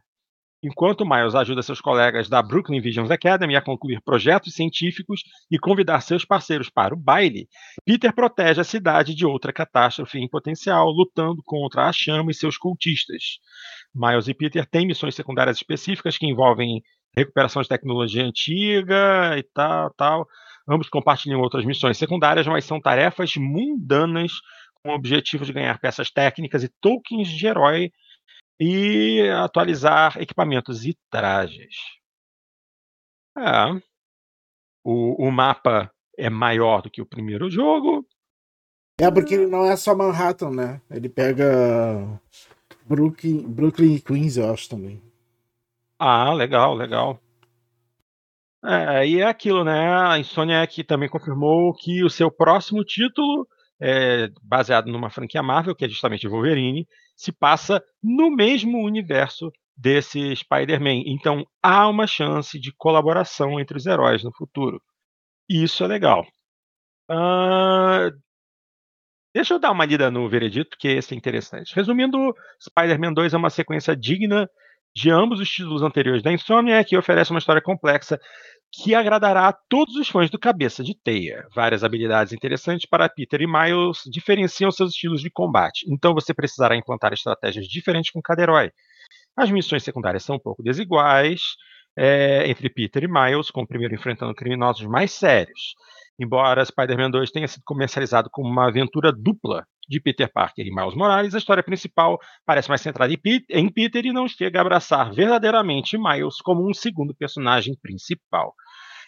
Enquanto 0.65 1.05
Miles 1.05 1.35
ajuda 1.35 1.61
seus 1.61 1.81
colegas 1.81 2.29
da 2.29 2.41
Brooklyn 2.41 2.81
Visions 2.81 3.11
Academy 3.11 3.57
a 3.57 3.61
concluir 3.61 4.01
projetos 4.01 4.55
científicos 4.55 5.23
e 5.51 5.59
convidar 5.59 6.01
seus 6.03 6.25
parceiros 6.25 6.71
para 6.71 6.95
o 6.95 6.97
baile, 6.97 7.49
Peter 7.85 8.15
protege 8.15 8.61
a 8.61 8.65
cidade 8.65 9.13
de 9.13 9.27
outra 9.27 9.53
catástrofe 9.53 10.21
em 10.21 10.29
potencial, 10.29 10.89
lutando 10.89 11.43
contra 11.45 11.89
a 11.89 11.93
chama 11.93 12.31
e 12.31 12.35
seus 12.35 12.57
cultistas. 12.57 13.41
Miles 13.93 14.29
e 14.29 14.35
Peter 14.35 14.65
têm 14.65 14.87
missões 14.87 15.17
secundárias 15.17 15.57
específicas 15.57 16.17
que 16.17 16.27
envolvem 16.27 16.81
recuperação 17.17 17.63
de 17.63 17.69
tecnologia 17.69 18.25
antiga 18.25 19.37
e 19.37 19.43
tal, 19.43 19.93
tal. 19.95 20.29
Ambos 20.69 20.89
compartilham 20.89 21.41
outras 21.41 21.65
missões 21.65 21.99
secundárias, 21.99 22.47
mas 22.47 22.65
são 22.65 22.81
tarefas 22.81 23.33
mundanas 23.37 24.33
com 24.83 24.91
o 24.91 24.95
objetivo 24.95 25.45
de 25.45 25.53
ganhar 25.53 25.79
peças 25.79 26.11
técnicas 26.11 26.63
e 26.63 26.73
tokens 26.81 27.29
de 27.29 27.47
herói 27.47 27.91
e 28.61 29.29
atualizar 29.43 30.21
equipamentos 30.21 30.85
e 30.85 30.97
trajes. 31.11 31.75
É. 33.37 33.81
O, 34.85 35.27
o 35.27 35.31
mapa 35.31 35.91
é 36.17 36.29
maior 36.29 36.83
do 36.83 36.91
que 36.91 37.01
o 37.01 37.07
primeiro 37.07 37.51
jogo. 37.51 38.07
É 39.01 39.11
porque 39.11 39.35
ele 39.35 39.47
não 39.47 39.65
é 39.65 39.77
só 39.77 39.95
Manhattan, 39.95 40.51
né? 40.51 40.81
Ele 40.91 41.09
pega 41.09 42.21
Brooklyn, 42.85 43.43
Brooklyn 43.43 43.95
e 43.95 44.01
Queens, 44.01 44.37
eu 44.37 44.53
acho 44.53 44.69
também. 44.69 45.03
Ah, 46.05 46.35
legal, 46.35 46.75
legal. 46.75 47.21
É, 48.65 49.07
e 49.07 49.21
é 49.21 49.25
aquilo, 49.27 49.65
né? 49.65 49.93
A 49.93 50.19
Insomniac 50.19 50.85
também 50.85 51.09
confirmou 51.09 51.73
que 51.75 52.05
o 52.05 52.11
seu 52.11 52.31
próximo 52.31 52.85
título, 52.85 53.47
é, 53.81 54.29
baseado 54.43 54.87
numa 54.87 55.11
franquia 55.11 55.43
Marvel, 55.43 55.75
que 55.75 55.85
é 55.85 55.89
justamente 55.89 56.29
Wolverine, 56.29 56.87
se 57.17 57.33
passa 57.33 57.83
no 58.03 58.31
mesmo 58.31 58.79
universo 58.85 59.51
desse 59.77 60.35
Spider-Man. 60.37 61.03
Então 61.07 61.45
há 61.63 61.89
uma 61.89 62.07
chance 62.07 62.59
de 62.59 62.73
colaboração 62.77 63.61
entre 63.61 63.77
os 63.77 63.87
heróis 63.87 64.25
no 64.25 64.33
futuro. 64.33 64.81
Isso 65.49 65.85
é 65.85 65.87
legal. 65.89 66.27
Uh, 67.11 68.11
deixa 69.35 69.55
eu 69.55 69.59
dar 69.59 69.71
uma 69.73 69.85
lida 69.85 70.11
no 70.11 70.29
veredito, 70.29 70.77
que 70.79 70.89
esse 70.89 71.15
é 71.15 71.17
interessante. 71.17 71.75
Resumindo, 71.75 72.35
Spider-Man 72.61 73.13
2 73.13 73.35
é 73.35 73.37
uma 73.37 73.51
sequência 73.51 73.97
digna 73.97 74.49
de 74.95 75.11
ambos 75.11 75.41
os 75.41 75.49
títulos 75.49 75.83
anteriores 75.83 76.23
da 76.23 76.33
Insomniac 76.33 76.89
que 76.89 76.97
oferece 76.97 77.31
uma 77.31 77.39
história 77.39 77.63
complexa 77.63 78.21
que 78.73 78.95
agradará 78.95 79.49
a 79.49 79.53
todos 79.53 79.97
os 79.97 80.09
fãs 80.09 80.31
do 80.31 80.39
Cabeça 80.39 80.83
de 80.83 80.95
Teia. 80.95 81.47
Várias 81.55 81.85
habilidades 81.85 82.33
interessantes 82.33 82.87
para 82.89 83.09
Peter 83.09 83.43
e 83.43 83.47
Miles 83.47 84.03
diferenciam 84.07 84.71
seus 84.71 84.93
estilos 84.93 85.21
de 85.21 85.31
combate, 85.31 85.85
então 85.89 86.15
você 86.15 86.33
precisará 86.33 86.75
implantar 86.75 87.13
estratégias 87.13 87.67
diferentes 87.67 88.11
com 88.11 88.23
cada 88.23 88.43
herói. 88.43 88.73
As 89.37 89.51
missões 89.51 89.83
secundárias 89.83 90.25
são 90.25 90.37
um 90.37 90.41
pouco 90.41 90.63
desiguais 90.63 91.41
é, 91.97 92.49
entre 92.49 92.71
Peter 92.71 93.05
e 93.05 93.09
Miles, 93.09 93.51
com 93.51 93.63
o 93.63 93.67
primeiro 93.67 93.95
enfrentando 93.95 94.35
criminosos 94.35 94.87
mais 94.87 95.13
sérios. 95.13 95.75
Embora 96.19 96.65
Spider-Man 96.65 97.11
2 97.11 97.31
tenha 97.31 97.49
sido 97.49 97.63
comercializado 97.65 98.29
como 98.31 98.49
uma 98.49 98.69
aventura 98.69 99.13
dupla 99.13 99.67
de 99.89 100.01
Peter 100.01 100.31
Parker 100.31 100.67
e 100.67 100.75
Miles 100.75 100.95
Morales, 100.95 101.35
a 101.35 101.39
história 101.39 101.63
principal 101.63 102.19
parece 102.47 102.69
mais 102.69 102.81
centrada 102.81 103.13
em 103.13 103.69
Peter 103.69 104.07
e 104.07 104.13
não 104.13 104.29
chega 104.29 104.59
a 104.59 104.63
abraçar 104.63 105.13
verdadeiramente 105.13 105.99
Miles 105.99 106.37
como 106.43 106.69
um 106.69 106.75
segundo 106.75 107.15
personagem 107.15 107.75
principal. 107.81 108.55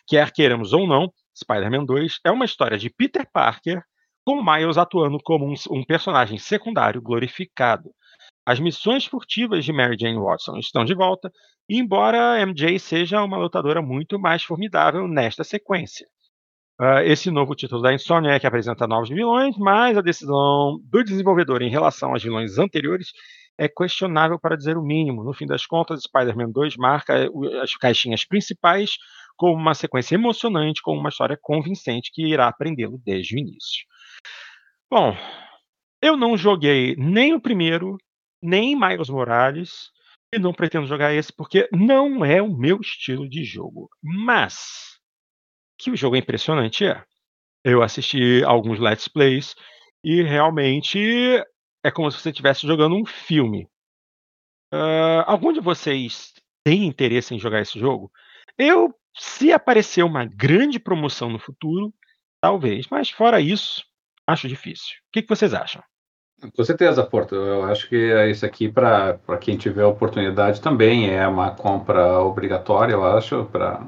Quer 0.07 0.33
queiramos 0.33 0.73
ou 0.73 0.87
não, 0.87 1.13
Spider-Man 1.37 1.85
2 1.85 2.21
é 2.25 2.31
uma 2.31 2.45
história 2.45 2.79
de 2.79 2.91
Peter 2.91 3.27
Parker 3.33 3.83
com 4.25 4.43
Miles 4.43 4.79
atuando 4.79 5.19
como 5.23 5.47
um, 5.47 5.55
um 5.71 5.85
personagem 5.85 6.39
secundário 6.39 7.01
glorificado. 7.01 7.91
As 8.47 8.61
missões 8.61 9.07
furtivas 9.07 9.65
de 9.65 9.73
Mary 9.73 9.97
Jane 9.99 10.19
Watson 10.19 10.57
estão 10.59 10.85
de 10.85 10.95
volta, 10.95 11.31
embora 11.69 12.45
MJ 12.45 12.79
seja 12.79 13.23
uma 13.23 13.39
lutadora 13.39 13.81
muito 13.81 14.19
mais 14.19 14.43
formidável 14.43 15.07
nesta 15.09 15.45
sequência. 15.45 16.07
Uh, 16.81 16.99
esse 17.05 17.31
novo 17.31 17.55
título 17.55 17.81
da 17.83 17.95
Insomniac 17.95 18.41
que 18.41 18.47
apresenta 18.47 18.87
novos 18.87 19.09
vilões, 19.09 19.57
mas 19.57 19.97
a 19.97 20.01
decisão 20.01 20.81
do 20.83 21.05
desenvolvedor 21.05 21.63
em 21.63 21.71
relação 21.71 22.11
aos 22.11 22.23
vilões 22.23 22.59
anteriores 22.59 23.13
é 23.57 23.69
questionável 23.69 24.39
para 24.41 24.57
dizer 24.57 24.77
o 24.77 24.83
mínimo. 24.83 25.23
No 25.23 25.33
fim 25.33 25.47
das 25.47 25.65
contas, 25.65 26.03
Spider-Man 26.03 26.51
2 26.51 26.77
marca 26.77 27.31
as 27.63 27.75
caixinhas 27.77 28.25
principais 28.25 28.97
como 29.37 29.55
uma 29.55 29.75
sequência 29.75 30.17
emocionante, 30.17 30.83
com 30.83 30.97
uma 30.97 31.09
história 31.09 31.39
convincente 31.41 32.11
que 32.13 32.27
irá 32.27 32.49
aprendê-lo 32.49 33.01
desde 33.05 33.37
o 33.37 33.39
início. 33.39 33.85
Bom, 34.91 35.17
eu 36.03 36.17
não 36.17 36.37
joguei 36.37 36.95
nem 36.97 37.35
o 37.35 37.41
primeiro, 37.41 37.97
nem 38.43 38.79
Miles 38.79 39.09
Morales, 39.09 39.91
e 40.33 40.39
não 40.39 40.53
pretendo 40.53 40.87
jogar 40.87 41.15
esse 41.15 41.33
porque 41.33 41.69
não 41.73 42.25
é 42.25 42.43
o 42.43 42.57
meu 42.57 42.81
estilo 42.81 43.29
de 43.29 43.45
jogo. 43.45 43.89
Mas 44.03 44.94
que 45.79 45.91
o 45.91 45.97
jogo 45.97 46.17
é 46.17 46.19
impressionante, 46.19 46.85
é. 46.85 47.03
Eu 47.65 47.83
assisti 47.83 48.45
alguns 48.45 48.79
Let's 48.79 49.09
Plays 49.09 49.55
e 50.03 50.23
realmente 50.23 50.99
é 51.83 51.91
como 51.91 52.11
se 52.11 52.19
você 52.19 52.31
estivesse 52.31 52.67
jogando 52.67 52.95
um 52.95 53.07
filme. 53.07 53.67
Uh, 54.73 55.25
algum 55.27 55.53
de 55.53 55.61
vocês 55.61 56.33
tem 56.65 56.85
interesse 56.85 57.35
em 57.35 57.39
jogar 57.39 57.61
esse 57.61 57.79
jogo? 57.79 58.11
Eu, 58.59 58.95
se 59.17 59.53
aparecer 59.53 60.03
uma 60.03 60.25
grande 60.25 60.79
promoção 60.79 61.31
no 61.31 61.39
futuro, 61.39 61.93
talvez, 62.41 62.87
mas 62.91 63.11
fora 63.11 63.41
isso, 63.41 63.83
acho 64.27 64.49
difícil. 64.49 64.95
O 65.09 65.13
que, 65.13 65.23
que 65.23 65.29
vocês 65.29 65.55
acham? 65.55 65.83
Com 66.55 66.65
certeza, 66.65 67.05
Porto. 67.05 67.35
Eu 67.35 67.65
acho 67.65 67.89
que 67.89 67.97
isso 68.29 68.45
aqui, 68.45 68.71
para 68.71 69.19
quem 69.41 69.57
tiver 69.57 69.85
oportunidade, 69.85 70.61
também 70.61 71.11
é 71.11 71.27
uma 71.27 71.55
compra 71.55 72.21
obrigatória, 72.21 72.93
eu 72.93 73.05
acho, 73.05 73.45
para 73.47 73.87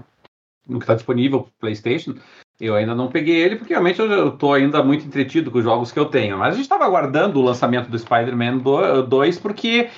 no 0.69 0.79
que 0.79 0.85
está 0.85 0.95
disponível 0.95 1.43
para 1.43 1.51
PlayStation. 1.61 2.15
Eu 2.59 2.75
ainda 2.75 2.95
não 2.95 3.09
peguei 3.09 3.37
ele, 3.37 3.57
porque 3.57 3.75
realmente 3.75 4.01
eu 4.01 4.29
estou 4.29 4.55
ainda 4.55 4.83
muito 4.83 5.07
entretido 5.07 5.51
com 5.51 5.59
os 5.59 5.65
jogos 5.65 5.93
que 5.93 5.99
eu 5.99 6.07
tenho. 6.07 6.39
Mas 6.39 6.49
a 6.49 6.57
gente 6.57 6.63
estava 6.63 6.87
aguardando 6.87 7.39
o 7.39 7.43
lançamento 7.43 7.91
do 7.91 7.99
Spider-Man 7.99 8.63
2, 9.07 9.39
porque, 9.39 9.91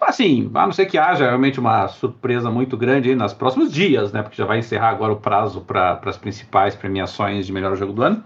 assim, 0.00 0.50
a 0.54 0.64
não 0.64 0.72
ser 0.72 0.86
que 0.86 0.96
haja 0.96 1.26
realmente 1.26 1.60
uma 1.60 1.86
surpresa 1.88 2.50
muito 2.50 2.78
grande 2.78 3.14
nos 3.14 3.34
próximos 3.34 3.70
dias, 3.70 4.10
né? 4.10 4.22
Porque 4.22 4.38
já 4.38 4.46
vai 4.46 4.58
encerrar 4.58 4.88
agora 4.88 5.12
o 5.12 5.20
prazo 5.20 5.60
para 5.60 6.00
as 6.06 6.16
principais 6.16 6.74
premiações 6.74 7.46
de 7.46 7.52
melhor 7.52 7.76
jogo 7.76 7.92
do 7.92 8.02
ano. 8.02 8.24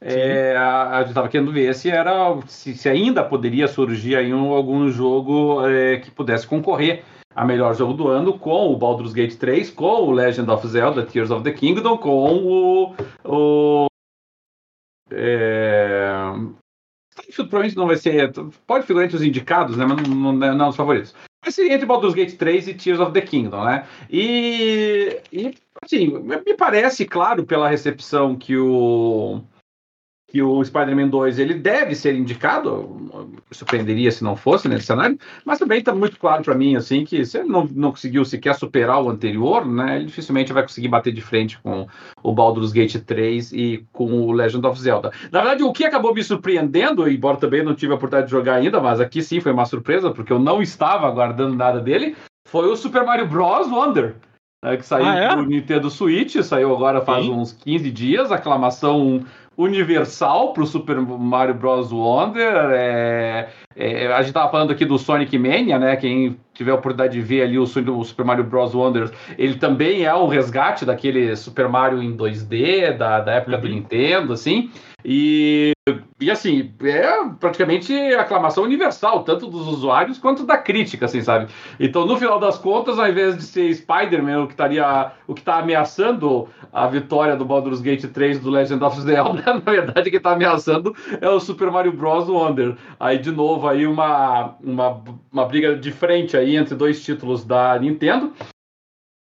É, 0.00 0.54
a, 0.56 0.98
a 0.98 1.00
gente 1.00 1.08
estava 1.08 1.28
querendo 1.28 1.50
ver 1.50 1.74
se 1.74 1.88
era 1.88 2.38
se, 2.46 2.74
se, 2.74 2.88
ainda 2.88 3.24
poderia 3.24 3.66
surgir 3.66 4.16
aí 4.16 4.34
um, 4.34 4.52
algum 4.52 4.88
jogo 4.90 5.66
é, 5.66 5.96
que 5.96 6.10
pudesse 6.10 6.46
concorrer 6.46 7.02
a 7.34 7.44
melhor 7.44 7.74
jogo 7.74 7.92
do 7.94 8.08
ano 8.08 8.38
com 8.38 8.72
o 8.72 8.76
Baldur's 8.76 9.12
Gate 9.12 9.36
3, 9.36 9.70
com 9.70 10.02
o 10.02 10.12
Legend 10.12 10.50
of 10.50 10.66
Zelda 10.68 11.04
Tears 11.04 11.30
of 11.30 11.42
the 11.42 11.52
Kingdom, 11.52 11.98
com 11.98 12.36
o. 12.36 12.94
o 13.24 13.86
é... 15.10 16.08
Provavelmente 17.36 17.76
não 17.76 17.86
vai 17.86 17.96
ser. 17.96 18.32
Pode 18.66 18.86
figurar 18.86 19.06
entre 19.06 19.16
os 19.16 19.22
indicados, 19.22 19.76
né? 19.76 19.84
Mas 19.86 20.08
não, 20.08 20.32
não, 20.32 20.54
não 20.54 20.68
os 20.68 20.76
favoritos. 20.76 21.14
Mas 21.44 21.54
seria 21.54 21.74
entre 21.74 21.86
Baldur's 21.86 22.14
Gate 22.14 22.36
3 22.36 22.68
e 22.68 22.74
Tears 22.74 23.00
of 23.00 23.12
the 23.12 23.20
Kingdom, 23.20 23.64
né? 23.64 23.86
E, 24.10 25.20
e 25.32 25.54
assim, 25.82 26.08
me 26.18 26.54
parece, 26.56 27.04
claro, 27.04 27.44
pela 27.44 27.68
recepção 27.68 28.34
que 28.36 28.56
o 28.56 29.42
que 30.34 30.42
o 30.42 30.64
Spider-Man 30.64 31.10
2 31.10 31.38
ele 31.38 31.54
deve 31.54 31.94
ser 31.94 32.12
indicado, 32.12 33.30
surpreenderia 33.52 34.10
se 34.10 34.24
não 34.24 34.34
fosse 34.34 34.66
nesse 34.66 34.86
cenário, 34.86 35.16
mas 35.44 35.60
também 35.60 35.78
está 35.78 35.94
muito 35.94 36.18
claro 36.18 36.42
para 36.42 36.56
mim 36.56 36.74
assim 36.74 37.04
que 37.04 37.24
se 37.24 37.38
ele 37.38 37.48
não, 37.48 37.68
não 37.72 37.92
conseguiu 37.92 38.24
sequer 38.24 38.56
superar 38.56 39.00
o 39.00 39.08
anterior, 39.08 39.64
né, 39.64 39.94
ele 39.94 40.06
dificilmente 40.06 40.52
vai 40.52 40.64
conseguir 40.64 40.88
bater 40.88 41.12
de 41.12 41.20
frente 41.20 41.56
com 41.60 41.86
o 42.20 42.32
Baldur's 42.32 42.72
Gate 42.72 42.96
3 42.96 43.52
e 43.52 43.86
com 43.92 44.10
o 44.10 44.32
Legend 44.32 44.66
of 44.66 44.80
Zelda. 44.80 45.12
Na 45.30 45.40
verdade, 45.40 45.62
o 45.62 45.72
que 45.72 45.84
acabou 45.84 46.12
me 46.12 46.24
surpreendendo, 46.24 47.08
embora 47.08 47.36
também 47.36 47.62
não 47.62 47.72
tive 47.72 47.92
a 47.92 47.94
oportunidade 47.94 48.26
de 48.26 48.32
jogar 48.32 48.56
ainda, 48.56 48.80
mas 48.80 48.98
aqui 48.98 49.22
sim 49.22 49.38
foi 49.38 49.52
uma 49.52 49.66
surpresa, 49.66 50.10
porque 50.10 50.32
eu 50.32 50.40
não 50.40 50.60
estava 50.60 51.06
aguardando 51.06 51.54
nada 51.54 51.78
dele, 51.78 52.16
foi 52.48 52.66
o 52.66 52.74
Super 52.74 53.04
Mario 53.04 53.28
Bros. 53.28 53.68
Wonder. 53.70 54.16
Né, 54.64 54.78
que 54.78 54.86
saiu 54.86 55.04
ah, 55.04 55.16
é? 55.16 55.36
do 55.36 55.44
Nintendo 55.44 55.90
Switch, 55.90 56.42
saiu 56.42 56.74
agora 56.74 57.02
faz 57.02 57.26
sim. 57.26 57.30
uns 57.30 57.52
15 57.52 57.90
dias, 57.90 58.32
aclamação 58.32 59.22
universal 59.56 60.52
para 60.52 60.62
o 60.62 60.66
Super 60.66 61.00
Mario 61.00 61.54
Bros. 61.54 61.90
Wonder. 61.90 62.70
É, 62.72 63.48
é, 63.76 64.06
a 64.06 64.18
gente 64.18 64.28
estava 64.28 64.50
falando 64.50 64.70
aqui 64.70 64.84
do 64.84 64.98
Sonic 64.98 65.36
Mania, 65.38 65.78
né? 65.78 65.96
Quem 65.96 66.38
tiver 66.52 66.70
a 66.70 66.74
oportunidade 66.74 67.14
de 67.14 67.20
ver 67.20 67.42
ali 67.42 67.58
o, 67.58 67.62
o 67.62 68.04
Super 68.04 68.24
Mario 68.24 68.44
Bros. 68.44 68.74
Wonder, 68.74 69.10
ele 69.36 69.56
também 69.56 70.04
é 70.04 70.14
um 70.14 70.28
resgate 70.28 70.84
daquele 70.84 71.34
Super 71.36 71.68
Mario 71.68 72.02
em 72.02 72.16
2D, 72.16 72.96
da, 72.96 73.20
da 73.20 73.32
época 73.32 73.56
uhum. 73.56 73.62
do 73.62 73.68
Nintendo, 73.68 74.32
assim. 74.32 74.70
E, 75.04 75.72
e 76.18 76.30
assim, 76.30 76.72
é 76.82 77.28
praticamente 77.38 77.92
aclamação 78.14 78.64
universal, 78.64 79.22
tanto 79.22 79.48
dos 79.48 79.68
usuários 79.68 80.16
quanto 80.16 80.46
da 80.46 80.56
crítica, 80.56 81.04
assim, 81.04 81.20
sabe? 81.20 81.52
Então, 81.78 82.06
no 82.06 82.16
final 82.16 82.40
das 82.40 82.56
contas, 82.56 82.98
ao 82.98 83.06
invés 83.06 83.36
de 83.36 83.42
ser 83.42 83.74
Spider-Man 83.74 84.44
o 84.44 84.46
que 84.46 84.54
estaria 84.54 85.12
o 85.26 85.34
que 85.34 85.42
está 85.42 85.58
ameaçando 85.58 86.48
a 86.72 86.86
vitória 86.86 87.36
do 87.36 87.44
Baldur's 87.44 87.82
Gate 87.82 88.06
3 88.06 88.40
do 88.40 88.48
Legend 88.48 88.82
of 88.82 88.98
Zelda, 89.02 89.42
na 89.62 89.72
verdade, 89.72 90.08
quem 90.08 90.16
está 90.16 90.32
ameaçando 90.32 90.96
é 91.20 91.28
o 91.28 91.38
Super 91.38 91.70
Mario 91.70 91.92
Bros. 91.92 92.26
Wonder. 92.26 92.76
Aí, 92.98 93.18
de 93.18 93.30
novo, 93.30 93.63
aí 93.66 93.86
uma, 93.86 94.56
uma, 94.62 95.02
uma 95.32 95.44
briga 95.46 95.76
de 95.76 95.92
frente 95.92 96.36
aí 96.36 96.56
entre 96.56 96.74
dois 96.74 97.02
títulos 97.02 97.44
da 97.44 97.78
Nintendo. 97.78 98.32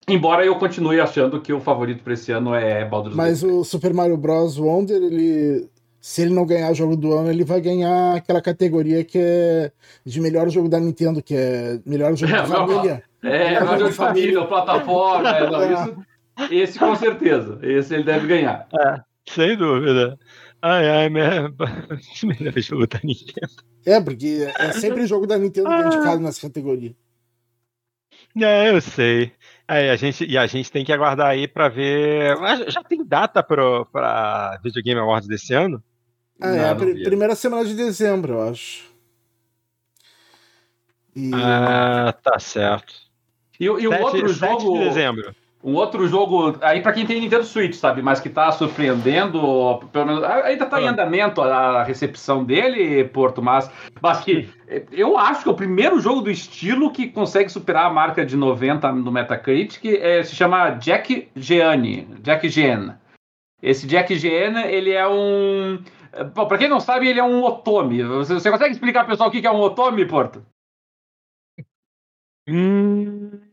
Embora 0.08 0.44
eu 0.44 0.56
continue 0.56 1.00
achando 1.00 1.40
que 1.40 1.52
o 1.52 1.60
favorito 1.60 2.02
para 2.02 2.14
esse 2.14 2.32
ano 2.32 2.54
é 2.54 2.84
Baldur's 2.84 3.14
Mas 3.14 3.42
Gate. 3.42 3.52
Mas 3.52 3.60
o 3.60 3.64
Super 3.64 3.94
Mario 3.94 4.16
Bros. 4.16 4.58
Wonder, 4.58 5.00
ele. 5.02 5.68
Se 6.00 6.22
ele 6.22 6.32
não 6.32 6.46
ganhar 6.46 6.70
o 6.70 6.74
jogo 6.74 6.96
do 6.96 7.12
ano, 7.12 7.30
ele 7.30 7.44
vai 7.44 7.60
ganhar 7.60 8.16
aquela 8.16 8.40
categoria 8.40 9.04
que 9.04 9.18
é 9.18 9.70
de 10.04 10.18
melhor 10.18 10.48
jogo 10.48 10.66
da 10.66 10.80
Nintendo, 10.80 11.22
que 11.22 11.34
é 11.34 11.78
melhor 11.84 12.16
jogo 12.16 12.32
é, 12.34 12.42
de 12.42 12.48
família. 12.48 13.04
É, 13.22 13.60
melhor 13.60 13.78
jogo 13.78 13.90
de 13.90 13.96
família, 13.96 14.44
plataforma. 14.46 15.28
é, 15.28 15.50
não, 15.50 15.72
isso, 15.72 15.96
esse 16.50 16.78
com 16.78 16.96
certeza. 16.96 17.58
Esse 17.62 17.94
ele 17.94 18.04
deve 18.04 18.26
ganhar. 18.26 18.66
É, 18.72 19.00
sem 19.28 19.54
dúvida. 19.58 20.18
Ai, 20.62 20.88
ai, 20.90 21.08
melhor 22.22 22.60
jogo 22.60 22.86
da 22.86 23.00
Nintendo. 23.02 23.64
É, 23.86 24.00
porque 24.00 24.52
é 24.58 24.72
sempre 24.72 25.06
jogo 25.06 25.26
da 25.26 25.38
Nintendo 25.38 25.68
que 25.68 25.74
é 25.74 25.86
indicado 25.86 26.20
nessa 26.20 26.40
categoria. 26.40 26.94
É, 28.38 28.70
eu 28.70 28.80
sei. 28.80 29.32
É, 29.66 29.90
a 29.90 29.96
gente, 29.96 30.24
e 30.24 30.36
a 30.36 30.46
gente 30.46 30.70
tem 30.70 30.84
que 30.84 30.92
aguardar 30.92 31.28
aí 31.28 31.48
para 31.48 31.68
ver. 31.68 32.36
Já 32.68 32.82
tem 32.82 33.04
data 33.04 33.42
para 33.42 34.58
Video 34.62 34.82
Game 34.82 35.00
Awards 35.00 35.28
desse 35.28 35.54
ano? 35.54 35.82
Ah, 36.40 36.54
é, 36.54 36.70
a 36.70 36.74
pr 36.74 37.02
primeira 37.04 37.34
semana 37.34 37.64
de 37.64 37.74
dezembro, 37.74 38.34
eu 38.34 38.48
acho. 38.48 38.90
E... 41.14 41.30
Ah, 41.34 42.14
tá 42.22 42.38
certo. 42.38 42.94
E, 43.58 43.64
e 43.64 43.68
o 43.68 44.02
outro 44.02 44.28
jogo. 44.28 44.78
de 44.78 44.84
dezembro. 44.84 45.34
Um 45.62 45.74
outro 45.74 46.08
jogo, 46.08 46.56
aí 46.62 46.80
para 46.80 46.94
quem 46.94 47.04
tem 47.04 47.20
Nintendo 47.20 47.44
Switch, 47.44 47.74
sabe, 47.74 48.00
mas 48.00 48.18
que 48.18 48.30
tá 48.30 48.50
surpreendendo, 48.50 49.78
pelo 49.92 50.06
menos, 50.06 50.24
ainda 50.24 50.64
tá 50.64 50.80
em 50.80 50.88
ah. 50.88 50.92
andamento 50.92 51.42
a 51.42 51.82
recepção 51.82 52.42
dele, 52.42 53.04
Porto, 53.04 53.42
mas, 53.42 53.70
mas 54.00 54.20
que 54.20 54.48
eu 54.90 55.18
acho 55.18 55.42
que 55.42 55.50
é 55.50 55.52
o 55.52 55.56
primeiro 55.56 56.00
jogo 56.00 56.22
do 56.22 56.30
estilo 56.30 56.90
que 56.90 57.08
consegue 57.08 57.50
superar 57.50 57.84
a 57.84 57.92
marca 57.92 58.24
de 58.24 58.38
90 58.38 58.90
no 58.92 59.12
Metacritic, 59.12 59.84
é, 59.84 60.22
se 60.22 60.34
chama 60.34 60.70
Jack 60.70 61.28
Gianni, 61.36 62.08
Jack 62.22 62.48
Gian. 62.48 62.98
Esse 63.62 63.86
Jack 63.86 64.16
Gian, 64.16 64.62
ele 64.62 64.92
é 64.92 65.06
um... 65.06 65.82
Bom, 66.34 66.46
pra 66.46 66.56
quem 66.56 66.68
não 66.68 66.80
sabe, 66.80 67.06
ele 67.06 67.20
é 67.20 67.24
um 67.24 67.44
otome. 67.44 68.02
Você, 68.02 68.32
você 68.32 68.50
consegue 68.50 68.72
explicar, 68.72 69.06
pessoal, 69.06 69.28
o 69.28 69.32
que 69.32 69.46
é 69.46 69.50
um 69.50 69.60
otome, 69.60 70.06
Porto? 70.06 70.42
Hum... 72.48 73.49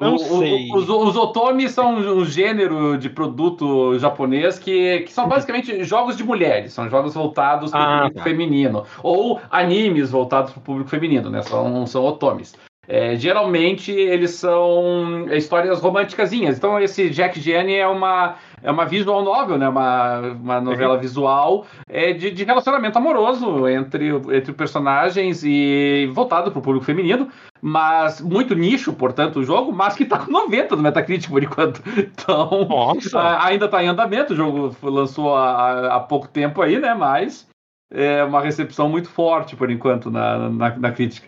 Não 0.00 0.14
o, 0.14 0.18
sei. 0.18 0.70
os, 0.72 0.88
os 0.88 1.16
otomi 1.16 1.68
são 1.68 1.96
um 1.96 2.24
gênero 2.24 2.96
de 2.96 3.10
produto 3.10 3.98
japonês 3.98 4.58
que, 4.58 5.00
que 5.00 5.12
são 5.12 5.28
basicamente 5.28 5.82
jogos 5.82 6.16
de 6.16 6.22
mulheres, 6.22 6.72
são 6.72 6.88
jogos 6.88 7.14
voltados 7.14 7.70
para 7.70 7.80
o 7.80 7.82
ah, 7.82 7.96
público 7.98 8.18
tá. 8.18 8.24
feminino. 8.24 8.84
Ou 9.02 9.40
animes 9.50 10.10
voltados 10.10 10.52
para 10.52 10.60
o 10.60 10.62
público 10.62 10.88
feminino, 10.88 11.28
né? 11.28 11.42
São, 11.42 11.86
são 11.86 12.04
otomis. 12.04 12.54
É, 12.90 13.16
geralmente 13.16 13.92
eles 13.92 14.30
são 14.30 15.26
histórias 15.30 15.78
românticasinhas. 15.78 16.56
Então 16.56 16.80
esse 16.80 17.10
Jack 17.10 17.38
Jenny 17.38 17.74
é 17.74 17.86
uma 17.86 18.36
é 18.62 18.70
uma 18.70 18.84
visual 18.84 19.22
novel, 19.22 19.58
né? 19.58 19.68
Uma, 19.68 20.18
uma 20.18 20.60
novela 20.60 20.94
uhum. 20.94 21.00
visual 21.00 21.66
é, 21.88 22.12
de, 22.12 22.30
de 22.30 22.44
relacionamento 22.44 22.98
amoroso 22.98 23.68
entre, 23.68 24.08
entre 24.08 24.52
personagens 24.52 25.42
e 25.44 26.10
voltado 26.14 26.50
para 26.50 26.58
o 26.58 26.62
público 26.62 26.84
feminino, 26.84 27.28
mas 27.60 28.20
muito 28.20 28.54
nicho, 28.54 28.92
portanto, 28.92 29.40
o 29.40 29.44
jogo, 29.44 29.72
mas 29.72 29.94
que 29.94 30.04
está 30.04 30.18
com 30.18 30.30
90 30.30 30.76
no 30.76 30.82
Metacritic 30.82 31.30
por 31.30 31.42
enquanto. 31.42 31.82
Então, 31.98 32.68
a, 33.14 33.46
ainda 33.46 33.66
está 33.66 33.82
em 33.82 33.88
andamento, 33.88 34.32
o 34.32 34.36
jogo 34.36 34.76
lançou 34.82 35.34
há, 35.34 35.96
há 35.96 36.00
pouco 36.00 36.28
tempo 36.28 36.62
aí, 36.62 36.78
né? 36.78 36.94
Mas 36.94 37.48
é 37.90 38.22
uma 38.24 38.40
recepção 38.40 38.88
muito 38.88 39.08
forte 39.08 39.56
por 39.56 39.70
enquanto 39.70 40.10
na, 40.10 40.48
na, 40.50 40.76
na 40.76 40.92
crítica. 40.92 41.26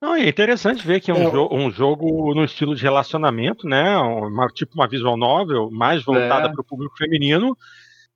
Não, 0.00 0.14
é 0.14 0.28
interessante 0.28 0.86
ver 0.86 1.00
que 1.00 1.10
é 1.10 1.14
um, 1.14 1.28
é. 1.28 1.30
Jo 1.30 1.48
um 1.50 1.70
jogo 1.70 2.34
no 2.34 2.44
estilo 2.44 2.74
de 2.74 2.82
relacionamento, 2.82 3.66
né? 3.66 3.96
Uma, 3.98 4.46
tipo 4.48 4.74
uma 4.74 4.86
visual 4.86 5.16
novel, 5.16 5.70
mais 5.70 6.04
voltada 6.04 6.48
é. 6.48 6.52
para 6.52 6.60
o 6.60 6.64
público 6.64 6.96
feminino, 6.96 7.56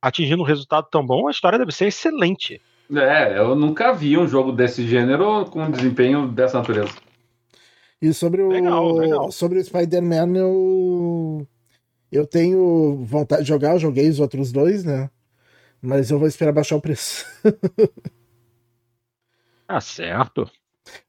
atingindo 0.01 0.41
um 0.41 0.45
resultado 0.45 0.87
tão 0.89 1.05
bom, 1.05 1.27
a 1.27 1.31
história 1.31 1.59
deve 1.59 1.73
ser 1.73 1.87
excelente. 1.87 2.61
É, 2.93 3.37
eu 3.37 3.55
nunca 3.55 3.93
vi 3.93 4.17
um 4.17 4.27
jogo 4.27 4.51
desse 4.51 4.87
gênero 4.87 5.45
com 5.45 5.63
um 5.63 5.71
desempenho 5.71 6.27
dessa 6.27 6.57
natureza. 6.57 6.93
E 8.01 8.13
sobre 8.13 8.41
o, 8.41 8.49
legal, 8.49 8.95
legal. 8.95 9.31
Sobre 9.31 9.59
o 9.59 9.63
Spider-Man, 9.63 10.37
eu, 10.37 11.47
eu 12.11 12.27
tenho 12.27 13.01
vontade 13.03 13.43
de 13.43 13.47
jogar, 13.47 13.73
eu 13.73 13.79
joguei 13.79 14.09
os 14.09 14.19
outros 14.19 14.51
dois, 14.51 14.83
né? 14.83 15.09
Mas 15.81 16.11
eu 16.11 16.19
vou 16.19 16.27
esperar 16.27 16.53
baixar 16.53 16.75
o 16.75 16.81
preço. 16.81 17.25
tá 19.67 19.81
certo. 19.81 20.49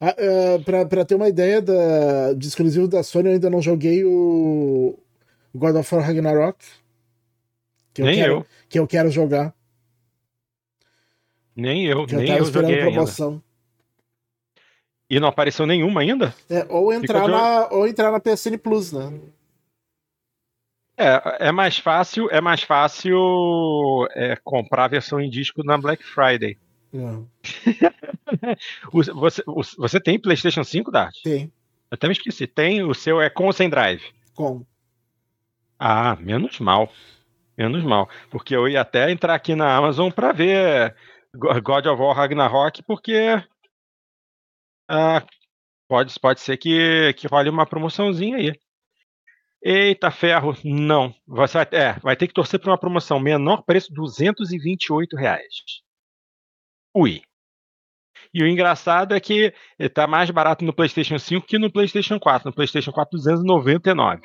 Ah, 0.01 0.15
uh, 0.19 0.65
pra, 0.65 0.87
pra 0.87 1.05
ter 1.05 1.15
uma 1.15 1.29
ideia 1.29 1.61
da, 1.61 2.33
de 2.35 2.47
exclusivo 2.47 2.89
da 2.89 3.03
Sony, 3.03 3.29
eu 3.29 3.33
ainda 3.35 3.51
não 3.51 3.63
joguei 3.63 4.05
o 4.05 4.99
God 5.55 5.77
of 5.77 5.95
War 5.95 6.05
Ragnarok. 6.05 6.65
Que 7.93 8.03
eu 8.03 8.07
nem 8.07 8.17
quero, 8.17 8.33
eu. 8.33 8.47
Que 8.69 8.79
eu 8.79 8.87
quero 8.87 9.11
jogar. 9.11 9.55
Nem 11.55 11.87
eu, 11.87 12.07
que 12.07 12.17
nem 12.17 12.29
eu, 12.31 12.39
eu 12.39 12.45
joguei 12.45 12.81
promoção. 12.81 13.31
Ainda. 13.31 13.45
E 15.09 15.21
não 15.21 15.29
apareceu 15.29 15.67
nenhuma 15.67 16.01
ainda? 16.01 16.35
É, 16.51 16.67
ou 16.69 16.93
entrar, 16.93 17.29
na, 17.29 17.69
ou 17.71 17.87
entrar 17.87 18.11
na 18.11 18.19
PSN 18.19 18.59
Plus, 18.59 18.93
né? 18.93 19.13
É, 20.97 21.49
é 21.49 21.53
mais 21.53 21.79
fácil, 21.79 22.29
é 22.31 22.41
mais 22.41 22.63
fácil 22.63 24.09
é, 24.13 24.37
comprar 24.43 24.85
a 24.85 24.89
versão 24.89 25.21
em 25.21 25.29
disco 25.29 25.63
na 25.65 25.77
Black 25.77 26.03
Friday. 26.03 26.57
você, 29.13 29.43
você 29.77 30.01
tem 30.01 30.19
PlayStation 30.19 30.65
5, 30.65 30.91
Dart? 30.91 31.15
Tem. 31.23 31.53
Eu 31.91 31.97
até 31.97 32.07
me 32.07 32.13
esqueci. 32.13 32.47
Tem, 32.47 32.83
o 32.83 32.95
seu 32.95 33.21
é 33.21 33.31
com 33.31 33.47
ou 33.47 33.53
sem 33.53 33.69
drive? 33.69 34.03
Com. 34.35 34.65
Ah, 35.79 36.17
menos 36.17 36.59
mal. 36.61 36.91
Menos 37.57 37.85
mal. 37.85 38.09
Porque 38.31 38.55
eu 38.55 38.69
ia 38.69 38.81
até 38.81 39.11
entrar 39.11 39.35
aqui 39.35 39.55
na 39.55 39.77
Amazon 39.77 40.11
para 40.11 40.33
ver 40.33 40.95
God 41.35 41.87
of 41.87 42.01
War 42.01 42.17
Ragnarok, 42.17 42.83
porque 42.83 43.43
ah, 44.89 45.25
pode, 45.89 46.19
pode 46.21 46.41
ser 46.41 46.57
que, 46.57 47.13
que 47.15 47.27
role 47.27 47.51
uma 47.51 47.67
promoçãozinha 47.67 48.37
aí. 48.37 48.53
Eita 49.63 50.11
ferro, 50.11 50.55
não. 50.63 51.15
Você 51.27 51.57
vai, 51.57 51.69
é, 51.73 51.93
vai 52.01 52.17
ter 52.17 52.29
que 52.29 52.35
torcer 52.35 52.61
para 52.61 52.71
uma 52.71 52.79
promoção. 52.79 53.19
Menor 53.19 53.63
preço, 53.63 53.93
228 53.95 55.17
reais. 55.17 55.83
Ui. 56.95 57.23
E 58.35 58.43
o 58.43 58.49
engraçado 58.49 59.15
é 59.15 59.21
que 59.21 59.55
está 59.79 60.09
mais 60.09 60.29
barato 60.29 60.65
no 60.65 60.75
PlayStation 60.75 61.17
5 61.17 61.47
que 61.47 61.57
no 61.57 61.71
PlayStation 61.71 62.19
4. 62.19 62.49
No 62.49 62.55
PlayStation 62.55 62.91
4, 62.91 63.17
299. 63.17 64.23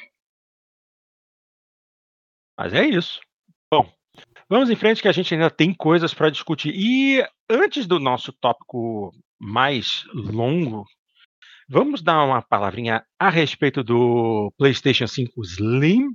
Mas 2.57 2.73
é 2.73 2.85
isso. 2.87 3.19
Bom, 3.71 3.87
vamos 4.49 4.71
em 4.71 4.75
frente 4.75 5.03
que 5.03 5.07
a 5.07 5.11
gente 5.11 5.31
ainda 5.31 5.51
tem 5.51 5.75
coisas 5.75 6.11
para 6.11 6.31
discutir. 6.31 6.73
E 6.75 7.23
antes 7.47 7.85
do 7.85 7.99
nosso 7.99 8.33
tópico 8.33 9.11
mais 9.39 10.03
longo, 10.11 10.83
vamos 11.69 12.01
dar 12.01 12.25
uma 12.25 12.41
palavrinha 12.41 13.05
a 13.19 13.29
respeito 13.29 13.83
do 13.83 14.51
PlayStation 14.57 15.05
5 15.05 15.39
Slim, 15.43 16.09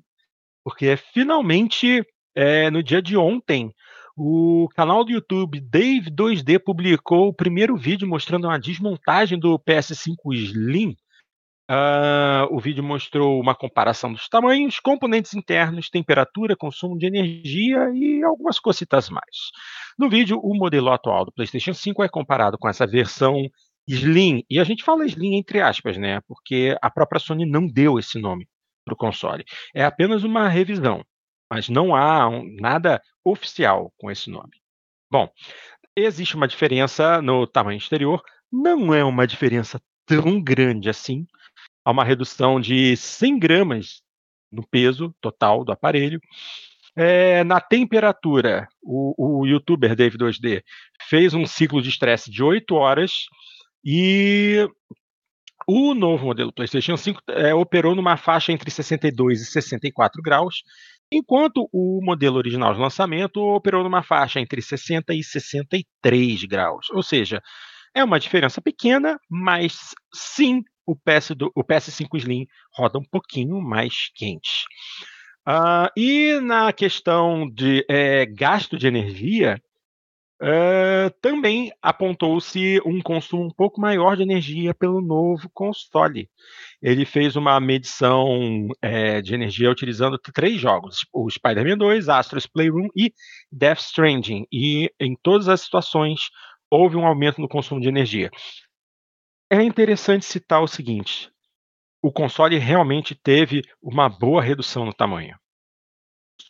porque 0.64 0.96
finalmente, 0.96 2.04
é, 2.34 2.72
no 2.72 2.82
dia 2.82 3.00
de 3.00 3.16
ontem, 3.16 3.72
o 4.16 4.68
canal 4.76 5.04
do 5.04 5.10
YouTube 5.10 5.60
Dave 5.60 6.10
2D 6.10 6.60
publicou 6.62 7.28
o 7.28 7.34
primeiro 7.34 7.76
vídeo 7.76 8.08
mostrando 8.08 8.46
uma 8.46 8.58
desmontagem 8.58 9.38
do 9.38 9.58
PS5 9.58 10.16
Slim. 10.32 10.96
Uh, 11.70 12.46
o 12.50 12.60
vídeo 12.60 12.84
mostrou 12.84 13.40
uma 13.40 13.54
comparação 13.54 14.12
dos 14.12 14.28
tamanhos, 14.28 14.78
componentes 14.78 15.34
internos, 15.34 15.88
temperatura, 15.88 16.54
consumo 16.54 16.96
de 16.96 17.06
energia 17.06 17.90
e 17.94 18.22
algumas 18.22 18.60
cositas 18.60 19.08
mais. 19.08 19.50
No 19.98 20.10
vídeo, 20.10 20.38
o 20.42 20.54
modelo 20.54 20.90
atual 20.90 21.24
do 21.24 21.32
PlayStation 21.32 21.72
5 21.72 22.04
é 22.04 22.08
comparado 22.08 22.58
com 22.58 22.68
essa 22.68 22.86
versão 22.86 23.48
Slim, 23.88 24.44
e 24.48 24.60
a 24.60 24.64
gente 24.64 24.84
fala 24.84 25.06
Slim 25.06 25.36
entre 25.36 25.60
aspas, 25.60 25.96
né? 25.96 26.20
Porque 26.26 26.76
a 26.80 26.90
própria 26.90 27.18
Sony 27.18 27.46
não 27.46 27.66
deu 27.66 27.98
esse 27.98 28.18
nome 28.18 28.46
para 28.84 28.94
o 28.94 28.96
console. 28.96 29.44
É 29.74 29.84
apenas 29.84 30.22
uma 30.22 30.48
revisão 30.48 31.02
mas 31.54 31.68
não 31.68 31.94
há 31.94 32.28
um, 32.28 32.52
nada 32.58 33.00
oficial 33.24 33.92
com 33.96 34.10
esse 34.10 34.28
nome. 34.28 34.50
Bom, 35.08 35.30
existe 35.94 36.34
uma 36.34 36.48
diferença 36.48 37.22
no 37.22 37.46
tamanho 37.46 37.78
exterior, 37.78 38.20
não 38.50 38.92
é 38.92 39.04
uma 39.04 39.24
diferença 39.24 39.80
tão 40.04 40.42
grande 40.42 40.90
assim. 40.90 41.24
Há 41.84 41.92
uma 41.92 42.02
redução 42.02 42.60
de 42.60 42.96
100 42.96 43.38
gramas 43.38 44.02
no 44.50 44.66
peso 44.66 45.14
total 45.20 45.64
do 45.64 45.70
aparelho. 45.70 46.20
É, 46.96 47.44
na 47.44 47.60
temperatura, 47.60 48.66
o, 48.82 49.42
o 49.42 49.46
youtuber 49.46 49.94
Dave 49.94 50.18
2D 50.18 50.60
fez 51.08 51.34
um 51.34 51.46
ciclo 51.46 51.80
de 51.80 51.88
estresse 51.88 52.32
de 52.32 52.42
8 52.42 52.74
horas 52.74 53.12
e 53.84 54.68
o 55.68 55.94
novo 55.94 56.26
modelo 56.26 56.52
PlayStation 56.52 56.96
5 56.96 57.22
é, 57.28 57.54
operou 57.54 57.94
numa 57.94 58.16
faixa 58.16 58.50
entre 58.50 58.70
62 58.70 59.40
e 59.40 59.46
64 59.46 60.20
graus, 60.20 60.62
enquanto 61.10 61.68
o 61.72 62.00
modelo 62.02 62.36
original 62.36 62.74
de 62.74 62.80
lançamento 62.80 63.40
operou 63.40 63.84
numa 63.84 64.02
faixa 64.02 64.40
entre 64.40 64.60
60 64.60 65.14
e 65.14 65.22
63 65.22 66.44
graus. 66.44 66.90
Ou 66.90 67.02
seja, 67.02 67.42
é 67.94 68.02
uma 68.02 68.18
diferença 68.18 68.60
pequena, 68.60 69.18
mas 69.30 69.94
sim 70.12 70.62
o, 70.86 70.96
PS 70.96 71.30
do, 71.36 71.50
o 71.54 71.62
PS5 71.64 72.08
Slim 72.16 72.46
roda 72.72 72.98
um 72.98 73.04
pouquinho 73.04 73.60
mais 73.60 74.10
quente. 74.14 74.64
Uh, 75.46 75.88
e 75.96 76.40
na 76.40 76.72
questão 76.72 77.48
de 77.48 77.84
é, 77.88 78.26
gasto 78.26 78.78
de 78.78 78.86
energia, 78.86 79.60
uh, 80.42 81.10
também 81.20 81.72
apontou-se 81.80 82.80
um 82.84 83.00
consumo 83.00 83.44
um 83.44 83.50
pouco 83.50 83.80
maior 83.80 84.16
de 84.16 84.22
energia 84.22 84.74
pelo 84.74 85.00
novo 85.00 85.48
console. 85.52 86.28
Ele 86.82 87.04
fez 87.04 87.36
uma 87.36 87.58
medição 87.60 88.68
é, 88.82 89.20
de 89.20 89.34
energia 89.34 89.70
utilizando 89.70 90.18
três 90.18 90.60
jogos: 90.60 91.06
o 91.12 91.28
Spider-Man 91.30 91.78
2, 91.78 92.08
Astro's 92.08 92.46
Playroom 92.46 92.88
e 92.96 93.12
Death 93.50 93.80
Stranding. 93.80 94.46
E 94.52 94.90
em 95.00 95.16
todas 95.22 95.48
as 95.48 95.62
situações 95.62 96.30
houve 96.70 96.96
um 96.96 97.06
aumento 97.06 97.40
no 97.40 97.48
consumo 97.48 97.80
de 97.80 97.88
energia. 97.88 98.30
É 99.50 99.62
interessante 99.62 100.24
citar 100.24 100.62
o 100.62 100.68
seguinte: 100.68 101.30
o 102.02 102.12
console 102.12 102.58
realmente 102.58 103.14
teve 103.14 103.62
uma 103.80 104.08
boa 104.08 104.42
redução 104.42 104.84
no 104.84 104.92
tamanho. 104.92 105.38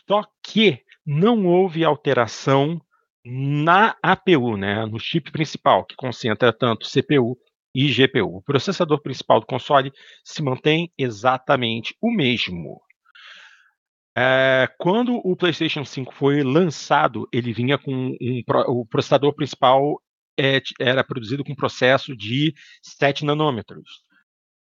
Só 0.09 0.23
que 0.43 0.83
não 1.05 1.47
houve 1.47 1.85
alteração 1.85 2.81
na 3.25 3.97
APU, 4.03 4.57
né, 4.57 4.85
no 4.87 4.99
chip 4.99 5.31
principal, 5.31 5.85
que 5.85 5.97
concentra 5.97 6.53
tanto 6.53 6.89
CPU 6.89 7.39
e 7.75 7.89
GPU. 7.89 8.37
O 8.37 8.43
processador 8.43 9.01
principal 9.01 9.41
do 9.41 9.47
console 9.47 9.93
se 10.23 10.43
mantém 10.43 10.93
exatamente 10.97 11.97
o 12.01 12.11
mesmo. 12.11 12.81
É, 14.17 14.69
quando 14.79 15.21
o 15.25 15.35
PlayStation 15.35 15.85
5 15.85 16.15
foi 16.15 16.43
lançado, 16.43 17.29
ele 17.33 17.53
vinha 17.53 17.77
com 17.77 18.17
um, 18.21 18.43
o 18.69 18.87
processador 18.87 19.35
principal 19.35 20.01
é, 20.39 20.61
era 20.79 21.03
produzido 21.03 21.43
com 21.45 21.55
processo 21.55 22.17
de 22.17 22.55
7 22.83 23.25
nanômetros. 23.25 24.05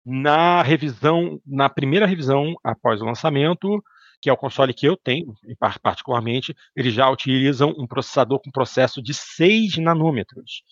Na 0.05 0.63
revisão, 0.63 1.41
na 1.47 1.69
primeira 1.69 2.07
revisão 2.07 2.55
após 2.63 3.01
o 3.01 3.05
lançamento, 3.05 3.83
que 4.21 4.29
é 4.29 4.33
o 4.33 4.37
console 4.37 4.75
que 4.75 4.87
eu 4.87 4.97
tenho, 4.97 5.35
particularmente, 5.83 6.55
eles 6.75 6.95
já 6.95 7.09
utilizam 7.11 7.75
um 7.79 7.87
processador 7.87 8.41
com 8.41 8.51
processo 8.51 9.03
de 9.03 9.15
6 9.15 9.79
nanômetros. 9.79 10.63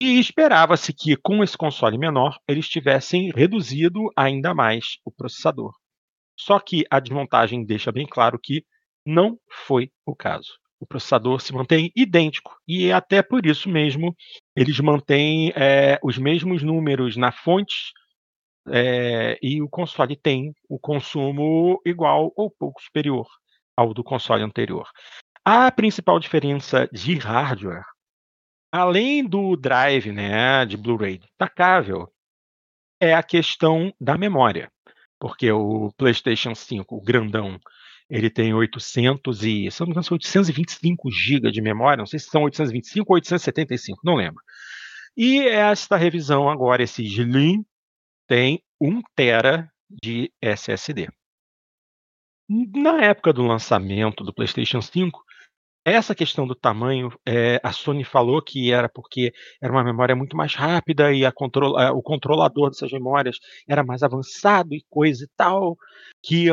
E 0.00 0.18
esperava-se 0.18 0.92
que, 0.92 1.16
com 1.16 1.42
esse 1.42 1.56
console 1.56 1.96
menor, 1.96 2.38
eles 2.48 2.68
tivessem 2.68 3.30
reduzido 3.34 4.10
ainda 4.16 4.52
mais 4.52 4.98
o 5.04 5.10
processador. 5.10 5.72
Só 6.36 6.58
que 6.58 6.84
a 6.90 6.98
desmontagem 6.98 7.64
deixa 7.64 7.92
bem 7.92 8.06
claro 8.06 8.38
que 8.38 8.64
não 9.06 9.38
foi 9.66 9.90
o 10.04 10.14
caso. 10.14 10.52
O 10.80 10.86
processador 10.86 11.40
se 11.40 11.52
mantém 11.52 11.92
idêntico 11.94 12.54
e 12.66 12.92
até 12.92 13.22
por 13.22 13.46
isso 13.46 13.68
mesmo 13.68 14.14
eles 14.56 14.78
mantêm 14.80 15.52
é, 15.54 15.98
os 16.02 16.18
mesmos 16.18 16.62
números 16.62 17.16
na 17.16 17.30
fonte 17.30 17.92
é, 18.68 19.38
e 19.42 19.60
o 19.60 19.68
console 19.68 20.16
tem 20.16 20.54
o 20.68 20.78
consumo 20.78 21.80
igual 21.84 22.32
ou 22.36 22.50
pouco 22.50 22.82
superior 22.82 23.26
ao 23.76 23.92
do 23.92 24.04
console 24.04 24.42
anterior. 24.42 24.88
A 25.44 25.70
principal 25.70 26.18
diferença 26.18 26.88
de 26.92 27.18
hardware, 27.18 27.84
além 28.72 29.24
do 29.26 29.56
drive 29.56 30.10
né, 30.12 30.64
de 30.64 30.76
Blu-ray 30.76 31.18
destacável, 31.18 32.08
é 33.00 33.14
a 33.14 33.22
questão 33.22 33.92
da 34.00 34.16
memória. 34.16 34.70
Porque 35.18 35.50
o 35.50 35.92
PlayStation 35.96 36.54
5, 36.54 36.96
o 36.96 37.02
grandão, 37.02 37.58
ele 38.08 38.30
tem 38.30 38.54
800 38.54 39.42
e, 39.42 39.70
se 39.70 39.80
não 39.80 39.86
me 39.86 39.92
engano, 39.92 40.04
são 40.04 40.14
825 40.14 41.10
GB 41.10 41.50
de 41.50 41.60
memória, 41.60 41.98
não 41.98 42.06
sei 42.06 42.18
se 42.18 42.26
são 42.26 42.42
825 42.42 43.12
ou 43.12 43.14
875, 43.14 44.00
não 44.04 44.14
lembro. 44.14 44.42
E 45.16 45.40
esta 45.46 45.96
revisão 45.96 46.48
agora, 46.48 46.82
esse 46.82 47.04
Slim, 47.04 47.64
tem 48.26 48.62
1 48.80 49.00
tera 49.14 49.70
de 49.88 50.32
SSD. 50.40 51.08
Na 52.48 53.02
época 53.02 53.32
do 53.32 53.42
lançamento 53.42 54.22
do 54.22 54.32
PlayStation 54.32 54.80
5, 54.80 55.24
essa 55.86 56.14
questão 56.14 56.46
do 56.46 56.54
tamanho, 56.54 57.10
é, 57.26 57.60
a 57.62 57.70
Sony 57.70 58.04
falou 58.04 58.40
que 58.40 58.72
era 58.72 58.88
porque 58.88 59.32
era 59.60 59.70
uma 59.70 59.84
memória 59.84 60.16
muito 60.16 60.34
mais 60.34 60.54
rápida 60.54 61.12
e 61.12 61.30
control, 61.32 61.74
o 61.94 62.02
controlador 62.02 62.70
dessas 62.70 62.90
memórias 62.90 63.38
era 63.68 63.84
mais 63.84 64.02
avançado 64.02 64.74
e 64.74 64.82
coisa 64.88 65.24
e 65.24 65.28
tal, 65.36 65.76
que 66.22 66.48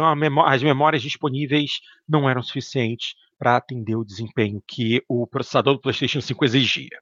as 0.45 0.63
memórias 0.63 1.01
disponíveis 1.01 1.79
não 2.07 2.29
eram 2.29 2.43
suficientes 2.43 3.15
para 3.37 3.55
atender 3.55 3.95
o 3.95 4.03
desempenho 4.03 4.61
que 4.67 5.01
o 5.07 5.25
processador 5.25 5.75
do 5.75 5.81
PlayStation 5.81 6.19
5 6.19 6.43
exigia. 6.43 6.99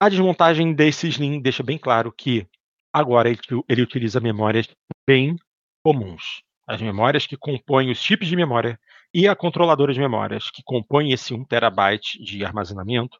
A 0.00 0.08
desmontagem 0.08 0.72
desse 0.72 1.08
Slim 1.08 1.42
deixa 1.42 1.62
bem 1.62 1.76
claro 1.76 2.10
que 2.10 2.48
Agora 2.92 3.28
ele, 3.28 3.38
ele 3.68 3.82
utiliza 3.82 4.20
memórias 4.20 4.66
bem 5.06 5.36
comuns. 5.84 6.42
As 6.66 6.80
memórias 6.80 7.26
que 7.26 7.36
compõem 7.36 7.90
os 7.90 7.98
chips 7.98 8.28
de 8.28 8.36
memória 8.36 8.78
e 9.12 9.26
a 9.26 9.34
controladora 9.34 9.92
de 9.92 10.00
memórias 10.00 10.50
que 10.50 10.62
compõem 10.64 11.12
esse 11.12 11.34
1 11.34 11.44
terabyte 11.44 12.22
de 12.22 12.44
armazenamento 12.44 13.18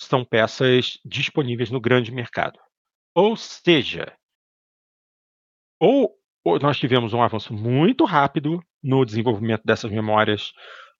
são 0.00 0.24
peças 0.24 0.98
disponíveis 1.04 1.70
no 1.70 1.80
grande 1.80 2.10
mercado. 2.10 2.58
Ou 3.14 3.36
seja, 3.36 4.16
ou 5.78 6.18
nós 6.60 6.78
tivemos 6.78 7.12
um 7.12 7.22
avanço 7.22 7.52
muito 7.52 8.04
rápido 8.04 8.60
no 8.82 9.04
desenvolvimento 9.04 9.62
dessas 9.64 9.90
memórias, 9.90 10.52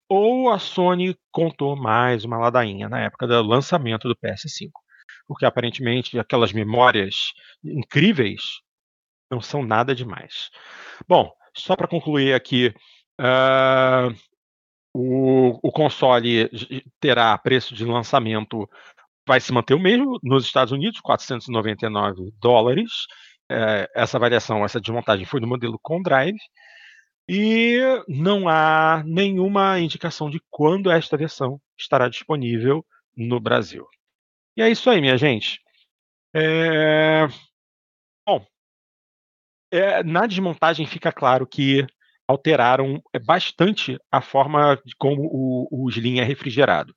ou 0.09 0.51
a 0.51 0.59
Sony 0.59 1.17
contou 1.33 1.75
mais 1.75 2.25
uma 2.25 2.39
ladainha 2.39 2.89
na 2.89 3.01
época 3.01 3.27
do 3.27 3.43
lançamento 3.43 4.07
do 4.07 4.17
PS5 4.17 4.71
porque 5.27 5.45
aparentemente 5.45 6.19
aquelas 6.19 6.53
memórias 6.53 7.33
incríveis 7.65 8.43
não 9.31 9.41
são 9.41 9.63
nada 9.63 9.95
demais. 9.95 10.51
Bom, 11.09 11.33
só 11.57 11.75
para 11.75 11.89
concluir 11.89 12.35
aqui, 12.35 12.75
uh, 13.21 14.15
o, 14.95 15.59
o, 15.63 15.73
console 15.73 16.51
terá 17.01 17.37
preço 17.39 17.75
de 17.75 17.85
lançamento, 17.85 18.69
vai 19.27 19.41
se 19.41 19.53
manter 19.53 19.75
o 19.75 19.81
mesmo 19.81 20.19
nos 20.23 20.45
Estados 20.45 20.73
Unidos, 20.73 21.01
499 21.01 22.31
dólares. 22.41 22.91
Uh, 23.51 23.89
essa 23.95 24.19
variação, 24.19 24.65
essa 24.65 24.81
desmontagem 24.81 25.25
foi 25.25 25.41
no 25.41 25.47
modelo 25.47 25.79
com 25.83 26.03
drive. 26.03 26.39
E 27.29 27.79
não 28.09 28.49
há 28.49 29.03
nenhuma 29.07 29.79
indicação 29.79 30.29
de 30.29 30.41
quando 30.51 30.91
esta 30.91 31.17
versão 31.17 31.61
estará 31.79 32.09
disponível 32.09 32.85
no 33.17 33.41
Brasil. 33.41 33.87
E 34.57 34.63
é 34.63 34.71
isso 34.71 34.89
aí, 34.91 35.01
minha 35.01 35.17
gente. 35.17 35.61
É... 36.35 37.27
Bom, 38.27 38.45
é, 39.71 40.03
na 40.03 40.27
desmontagem 40.27 40.87
fica 40.87 41.11
claro 41.11 41.47
que 41.47 41.87
alteraram 42.29 43.03
é, 43.13 43.19
bastante 43.19 43.99
a 44.11 44.21
forma 44.21 44.79
de 44.85 44.95
como 44.97 45.23
o, 45.25 45.69
o 45.71 45.91
Slim 45.91 46.21
é 46.21 46.25
refrigerado. 46.25 46.95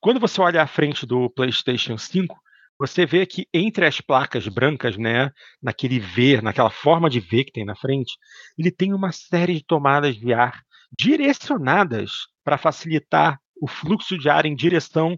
Quando 0.00 0.20
você 0.20 0.40
olha 0.40 0.62
à 0.62 0.66
frente 0.66 1.06
do 1.06 1.30
PlayStation 1.30 1.98
5, 1.98 2.36
você 2.78 3.06
vê 3.06 3.24
que 3.26 3.46
entre 3.52 3.86
as 3.86 4.00
placas 4.00 4.46
brancas, 4.48 4.96
né, 4.96 5.30
naquele 5.62 5.98
V, 5.98 6.40
naquela 6.42 6.70
forma 6.70 7.08
de 7.08 7.20
V 7.20 7.44
que 7.44 7.52
tem 7.52 7.64
na 7.64 7.74
frente, 7.74 8.14
ele 8.58 8.70
tem 8.70 8.92
uma 8.92 9.12
série 9.12 9.54
de 9.54 9.64
tomadas 9.64 10.14
de 10.16 10.32
ar 10.32 10.62
direcionadas 10.96 12.12
para 12.44 12.58
facilitar 12.58 13.40
o 13.60 13.66
fluxo 13.66 14.18
de 14.18 14.28
ar 14.28 14.44
em 14.44 14.54
direção 14.54 15.16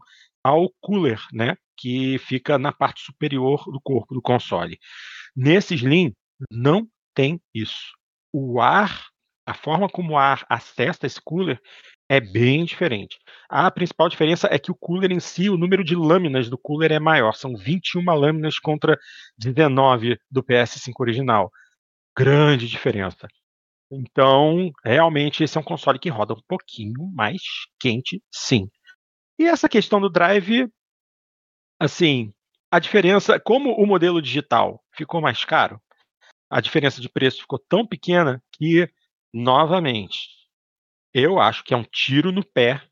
ao 0.48 0.70
cooler, 0.80 1.20
né? 1.32 1.56
que 1.78 2.18
fica 2.18 2.58
na 2.58 2.72
parte 2.72 3.02
superior 3.02 3.62
do 3.66 3.80
corpo 3.80 4.12
do 4.12 4.20
console. 4.20 4.78
Nesse 5.34 5.74
Slim, 5.76 6.12
não 6.50 6.86
tem 7.14 7.40
isso. 7.54 7.92
O 8.32 8.60
ar, 8.60 9.06
a 9.46 9.54
forma 9.54 9.88
como 9.88 10.14
o 10.14 10.18
ar 10.18 10.44
acessa 10.48 11.06
esse 11.06 11.20
cooler 11.22 11.60
é 12.08 12.20
bem 12.20 12.64
diferente. 12.64 13.18
A 13.48 13.70
principal 13.70 14.08
diferença 14.08 14.48
é 14.50 14.58
que 14.58 14.70
o 14.70 14.74
cooler 14.74 15.12
em 15.12 15.20
si, 15.20 15.48
o 15.48 15.56
número 15.56 15.84
de 15.84 15.94
lâminas 15.94 16.50
do 16.50 16.58
cooler 16.58 16.90
é 16.90 16.98
maior. 16.98 17.34
São 17.34 17.56
21 17.56 18.02
lâminas 18.14 18.58
contra 18.58 18.98
19 19.36 20.18
do 20.30 20.42
PS5 20.42 20.92
original. 20.98 21.50
Grande 22.16 22.66
diferença. 22.66 23.28
Então, 23.90 24.70
realmente, 24.84 25.44
esse 25.44 25.56
é 25.56 25.60
um 25.60 25.64
console 25.64 25.98
que 25.98 26.10
roda 26.10 26.34
um 26.34 26.42
pouquinho 26.46 27.10
mais 27.14 27.40
quente, 27.80 28.22
sim. 28.30 28.68
E 29.38 29.46
essa 29.46 29.68
questão 29.68 30.00
do 30.00 30.10
drive 30.10 30.68
assim, 31.78 32.32
a 32.70 32.78
diferença, 32.78 33.38
como 33.38 33.72
o 33.72 33.86
modelo 33.86 34.20
digital 34.20 34.82
ficou 34.92 35.20
mais 35.20 35.44
caro, 35.44 35.80
a 36.50 36.60
diferença 36.60 37.00
de 37.00 37.08
preço 37.08 37.42
ficou 37.42 37.58
tão 37.58 37.86
pequena 37.86 38.42
que, 38.52 38.88
novamente, 39.32 40.28
eu 41.14 41.38
acho 41.38 41.62
que 41.62 41.72
é 41.72 41.76
um 41.76 41.84
tiro 41.84 42.32
no 42.32 42.44
pé 42.44 42.82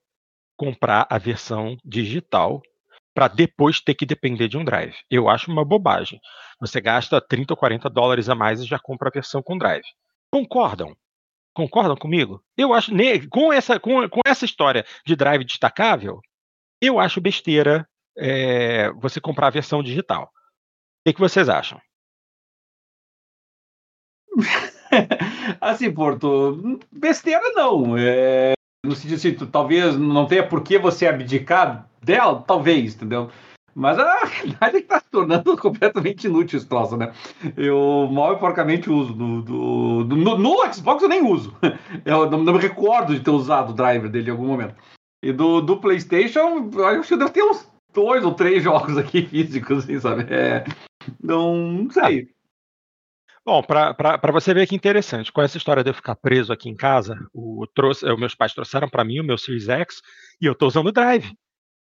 comprar 0.56 1.06
a 1.10 1.18
versão 1.18 1.76
digital 1.84 2.62
para 3.14 3.28
depois 3.28 3.80
ter 3.80 3.94
que 3.94 4.06
depender 4.06 4.46
de 4.46 4.58
um 4.58 4.64
drive. 4.64 4.94
Eu 5.10 5.28
acho 5.28 5.50
uma 5.50 5.64
bobagem. 5.64 6.20
Você 6.60 6.80
gasta 6.80 7.20
30 7.20 7.54
ou 7.54 7.56
40 7.56 7.88
dólares 7.88 8.28
a 8.28 8.34
mais 8.34 8.60
e 8.60 8.66
já 8.66 8.78
compra 8.78 9.08
a 9.08 9.12
versão 9.12 9.42
com 9.42 9.56
drive. 9.56 9.84
Concordam? 10.30 10.94
Concordam 11.54 11.96
comigo? 11.96 12.42
Eu 12.56 12.74
acho, 12.74 12.92
com 13.30 13.50
essa, 13.50 13.80
com, 13.80 14.06
com 14.08 14.20
essa 14.26 14.44
história 14.44 14.84
de 15.06 15.16
drive 15.16 15.44
destacável, 15.44 16.20
eu 16.80 16.98
acho 16.98 17.20
besteira 17.20 17.88
é, 18.16 18.90
você 18.92 19.20
comprar 19.20 19.48
a 19.48 19.50
versão 19.50 19.82
digital. 19.82 20.24
O 20.24 20.28
que, 21.06 21.14
que 21.14 21.20
vocês 21.20 21.48
acham? 21.48 21.80
assim, 25.60 25.92
Porto, 25.92 26.80
besteira 26.90 27.52
não. 27.52 27.96
É, 27.96 28.54
no 28.84 28.94
sentido 28.94 29.14
assim, 29.14 29.34
talvez 29.50 29.96
não 29.96 30.26
tenha 30.26 30.46
por 30.46 30.62
que 30.62 30.78
você 30.78 31.06
abdicar 31.06 31.88
dela, 32.02 32.42
talvez, 32.46 32.94
entendeu? 32.94 33.30
Mas 33.74 33.98
a 33.98 34.24
realidade 34.24 34.76
é 34.78 34.80
que 34.80 34.88
tá 34.88 34.98
se 35.00 35.10
tornando 35.10 35.54
completamente 35.58 36.26
inútil 36.26 36.56
esse 36.58 36.66
troço, 36.66 36.96
né? 36.96 37.12
Eu 37.56 38.08
mal 38.10 38.32
e 38.32 38.38
porcamente 38.38 38.90
uso. 38.90 39.12
Do, 39.12 39.42
do, 39.42 40.16
no, 40.16 40.38
no, 40.38 40.72
Xbox 40.72 41.02
eu 41.02 41.08
nem 41.10 41.22
uso. 41.22 41.54
Eu 42.04 42.30
não, 42.30 42.42
não, 42.42 42.54
me 42.54 42.58
recordo 42.58 43.14
de 43.14 43.20
ter 43.20 43.30
usado 43.30 43.70
o 43.70 43.74
driver 43.74 44.08
dele 44.08 44.28
em 44.28 44.30
algum 44.30 44.46
momento. 44.46 44.74
E 45.22 45.32
do, 45.32 45.60
do 45.60 45.78
PlayStation, 45.78 46.70
acho 46.84 47.08
que 47.08 47.16
deve 47.16 47.30
ter 47.30 47.42
uns 47.42 47.68
dois 47.92 48.24
ou 48.24 48.34
três 48.34 48.62
jogos 48.64 48.96
aqui 48.98 49.26
físicos, 49.26 49.84
assim, 49.84 49.98
sabe? 49.98 50.32
É, 50.32 50.64
não, 51.22 51.88
sei. 51.90 52.28
Bom, 53.44 53.62
para 53.62 54.32
você 54.32 54.52
ver 54.52 54.66
que 54.66 54.74
interessante, 54.74 55.32
com 55.32 55.40
essa 55.40 55.56
história 55.56 55.84
de 55.84 55.90
eu 55.90 55.94
ficar 55.94 56.16
preso 56.16 56.52
aqui 56.52 56.68
em 56.68 56.74
casa, 56.74 57.16
o, 57.32 57.64
trouxe, 57.74 58.04
os 58.04 58.18
meus 58.18 58.34
pais 58.34 58.52
trouxeram 58.52 58.88
para 58.88 59.04
mim 59.04 59.20
o 59.20 59.24
meu 59.24 59.38
Series 59.38 59.68
X 59.68 60.02
e 60.40 60.46
eu 60.46 60.52
estou 60.52 60.66
usando 60.66 60.88
o 60.88 60.92
Drive. 60.92 61.32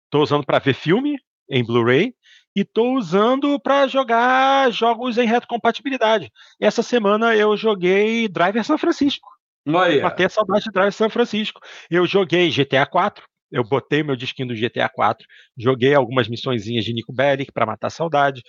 Estou 0.05 0.23
usando 0.23 0.47
para 0.47 0.61
ver 0.61 0.75
filme 0.75 1.17
em 1.51 1.65
Blu-ray 1.65 2.15
e 2.55 2.61
estou 2.61 2.97
usando 2.97 3.59
para 3.61 3.89
jogar 3.89 4.71
jogos 4.71 5.19
em 5.19 5.27
retrocompatibilidade. 5.27 6.31
Essa 6.61 6.83
semana 6.83 7.35
eu 7.35 7.57
joguei 7.57 8.29
Driver 8.29 8.65
São 8.65 8.79
Francisco. 8.79 9.29
A 10.03 10.29
saudade 10.29 10.65
de 10.65 10.71
Driver 10.71 10.93
São 10.93 11.11
Francisco. 11.11 11.61
Eu 11.91 12.07
joguei 12.07 12.51
GTA 12.51 12.87
4, 12.87 13.25
eu 13.51 13.65
botei 13.65 14.03
meu 14.03 14.17
disquinho 14.17 14.49
do 14.49 14.55
GTA 14.55 14.89
4, 14.89 15.27
joguei 15.57 15.95
algumas 15.95 16.29
missõezinhas 16.29 16.85
de 16.85 16.93
Nico 16.93 17.13
Bellic 17.13 17.53
para 17.53 17.67
matar 17.67 17.91
saudade. 17.91 18.43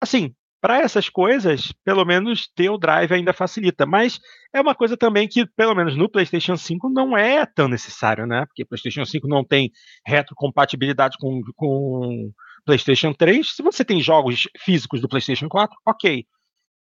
Assim, 0.00 0.34
para 0.62 0.78
essas 0.78 1.08
coisas, 1.08 1.72
pelo 1.84 2.04
menos 2.04 2.48
ter 2.54 2.70
o 2.70 2.78
drive 2.78 3.12
ainda 3.12 3.32
facilita. 3.32 3.84
Mas 3.84 4.20
é 4.54 4.60
uma 4.60 4.76
coisa 4.76 4.96
também 4.96 5.26
que, 5.26 5.44
pelo 5.56 5.74
menos 5.74 5.96
no 5.96 6.08
PlayStation 6.08 6.56
5, 6.56 6.88
não 6.88 7.18
é 7.18 7.44
tão 7.44 7.66
necessário, 7.66 8.26
né? 8.26 8.46
Porque 8.46 8.64
PlayStation 8.64 9.04
5 9.04 9.26
não 9.26 9.44
tem 9.44 9.72
retrocompatibilidade 10.06 11.16
com, 11.18 11.40
com 11.56 12.30
PlayStation 12.64 13.12
3. 13.12 13.56
Se 13.56 13.60
você 13.60 13.84
tem 13.84 14.00
jogos 14.00 14.48
físicos 14.60 15.00
do 15.00 15.08
PlayStation 15.08 15.48
4, 15.48 15.76
ok. 15.84 16.24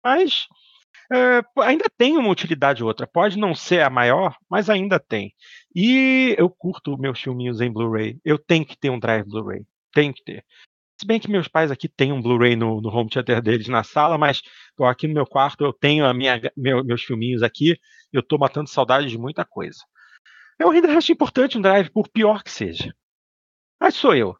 Mas 0.03 0.45
é, 1.11 1.41
ainda 1.63 1.85
tem 1.97 2.17
uma 2.17 2.29
utilidade 2.29 2.83
outra. 2.83 3.07
Pode 3.07 3.37
não 3.37 3.55
ser 3.55 3.81
a 3.81 3.89
maior, 3.89 4.37
mas 4.49 4.69
ainda 4.69 4.99
tem. 4.99 5.33
E 5.75 6.35
eu 6.37 6.49
curto 6.49 6.97
meus 6.97 7.19
filminhos 7.19 7.61
em 7.61 7.71
Blu-ray. 7.71 8.19
Eu 8.23 8.37
tenho 8.37 8.65
que 8.65 8.77
ter 8.77 8.89
um 8.89 8.99
drive 8.99 9.27
Blu-ray. 9.27 9.65
Tem 9.91 10.13
que 10.13 10.23
ter. 10.23 10.45
Se 10.99 11.07
bem 11.07 11.19
que 11.19 11.31
meus 11.31 11.47
pais 11.47 11.71
aqui 11.71 11.87
têm 11.87 12.11
um 12.11 12.21
Blu-ray 12.21 12.55
no, 12.55 12.81
no, 12.81 12.89
home 12.89 13.09
theater 13.09 13.41
deles 13.41 13.67
na 13.69 13.83
sala, 13.83 14.17
mas 14.17 14.41
pô, 14.75 14.85
aqui 14.85 15.07
no 15.07 15.13
meu 15.13 15.25
quarto 15.25 15.63
eu 15.63 15.73
tenho 15.73 16.05
a 16.05 16.13
minha, 16.13 16.39
meu, 16.55 16.83
meus 16.83 17.03
filminhos 17.03 17.41
aqui, 17.41 17.79
eu 18.11 18.21
tô 18.21 18.37
matando 18.37 18.69
saudade 18.69 19.07
de 19.07 19.17
muita 19.17 19.45
coisa. 19.45 19.79
Eu 20.59 20.69
ainda 20.69 20.95
acho 20.97 21.11
importante 21.11 21.57
um 21.57 21.61
drive, 21.61 21.89
por 21.89 22.09
pior 22.09 22.43
que 22.43 22.51
seja. 22.51 22.93
Mas 23.79 23.95
sou 23.95 24.13
eu. 24.13 24.35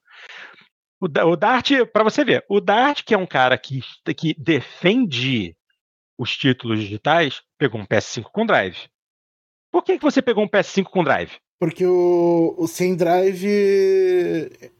O, 0.99 1.05
o 1.05 1.35
Dart, 1.37 1.71
para 1.93 2.03
você 2.03 2.25
ver, 2.25 2.45
o 2.49 2.59
Dart, 2.59 3.03
que 3.05 3.13
é 3.13 3.17
um 3.17 3.25
cara 3.25 3.57
que, 3.57 3.79
que 4.13 4.35
defende 4.37 5.55
os 6.19 6.35
títulos 6.35 6.81
digitais, 6.81 7.41
pegou 7.57 7.79
um 7.79 7.85
PS5 7.85 8.25
com 8.33 8.45
drive. 8.45 8.77
Por 9.71 9.81
que, 9.83 9.97
que 9.97 10.03
você 10.03 10.21
pegou 10.21 10.43
um 10.43 10.49
PS5 10.49 10.83
com 10.83 11.01
drive? 11.01 11.31
Porque 11.57 11.85
o, 11.85 12.55
o 12.57 12.67
sem 12.67 12.93
drive 12.93 13.47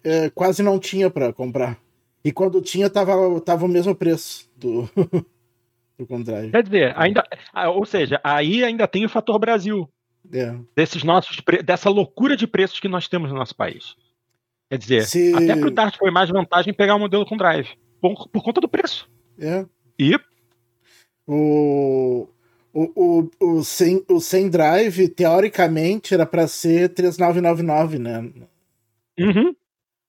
é, 0.04 0.30
quase 0.32 0.62
não 0.62 0.78
tinha 0.78 1.10
para 1.10 1.32
comprar. 1.32 1.80
E 2.24 2.32
quando 2.34 2.62
tinha, 2.62 2.90
tava, 2.90 3.40
tava 3.40 3.66
o 3.66 3.70
mesmo 3.70 3.96
preço 3.96 4.50
do, 4.58 4.90
do 5.98 6.06
com 6.06 6.22
drive. 6.22 6.52
Quer 6.52 6.64
dizer, 6.64 6.94
ainda, 6.98 7.24
ah, 7.54 7.70
ou 7.70 7.86
seja, 7.86 8.20
aí 8.22 8.64
ainda 8.64 8.86
tem 8.86 9.06
o 9.06 9.10
fator 9.10 9.40
Brasil. 9.40 9.90
É. 10.34 10.54
Desses 10.76 11.04
nossos, 11.04 11.38
dessa 11.64 11.90
loucura 11.90 12.36
de 12.36 12.46
preços 12.46 12.82
que 12.82 12.90
nós 12.90 13.08
temos 13.08 13.32
no 13.32 13.38
nosso 13.38 13.56
país. 13.56 13.96
Quer 14.70 14.78
dizer, 14.78 15.06
Se... 15.06 15.34
até 15.34 15.56
pro 15.56 15.72
Dart 15.72 15.98
foi 15.98 16.12
mais 16.12 16.30
vantagem 16.30 16.74
pegar 16.74 16.96
o 16.96 17.00
modelo 17.00 17.26
com 17.26 17.38
drive. 17.38 17.70
Por, 18.02 18.28
por 18.28 18.44
conta 18.44 18.60
do 18.60 18.68
preço. 18.68 19.10
É. 19.40 19.66
E. 19.98 20.20
O, 21.32 22.28
o, 22.74 22.92
o, 22.96 23.30
o, 23.40 23.64
sem, 23.64 24.04
o 24.10 24.20
sem 24.20 24.50
drive, 24.50 25.08
teoricamente, 25.10 26.16
era 26.16 26.26
para 26.26 26.48
ser 26.48 26.90
3999, 26.90 28.00
né? 28.00 28.32
Uhum. 29.20 29.56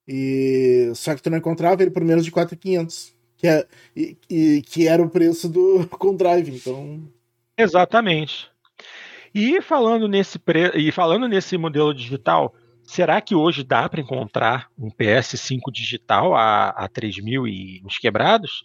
E, 0.09 0.91
só 0.95 1.15
que 1.15 1.21
tu 1.21 1.29
não 1.29 1.37
encontrava 1.37 1.83
ele 1.83 1.91
por 1.91 2.03
menos 2.03 2.25
de 2.25 2.31
4,500. 2.31 3.15
Que, 3.37 3.47
é, 3.47 3.67
e, 3.95 4.17
e, 4.31 4.63
que 4.63 4.89
era 4.89 5.03
o 5.03 5.11
preço 5.11 5.47
do 5.47 5.87
com 5.99 6.17
drive, 6.17 6.55
então. 6.55 7.03
Exatamente. 7.55 8.51
E 9.35 9.61
falando 9.61 10.09
nesse 10.09 10.39
pre... 10.39 10.71
e 10.75 10.91
falando 10.91 11.29
nesse 11.29 11.59
modelo 11.59 11.93
digital, 11.93 12.55
será 12.83 13.21
que 13.21 13.35
hoje 13.35 13.63
dá 13.63 13.87
para 13.91 14.01
encontrar 14.01 14.71
um 14.79 14.91
PS5 14.91 15.71
digital 15.71 16.35
a, 16.35 16.71
a 16.71 16.89
3 16.89 17.19
mil 17.19 17.47
e 17.47 17.83
uns 17.85 17.99
quebrados? 17.99 18.63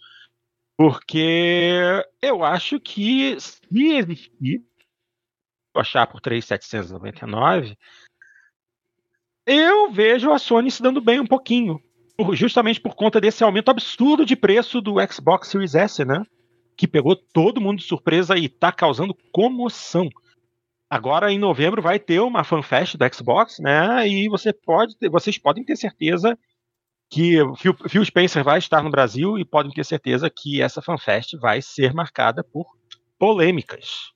Porque 0.76 2.04
eu 2.20 2.44
acho 2.44 2.78
que 2.78 3.38
se 3.40 3.94
existir, 3.94 4.62
achar 5.74 6.06
por 6.06 6.20
3,799, 6.20 7.76
eu 9.46 9.90
vejo 9.90 10.32
a 10.32 10.38
Sony 10.38 10.70
se 10.70 10.82
dando 10.82 11.00
bem 11.00 11.20
um 11.20 11.26
pouquinho. 11.26 11.80
Justamente 12.32 12.80
por 12.80 12.94
conta 12.94 13.20
desse 13.20 13.44
aumento 13.44 13.70
absurdo 13.70 14.24
de 14.24 14.34
preço 14.34 14.80
do 14.80 14.96
Xbox 15.10 15.48
Series 15.48 15.74
S, 15.74 16.04
né? 16.04 16.24
Que 16.76 16.88
pegou 16.88 17.14
todo 17.14 17.60
mundo 17.60 17.78
de 17.78 17.84
surpresa 17.84 18.36
e 18.36 18.46
está 18.46 18.72
causando 18.72 19.16
comoção. 19.32 20.08
Agora, 20.88 21.32
em 21.32 21.38
novembro, 21.38 21.82
vai 21.82 21.98
ter 21.98 22.20
uma 22.20 22.44
FanFest 22.44 22.96
do 22.96 23.14
Xbox, 23.14 23.58
né? 23.58 24.08
E 24.08 24.28
você 24.28 24.52
pode, 24.52 24.94
vocês 25.10 25.36
podem 25.36 25.64
ter 25.64 25.76
certeza 25.76 26.38
que 27.10 27.36
Phil, 27.56 27.76
Phil 27.88 28.04
Spencer 28.04 28.42
vai 28.42 28.58
estar 28.58 28.82
no 28.82 28.90
Brasil 28.90 29.38
e 29.38 29.44
podem 29.44 29.72
ter 29.72 29.84
certeza 29.84 30.30
que 30.30 30.60
essa 30.60 30.82
FanFest 30.82 31.36
vai 31.38 31.62
ser 31.62 31.94
marcada 31.94 32.42
por 32.42 32.66
polêmicas. 33.18 34.12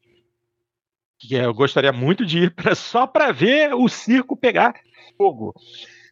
Que 1.18 1.34
eu 1.34 1.52
gostaria 1.54 1.92
muito 1.92 2.24
de 2.24 2.44
ir 2.44 2.54
pra, 2.54 2.74
só 2.74 3.06
para 3.06 3.32
ver 3.32 3.74
o 3.74 3.88
circo 3.88 4.36
pegar 4.36 4.74
fogo. 5.16 5.54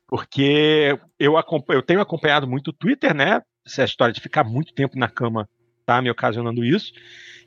Porque 0.07 0.99
eu, 1.19 1.35
eu 1.69 1.83
tenho 1.83 2.01
acompanhado 2.01 2.47
muito 2.47 2.69
o 2.69 2.73
Twitter, 2.73 3.15
né? 3.15 3.43
Essa 3.67 3.85
história 3.85 4.13
de 4.13 4.21
ficar 4.21 4.45
muito 4.45 4.73
tempo 4.73 4.99
na 4.99 5.09
cama 5.09 5.49
tá 5.85 6.01
me 6.01 6.11
ocasionando 6.11 6.65
isso. 6.65 6.93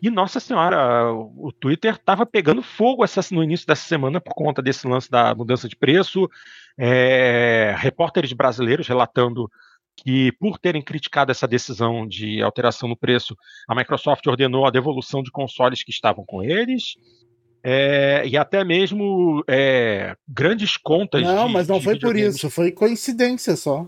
E 0.02 0.10
nossa 0.10 0.40
senhora, 0.40 1.14
o 1.14 1.52
Twitter 1.52 1.94
estava 1.94 2.26
pegando 2.26 2.64
fogo 2.64 3.04
essa, 3.04 3.22
no 3.32 3.44
início 3.44 3.68
dessa 3.68 3.88
semana 3.88 4.20
por 4.20 4.34
conta 4.34 4.60
desse 4.60 4.88
lance 4.88 5.12
da 5.12 5.36
mudança 5.36 5.70
de 5.70 5.76
preço. 5.76 6.28
É, 6.76 7.76
repórteres 7.78 8.34
brasileiros 8.34 8.88
relatando 8.88 9.48
que, 9.96 10.32
por 10.40 10.58
terem 10.58 10.82
criticado 10.82 11.32
essa 11.32 11.48
decisão 11.48 12.08
de 12.08 12.42
alteração 12.42 12.90
no 12.90 12.98
preço, 12.98 13.38
a 13.68 13.76
Microsoft 13.76 14.26
ordenou 14.26 14.66
a 14.66 14.72
devolução 14.72 15.22
de 15.22 15.30
consoles 15.30 15.84
que 15.84 15.92
estavam 15.92 16.26
com 16.26 16.42
eles. 16.42 16.96
É, 17.64 18.24
e 18.26 18.36
até 18.36 18.64
mesmo 18.64 19.44
é, 19.48 20.16
grandes 20.28 20.78
contas. 20.78 21.22
Não, 21.22 21.46
de, 21.46 21.54
mas 21.54 21.68
não 21.68 21.80
foi 21.80 22.00
por 22.00 22.16
isso, 22.16 22.50
foi 22.50 22.72
coincidência 22.72 23.56
só. 23.56 23.88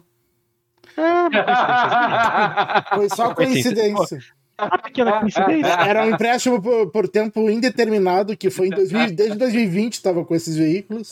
É, 0.95 2.95
foi 2.95 3.09
só 3.09 3.33
coincidência. 3.33 4.19
Uma 4.59 4.77
pequena 4.77 5.19
coincidência. 5.19 5.71
Era 5.71 6.05
um 6.05 6.09
empréstimo 6.09 6.61
por, 6.61 6.91
por, 6.91 7.07
tempo 7.07 7.49
indeterminado, 7.49 8.37
que 8.37 8.49
foi 8.49 8.67
em 8.67 8.71
2000, 8.71 9.11
desde 9.15 9.37
2020 9.37 9.93
estava 9.93 10.23
com 10.23 10.35
esses 10.35 10.55
veículos. 10.55 11.11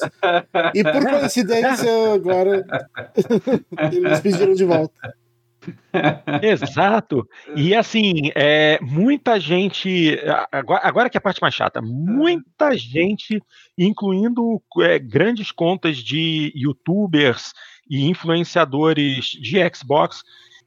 E 0.73 0.83
por 0.83 1.03
coincidência, 1.03 1.89
agora 2.13 2.65
eles 3.91 4.19
pediram 4.19 4.53
de 4.53 4.65
volta. 4.65 5.15
Exato. 6.41 7.27
E 7.55 7.75
assim, 7.75 8.31
é, 8.35 8.79
muita 8.81 9.39
gente. 9.39 10.19
Agora, 10.51 10.81
agora 10.83 11.09
que 11.09 11.17
é 11.17 11.19
a 11.19 11.21
parte 11.21 11.41
mais 11.41 11.53
chata, 11.53 11.81
muita 11.81 12.75
gente, 12.75 13.41
incluindo 13.77 14.61
é, 14.79 14.97
grandes 14.97 15.51
contas 15.51 15.97
de 15.97 16.51
youtubers 16.55 17.53
e 17.89 18.07
influenciadores 18.07 19.25
de 19.25 19.57
Xbox, 19.75 20.23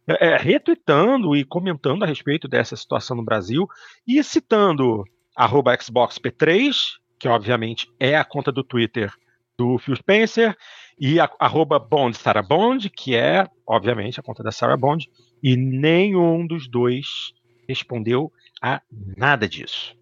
é, 0.07 0.29
é, 0.29 0.37
retweetando 0.37 1.35
e 1.35 1.45
comentando 1.45 2.03
a 2.03 2.07
respeito 2.07 2.47
dessa 2.47 2.77
situação 2.77 3.17
no 3.17 3.25
Brasil 3.25 3.67
e 4.07 4.23
citando 4.23 5.05
arroba 5.35 5.77
XboxP3, 5.77 6.73
que 7.19 7.29
obviamente 7.29 7.89
é 7.99 8.17
a 8.17 8.25
conta 8.25 8.53
do 8.53 8.63
Twitter 8.63 9.13
do 9.57 9.79
Phil 9.79 9.97
Spencer, 9.97 10.57
e 10.99 11.19
a, 11.19 11.31
arroba 11.39 11.79
Bond 11.79 12.17
Sarah 12.17 12.43
Bond, 12.43 12.91
que 12.91 13.17
é, 13.17 13.49
obviamente, 13.67 14.21
a 14.21 14.23
conta 14.23 14.43
da 14.43 14.53
Sarah 14.53 14.77
Bond, 14.77 15.09
e 15.43 15.57
nenhum 15.57 16.47
dos 16.47 16.69
dois 16.69 17.33
respondeu 17.69 18.33
a 18.61 18.81
nada 19.17 19.49
disso. 19.49 19.97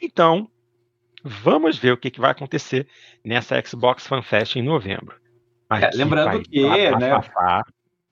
Então, 0.00 0.48
vamos 1.22 1.76
ver 1.76 1.92
o 1.92 1.96
que, 1.96 2.10
que 2.10 2.20
vai 2.20 2.30
acontecer 2.30 2.86
nessa 3.24 3.60
Xbox 3.64 4.06
Fan 4.06 4.22
Fest 4.22 4.56
em 4.56 4.62
novembro. 4.62 5.20
É, 5.70 5.90
lembrando 5.94 6.42
que, 6.42 6.62
né, 6.96 7.10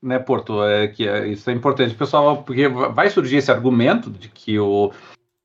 né, 0.02 0.18
Porto, 0.18 0.62
é 0.64 0.88
que 0.88 1.06
é, 1.06 1.26
isso 1.28 1.48
é 1.50 1.52
importante, 1.52 1.94
pessoal, 1.94 2.42
porque 2.42 2.68
vai 2.68 3.10
surgir 3.10 3.36
esse 3.36 3.50
argumento 3.50 4.10
de 4.10 4.28
que 4.28 4.58
o, 4.58 4.92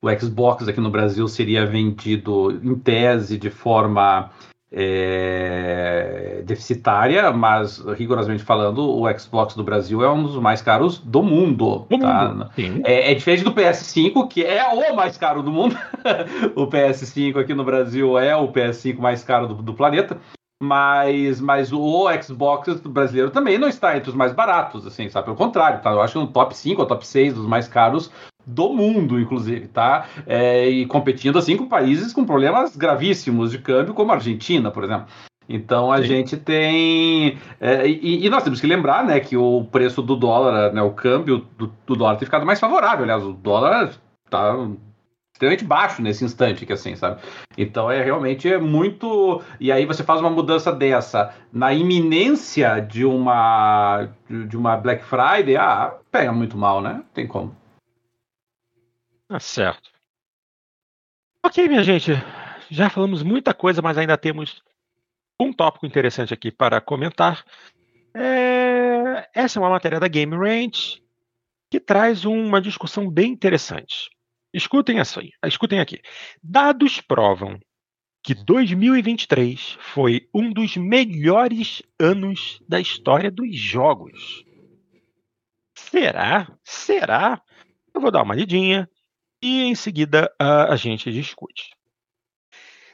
o 0.02 0.20
Xbox 0.20 0.68
aqui 0.68 0.80
no 0.80 0.92
Brasil 0.92 1.28
seria 1.28 1.66
vendido 1.66 2.52
em 2.64 2.76
tese 2.76 3.38
de 3.38 3.50
forma 3.50 4.32
é, 4.76 6.42
deficitária, 6.46 7.32
mas 7.32 7.78
rigorosamente 7.96 8.44
falando, 8.44 8.90
o 8.90 9.20
Xbox 9.20 9.56
do 9.56 9.64
Brasil 9.64 10.04
é 10.04 10.12
um 10.12 10.24
dos 10.24 10.36
mais 10.38 10.62
caros 10.62 10.98
do 10.98 11.22
mundo. 11.22 11.86
Do 11.90 12.00
tá? 12.00 12.30
mundo 12.30 12.50
é, 12.84 13.12
é, 13.12 13.14
diferente 13.14 13.44
do 13.44 13.54
PS5, 13.54 14.28
que 14.28 14.44
é 14.44 14.64
o 14.68 14.96
mais 14.96 15.16
caro 15.16 15.44
do 15.44 15.52
mundo. 15.52 15.78
o 16.56 16.66
PS5 16.66 17.40
aqui 17.40 17.54
no 17.54 17.64
Brasil 17.64 18.18
é 18.18 18.36
o 18.36 18.52
PS5 18.52 18.98
mais 18.98 19.24
caro 19.24 19.48
do, 19.48 19.56
do 19.62 19.74
planeta. 19.74 20.18
Mas, 20.64 21.42
mas 21.42 21.74
o 21.74 22.08
Xbox 22.22 22.80
brasileiro 22.80 23.30
também 23.30 23.58
não 23.58 23.68
está 23.68 23.98
entre 23.98 24.10
os 24.10 24.16
mais 24.16 24.32
baratos, 24.32 24.88
assim, 24.88 25.10
sabe? 25.10 25.26
Pelo 25.26 25.36
contrário, 25.36 25.82
tá? 25.82 25.92
Eu 25.92 26.02
acho 26.02 26.14
que 26.14 26.20
no 26.20 26.28
top 26.28 26.56
5 26.56 26.82
ou 26.82 26.88
top 26.88 27.06
6 27.06 27.34
dos 27.34 27.46
mais 27.46 27.68
caros 27.68 28.10
do 28.46 28.70
mundo, 28.70 29.20
inclusive, 29.20 29.68
tá? 29.68 30.06
É, 30.26 30.70
e 30.70 30.86
competindo 30.86 31.38
assim 31.38 31.58
com 31.58 31.68
países 31.68 32.14
com 32.14 32.24
problemas 32.24 32.78
gravíssimos 32.78 33.52
de 33.52 33.58
câmbio, 33.58 33.94
como 33.94 34.12
a 34.12 34.16
Argentina, 34.16 34.72
por 34.72 34.86
exemplo. 34.86 35.08
Então 35.50 35.92
a 35.92 35.98
Sim. 35.98 36.04
gente 36.04 36.38
tem. 36.38 37.38
É, 37.60 37.86
e, 37.86 38.26
e, 38.26 38.30
nós 38.30 38.44
temos 38.44 38.62
que 38.62 38.68
lembrar 38.68 39.04
né, 39.04 39.20
que 39.20 39.36
o 39.36 39.66
preço 39.70 40.02
do 40.02 40.16
dólar, 40.16 40.72
né, 40.72 40.82
o 40.82 40.92
câmbio 40.92 41.46
do, 41.58 41.70
do 41.86 41.96
dólar 41.98 42.16
tem 42.16 42.26
ficado 42.26 42.46
mais 42.46 42.58
favorável. 42.58 43.04
Aliás, 43.04 43.22
o 43.22 43.34
dólar 43.34 43.92
está 44.26 44.56
extremamente 45.34 45.66
baixo 45.66 46.02
nesse 46.02 46.24
instante, 46.24 46.66
que 46.66 46.74
assim, 46.74 46.96
sabe? 46.96 47.22
Então 47.58 47.90
é 47.90 48.04
realmente 48.04 48.52
é 48.52 48.58
muito. 48.58 49.42
E 49.60 49.72
aí 49.72 49.86
você 49.86 50.04
faz 50.04 50.20
uma 50.20 50.30
mudança 50.30 50.72
dessa 50.72 51.34
na 51.52 51.74
iminência 51.74 52.80
de 52.80 53.04
uma 53.04 54.10
de 54.30 54.56
uma 54.56 54.78
Black 54.78 55.04
Friday, 55.04 55.58
ah, 55.58 55.98
pega 56.12 56.32
muito 56.32 56.58
mal, 56.58 56.82
né? 56.82 57.04
Tem 57.14 57.28
como. 57.28 57.56
Tá 59.28 59.40
certo. 59.40 59.90
Ok, 61.44 61.68
minha 61.68 61.84
gente. 61.84 62.12
Já 62.70 62.90
falamos 62.90 63.24
muita 63.24 63.54
coisa, 63.54 63.82
mas 63.82 63.98
ainda 63.98 64.18
temos 64.18 64.64
um 65.40 65.52
tópico 65.52 65.86
interessante 65.86 66.34
aqui 66.34 66.52
para 66.52 66.80
comentar. 66.80 67.44
É... 68.14 69.28
Essa 69.34 69.60
é 69.60 69.62
uma 69.62 69.70
matéria 69.70 70.00
da 70.00 70.08
Game 70.08 70.36
Range 70.36 71.04
que 71.70 71.80
traz 71.80 72.24
uma 72.24 72.62
discussão 72.62 73.10
bem 73.10 73.32
interessante. 73.32 74.10
Escutem 74.54 75.00
assim, 75.00 75.32
escutem 75.44 75.80
aqui. 75.80 76.00
Dados 76.44 77.02
provam 77.02 77.60
que 78.22 78.36
2023 78.36 79.78
foi 79.80 80.30
um 80.34 80.54
dos 80.54 80.78
melhores 80.78 81.82
anos 82.00 82.62
da 82.70 82.80
história 82.80 83.32
dos 83.32 83.58
jogos. 83.58 84.46
Será? 85.76 86.56
Será? 86.64 87.42
Eu 87.94 88.00
vou 88.00 88.12
dar 88.12 88.22
uma 88.22 88.36
lidinha 88.36 88.88
e 89.42 89.64
em 89.64 89.76
seguida 89.76 90.32
a, 90.40 90.72
a 90.72 90.76
gente 90.76 91.12
discute. 91.12 91.72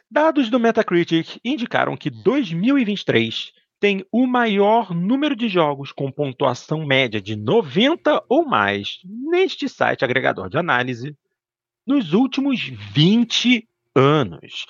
Dados 0.09 0.49
do 0.49 0.59
Metacritic 0.59 1.39
indicaram 1.43 1.95
que 1.95 2.09
2023 2.09 3.51
tem 3.79 4.03
o 4.11 4.25
maior 4.25 4.95
número 4.95 5.35
de 5.35 5.47
jogos 5.47 5.91
com 5.91 6.11
pontuação 6.11 6.85
média 6.85 7.21
de 7.21 7.35
90 7.35 8.23
ou 8.27 8.45
mais 8.45 8.99
neste 9.03 9.69
site 9.69 10.03
agregador 10.03 10.49
de 10.49 10.57
análise 10.57 11.15
nos 11.89 12.13
últimos 12.13 12.61
20 12.93 13.67
anos. 13.95 14.67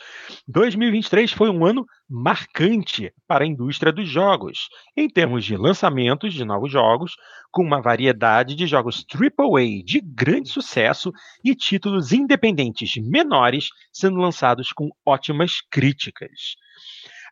2023 0.47 1.33
foi 1.33 1.49
um 1.49 1.65
ano 1.65 1.85
marcante 2.09 3.13
para 3.27 3.43
a 3.43 3.47
indústria 3.47 3.91
dos 3.91 4.07
jogos, 4.07 4.69
em 4.95 5.09
termos 5.09 5.43
de 5.43 5.57
lançamentos 5.57 6.33
de 6.33 6.45
novos 6.45 6.71
jogos, 6.71 7.17
com 7.51 7.61
uma 7.61 7.81
variedade 7.81 8.55
de 8.55 8.65
jogos 8.65 9.05
AAA 9.13 9.83
de 9.83 9.99
grande 9.99 10.47
sucesso 10.47 11.11
e 11.43 11.53
títulos 11.53 12.13
independentes 12.13 12.95
menores 12.95 13.67
sendo 13.91 14.15
lançados 14.15 14.71
com 14.71 14.89
ótimas 15.05 15.55
críticas. 15.69 16.55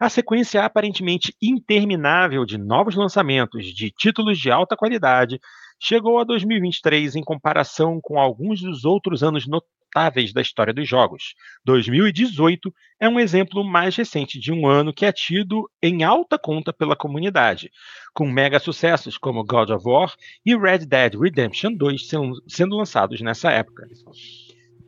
A 0.02 0.10
sequência 0.10 0.66
aparentemente 0.66 1.34
interminável 1.42 2.46
de 2.46 2.58
novos 2.58 2.94
lançamentos 2.94 3.66
de 3.74 3.90
títulos 3.90 4.38
de 4.38 4.52
alta 4.52 4.76
qualidade 4.76 5.40
chegou 5.80 6.20
a 6.20 6.24
2023 6.24 7.16
em 7.16 7.24
comparação 7.24 8.00
com 8.02 8.20
alguns 8.20 8.62
dos 8.62 8.84
outros 8.84 9.24
anos 9.24 9.48
notáveis 9.88 10.34
da 10.34 10.42
história 10.42 10.74
dos 10.74 10.88
jogos. 10.88 11.36
2018 11.66 12.74
é 13.00 13.08
um 13.10 13.20
exemplo 13.20 13.64
mais 13.64 13.96
recente 13.96 14.40
de 14.40 14.52
um 14.52 14.68
ano 14.68 14.94
que 14.94 15.06
é 15.06 15.12
tido 15.12 15.70
em 15.82 16.04
alta 16.04 16.38
conta 16.38 16.74
pela 16.74 16.96
comunidade, 16.96 17.72
com 18.14 18.30
mega 18.30 18.60
sucessos 18.60 19.18
como 19.18 19.44
God 19.44 19.70
of 19.70 19.88
War 19.88 20.14
e 20.46 20.56
Red 20.56 20.80
Dead 20.80 21.16
Redemption 21.16 21.74
2 21.74 22.10
sendo 22.48 22.76
lançados 22.76 23.22
nessa 23.22 23.52
época. 23.52 23.88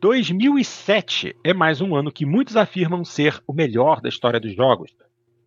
2007 0.00 1.36
é 1.44 1.52
mais 1.52 1.80
um 1.80 1.94
ano 1.94 2.12
que 2.12 2.24
muitos 2.24 2.56
afirmam 2.56 3.04
ser 3.04 3.42
o 3.46 3.52
melhor 3.52 4.00
da 4.00 4.08
história 4.08 4.40
dos 4.40 4.54
jogos, 4.54 4.90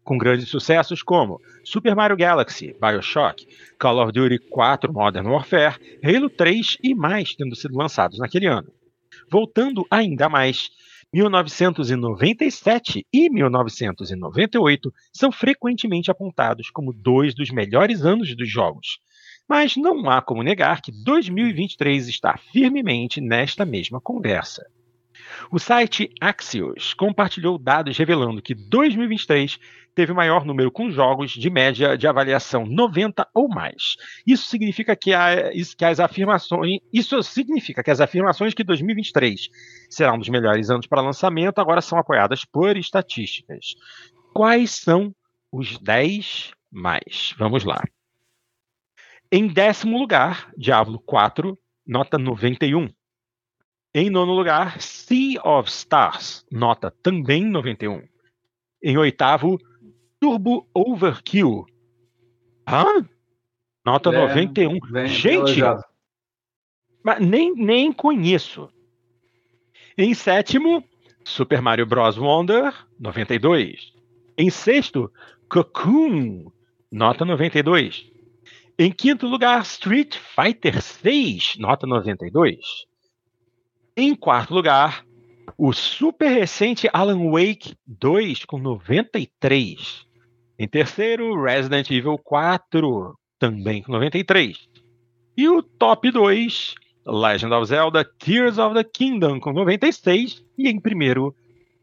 com 0.03 0.17
grandes 0.17 0.49
sucessos 0.49 1.01
como 1.01 1.41
Super 1.63 1.95
Mario 1.95 2.17
Galaxy, 2.17 2.75
BioShock, 2.80 3.47
Call 3.80 4.03
of 4.03 4.11
Duty 4.11 4.38
4 4.38 4.93
Modern 4.93 5.27
Warfare, 5.27 5.80
Halo 6.03 6.30
3 6.30 6.77
e 6.84 6.93
mais 6.93 7.34
tendo 7.35 7.55
sido 7.55 7.75
lançados 7.75 8.19
naquele 8.19 8.45
ano. 8.45 8.71
Voltando 9.29 9.85
ainda 9.89 10.29
mais, 10.29 10.69
1997 11.13 13.05
e 13.13 13.29
1998 13.29 14.91
são 15.13 15.31
frequentemente 15.31 16.09
apontados 16.09 16.71
como 16.71 16.91
dois 16.91 17.35
dos 17.35 17.51
melhores 17.51 18.03
anos 18.03 18.35
dos 18.35 18.49
jogos. 18.49 18.99
Mas 19.47 19.75
não 19.75 20.09
há 20.09 20.21
como 20.21 20.41
negar 20.41 20.81
que 20.81 20.91
2023 21.03 22.07
está 22.07 22.37
firmemente 22.37 23.21
nesta 23.21 23.63
mesma 23.65 24.01
conversa. 24.01 24.65
O 25.51 25.59
site 25.59 26.09
Axios 26.19 26.93
compartilhou 26.93 27.57
dados 27.57 27.97
revelando 27.97 28.41
que 28.41 28.55
2023 28.55 29.59
teve 29.94 30.11
o 30.11 30.15
maior 30.15 30.45
número 30.45 30.72
com 30.72 30.91
jogos 30.91 31.32
de 31.32 31.49
média 31.49 31.98
de 31.98 32.07
avaliação 32.07 32.65
90 32.65 33.28
ou 33.34 33.48
mais. 33.48 33.95
Isso 34.26 34.48
significa 34.48 34.95
que, 34.95 35.14
a, 35.14 35.52
que 35.78 35.86
as 35.86 35.99
afirmações, 35.99 36.80
isso 36.91 37.22
significa 37.24 37.84
que 37.84 37.91
as 37.91 38.02
afirmações 38.02 38.53
que 38.53 38.64
2023 38.64 39.49
será 39.90 40.14
um 40.14 40.20
dos 40.20 40.30
melhores 40.30 40.70
anos 40.70 40.88
para 40.88 41.02
lançamento 41.02 41.60
agora 41.60 41.82
são 41.82 41.98
apoiadas 41.98 42.45
por 42.45 42.76
estatísticas. 42.78 43.76
Quais 44.34 44.72
são 44.72 45.14
os 45.52 45.78
10 45.78 46.52
mais? 46.72 47.34
Vamos 47.38 47.64
lá. 47.64 47.84
Em 49.32 49.48
décimo 49.48 49.98
lugar, 49.98 50.52
Diablo 50.57 50.99
4, 50.99 51.57
nota 51.86 52.18
91. 52.18 52.90
Em 53.95 54.10
nono 54.10 54.34
lugar, 54.34 54.82
Sea 54.82 55.40
of 55.44 55.70
Stars, 55.70 56.45
nota 56.52 56.91
também 57.03 57.45
91. 57.45 58.07
Em 58.82 58.98
oitavo, 58.98 59.60
Turbo 60.23 60.65
Overkill. 60.73 61.65
Hã? 62.65 63.05
Nota 63.85 64.09
é, 64.09 64.13
91. 64.13 64.79
Bem 64.89 65.05
Gente, 65.05 65.59
mas 67.03 67.19
nem, 67.19 67.53
nem 67.53 67.91
conheço. 67.91 68.69
Em 69.97 70.13
sétimo, 70.13 70.81
Super 71.25 71.61
Mario 71.61 71.85
Bros. 71.85 72.17
Wonder, 72.17 72.73
92. 72.97 73.91
Em 74.37 74.49
sexto, 74.49 75.11
Cocoon, 75.49 76.49
nota 76.89 77.25
92. 77.25 78.09
Em 78.79 78.93
quinto 78.93 79.27
lugar, 79.27 79.61
Street 79.63 80.15
Fighter 80.15 80.81
6, 80.81 81.57
nota 81.57 81.85
92. 81.85 82.57
Em 83.97 84.15
quarto 84.15 84.53
lugar, 84.53 85.05
o 85.57 85.73
super 85.73 86.29
recente 86.29 86.89
Alan 86.93 87.29
Wake 87.29 87.75
2 87.85 88.45
com 88.45 88.57
93. 88.57 90.12
Em 90.57 90.67
terceiro, 90.67 91.41
Resident 91.41 91.89
Evil 91.89 92.17
4, 92.17 93.17
também 93.39 93.81
com 93.81 93.91
93. 93.91 94.69
E 95.35 95.49
o 95.49 95.63
top 95.63 96.11
2, 96.11 96.75
Legend 97.05 97.53
of 97.53 97.65
Zelda 97.65 98.05
Tears 98.05 98.57
of 98.57 98.75
the 98.75 98.84
Kingdom 98.84 99.39
com 99.39 99.51
96. 99.51 100.43
E 100.57 100.69
em 100.69 100.80
primeiro, 100.80 101.35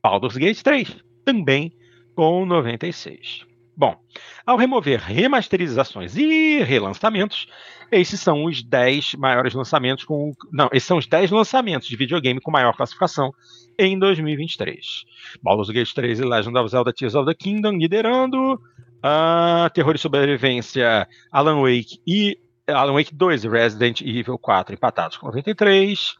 Baldur's 0.03 0.37
Gate 0.37 0.63
3, 0.63 0.97
também 1.25 1.73
com 2.15 2.47
96. 2.47 3.50
Bom, 3.81 3.97
ao 4.45 4.59
remover 4.59 5.01
remasterizações 5.01 6.15
e 6.15 6.63
relançamentos, 6.63 7.49
esses 7.91 8.21
são 8.21 8.45
os 8.45 8.63
10 8.63 9.15
maiores 9.15 9.55
lançamentos 9.55 10.05
com. 10.05 10.35
Não, 10.53 10.69
esses 10.71 10.87
são 10.87 10.99
os 10.99 11.07
10 11.07 11.31
lançamentos 11.31 11.89
de 11.89 11.97
videogame 11.97 12.43
com 12.43 12.51
maior 12.51 12.77
classificação 12.77 13.33
em 13.79 13.99
2023. 13.99 15.07
Baldur's 15.43 15.71
Gate 15.71 15.95
3 15.95 16.21
e 16.21 16.25
Legend 16.25 16.59
of 16.59 16.69
Zelda 16.69 16.93
Tears 16.93 17.15
of 17.15 17.25
the 17.25 17.35
Kingdom 17.35 17.79
liderando. 17.79 18.61
Uh, 18.99 19.71
Terror 19.73 19.95
e 19.95 19.99
Sobrevivência, 19.99 21.09
Alan 21.33 21.63
Wake 21.63 22.03
e 22.07 22.39
Alan 22.67 22.93
Wake 22.93 23.15
2 23.15 23.45
e 23.45 23.49
Resident 23.49 24.03
Evil 24.03 24.37
4 24.39 24.75
empatados 24.75 25.17
com 25.17 25.29
93 25.29 26.17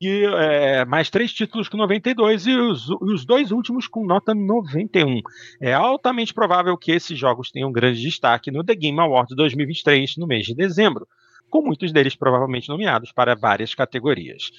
e 0.00 0.24
é, 0.24 0.84
mais 0.86 1.10
três 1.10 1.32
títulos 1.32 1.68
com 1.68 1.76
92 1.76 2.46
e 2.46 2.54
os, 2.54 2.88
os, 2.88 3.24
dois 3.26 3.50
últimos 3.50 3.86
com 3.86 4.06
nota 4.06 4.34
91. 4.34 5.20
É 5.60 5.74
altamente 5.74 6.32
provável 6.32 6.76
que 6.78 6.90
esses 6.90 7.18
jogos 7.18 7.50
tenham 7.50 7.70
grande 7.70 8.00
destaque 8.00 8.50
no 8.50 8.64
The 8.64 8.74
Game 8.74 8.98
Awards 8.98 9.36
2023 9.36 10.16
no 10.16 10.26
mês 10.26 10.46
de 10.46 10.54
dezembro, 10.54 11.06
com 11.50 11.62
muitos 11.62 11.92
deles 11.92 12.16
provavelmente 12.16 12.68
nomeados 12.70 13.12
para 13.12 13.34
várias 13.34 13.74
categorias. 13.74 14.50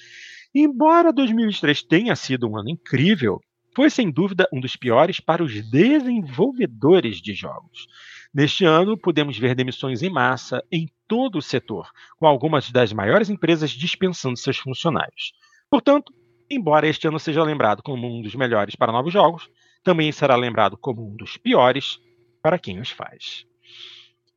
Embora 0.54 1.12
2023 1.12 1.82
tenha 1.82 2.14
sido 2.14 2.48
um 2.48 2.56
ano 2.56 2.70
incrível, 2.70 3.40
foi 3.74 3.90
sem 3.90 4.10
dúvida 4.10 4.48
um 4.52 4.60
dos 4.60 4.76
piores 4.76 5.18
para 5.18 5.42
os 5.42 5.52
desenvolvedores 5.70 7.20
de 7.20 7.34
jogos. 7.34 7.88
Neste 8.32 8.64
ano, 8.64 8.96
podemos 8.96 9.36
ver 9.38 9.54
demissões 9.54 10.02
em 10.02 10.10
massa 10.10 10.62
em 10.70 10.88
todo 11.12 11.36
o 11.36 11.42
setor, 11.42 11.90
com 12.16 12.26
algumas 12.26 12.70
das 12.70 12.90
maiores 12.90 13.28
empresas 13.28 13.70
dispensando 13.70 14.34
seus 14.38 14.56
funcionários. 14.56 15.34
Portanto, 15.68 16.10
embora 16.48 16.88
este 16.88 17.06
ano 17.06 17.18
seja 17.18 17.42
lembrado 17.42 17.82
como 17.82 18.06
um 18.06 18.22
dos 18.22 18.34
melhores 18.34 18.74
para 18.74 18.90
novos 18.90 19.12
jogos, 19.12 19.50
também 19.84 20.10
será 20.10 20.36
lembrado 20.36 20.74
como 20.74 21.06
um 21.06 21.14
dos 21.14 21.36
piores 21.36 22.00
para 22.40 22.58
quem 22.58 22.80
os 22.80 22.88
faz. 22.88 23.44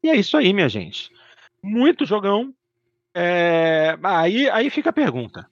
E 0.03 0.09
é 0.09 0.17
isso 0.17 0.35
aí, 0.35 0.51
minha 0.51 0.67
gente. 0.67 1.09
Muito 1.63 2.05
jogão. 2.05 2.53
É... 3.13 3.97
Aí, 4.03 4.49
aí 4.49 4.69
fica 4.69 4.89
a 4.89 4.93
pergunta: 4.93 5.49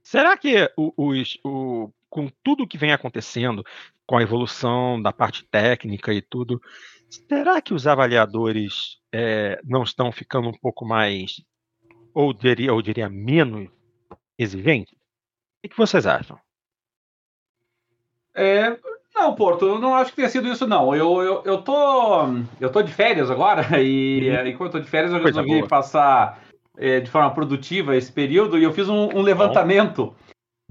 será 0.00 0.36
que 0.36 0.70
os, 0.76 1.40
o, 1.44 1.90
com 2.08 2.30
tudo 2.44 2.68
que 2.68 2.78
vem 2.78 2.92
acontecendo, 2.92 3.64
com 4.06 4.16
a 4.16 4.22
evolução 4.22 5.02
da 5.02 5.12
parte 5.12 5.42
técnica 5.42 6.14
e 6.14 6.22
tudo, 6.22 6.62
Será 7.10 7.60
que 7.60 7.72
os 7.72 7.86
avaliadores 7.86 8.97
é, 9.12 9.60
não 9.64 9.82
estão 9.82 10.12
ficando 10.12 10.48
um 10.48 10.52
pouco 10.52 10.84
mais, 10.84 11.42
ou 12.14 12.32
diria, 12.32 12.72
ou 12.72 12.82
diria 12.82 13.08
menos 13.08 13.68
exigentes? 14.38 14.94
O 15.64 15.68
que 15.68 15.76
vocês 15.76 16.06
acham? 16.06 16.38
É, 18.34 18.78
não, 19.14 19.34
Porto, 19.34 19.66
eu 19.66 19.78
não 19.78 19.94
acho 19.94 20.10
que 20.10 20.16
tenha 20.16 20.28
sido 20.28 20.48
isso, 20.48 20.66
não. 20.66 20.94
Eu, 20.94 21.20
eu, 21.22 21.42
eu, 21.44 21.62
tô, 21.62 22.24
eu 22.60 22.70
tô 22.70 22.82
de 22.82 22.92
férias 22.92 23.30
agora, 23.30 23.66
e 23.82 24.30
uhum. 24.30 24.46
enquanto 24.46 24.74
eu 24.74 24.80
tô 24.80 24.84
de 24.84 24.90
férias, 24.90 25.12
eu 25.12 25.22
resolvi 25.22 25.66
passar 25.66 26.40
é, 26.76 27.00
de 27.00 27.10
forma 27.10 27.30
produtiva 27.32 27.96
esse 27.96 28.12
período 28.12 28.56
e 28.58 28.62
eu 28.62 28.72
fiz 28.72 28.88
um, 28.88 29.08
um 29.16 29.22
levantamento. 29.22 30.14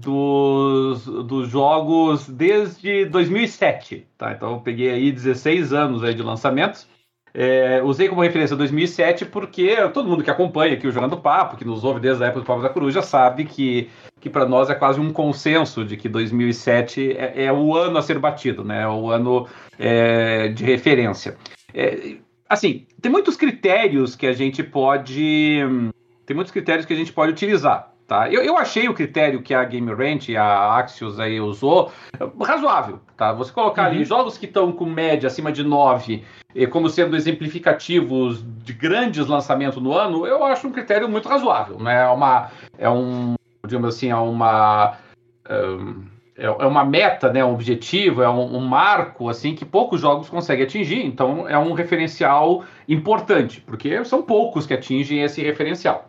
Dos, 0.00 1.06
dos 1.06 1.48
jogos 1.48 2.28
desde 2.28 3.04
2007, 3.06 4.06
tá? 4.16 4.30
Então 4.30 4.52
eu 4.52 4.60
peguei 4.60 4.90
aí 4.90 5.10
16 5.10 5.72
anos 5.72 6.04
aí 6.04 6.14
de 6.14 6.22
lançamentos. 6.22 6.86
É, 7.34 7.82
usei 7.82 8.08
como 8.08 8.22
referência 8.22 8.56
2007 8.56 9.26
porque 9.26 9.76
todo 9.92 10.08
mundo 10.08 10.24
que 10.24 10.30
acompanha 10.30 10.74
aqui 10.74 10.86
o 10.86 10.92
Jogando 10.92 11.16
Papo, 11.16 11.56
que 11.56 11.64
nos 11.64 11.84
ouve 11.84 12.00
desde 12.00 12.24
a 12.24 12.26
época 12.28 12.40
do 12.40 12.46
Papo 12.46 12.62
da 12.62 12.68
Coruja, 12.68 13.02
sabe 13.02 13.44
que, 13.44 13.90
que 14.20 14.30
para 14.30 14.46
nós 14.46 14.70
é 14.70 14.74
quase 14.74 15.00
um 15.00 15.12
consenso 15.12 15.84
de 15.84 15.96
que 15.96 16.08
2007 16.08 17.12
é, 17.12 17.44
é 17.44 17.52
o 17.52 17.76
ano 17.76 17.98
a 17.98 18.02
ser 18.02 18.18
batido, 18.18 18.64
né? 18.64 18.82
É 18.82 18.88
o 18.88 19.10
ano 19.10 19.46
é, 19.78 20.48
de 20.48 20.64
referência. 20.64 21.36
É, 21.74 22.16
assim, 22.48 22.86
tem 23.00 23.10
muitos 23.12 23.36
critérios 23.36 24.16
que 24.16 24.26
a 24.26 24.32
gente 24.32 24.62
pode. 24.62 25.60
Tem 26.24 26.34
muitos 26.34 26.52
critérios 26.52 26.86
que 26.86 26.92
a 26.92 26.96
gente 26.96 27.12
pode 27.12 27.32
utilizar. 27.32 27.92
Tá? 28.08 28.26
Eu, 28.32 28.42
eu 28.42 28.56
achei 28.56 28.88
o 28.88 28.94
critério 28.94 29.42
que 29.42 29.52
a 29.52 29.62
Game 29.64 29.92
Ranch 29.92 30.30
e 30.30 30.36
a 30.36 30.76
Axios 30.76 31.20
aí 31.20 31.38
usou 31.38 31.92
razoável. 32.40 33.00
Tá? 33.14 33.34
Você 33.34 33.52
colocar 33.52 33.82
uhum. 33.82 33.88
ali 33.88 34.04
jogos 34.06 34.38
que 34.38 34.46
estão 34.46 34.72
com 34.72 34.86
média 34.86 35.26
acima 35.26 35.52
de 35.52 35.62
9 35.62 36.24
como 36.70 36.88
sendo 36.88 37.14
exemplificativos 37.14 38.42
de 38.64 38.72
grandes 38.72 39.26
lançamentos 39.26 39.80
no 39.80 39.92
ano, 39.92 40.26
eu 40.26 40.42
acho 40.42 40.66
um 40.66 40.72
critério 40.72 41.06
muito 41.06 41.28
razoável. 41.28 41.78
Né? 41.78 42.02
É, 42.02 42.08
uma, 42.08 42.50
é 42.78 42.88
um, 42.88 43.34
digamos 43.66 43.94
assim, 43.94 44.10
é 44.10 44.16
uma. 44.16 44.96
É, 46.34 46.46
é 46.46 46.66
uma 46.66 46.84
meta, 46.84 47.32
né, 47.32 47.44
um 47.44 47.52
objetivo, 47.52 48.22
é 48.22 48.30
um, 48.30 48.56
um, 48.56 48.60
marco 48.60 49.28
assim 49.28 49.56
que 49.56 49.64
poucos 49.64 50.00
jogos 50.00 50.30
conseguem 50.30 50.64
atingir, 50.64 51.04
então 51.04 51.48
é 51.48 51.58
um 51.58 51.72
referencial 51.72 52.62
importante, 52.88 53.60
porque 53.60 54.04
são 54.04 54.22
poucos 54.22 54.64
que 54.64 54.72
atingem 54.72 55.22
esse 55.22 55.42
referencial. 55.42 56.08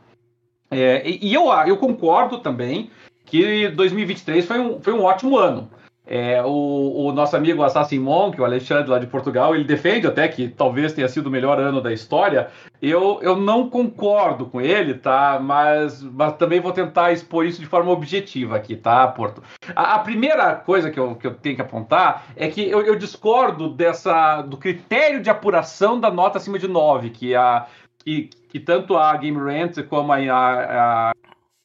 É, 0.72 1.08
e, 1.08 1.30
e 1.30 1.34
eu, 1.34 1.52
eu 1.66 1.78
concordo 1.78 2.40
também 2.40 2.90
que 3.26 3.70
2023 3.70 4.46
foi 4.46 4.60
um, 4.60 4.82
foi 4.82 4.94
um 4.94 5.04
ótimo 5.04 5.38
ano. 5.38 5.70
É, 6.12 6.42
o, 6.44 7.06
o, 7.06 7.12
nosso 7.12 7.38
amigo 7.38 7.62
Assassin 7.62 8.00
Monk, 8.00 8.42
o 8.42 8.44
Alexandre 8.44 8.90
lá 8.90 8.98
de 8.98 9.06
Portugal, 9.06 9.54
ele 9.54 9.64
defende 9.64 10.08
até 10.08 10.28
que 10.28 10.48
talvez 10.48 10.92
tenha 10.92 11.08
sido 11.08 11.28
o 11.28 11.30
melhor 11.30 11.60
ano 11.60 11.80
da 11.80 11.94
história. 11.94 12.50
Eu, 12.82 13.20
eu 13.22 13.36
não 13.36 13.70
concordo 13.70 14.48
com 14.48 14.60
ele, 14.60 14.96
tá? 14.96 15.40
Mas, 15.40 16.02
mas 16.02 16.36
também 16.38 16.60
vou 16.60 16.72
tentar 16.72 17.12
expor 17.12 17.46
isso 17.46 17.60
de 17.60 17.68
forma 17.68 17.92
objetiva 17.92 18.56
aqui, 18.56 18.76
tá, 18.76 19.08
Porto? 19.08 19.44
A, 19.76 19.94
a 19.94 20.00
primeira 20.00 20.56
coisa 20.56 20.90
que 20.90 21.00
eu, 21.00 21.14
que 21.14 21.28
eu 21.28 21.36
tenho 21.36 21.58
que 21.58 21.62
apontar 21.62 22.26
é 22.36 22.48
que 22.48 22.68
eu, 22.68 22.82
eu 22.82 22.96
discordo 22.96 23.70
dessa 23.70 24.42
do 24.42 24.58
critério 24.58 25.22
de 25.22 25.30
apuração 25.30 26.00
da 26.00 26.10
nota 26.10 26.40
acima 26.40 26.58
de 26.58 26.68
9, 26.68 27.12
que 27.12 27.36
a, 27.36 27.68
que, 28.04 28.30
que 28.50 28.60
tanto 28.60 28.98
a 28.98 29.16
Game 29.18 29.38
Rant 29.38 29.84
como 29.88 30.12
a, 30.12 30.18
a, 30.18 31.12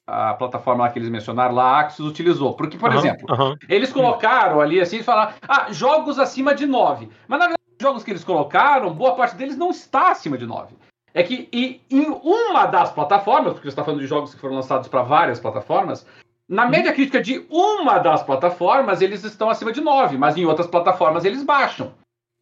a 0.07 0.35
plataforma 0.35 0.89
que 0.91 0.99
eles 0.99 1.09
mencionaram, 1.09 1.55
lá, 1.55 1.65
a 1.65 1.81
Axis, 1.81 2.05
utilizou. 2.05 2.55
Porque, 2.55 2.77
por 2.77 2.91
uhum, 2.91 2.99
exemplo, 2.99 3.27
uhum. 3.31 3.57
eles 3.69 3.93
colocaram 3.93 4.61
ali 4.61 4.81
assim, 4.81 5.03
falaram, 5.03 5.33
ah, 5.49 5.73
jogos 5.73 6.19
acima 6.19 6.55
de 6.55 6.67
9. 6.67 7.09
Mas 7.27 7.39
na 7.39 7.47
verdade, 7.47 7.63
os 7.79 7.83
jogos 7.83 8.05
que 8.05 8.11
eles 8.11 8.25
colocaram, 8.25 8.93
boa 8.93 9.15
parte 9.15 9.37
deles 9.37 9.57
não 9.57 9.71
está 9.71 10.11
acima 10.11 10.37
de 10.37 10.47
9. 10.47 10.75
É 11.13 11.23
que 11.23 11.49
e, 11.53 11.81
em 11.91 12.07
uma 12.09 12.67
das 12.67 12.93
plataformas, 12.93 13.53
porque 13.53 13.69
você 13.69 13.73
está 13.73 13.85
falando 13.85 14.01
de 14.01 14.07
jogos 14.07 14.35
que 14.35 14.41
foram 14.41 14.57
lançados 14.57 14.89
para 14.89 15.03
várias 15.03 15.39
plataformas, 15.39 16.07
na 16.49 16.65
uhum. 16.65 16.71
média 16.71 16.93
crítica 16.93 17.23
de 17.23 17.47
uma 17.49 17.99
das 17.99 18.23
plataformas, 18.23 19.01
eles 19.01 19.25
estão 19.25 19.49
acima 19.49 19.73
de 19.73 19.81
9, 19.81 20.19
mas 20.19 20.37
em 20.37 20.45
outras 20.45 20.67
plataformas 20.67 21.25
eles 21.25 21.43
baixam. 21.43 21.93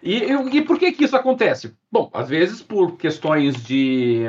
E, 0.02 0.16
e 0.24 0.62
por 0.62 0.78
que, 0.78 0.92
que 0.92 1.04
isso 1.04 1.16
acontece? 1.16 1.76
Bom, 1.90 2.10
às 2.12 2.28
vezes 2.28 2.60
por 2.60 2.96
questões 2.96 3.62
de, 3.62 4.24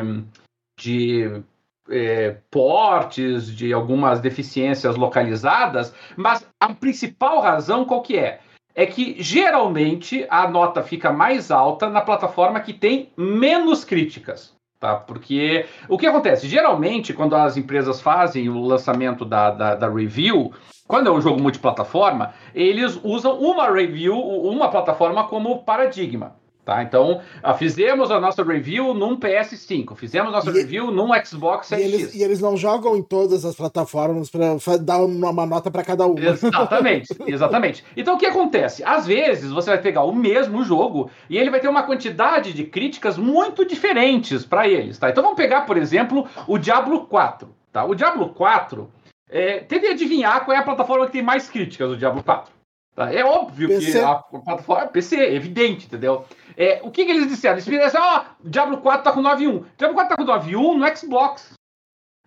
de 0.80 1.42
é, 1.90 2.38
portes, 2.52 3.48
de 3.56 3.74
algumas 3.74 4.20
deficiências 4.20 4.96
localizadas, 4.96 5.94
mas 6.16 6.48
a 6.60 6.74
principal 6.74 7.42
razão 7.42 7.86
qual 7.86 8.04
que 8.04 8.18
é? 8.18 8.40
É 8.76 8.86
que 8.86 9.22
geralmente 9.22 10.26
a 10.30 10.48
nota 10.48 10.82
fica 10.82 11.12
mais 11.12 11.52
alta 11.52 11.90
na 11.90 12.02
plataforma 12.02 12.60
que 12.60 12.74
tem 12.74 13.12
menos 13.18 13.84
críticas. 13.84 14.56
Tá? 14.84 14.96
Porque 14.96 15.66
o 15.88 15.98
que 15.98 16.06
acontece? 16.06 16.46
Geralmente, 16.46 17.14
quando 17.14 17.38
as 17.38 17.56
empresas 17.56 18.02
fazem 18.02 18.50
o 18.50 18.60
lançamento 18.66 19.24
da, 19.24 19.50
da, 19.50 19.76
da 19.76 19.90
review, 19.90 20.52
quando 20.86 21.08
é 21.08 21.10
um 21.10 21.22
jogo 21.22 21.42
multiplataforma, 21.42 22.34
eles 22.54 23.00
usam 23.02 23.40
uma 23.40 23.72
review, 23.72 24.14
uma 24.14 24.68
plataforma 24.70 25.26
como 25.26 25.64
paradigma. 25.64 26.36
Tá? 26.66 26.82
Então, 26.82 27.22
ah, 27.42 27.54
fizemos 27.54 28.10
a 28.10 28.22
nossa 28.22 28.42
review 28.42 28.94
num 28.94 29.20
PS5, 29.20 29.98
fizemos 29.98 30.30
a 30.30 30.32
nossa 30.32 30.50
e 30.50 30.54
review 30.54 30.92
num 30.92 31.10
Xbox 31.26 31.68
Series 31.68 31.92
e 31.92 31.96
eles, 31.96 32.16
e 32.16 32.24
eles 32.24 32.40
não 32.40 32.56
jogam 32.56 32.96
em 32.96 33.04
todas 33.04 33.44
as 33.44 33.54
plataformas 33.54 34.30
para 34.30 34.78
dar 34.78 35.00
uma 35.00 35.46
nota 35.46 35.70
para 35.70 35.84
cada 35.84 36.06
uma. 36.06 36.18
Exatamente, 36.18 37.14
exatamente. 37.28 37.84
Então, 37.98 38.16
o 38.16 38.18
que 38.18 38.26
acontece? 38.26 38.82
Às 38.82 39.06
vezes, 39.06 39.52
você 39.52 39.72
vai 39.72 39.82
pegar 39.82 40.04
o 40.04 40.16
mesmo 40.16 40.64
jogo 40.64 41.10
e 41.30 41.38
ele 41.38 41.50
vai 41.50 41.60
ter 41.60 41.68
uma 41.68 41.84
quantidade 41.84 42.54
de 42.54 42.64
críticas 42.64 43.18
muito 43.18 43.68
diferentes 43.68 44.46
para 44.46 44.66
eles. 44.66 44.98
Tá? 44.98 45.10
Então, 45.10 45.22
vamos 45.22 45.36
pegar, 45.36 45.62
por 45.66 45.76
exemplo, 45.76 46.26
o 46.48 46.58
Diablo 46.58 47.08
4. 47.08 47.50
Tá? 47.74 47.84
O 47.84 47.94
Diablo 47.94 48.30
4 48.30 48.90
é, 49.30 49.60
teve 49.60 49.88
adivinhar 49.88 50.46
qual 50.46 50.56
é 50.56 50.62
a 50.62 50.64
plataforma 50.64 51.08
que 51.08 51.12
tem 51.12 51.22
mais 51.22 51.50
críticas 51.50 51.90
do 51.90 51.98
Diablo 51.98 52.24
4. 52.24 52.54
Tá? 52.96 53.12
É 53.12 53.26
óbvio 53.26 53.68
PC. 53.68 53.92
que 53.92 53.98
a 53.98 54.16
plataforma 54.16 54.88
PC, 54.88 55.16
é 55.16 55.34
evidente, 55.34 55.88
entendeu? 55.88 56.26
É, 56.58 56.80
o 56.84 56.92
que, 56.92 57.06
que, 57.06 57.12
eles 57.12 57.28
disseram? 57.28 57.56
Eles 57.56 57.66
disseram 57.66 57.86
assim, 57.86 57.98
ó, 57.98 58.22
oh, 58.22 58.50
Diablo 58.50 58.78
4 58.78 59.04
tá 59.04 59.12
com 59.12 59.22
9.1. 59.22 59.66
Diablo 59.78 59.96
4 59.96 60.10
tá 60.10 60.16
com 60.16 60.26
9.1 60.26 60.78
no 60.78 60.98
Xbox. 60.98 61.54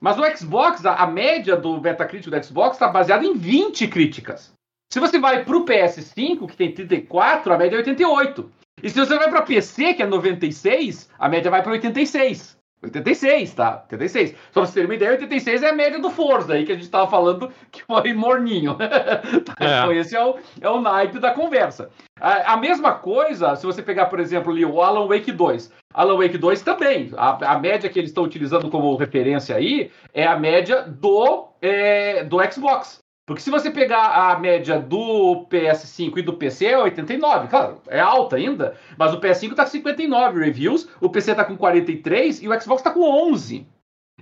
Mas 0.00 0.16
no 0.16 0.36
Xbox, 0.36 0.84
a, 0.84 0.94
a 0.94 1.06
média 1.06 1.56
do 1.56 1.80
Metacritic 1.80 2.30
do 2.30 2.44
Xbox 2.44 2.76
está 2.76 2.88
baseada 2.88 3.24
em 3.24 3.34
20 3.34 3.88
críticas. 3.88 4.52
Se 4.92 5.00
você 5.00 5.18
vai 5.18 5.44
pro 5.44 5.64
PS5, 5.64 6.46
que 6.48 6.56
tem 6.56 6.72
34, 6.72 7.52
a 7.52 7.58
média 7.58 7.76
é 7.76 7.78
88. 7.78 8.52
E 8.82 8.90
se 8.90 8.98
você 8.98 9.16
vai 9.16 9.30
para 9.30 9.42
PC, 9.42 9.94
que 9.94 10.02
é 10.02 10.06
96, 10.06 11.08
a 11.18 11.28
média 11.28 11.50
vai 11.50 11.62
para 11.62 11.72
86. 11.72 12.55
86, 12.82 13.54
tá? 13.54 13.84
86. 13.84 14.30
Só 14.30 14.36
pra 14.52 14.62
vocês 14.62 14.74
terem 14.74 14.88
uma 14.88 14.94
ideia, 14.94 15.12
86 15.12 15.62
é 15.62 15.70
a 15.70 15.74
média 15.74 15.98
do 15.98 16.10
Forza 16.10 16.54
aí 16.54 16.64
que 16.64 16.72
a 16.72 16.74
gente 16.74 16.88
tava 16.88 17.10
falando 17.10 17.50
que 17.70 17.82
foi 17.82 18.12
morninho. 18.12 18.76
É. 19.58 19.78
Então, 19.78 19.92
esse 19.92 20.14
é 20.14 20.22
o, 20.22 20.36
é 20.60 20.68
o 20.68 20.80
naipe 20.80 21.18
da 21.18 21.32
conversa. 21.32 21.90
A, 22.20 22.54
a, 22.54 22.56
mesma 22.56 22.92
coisa, 22.92 23.56
se 23.56 23.64
você 23.64 23.82
pegar, 23.82 24.06
por 24.06 24.20
exemplo, 24.20 24.52
ali, 24.52 24.64
o 24.64 24.82
Alan 24.82 25.06
Wake 25.06 25.32
2. 25.32 25.72
Alan 25.94 26.16
Wake 26.16 26.36
2 26.36 26.62
também. 26.62 27.10
A, 27.16 27.52
a 27.52 27.58
média 27.58 27.88
que 27.88 27.98
eles 27.98 28.10
estão 28.10 28.24
utilizando 28.24 28.70
como 28.70 28.94
referência 28.96 29.56
aí 29.56 29.90
é 30.12 30.26
a 30.26 30.38
média 30.38 30.82
do, 30.82 31.48
é, 31.62 32.24
do 32.24 32.38
Xbox. 32.50 33.00
Porque 33.26 33.42
se 33.42 33.50
você 33.50 33.72
pegar 33.72 34.30
a 34.30 34.38
média 34.38 34.78
do 34.78 35.46
PS5 35.50 36.18
e 36.18 36.22
do 36.22 36.34
PC 36.34 36.66
é 36.66 36.78
89, 36.78 37.48
claro, 37.48 37.80
é 37.88 37.98
alta 37.98 38.36
ainda, 38.36 38.78
mas 38.96 39.12
o 39.12 39.20
PS5 39.20 39.54
tá 39.54 39.64
com 39.64 39.70
59 39.70 40.44
reviews, 40.44 40.88
o 41.00 41.10
PC 41.10 41.34
tá 41.34 41.44
com 41.44 41.56
43 41.56 42.40
e 42.40 42.48
o 42.48 42.60
Xbox 42.60 42.82
tá 42.82 42.92
com 42.92 43.00
11. 43.00 43.66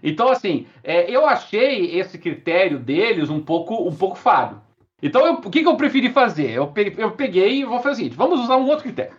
Então, 0.03 0.29
assim, 0.29 0.67
é, 0.83 1.11
eu 1.11 1.27
achei 1.27 1.99
esse 1.99 2.19
critério 2.19 2.79
deles 2.79 3.29
um 3.29 3.41
pouco, 3.41 3.87
um 3.87 3.95
pouco 3.95 4.17
falho. 4.17 4.61
Então, 5.03 5.27
eu, 5.27 5.35
o 5.35 5.51
que, 5.51 5.61
que 5.61 5.69
eu 5.69 5.77
preferi 5.77 6.09
fazer? 6.11 6.51
Eu, 6.51 6.73
eu 6.97 7.11
peguei 7.13 7.61
e 7.61 7.65
vou 7.65 7.81
fazer 7.81 7.93
o 7.93 7.97
seguinte: 7.97 8.17
vamos 8.17 8.41
usar 8.41 8.57
um 8.57 8.67
outro 8.67 8.85
critério. 8.85 9.17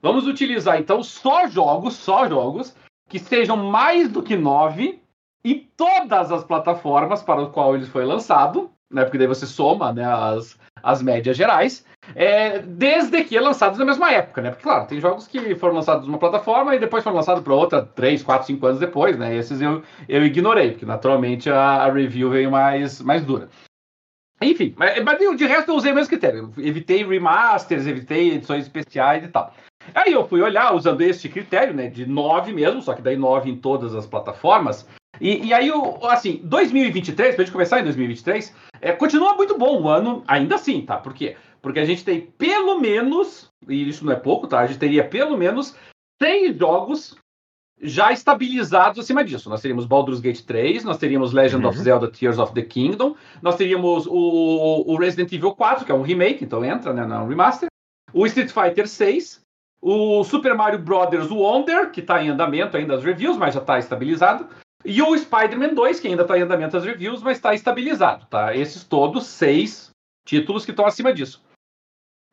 Vamos 0.00 0.28
utilizar, 0.28 0.78
então, 0.78 1.02
só 1.02 1.48
jogos, 1.48 1.94
só 1.94 2.28
jogos 2.28 2.76
que 3.08 3.18
sejam 3.18 3.56
mais 3.56 4.08
do 4.08 4.22
que 4.22 4.36
9 4.36 5.00
em 5.44 5.68
todas 5.76 6.30
as 6.30 6.44
plataformas 6.44 7.22
para 7.22 7.42
o 7.42 7.50
qual 7.50 7.74
ele 7.74 7.86
foi 7.86 8.04
lançado 8.04 8.70
né? 8.94 9.04
Porque 9.04 9.18
daí 9.18 9.26
você 9.26 9.46
soma 9.46 9.92
né, 9.92 10.04
as, 10.04 10.58
as 10.82 11.02
médias 11.02 11.36
gerais, 11.36 11.84
é, 12.14 12.58
desde 12.58 13.24
que 13.24 13.38
lançados 13.38 13.78
na 13.78 13.84
mesma 13.84 14.10
época, 14.12 14.42
né? 14.42 14.50
Porque, 14.50 14.62
claro, 14.62 14.86
tem 14.86 15.00
jogos 15.00 15.26
que 15.26 15.54
foram 15.54 15.74
lançados 15.74 16.06
numa 16.06 16.18
plataforma 16.18 16.74
e 16.74 16.78
depois 16.78 17.02
foram 17.02 17.16
lançados 17.16 17.42
para 17.42 17.54
outra 17.54 17.82
3, 17.82 18.22
4, 18.22 18.46
5 18.46 18.66
anos 18.66 18.80
depois, 18.80 19.18
né? 19.18 19.34
Esses 19.34 19.60
eu, 19.60 19.82
eu 20.08 20.24
ignorei, 20.24 20.72
porque 20.72 20.86
naturalmente 20.86 21.50
a, 21.50 21.84
a 21.84 21.90
review 21.90 22.30
veio 22.30 22.50
mais, 22.50 23.00
mais 23.00 23.24
dura. 23.24 23.48
Enfim, 24.42 24.74
mas, 24.76 25.02
mas 25.02 25.18
de 25.18 25.46
resto 25.46 25.70
eu 25.70 25.76
usei 25.76 25.92
o 25.92 25.94
mesmo 25.94 26.10
critério. 26.10 26.52
Evitei 26.58 27.04
remasters, 27.04 27.86
evitei 27.86 28.32
edições 28.32 28.64
especiais 28.64 29.24
e 29.24 29.28
tal. 29.28 29.54
Aí 29.94 30.12
eu 30.12 30.26
fui 30.26 30.40
olhar 30.40 30.74
usando 30.74 31.00
este 31.02 31.28
critério, 31.28 31.74
né? 31.74 31.88
De 31.88 32.06
9 32.06 32.52
mesmo, 32.52 32.82
só 32.82 32.94
que 32.94 33.02
daí 33.02 33.16
9 33.16 33.50
em 33.50 33.56
todas 33.56 33.94
as 33.94 34.06
plataformas. 34.06 34.86
E, 35.20 35.46
e 35.46 35.54
aí, 35.54 35.70
assim, 36.02 36.40
2023, 36.44 37.34
pra 37.34 37.44
gente 37.44 37.52
começar 37.52 37.80
em 37.80 37.84
2023, 37.84 38.54
é, 38.80 38.92
continua 38.92 39.34
muito 39.34 39.56
bom 39.56 39.82
o 39.82 39.88
ano, 39.88 40.22
ainda 40.26 40.56
assim, 40.56 40.82
tá? 40.82 40.96
Por 40.96 41.14
quê? 41.14 41.36
Porque 41.62 41.80
a 41.80 41.84
gente 41.84 42.04
tem 42.04 42.20
pelo 42.20 42.78
menos, 42.78 43.50
e 43.68 43.88
isso 43.88 44.04
não 44.04 44.12
é 44.12 44.16
pouco, 44.16 44.46
tá? 44.46 44.60
A 44.60 44.66
gente 44.66 44.78
teria 44.78 45.06
pelo 45.06 45.36
menos 45.36 45.74
seis 46.20 46.56
jogos 46.56 47.16
já 47.80 48.12
estabilizados 48.12 48.98
acima 48.98 49.24
disso. 49.24 49.50
Nós 49.50 49.60
teríamos 49.60 49.84
Baldur's 49.84 50.20
Gate 50.20 50.42
3, 50.42 50.84
nós 50.84 50.98
teríamos 50.98 51.32
Legend 51.32 51.64
uhum. 51.64 51.70
of 51.70 51.78
Zelda 51.78 52.10
Tears 52.10 52.38
of 52.38 52.52
the 52.54 52.62
Kingdom, 52.62 53.14
nós 53.42 53.56
teríamos 53.56 54.06
o, 54.06 54.84
o, 54.86 54.96
Resident 54.96 55.32
Evil 55.32 55.54
4, 55.54 55.84
que 55.84 55.92
é 55.92 55.94
um 55.94 56.02
remake, 56.02 56.44
então 56.44 56.64
entra 56.64 56.92
né, 56.92 57.04
no 57.04 57.26
remaster, 57.26 57.68
o 58.12 58.26
Street 58.26 58.50
Fighter 58.50 58.88
6, 58.88 59.40
o 59.82 60.24
Super 60.24 60.54
Mario 60.54 60.78
Brothers 60.78 61.30
Wonder, 61.30 61.90
que 61.90 62.00
está 62.00 62.22
em 62.22 62.30
andamento 62.30 62.76
ainda 62.76 62.94
as 62.94 63.04
reviews, 63.04 63.36
mas 63.36 63.54
já 63.54 63.60
está 63.60 63.78
estabilizado, 63.78 64.48
e 64.84 65.00
o 65.00 65.16
Spider-Man 65.16 65.74
2, 65.74 66.00
que 66.00 66.08
ainda 66.08 66.22
está 66.22 66.38
em 66.38 66.42
andamento 66.42 66.76
as 66.76 66.84
reviews, 66.84 67.22
mas 67.22 67.38
está 67.38 67.54
estabilizado, 67.54 68.26
tá? 68.26 68.54
Esses 68.54 68.84
todos, 68.84 69.26
seis 69.26 69.90
títulos 70.26 70.64
que 70.64 70.70
estão 70.70 70.86
acima 70.86 71.12
disso. 71.12 71.42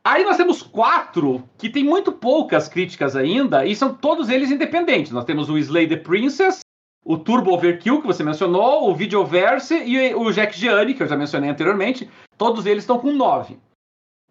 Aí 0.03 0.23
nós 0.23 0.37
temos 0.37 0.63
quatro 0.63 1.47
que 1.57 1.69
tem 1.69 1.83
muito 1.83 2.11
poucas 2.11 2.67
críticas 2.67 3.15
ainda, 3.15 3.65
e 3.65 3.75
são 3.75 3.93
todos 3.93 4.29
eles 4.29 4.51
independentes. 4.51 5.11
Nós 5.11 5.25
temos 5.25 5.49
o 5.49 5.57
Slay 5.57 5.87
the 5.87 5.97
Princess, 5.97 6.59
o 7.05 7.17
Turbo 7.17 7.53
Overkill, 7.53 8.01
que 8.01 8.07
você 8.07 8.23
mencionou, 8.23 8.89
o 8.89 8.95
Videoverse 8.95 9.75
e 9.75 10.13
o 10.15 10.31
Jack 10.31 10.57
Gianni, 10.57 10.93
que 10.93 11.03
eu 11.03 11.07
já 11.07 11.15
mencionei 11.15 11.49
anteriormente. 11.49 12.09
Todos 12.37 12.65
eles 12.65 12.83
estão 12.83 12.99
com 12.99 13.11
9. 13.11 13.59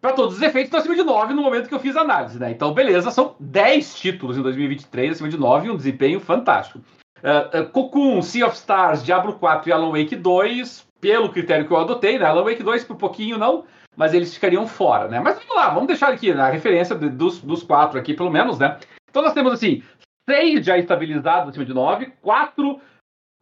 Para 0.01 0.13
todos 0.13 0.37
os 0.37 0.43
efeitos, 0.43 0.69
estão 0.69 0.81
acima 0.81 0.97
de 0.97 1.03
9 1.03 1.35
no 1.35 1.43
momento 1.43 1.69
que 1.69 1.75
eu 1.75 1.81
fiz 1.81 1.95
a 1.95 2.01
análise, 2.01 2.39
né? 2.39 2.51
Então, 2.51 2.73
beleza, 2.73 3.11
são 3.11 3.37
10 3.39 3.95
títulos 3.95 4.39
em 4.39 4.43
2023 4.43 5.13
acima 5.13 5.29
de 5.29 5.37
9 5.37 5.67
e 5.67 5.71
um 5.71 5.77
desempenho 5.77 6.19
fantástico. 6.21 6.81
Uh, 7.23 7.61
uh, 7.61 7.69
Cocoon, 7.71 8.23
Sea 8.23 8.47
of 8.47 8.57
Stars, 8.57 9.05
Diablo 9.05 9.35
4 9.35 9.69
e 9.69 9.73
Alan 9.73 9.91
Wake 9.91 10.17
2, 10.17 10.87
pelo 11.01 11.31
critério 11.31 11.67
que 11.67 11.73
eu 11.73 11.77
adotei, 11.77 12.19
né? 12.19 12.27
Alan 12.27 12.45
Wake 12.45 12.63
2 12.63 12.85
por 12.85 12.97
pouquinho 12.97 13.39
não, 13.39 13.65
mas 13.97 14.15
eles 14.15 14.35
ficariam 14.35 14.67
fora, 14.67 15.09
né? 15.09 15.21
Mas 15.21 15.39
vamos 15.39 15.55
lá, 15.55 15.69
vamos 15.71 15.87
deixar 15.87 16.09
aqui 16.09 16.33
na 16.33 16.49
referência 16.49 16.97
de, 16.97 17.09
dos, 17.09 17.41
dos 17.41 17.63
quatro 17.63 17.99
aqui, 17.99 18.15
pelo 18.15 18.31
menos, 18.31 18.59
né? 18.59 18.79
Então 19.09 19.23
nós 19.23 19.35
temos 19.35 19.53
assim, 19.53 19.83
seis 20.29 20.65
já 20.65 20.79
estabilizados 20.79 21.51
acima 21.51 21.65
de 21.65 21.75
nove, 21.75 22.13
quatro 22.23 22.81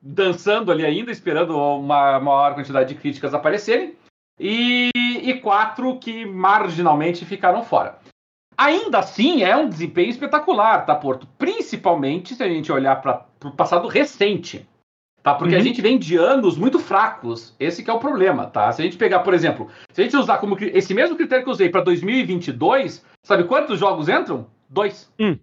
dançando 0.01 0.71
ali 0.71 0.85
ainda, 0.85 1.11
esperando 1.11 1.57
uma 1.57 2.21
maior 2.21 2.55
quantidade 2.55 2.95
de 2.95 3.01
críticas 3.01 3.35
aparecerem, 3.35 3.97
e, 4.39 4.91
e 4.95 5.41
quatro 5.41 5.99
que 5.99 6.25
marginalmente 6.25 7.25
ficaram 7.25 7.65
fora. 7.65 7.99
Ainda 8.59 8.99
assim, 8.99 9.45
é 9.45 9.57
um 9.57 9.69
desempenho 9.69 10.11
espetacular, 10.11 10.85
tá, 10.85 10.93
Porto? 10.93 11.29
Principalmente 11.39 12.35
se 12.35 12.43
a 12.43 12.49
gente 12.49 12.73
olhar 12.73 13.01
para 13.01 13.25
o 13.45 13.53
passado 13.53 13.87
recente. 13.87 14.69
Tá? 15.23 15.35
Porque 15.35 15.55
uhum. 15.55 15.61
a 15.61 15.63
gente 15.63 15.81
vem 15.81 15.97
de 15.97 16.17
anos 16.17 16.59
muito 16.59 16.81
fracos. 16.81 17.55
Esse 17.61 17.89
é 17.89 17.93
o 17.93 18.01
problema, 18.01 18.47
tá? 18.47 18.73
Se 18.73 18.83
a 18.83 18.85
gente 18.85 18.97
pegar, 18.97 19.21
por 19.21 19.33
exemplo, 19.33 19.69
se 19.93 20.01
a 20.01 20.05
gente 20.05 20.17
usar 20.17 20.39
como 20.39 20.57
esse 20.59 20.93
mesmo 20.93 21.17
critério 21.17 21.45
que 21.45 21.51
eu 21.51 21.53
usei 21.53 21.69
para 21.69 21.83
2022, 21.83 23.05
sabe 23.23 23.45
quantos 23.45 23.79
jogos 23.79 24.09
entram? 24.09 24.49
Dois. 24.69 25.13
Hum. 25.21 25.39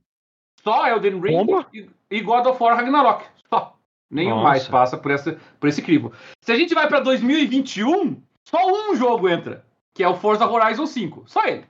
Só 0.61 0.85
Elden 0.87 1.21
Ring 1.21 1.47
e, 1.73 1.89
e 2.11 2.21
God 2.21 2.45
of 2.47 2.61
War 2.61 2.75
Ragnarok. 2.75 3.23
Só. 3.49 3.77
Nenhum 4.09 4.31
Nossa. 4.31 4.43
mais 4.43 4.67
passa 4.67 4.97
por, 4.97 5.11
essa, 5.11 5.37
por 5.57 5.69
esse 5.69 5.81
crivo. 5.81 6.11
Se 6.41 6.51
a 6.51 6.55
gente 6.55 6.73
vai 6.73 6.87
para 6.89 6.99
2021, 6.99 8.21
só 8.43 8.91
um 8.91 8.95
jogo 8.95 9.29
entra, 9.29 9.65
que 9.93 10.03
é 10.03 10.07
o 10.09 10.15
Forza 10.15 10.45
Horizon 10.45 10.85
5. 10.85 11.23
Só 11.27 11.45
ele. 11.45 11.63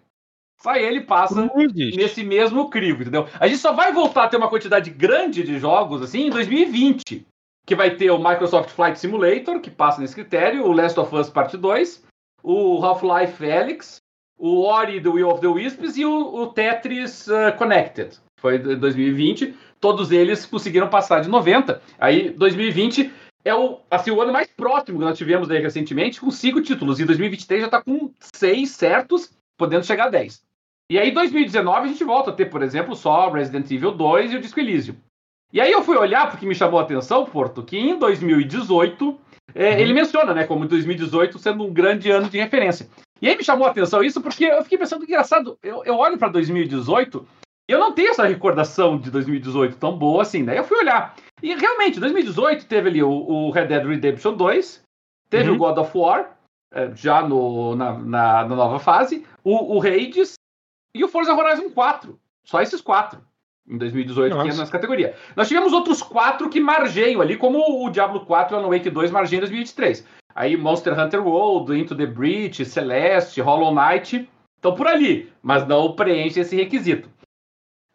Só 0.61 0.75
ele 0.75 1.01
passa 1.01 1.49
nesse 1.95 2.23
mesmo 2.23 2.69
crivo, 2.69 3.01
entendeu? 3.01 3.27
A 3.39 3.47
gente 3.47 3.59
só 3.59 3.73
vai 3.73 3.91
voltar 3.91 4.23
a 4.23 4.27
ter 4.27 4.37
uma 4.37 4.49
quantidade 4.49 4.89
grande 4.89 5.43
de 5.43 5.59
jogos 5.59 6.01
assim 6.01 6.27
em 6.27 6.29
2020. 6.29 7.25
Que 7.67 7.75
vai 7.75 7.95
ter 7.95 8.11
o 8.11 8.17
Microsoft 8.17 8.69
Flight 8.69 8.99
Simulator, 8.99 9.59
que 9.59 9.71
passa 9.71 9.99
nesse 9.99 10.13
critério, 10.13 10.65
o 10.65 10.71
Last 10.71 10.99
of 10.99 11.15
Us 11.15 11.29
Part 11.29 11.57
2, 11.57 12.03
o 12.43 12.83
Half-Life 12.83 13.33
Felix, 13.33 13.97
o 14.37 14.61
Ori 14.61 15.01
The 15.01 15.09
Will 15.09 15.29
of 15.29 15.41
the 15.41 15.47
Wisps 15.47 15.97
e 15.97 16.05
o, 16.05 16.35
o 16.35 16.47
Tetris 16.47 17.27
uh, 17.27 17.57
Connected. 17.57 18.17
Foi 18.39 18.59
2020. 18.59 19.55
Todos 19.79 20.11
eles 20.11 20.45
conseguiram 20.45 20.89
passar 20.89 21.21
de 21.21 21.29
90. 21.29 21.81
Aí 21.99 22.29
2020 22.31 23.11
é 23.43 23.53
o, 23.53 23.79
assim, 23.89 24.11
o 24.11 24.21
ano 24.21 24.33
mais 24.33 24.47
próximo 24.47 24.99
que 24.99 25.05
nós 25.05 25.17
tivemos 25.17 25.47
recentemente, 25.49 26.19
com 26.19 26.31
cinco 26.31 26.61
títulos. 26.61 26.99
E 26.99 27.05
2023 27.05 27.61
já 27.61 27.67
está 27.67 27.81
com 27.81 28.11
seis 28.19 28.71
certos, 28.71 29.31
podendo 29.57 29.85
chegar 29.85 30.05
a 30.05 30.09
10. 30.09 30.43
E 30.91 30.99
aí, 30.99 31.09
em 31.09 31.13
2019, 31.13 31.79
a 31.79 31.87
gente 31.87 32.03
volta 32.03 32.29
a 32.29 32.33
ter, 32.33 32.45
por 32.45 32.61
exemplo, 32.61 32.95
só 32.95 33.29
Resident 33.31 33.69
Evil 33.71 33.91
2 33.91 34.33
e 34.33 34.35
o 34.35 34.41
Disco 34.41 34.59
Elysium. 34.59 34.95
E 35.51 35.61
aí 35.61 35.71
eu 35.71 35.83
fui 35.83 35.97
olhar, 35.97 36.29
porque 36.29 36.45
me 36.45 36.53
chamou 36.53 36.79
a 36.79 36.83
atenção, 36.83 37.25
Porto, 37.25 37.63
que 37.63 37.77
em 37.77 37.97
2018, 37.97 39.19
é, 39.53 39.71
uhum. 39.71 39.79
ele 39.79 39.93
menciona, 39.93 40.33
né, 40.33 40.43
como 40.43 40.67
2018 40.67 41.39
sendo 41.39 41.63
um 41.63 41.73
grande 41.73 42.11
ano 42.11 42.29
de 42.29 42.37
referência. 42.37 42.87
E 43.21 43.29
aí 43.29 43.37
me 43.37 43.43
chamou 43.43 43.65
a 43.65 43.71
atenção 43.71 44.03
isso, 44.03 44.21
porque 44.21 44.45
eu 44.45 44.61
fiquei 44.63 44.77
pensando, 44.77 45.03
engraçado, 45.03 45.57
eu, 45.63 45.83
eu 45.85 45.95
olho 45.95 46.17
para 46.17 46.27
2018 46.27 47.25
e 47.67 47.71
eu 47.71 47.79
não 47.79 47.93
tenho 47.93 48.09
essa 48.09 48.27
recordação 48.27 48.99
de 48.99 49.09
2018 49.09 49.77
tão 49.77 49.97
boa 49.97 50.21
assim, 50.21 50.43
né? 50.43 50.57
Eu 50.57 50.63
fui 50.63 50.77
olhar. 50.77 51.15
E 51.41 51.53
realmente, 51.55 51.99
2018 51.99 52.65
teve 52.67 52.89
ali 52.89 53.03
o, 53.03 53.09
o 53.09 53.51
Red 53.51 53.67
Dead 53.67 53.85
Redemption 53.85 54.33
2, 54.33 54.83
teve 55.29 55.49
uhum. 55.49 55.55
o 55.55 55.59
God 55.59 55.77
of 55.77 55.97
War, 55.97 56.37
é, 56.73 56.91
já 56.95 57.21
no, 57.21 57.75
na, 57.75 57.93
na, 57.93 58.45
na, 58.45 58.55
nova 58.55 58.79
fase, 58.79 59.25
o, 59.45 59.77
o 59.77 59.79
Hades, 59.79 60.33
e 60.93 61.03
o 61.03 61.07
Forza 61.07 61.33
Horizon 61.33 61.69
4. 61.69 62.19
Só 62.43 62.61
esses 62.61 62.81
quatro. 62.81 63.21
Em 63.67 63.77
2018, 63.77 64.31
Nossa. 64.31 64.43
que 64.43 64.55
é 64.55 64.57
nessa 64.59 64.71
categoria. 64.71 65.15
Nós 65.35 65.47
tivemos 65.47 65.73
outros 65.73 66.01
quatro 66.01 66.49
que 66.49 66.59
margeiam 66.59 67.21
ali, 67.21 67.37
como 67.37 67.85
o 67.85 67.89
Diablo 67.89 68.25
4 68.25 68.53
e 68.53 68.55
o 68.55 68.59
Alan 68.59 68.69
Wake 68.69 68.89
2 68.89 69.11
margeiam 69.11 69.39
em 69.39 69.41
2023. 69.41 70.05
Aí 70.33 70.57
Monster 70.57 70.99
Hunter 70.99 71.25
World, 71.25 71.77
Into 71.77 71.95
the 71.95 72.05
Breach, 72.05 72.63
Celeste, 72.65 73.41
Hollow 73.41 73.73
Knight 73.73 74.29
estão 74.55 74.75
por 74.75 74.87
ali, 74.87 75.31
mas 75.41 75.65
não 75.67 75.95
preenchem 75.95 76.41
esse 76.41 76.55
requisito. 76.55 77.09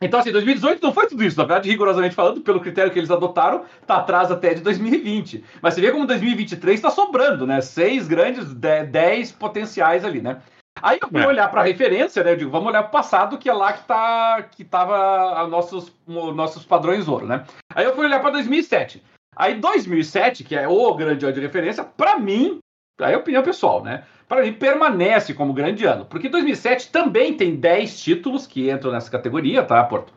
Então, 0.02 0.18
assim, 0.18 0.32
2018 0.32 0.82
não 0.82 0.94
foi 0.94 1.06
tudo 1.06 1.22
isso. 1.22 1.36
Na 1.36 1.44
verdade, 1.44 1.68
rigorosamente 1.68 2.14
falando, 2.14 2.40
pelo 2.40 2.60
critério 2.60 2.90
que 2.90 2.98
eles 2.98 3.10
adotaram, 3.10 3.64
tá 3.86 3.96
atrás 3.96 4.30
até 4.30 4.54
de 4.54 4.62
2020. 4.62 5.44
Mas 5.60 5.74
você 5.74 5.82
vê 5.82 5.92
como 5.92 6.06
2023 6.06 6.78
está 6.78 6.90
sobrando, 6.90 7.46
né? 7.46 7.60
Seis 7.60 8.08
grandes, 8.08 8.54
dez 8.54 9.30
potenciais 9.30 10.04
ali, 10.04 10.22
né? 10.22 10.40
Aí 10.82 10.98
eu 11.02 11.08
fui 11.08 11.22
é. 11.22 11.26
olhar 11.26 11.48
para 11.50 11.60
a 11.60 11.64
referência, 11.64 12.22
né? 12.24 12.32
Eu 12.32 12.36
digo, 12.36 12.50
vamos 12.50 12.68
olhar 12.68 12.82
para 12.82 12.88
o 12.88 12.92
passado, 12.92 13.38
que 13.38 13.48
é 13.48 13.52
lá 13.52 13.72
que 13.72 13.84
tá 13.84 14.42
que 14.50 14.64
tava 14.64 15.46
nossos 15.48 15.92
nossos 16.06 16.64
padrões 16.64 17.08
ouro, 17.08 17.26
né? 17.26 17.44
Aí 17.74 17.84
eu 17.84 17.94
fui 17.94 18.06
olhar 18.06 18.20
para 18.20 18.30
2007. 18.30 19.02
Aí 19.36 19.54
2007, 19.54 20.44
que 20.44 20.56
é 20.56 20.68
o 20.68 20.94
grande 20.94 21.24
ano 21.24 21.34
de 21.34 21.40
referência, 21.40 21.84
para 21.84 22.18
mim, 22.18 22.58
aí 23.00 23.14
é 23.14 23.16
opinião 23.16 23.42
pessoal, 23.42 23.82
né? 23.82 24.04
Para 24.28 24.42
mim 24.42 24.52
permanece 24.52 25.34
como 25.34 25.52
grande 25.52 25.84
ano, 25.84 26.04
porque 26.04 26.28
2007 26.28 26.90
também 26.90 27.36
tem 27.36 27.56
10 27.56 28.00
títulos 28.00 28.46
que 28.46 28.70
entram 28.70 28.92
nessa 28.92 29.10
categoria, 29.10 29.62
tá, 29.62 29.82
Porto? 29.84 30.12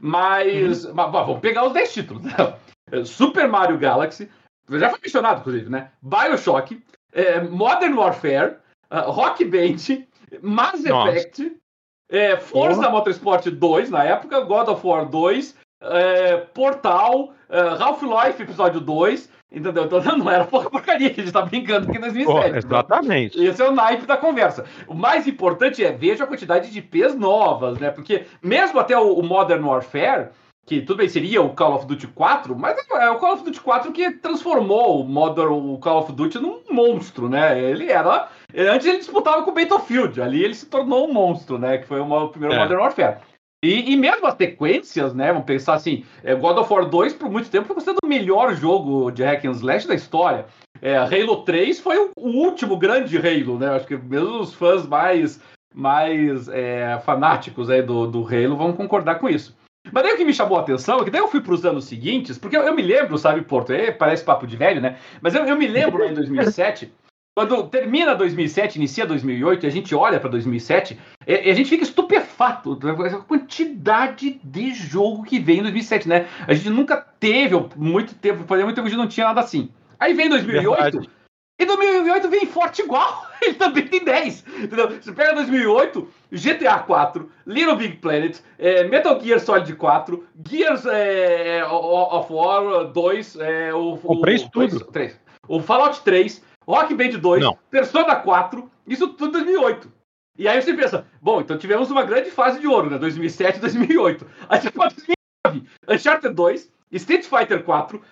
Mas, 0.00 0.84
uhum. 0.84 0.94
mas 0.94 1.12
vamos 1.12 1.40
pegar 1.40 1.64
os 1.66 1.72
10 1.72 1.94
títulos. 1.94 2.22
Né? 2.22 2.32
Super 3.04 3.48
Mario 3.48 3.78
Galaxy, 3.78 4.30
já 4.70 4.90
foi 4.90 4.98
mencionado, 5.02 5.40
inclusive, 5.40 5.70
né? 5.70 5.90
Bioshock, 6.02 6.82
é, 7.12 7.40
Modern 7.40 7.94
Warfare, 7.94 8.56
uh, 8.90 9.10
Rock 9.10 9.44
Band, 9.44 10.04
Mass. 10.42 10.84
Effect, 10.84 11.52
é, 12.08 12.36
Forza 12.36 12.88
Motorsport 12.88 13.46
2 13.46 13.90
na 13.90 14.04
época, 14.04 14.40
God 14.40 14.68
of 14.68 14.86
War 14.86 15.08
2, 15.08 15.56
é, 15.80 16.36
Portal, 16.36 17.32
é, 17.48 17.60
Half-Life 17.60 18.42
Episódio 18.42 18.80
2, 18.80 19.28
entendeu? 19.50 19.84
Então 19.84 20.00
não 20.18 20.30
era 20.30 20.44
pouca 20.44 20.70
porcaria 20.70 21.10
a 21.10 21.12
gente 21.12 21.32
tá 21.32 21.42
brincando 21.42 21.88
aqui 21.88 21.98
em 21.98 22.00
2007. 22.00 22.52
Oh, 22.52 22.56
exatamente. 22.56 23.44
Esse 23.44 23.62
é 23.62 23.68
o 23.68 23.72
naipe 23.72 24.06
da 24.06 24.16
conversa. 24.16 24.64
O 24.86 24.94
mais 24.94 25.26
importante 25.26 25.84
é 25.84 25.92
veja 25.92 26.24
a 26.24 26.26
quantidade 26.26 26.70
de 26.70 26.78
IPs 26.78 27.14
novas, 27.14 27.78
né? 27.78 27.90
Porque 27.90 28.24
mesmo 28.42 28.78
até 28.78 28.96
o, 28.98 29.14
o 29.14 29.22
Modern 29.22 29.64
Warfare, 29.64 30.28
que 30.66 30.80
tudo 30.80 30.98
bem, 30.98 31.08
seria 31.08 31.42
o 31.42 31.54
Call 31.54 31.74
of 31.74 31.86
Duty 31.86 32.06
4, 32.08 32.56
mas 32.58 32.76
é 32.90 33.10
o 33.10 33.18
Call 33.18 33.34
of 33.34 33.44
Duty 33.44 33.60
4 33.60 33.92
que 33.92 34.10
transformou 34.12 35.00
o 35.00 35.04
Modern 35.04 35.52
o 35.52 35.78
Call 35.78 36.00
of 36.00 36.12
Duty 36.12 36.38
num 36.38 36.60
monstro, 36.70 37.28
né? 37.28 37.60
Ele 37.60 37.90
era. 37.90 38.28
Antes 38.56 38.86
ele 38.86 38.98
disputava 38.98 39.42
com 39.42 39.50
o 39.50 39.54
Battlefield, 39.54 40.20
ali 40.22 40.44
ele 40.44 40.54
se 40.54 40.66
tornou 40.66 41.08
um 41.08 41.12
monstro, 41.12 41.58
né? 41.58 41.78
Que 41.78 41.86
foi 41.86 42.00
o 42.00 42.28
primeiro 42.28 42.54
é. 42.54 42.58
Modern 42.58 42.80
Warfare. 42.80 43.18
E, 43.64 43.92
e, 43.92 43.96
mesmo 43.96 44.26
as 44.26 44.34
sequências, 44.34 45.14
né? 45.14 45.32
Vamos 45.32 45.46
pensar 45.46 45.74
assim: 45.74 46.04
é, 46.22 46.34
God 46.34 46.58
of 46.58 46.72
War 46.72 46.84
2 46.84 47.14
por 47.14 47.30
muito 47.30 47.50
tempo 47.50 47.66
foi 47.66 47.74
considerado 47.74 48.00
o 48.04 48.08
melhor 48.08 48.54
jogo 48.54 49.10
de 49.10 49.24
hack 49.24 49.44
and 49.46 49.52
slash 49.52 49.88
da 49.88 49.94
história. 49.94 50.44
É, 50.82 50.96
Halo 50.98 51.44
3 51.44 51.80
foi 51.80 51.96
o, 51.96 52.10
o, 52.14 52.28
último 52.28 52.76
grande 52.76 53.16
Halo, 53.16 53.58
né? 53.58 53.70
Acho 53.70 53.86
que 53.86 53.96
mesmo 53.96 54.38
os 54.38 54.52
fãs 54.52 54.86
mais, 54.86 55.40
mais 55.74 56.46
é, 56.48 57.00
fanáticos 57.06 57.70
aí 57.70 57.80
do, 57.80 58.06
do 58.06 58.26
Halo 58.26 58.56
vão 58.56 58.74
concordar 58.74 59.18
com 59.18 59.30
isso. 59.30 59.56
Mas 59.90 60.02
daí 60.02 60.12
o 60.12 60.16
que 60.16 60.24
me 60.24 60.34
chamou 60.34 60.58
a 60.58 60.60
atenção 60.60 61.00
é 61.00 61.04
que 61.04 61.10
daí 61.10 61.20
eu 61.20 61.28
fui 61.28 61.40
para 61.40 61.54
os 61.54 61.64
anos 61.64 61.86
seguintes, 61.86 62.36
porque 62.36 62.56
eu, 62.56 62.62
eu, 62.62 62.74
me 62.74 62.82
lembro, 62.82 63.16
sabe, 63.16 63.40
Porto, 63.42 63.72
é, 63.72 63.90
parece 63.90 64.24
papo 64.24 64.46
de 64.46 64.56
velho, 64.56 64.80
né? 64.80 64.98
Mas 65.22 65.34
eu, 65.34 65.44
eu 65.44 65.56
me 65.56 65.66
lembro 65.66 66.04
em 66.04 66.12
2007, 66.12 66.92
quando 67.34 67.64
termina 67.64 68.14
2007, 68.14 68.76
inicia 68.76 69.04
2008, 69.04 69.64
e 69.64 69.66
a 69.66 69.70
gente 69.70 69.94
olha 69.94 70.20
para 70.20 70.30
2007, 70.30 70.98
e, 71.26 71.32
e, 71.32 71.50
a 71.50 71.54
gente 71.54 71.68
fica 71.68 71.82
estupefato 71.82 72.78
com 72.78 73.02
a 73.02 73.22
quantidade 73.22 74.40
de 74.42 74.72
jogo 74.72 75.24
que 75.24 75.40
vem 75.40 75.58
em 75.58 75.62
2007, 75.62 76.08
né? 76.08 76.28
A 76.46 76.54
gente 76.54 76.70
nunca 76.70 76.96
teve, 77.18 77.56
muito 77.74 78.14
tempo, 78.14 78.44
por 78.44 78.56
muito 78.58 78.76
tempo 78.76 78.86
a 78.86 78.90
gente 78.90 78.98
não 78.98 79.08
tinha 79.08 79.26
nada 79.26 79.40
assim. 79.40 79.68
Aí 79.98 80.14
vem 80.14 80.28
2008, 80.28 80.76
Verdade. 80.76 81.10
e 81.58 81.66
2008 81.66 82.28
vem 82.28 82.46
forte 82.46 82.82
igual, 82.82 83.26
ele 83.42 83.54
também 83.54 83.88
tem 83.88 84.04
10, 84.04 84.44
entendeu? 84.62 84.90
Você 84.90 85.10
pega 85.10 85.34
2008, 85.34 86.08
GTA 86.30 86.78
4, 86.78 87.28
Little 87.48 87.76
Big 87.76 87.96
Planet, 87.96 88.38
é, 88.60 88.84
Metal 88.84 89.20
Gear 89.20 89.40
Solid 89.40 89.74
4, 89.74 90.24
Gears 90.48 90.86
é, 90.86 91.64
of 91.66 92.32
War 92.32 92.92
2, 92.92 93.36
é, 93.40 93.74
o, 93.74 93.96
Comprei 93.96 94.36
isso 94.36 94.48
tudo. 94.52 94.84
3, 94.84 95.18
o 95.48 95.60
Fallout 95.60 96.00
3, 96.02 96.40
Rock 96.66 96.94
Band 96.94 97.18
2, 97.18 97.42
Não. 97.42 97.58
Persona 97.70 98.16
4, 98.16 98.70
isso 98.86 99.08
tudo 99.08 99.38
em 99.38 99.44
2008. 99.44 99.92
E 100.36 100.48
aí 100.48 100.60
você 100.60 100.74
pensa, 100.74 101.06
bom, 101.22 101.40
então 101.40 101.56
tivemos 101.56 101.90
uma 101.90 102.02
grande 102.02 102.30
fase 102.30 102.58
de 102.58 102.66
ouro, 102.66 102.90
né? 102.90 102.98
2007 102.98 103.60
2008. 103.60 104.26
Aí 104.48 104.60
você 104.60 104.70
fala 104.70 104.90
2009, 105.46 105.70
Uncharted 105.88 106.34
2, 106.34 106.72
Street 106.90 107.24
Fighter 107.24 107.62
4, 107.62 108.02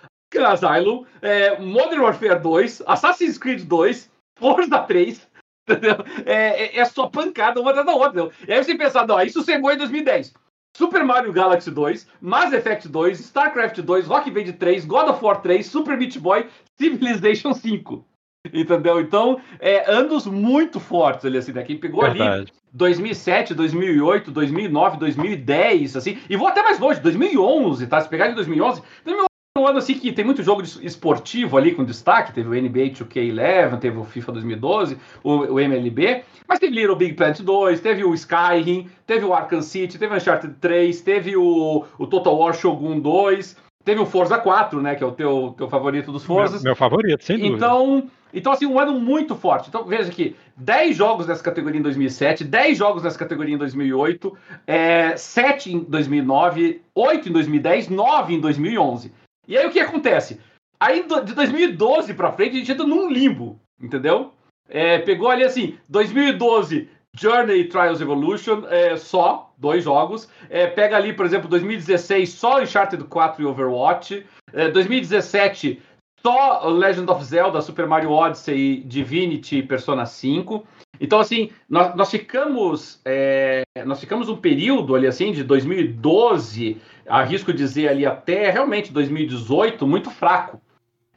Asylum, 0.47 1.05
é, 1.21 1.59
Modern 1.59 2.01
Warfare 2.01 2.39
2, 2.39 2.83
Assassin's 2.87 3.37
Creed 3.37 3.67
2, 3.67 4.09
Forza 4.39 4.79
3, 4.79 5.29
entendeu? 5.67 5.97
É, 6.25 6.63
é, 6.63 6.79
é, 6.79 6.85
só 6.85 7.07
pancada 7.07 7.59
uma 7.59 7.73
da 7.73 7.93
outra. 7.93 8.21
Entendeu? 8.21 8.31
E 8.47 8.53
aí 8.53 8.63
você 8.63 8.75
pensa, 8.75 9.05
não, 9.05 9.21
isso 9.21 9.43
chegou 9.43 9.71
em 9.71 9.77
2010. 9.77 10.33
Super 10.75 11.03
Mario 11.03 11.31
Galaxy 11.33 11.69
2, 11.69 12.07
Mass 12.19 12.51
Effect 12.51 12.87
2, 12.87 13.19
StarCraft 13.19 13.79
2, 13.81 14.07
Rock 14.07 14.31
Band 14.31 14.53
3, 14.53 14.85
God 14.85 15.09
of 15.09 15.23
War 15.23 15.41
3, 15.41 15.63
Super 15.63 15.97
Meat 15.97 16.17
Boy, 16.19 16.47
Civilization 16.79 17.53
5. 17.53 18.03
Entendeu? 18.53 18.99
Então, 18.99 19.39
é, 19.59 19.89
anos 19.89 20.25
muito 20.25 20.79
fortes 20.79 21.25
ali, 21.25 21.37
assim, 21.37 21.53
né? 21.53 21.63
Quem 21.63 21.77
pegou 21.77 22.01
Verdade. 22.01 22.41
ali 22.41 22.51
2007, 22.73 23.53
2008, 23.53 24.31
2009, 24.31 24.97
2010, 24.97 25.95
assim, 25.95 26.17
e 26.29 26.35
vou 26.35 26.47
até 26.47 26.61
mais 26.61 26.79
longe, 26.79 26.99
2011, 26.99 27.87
tá? 27.87 28.01
Se 28.01 28.09
pegar 28.09 28.29
em 28.29 28.35
2011, 28.35 28.81
2011 29.05 29.27
um 29.55 29.67
ano 29.67 29.77
assim 29.77 29.93
que 29.93 30.11
tem 30.11 30.25
muito 30.25 30.41
jogo 30.41 30.63
esportivo 30.63 31.55
ali 31.55 31.75
com 31.75 31.85
destaque, 31.85 32.33
teve 32.33 32.49
o 32.49 32.59
NBA 32.59 32.89
2K11, 32.89 33.79
teve 33.79 33.99
o 33.99 34.03
FIFA 34.03 34.31
2012, 34.31 34.97
o, 35.23 35.31
o 35.31 35.59
MLB, 35.59 36.23
mas 36.47 36.57
teve 36.57 36.73
Little 36.73 36.95
Big 36.95 37.13
Planet 37.13 37.39
2, 37.39 37.79
teve 37.79 38.03
o 38.03 38.15
Skyrim, 38.15 38.89
teve 39.05 39.23
o 39.23 39.31
Arkham 39.31 39.61
City, 39.61 39.99
teve 39.99 40.11
o 40.11 40.17
Uncharted 40.17 40.55
3, 40.59 41.01
teve 41.01 41.37
o, 41.37 41.85
o 41.99 42.07
Total 42.07 42.35
War 42.35 42.55
Shogun 42.55 42.99
2, 42.99 43.55
teve 43.83 43.99
o 44.01 44.05
Forza 44.05 44.37
4, 44.37 44.81
né, 44.81 44.95
que 44.95 45.03
é 45.03 45.07
o 45.07 45.11
teu, 45.11 45.53
teu 45.57 45.69
favorito 45.69 46.11
dos 46.11 46.23
Forzas. 46.23 46.61
Meu, 46.61 46.71
meu 46.71 46.75
favorito, 46.75 47.23
sem 47.23 47.37
dúvida. 47.37 47.55
Então, 47.55 48.09
então, 48.33 48.51
assim, 48.51 48.65
um 48.65 48.79
ano 48.79 48.99
muito 48.99 49.35
forte. 49.35 49.69
Então, 49.69 49.85
veja 49.85 50.09
aqui, 50.09 50.35
10 50.57 50.97
jogos 50.97 51.27
nessa 51.27 51.43
categoria 51.43 51.79
em 51.79 51.83
2007, 51.83 52.43
10 52.43 52.77
jogos 52.77 53.03
nessa 53.03 53.17
categoria 53.17 53.53
em 53.53 53.57
2008, 53.57 54.37
é, 54.65 55.15
7 55.15 55.73
em 55.73 55.79
2009, 55.79 56.81
8 56.95 57.29
em 57.29 57.31
2010, 57.31 57.89
9 57.89 58.33
em 58.33 58.39
2011. 58.39 59.13
E 59.47 59.57
aí 59.57 59.67
o 59.67 59.71
que 59.71 59.79
acontece? 59.79 60.39
Aí 60.79 61.03
de 61.03 61.33
2012 61.33 62.13
para 62.13 62.31
frente 62.31 62.55
a 62.55 62.59
gente 62.59 62.71
entra 62.71 62.87
num 62.87 63.09
limbo, 63.09 63.59
entendeu? 63.79 64.33
É, 64.67 64.97
pegou 64.99 65.29
ali 65.29 65.43
assim, 65.43 65.77
2012 65.87 66.89
Journey 67.15 67.65
Trials 67.65 68.01
Evolution, 68.01 68.63
é, 68.69 68.97
só 68.97 69.53
dois 69.57 69.83
jogos. 69.83 70.27
É, 70.49 70.67
pega 70.67 70.97
ali, 70.97 71.13
por 71.13 71.25
exemplo, 71.25 71.47
2016 71.47 72.29
só 72.29 72.61
Uncharted 72.61 73.03
4 73.03 73.41
e 73.41 73.45
Overwatch. 73.45 74.25
É, 74.51 74.69
2017 74.69 75.81
só 76.21 76.67
Legend 76.67 77.09
of 77.11 77.23
Zelda, 77.23 77.61
Super 77.61 77.85
Mario 77.85 78.11
Odyssey, 78.11 78.81
Divinity 78.85 79.57
e 79.57 79.63
Persona 79.63 80.05
5. 80.05 80.65
Então, 80.99 81.19
assim, 81.19 81.49
nós, 81.69 81.95
nós 81.95 82.09
ficamos 82.09 82.99
é, 83.03 83.63
nós 83.85 83.99
ficamos 83.99 84.29
um 84.29 84.37
período 84.37 84.95
ali, 84.95 85.05
assim, 85.05 85.31
de 85.31 85.43
2012, 85.43 86.77
arrisco 87.07 87.51
dizer 87.51 87.89
ali 87.89 88.05
até 88.05 88.49
realmente 88.49 88.91
2018, 88.91 89.85
muito 89.85 90.09
fraco. 90.09 90.61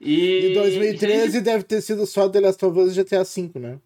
E, 0.00 0.50
e 0.50 0.54
2013 0.54 1.38
e... 1.38 1.40
deve 1.40 1.64
ter 1.64 1.80
sido 1.80 2.04
só 2.04 2.28
The 2.28 2.40
Last 2.40 2.64
of 2.64 2.78
Us 2.78 2.96
e 2.96 3.02
GTA 3.02 3.22
V, 3.22 3.50
né? 3.58 3.78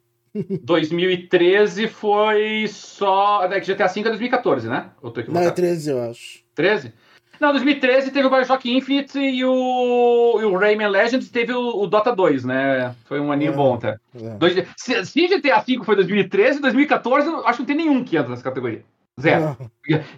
2013 0.62 1.88
foi 1.88 2.66
só. 2.68 3.44
É 3.44 3.60
GTA 3.60 3.86
V 3.86 4.00
é 4.00 4.04
2014, 4.04 4.68
né? 4.68 4.90
Ou 5.02 5.10
tô 5.10 5.22
Não, 5.28 5.40
é 5.40 5.50
13, 5.50 5.90
eu 5.90 6.02
acho. 6.02 6.40
13? 6.54 6.92
Não, 7.40 7.52
2013 7.52 8.10
teve 8.10 8.26
o 8.26 8.30
Bioshock 8.30 8.70
Infinite 8.70 9.18
e 9.18 9.42
o, 9.42 10.38
e 10.40 10.44
o 10.44 10.58
Rayman 10.58 10.88
Legends 10.88 11.30
teve 11.30 11.54
o, 11.54 11.82
o, 11.82 11.86
Dota 11.86 12.14
2, 12.14 12.44
né? 12.44 12.94
Foi 13.06 13.18
um 13.18 13.32
aninho 13.32 13.52
é, 13.52 13.56
bom 13.56 13.74
até. 13.74 13.96
É. 14.14 14.34
Dois, 14.36 14.54
se, 14.76 15.06
se, 15.06 15.26
GTA 15.26 15.58
V 15.60 15.82
foi 15.82 15.96
2013, 15.96 16.60
2014, 16.60 17.30
acho 17.46 17.52
que 17.52 17.58
não 17.60 17.66
tem 17.66 17.76
nenhum 17.76 18.04
que 18.04 18.18
entra 18.18 18.28
nessa 18.28 18.42
categoria. 18.42 18.84
Zero. 19.18 19.56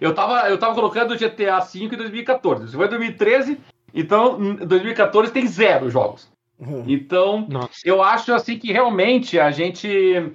Eu 0.01 0.13
tava, 0.13 0.49
eu 0.49 0.57
tava 0.57 0.75
colocando 0.75 1.17
GTA 1.17 1.59
V 1.59 1.79
em 1.79 1.89
2014. 1.89 2.67
Se 2.67 2.75
foi 2.75 2.89
2013, 2.89 3.57
então 3.93 4.41
em 4.41 4.55
2014 4.55 5.31
tem 5.31 5.47
zero 5.47 5.89
jogos. 5.89 6.29
Uhum. 6.67 6.83
Então, 6.87 7.45
Nossa. 7.49 7.69
eu 7.83 8.01
acho 8.01 8.33
assim 8.33 8.57
que 8.57 8.71
realmente 8.71 9.39
a 9.39 9.51
gente. 9.51 10.31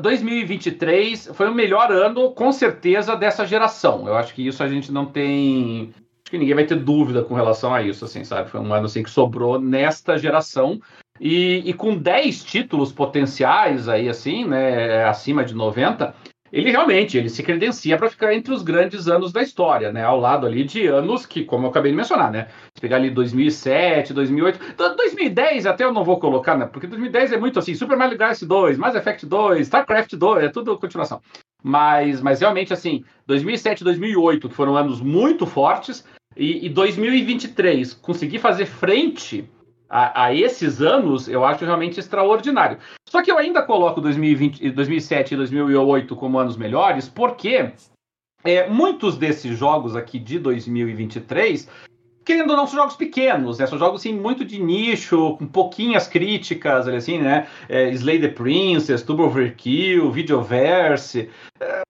2023 0.00 1.30
foi 1.32 1.48
o 1.48 1.54
melhor 1.54 1.92
ano, 1.92 2.32
com 2.32 2.50
certeza, 2.50 3.14
dessa 3.14 3.46
geração. 3.46 4.06
Eu 4.06 4.16
acho 4.16 4.34
que 4.34 4.46
isso 4.46 4.62
a 4.62 4.68
gente 4.68 4.90
não 4.90 5.06
tem. 5.06 5.92
Acho 6.24 6.30
que 6.32 6.38
ninguém 6.38 6.54
vai 6.54 6.64
ter 6.64 6.74
dúvida 6.74 7.22
com 7.22 7.34
relação 7.34 7.72
a 7.72 7.80
isso, 7.80 8.04
assim, 8.04 8.24
sabe? 8.24 8.50
Foi 8.50 8.60
um 8.60 8.74
ano 8.74 8.86
assim 8.86 9.02
que 9.02 9.10
sobrou 9.10 9.60
nesta 9.60 10.18
geração. 10.18 10.80
E, 11.20 11.62
e 11.64 11.72
com 11.72 11.96
10 11.96 12.44
títulos 12.44 12.92
potenciais 12.92 13.88
aí, 13.88 14.08
assim, 14.08 14.44
né? 14.44 15.04
Acima 15.04 15.44
de 15.44 15.54
90, 15.54 16.14
ele 16.56 16.70
realmente 16.70 17.18
ele 17.18 17.28
se 17.28 17.42
credencia 17.42 17.98
para 17.98 18.08
ficar 18.08 18.34
entre 18.34 18.50
os 18.50 18.62
grandes 18.62 19.08
anos 19.08 19.30
da 19.30 19.42
história, 19.42 19.92
né? 19.92 20.02
Ao 20.02 20.18
lado 20.18 20.46
ali 20.46 20.64
de 20.64 20.86
anos 20.86 21.26
que, 21.26 21.44
como 21.44 21.66
eu 21.66 21.70
acabei 21.70 21.92
de 21.92 21.96
mencionar, 21.96 22.32
né? 22.32 22.48
Se 22.74 22.80
pegar 22.80 22.96
ali 22.96 23.10
2007, 23.10 24.14
2008, 24.14 24.58
2010 24.96 25.66
até 25.66 25.84
eu 25.84 25.92
não 25.92 26.02
vou 26.02 26.18
colocar, 26.18 26.56
né? 26.56 26.64
Porque 26.64 26.86
2010 26.86 27.32
é 27.32 27.36
muito 27.36 27.58
assim, 27.58 27.74
Super 27.74 27.98
Mario 27.98 28.16
Galaxy 28.16 28.46
2, 28.46 28.78
Mass 28.78 28.94
Effect 28.94 29.26
2, 29.26 29.66
StarCraft 29.66 30.14
2, 30.14 30.44
é 30.44 30.48
tudo 30.48 30.78
continuação. 30.78 31.20
Mas, 31.62 32.22
mas 32.22 32.40
realmente 32.40 32.72
assim, 32.72 33.04
2007, 33.26 33.84
2008 33.84 34.48
que 34.48 34.54
foram 34.54 34.78
anos 34.78 34.98
muito 35.02 35.44
fortes 35.44 36.06
e, 36.34 36.64
e 36.64 36.70
2023 36.70 37.92
conseguir 37.92 38.38
fazer 38.38 38.64
frente 38.64 39.46
a, 39.88 40.24
a, 40.24 40.34
esses 40.34 40.80
anos, 40.80 41.28
eu 41.28 41.44
acho 41.44 41.64
realmente 41.64 42.00
extraordinário. 42.00 42.78
Só 43.08 43.22
que 43.22 43.30
eu 43.30 43.38
ainda 43.38 43.62
coloco 43.62 44.00
2020, 44.00 44.70
2007 44.70 45.34
e 45.34 45.36
2008 45.36 46.16
como 46.16 46.38
anos 46.38 46.56
melhores, 46.56 47.08
porque 47.08 47.72
é, 48.44 48.68
muitos 48.68 49.16
desses 49.16 49.56
jogos 49.56 49.96
aqui 49.96 50.18
de 50.18 50.38
2023 50.38 51.68
querendo 52.26 52.50
ou 52.50 52.56
não, 52.56 52.66
são 52.66 52.80
jogos 52.80 52.96
pequenos, 52.96 53.60
né? 53.60 53.68
São 53.68 53.78
jogos, 53.78 54.00
assim, 54.00 54.12
muito 54.12 54.44
de 54.44 54.60
nicho, 54.60 55.36
com 55.36 55.46
pouquinhas 55.46 56.08
críticas, 56.08 56.88
assim, 56.88 57.18
né? 57.18 57.46
É, 57.68 57.88
Slay 57.90 58.20
the 58.20 58.28
Princess, 58.28 59.04
Turbo 59.04 59.26
Overkill, 59.26 60.10
Videoverse. 60.10 61.30
É, 61.60 61.82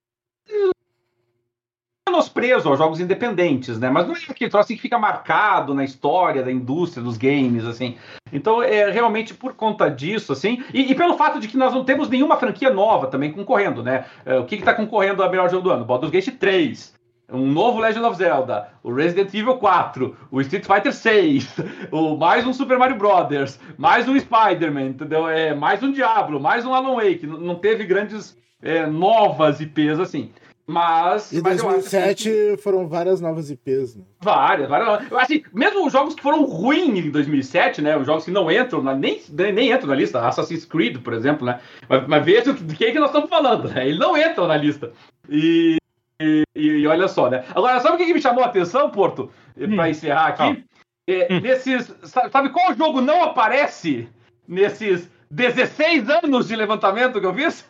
menosprezo 2.07 2.69
aos 2.69 2.79
jogos 2.79 2.99
independentes, 2.99 3.77
né? 3.77 3.89
Mas 3.89 4.07
não 4.07 4.15
é 4.15 4.17
aquele 4.29 4.49
troço 4.49 4.65
assim 4.65 4.75
que 4.75 4.81
fica 4.81 4.97
marcado 4.97 5.73
na 5.73 5.83
história 5.83 6.41
da 6.41 6.51
indústria 6.51 7.03
dos 7.03 7.17
games, 7.17 7.65
assim. 7.65 7.95
Então, 8.31 8.63
é 8.63 8.89
realmente 8.89 9.33
por 9.33 9.53
conta 9.53 9.89
disso, 9.89 10.33
assim, 10.33 10.63
e, 10.73 10.91
e 10.91 10.95
pelo 10.95 11.17
fato 11.17 11.39
de 11.39 11.47
que 11.47 11.57
nós 11.57 11.73
não 11.73 11.83
temos 11.83 12.09
nenhuma 12.09 12.37
franquia 12.37 12.69
nova 12.69 13.07
também 13.07 13.31
concorrendo, 13.31 13.83
né? 13.83 14.05
É, 14.25 14.37
o 14.37 14.45
que 14.45 14.55
está 14.55 14.73
concorrendo 14.73 15.23
a 15.23 15.29
melhor 15.29 15.49
jogo 15.49 15.63
do 15.63 15.71
ano? 15.71 15.85
Baldur's 15.85 16.11
Gate 16.11 16.37
3, 16.37 16.93
um 17.31 17.45
novo 17.45 17.79
Legend 17.79 18.05
of 18.05 18.17
Zelda, 18.17 18.69
o 18.81 18.93
Resident 18.93 19.33
Evil 19.33 19.57
4, 19.57 20.15
o 20.31 20.41
Street 20.41 20.65
Fighter 20.65 20.93
6, 20.93 21.55
o, 21.91 22.15
mais 22.15 22.45
um 22.45 22.53
Super 22.53 22.77
Mario 22.77 22.97
Brothers, 22.97 23.59
mais 23.77 24.07
um 24.07 24.17
Spider-Man, 24.17 24.87
entendeu? 24.87 25.27
É, 25.27 25.53
mais 25.53 25.83
um 25.83 25.91
Diablo, 25.91 26.39
mais 26.39 26.65
um 26.65 26.73
Alan 26.73 26.95
Wake. 26.95 27.27
Não 27.27 27.55
teve 27.55 27.83
grandes 27.85 28.37
é, 28.61 28.85
novas 28.85 29.59
IPs 29.59 29.99
assim. 29.99 30.31
Mas. 30.67 31.31
Em 31.31 31.41
mas 31.41 31.63
2007 31.63 32.23
que... 32.29 32.57
foram 32.61 32.89
várias 32.89 33.21
novas 33.21 33.49
IPs, 33.49 33.95
né? 33.95 34.03
Várias, 34.19 34.67
várias. 34.67 35.13
Assim, 35.13 35.41
mesmo 35.53 35.87
os 35.87 35.93
jogos 35.93 36.13
que 36.13 36.21
foram 36.21 36.43
ruins 36.43 37.05
em 37.05 37.09
2007, 37.09 37.81
né? 37.81 37.95
Os 37.95 38.05
jogos 38.05 38.25
que 38.25 38.31
não 38.31 38.51
entram, 38.51 38.83
na, 38.83 38.93
nem, 38.93 39.21
nem 39.31 39.71
entram 39.71 39.87
na 39.87 39.95
lista. 39.95 40.27
Assassin's 40.27 40.65
Creed, 40.65 40.97
por 40.97 41.13
exemplo, 41.13 41.45
né? 41.45 41.61
Mas, 41.87 42.05
mas 42.05 42.25
veja 42.25 42.51
de 42.51 42.75
quem 42.75 42.89
é 42.89 42.91
que 42.91 42.99
nós 42.99 43.09
estamos 43.09 43.29
falando, 43.29 43.69
né? 43.69 43.87
Ele 43.87 43.97
não 43.97 44.17
entra 44.17 44.45
na 44.45 44.57
lista. 44.57 44.91
E, 45.29 45.77
e, 46.21 46.43
e, 46.53 46.85
olha 46.85 47.07
só, 47.07 47.29
né? 47.29 47.45
Agora, 47.55 47.79
sabe 47.79 47.95
o 47.95 48.05
que 48.05 48.13
me 48.13 48.21
chamou 48.21 48.43
a 48.43 48.47
atenção, 48.47 48.89
Porto? 48.89 49.31
Hum. 49.57 49.73
Para 49.73 49.89
encerrar 49.89 50.27
aqui? 50.27 50.43
Ah. 50.43 50.77
É, 51.09 51.33
hum. 51.33 51.39
Nesses. 51.39 51.95
Sabe 52.03 52.49
qual 52.49 52.75
jogo 52.75 52.99
não 52.99 53.23
aparece 53.23 54.09
nesses 54.45 55.09
16 55.31 56.09
anos 56.09 56.49
de 56.49 56.57
levantamento 56.57 57.21
que 57.21 57.25
eu 57.25 57.33
fiz? 57.33 57.65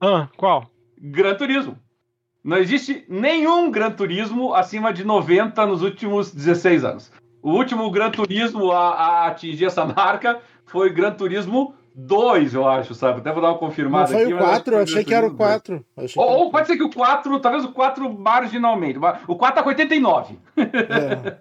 Ah, 0.00 0.28
qual? 0.36 0.70
Gran 0.96 1.34
Turismo. 1.34 1.76
Não 2.42 2.56
existe 2.56 3.04
nenhum 3.08 3.70
Gran 3.70 3.90
Turismo 3.90 4.54
acima 4.54 4.92
de 4.92 5.04
90 5.04 5.66
nos 5.66 5.82
últimos 5.82 6.32
16 6.32 6.84
anos. 6.84 7.12
O 7.42 7.52
último 7.52 7.90
Gran 7.90 8.10
Turismo 8.10 8.70
a, 8.72 8.94
a 8.94 9.26
atingir 9.26 9.66
essa 9.66 9.84
marca 9.86 10.40
foi 10.66 10.90
Gran 10.90 11.12
Turismo 11.12 11.74
2, 11.94 12.54
eu 12.54 12.66
acho, 12.66 12.94
sabe? 12.94 13.20
Até 13.20 13.32
vou 13.32 13.42
dar 13.42 13.48
uma 13.48 13.58
confirmada 13.58 14.04
Não 14.04 14.18
foi 14.18 14.24
aqui. 14.24 14.34
o 14.34 14.38
4, 14.38 14.74
eu 14.74 14.82
achei 14.82 15.04
que 15.04 15.14
era 15.14 15.26
o 15.26 15.34
4. 15.34 15.84
Ou, 16.16 16.24
ou, 16.24 16.50
pode 16.50 16.66
ser 16.66 16.76
que 16.76 16.82
o 16.82 16.90
4, 16.90 17.40
talvez 17.40 17.64
o 17.64 17.72
4 17.72 18.12
marginalmente. 18.12 18.98
O 19.26 19.36
4 19.36 19.56
tá 19.56 19.62
com 19.62 19.68
89. 19.68 20.38
É. 20.56 21.36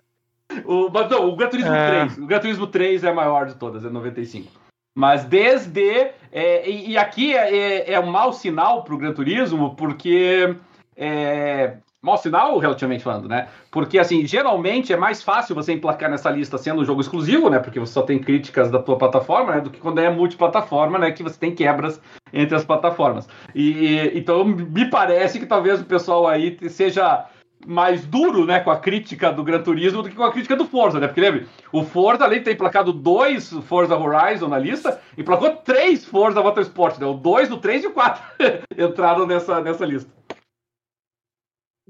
o, 0.65 0.89
mas 0.91 1.09
não, 1.09 1.29
o 1.29 1.35
Gran 1.35 1.49
Turismo 1.49 1.73
é. 1.73 2.05
3. 2.05 2.17
O 2.17 2.25
Gran 2.25 2.39
Turismo 2.39 2.67
3 2.67 3.03
é 3.03 3.13
maior 3.13 3.45
de 3.45 3.55
todas, 3.55 3.85
é 3.85 3.89
95. 3.89 4.51
Mas 4.95 5.23
desde. 5.23 6.11
É, 6.31 6.69
e, 6.69 6.91
e, 6.91 6.97
aqui 6.97 7.35
é, 7.35 7.55
é, 7.55 7.93
é 7.93 7.99
um 7.99 8.11
mau 8.11 8.33
sinal 8.33 8.83
para 8.83 8.93
o 8.93 8.97
Gran 8.97 9.13
Turismo, 9.13 9.75
porque 9.75 10.55
é, 10.99 11.77
mau 12.01 12.17
sinal, 12.17 12.57
relativamente 12.57 13.03
falando, 13.03 13.29
né? 13.29 13.47
Porque, 13.71 13.97
assim, 13.97 14.27
geralmente 14.27 14.91
é 14.91 14.97
mais 14.97 15.23
fácil 15.23 15.55
você 15.55 15.71
emplacar 15.71 16.11
nessa 16.11 16.29
lista 16.29 16.57
sendo 16.57 16.81
um 16.81 16.85
jogo 16.85 16.99
exclusivo, 16.99 17.49
né? 17.49 17.57
Porque 17.57 17.79
você 17.79 17.93
só 17.93 18.01
tem 18.01 18.19
críticas 18.19 18.69
da 18.69 18.79
tua 18.79 18.97
plataforma, 18.97 19.55
né? 19.55 19.61
Do 19.61 19.69
que 19.69 19.79
quando 19.79 19.99
é 19.99 20.09
multiplataforma, 20.09 20.99
né? 20.99 21.11
Que 21.11 21.23
você 21.23 21.39
tem 21.39 21.55
quebras 21.55 22.01
entre 22.33 22.55
as 22.55 22.65
plataformas. 22.65 23.27
E, 23.55 24.11
então, 24.13 24.43
me 24.43 24.89
parece 24.89 25.39
que 25.39 25.45
talvez 25.45 25.79
o 25.79 25.85
pessoal 25.85 26.27
aí 26.27 26.57
seja 26.69 27.25
mais 27.67 28.05
duro, 28.05 28.45
né, 28.45 28.61
com 28.61 28.71
a 28.71 28.79
crítica 28.79 29.33
do 29.33 29.43
Gran 29.43 29.61
Turismo 29.61 30.01
do 30.01 30.07
que 30.07 30.15
com 30.15 30.23
a 30.23 30.31
crítica 30.31 30.55
do 30.55 30.63
Forza, 30.63 30.97
né? 30.97 31.07
Porque 31.07 31.19
lembre, 31.19 31.45
o 31.73 31.83
Forza, 31.83 32.23
além 32.23 32.39
de 32.39 32.45
ter 32.45 32.53
emplacado 32.53 32.93
dois 32.93 33.51
Forza 33.67 33.97
Horizon 33.97 34.47
na 34.47 34.57
lista, 34.57 35.01
emplacou 35.17 35.49
três 35.57 36.05
Forza 36.05 36.41
Motorsport, 36.41 36.97
né? 36.99 37.05
O 37.05 37.13
2, 37.15 37.51
o 37.51 37.57
3 37.57 37.83
e 37.83 37.87
o 37.87 37.91
4 37.91 38.23
entraram 38.77 39.27
nessa, 39.27 39.59
nessa 39.59 39.85
lista. 39.85 40.18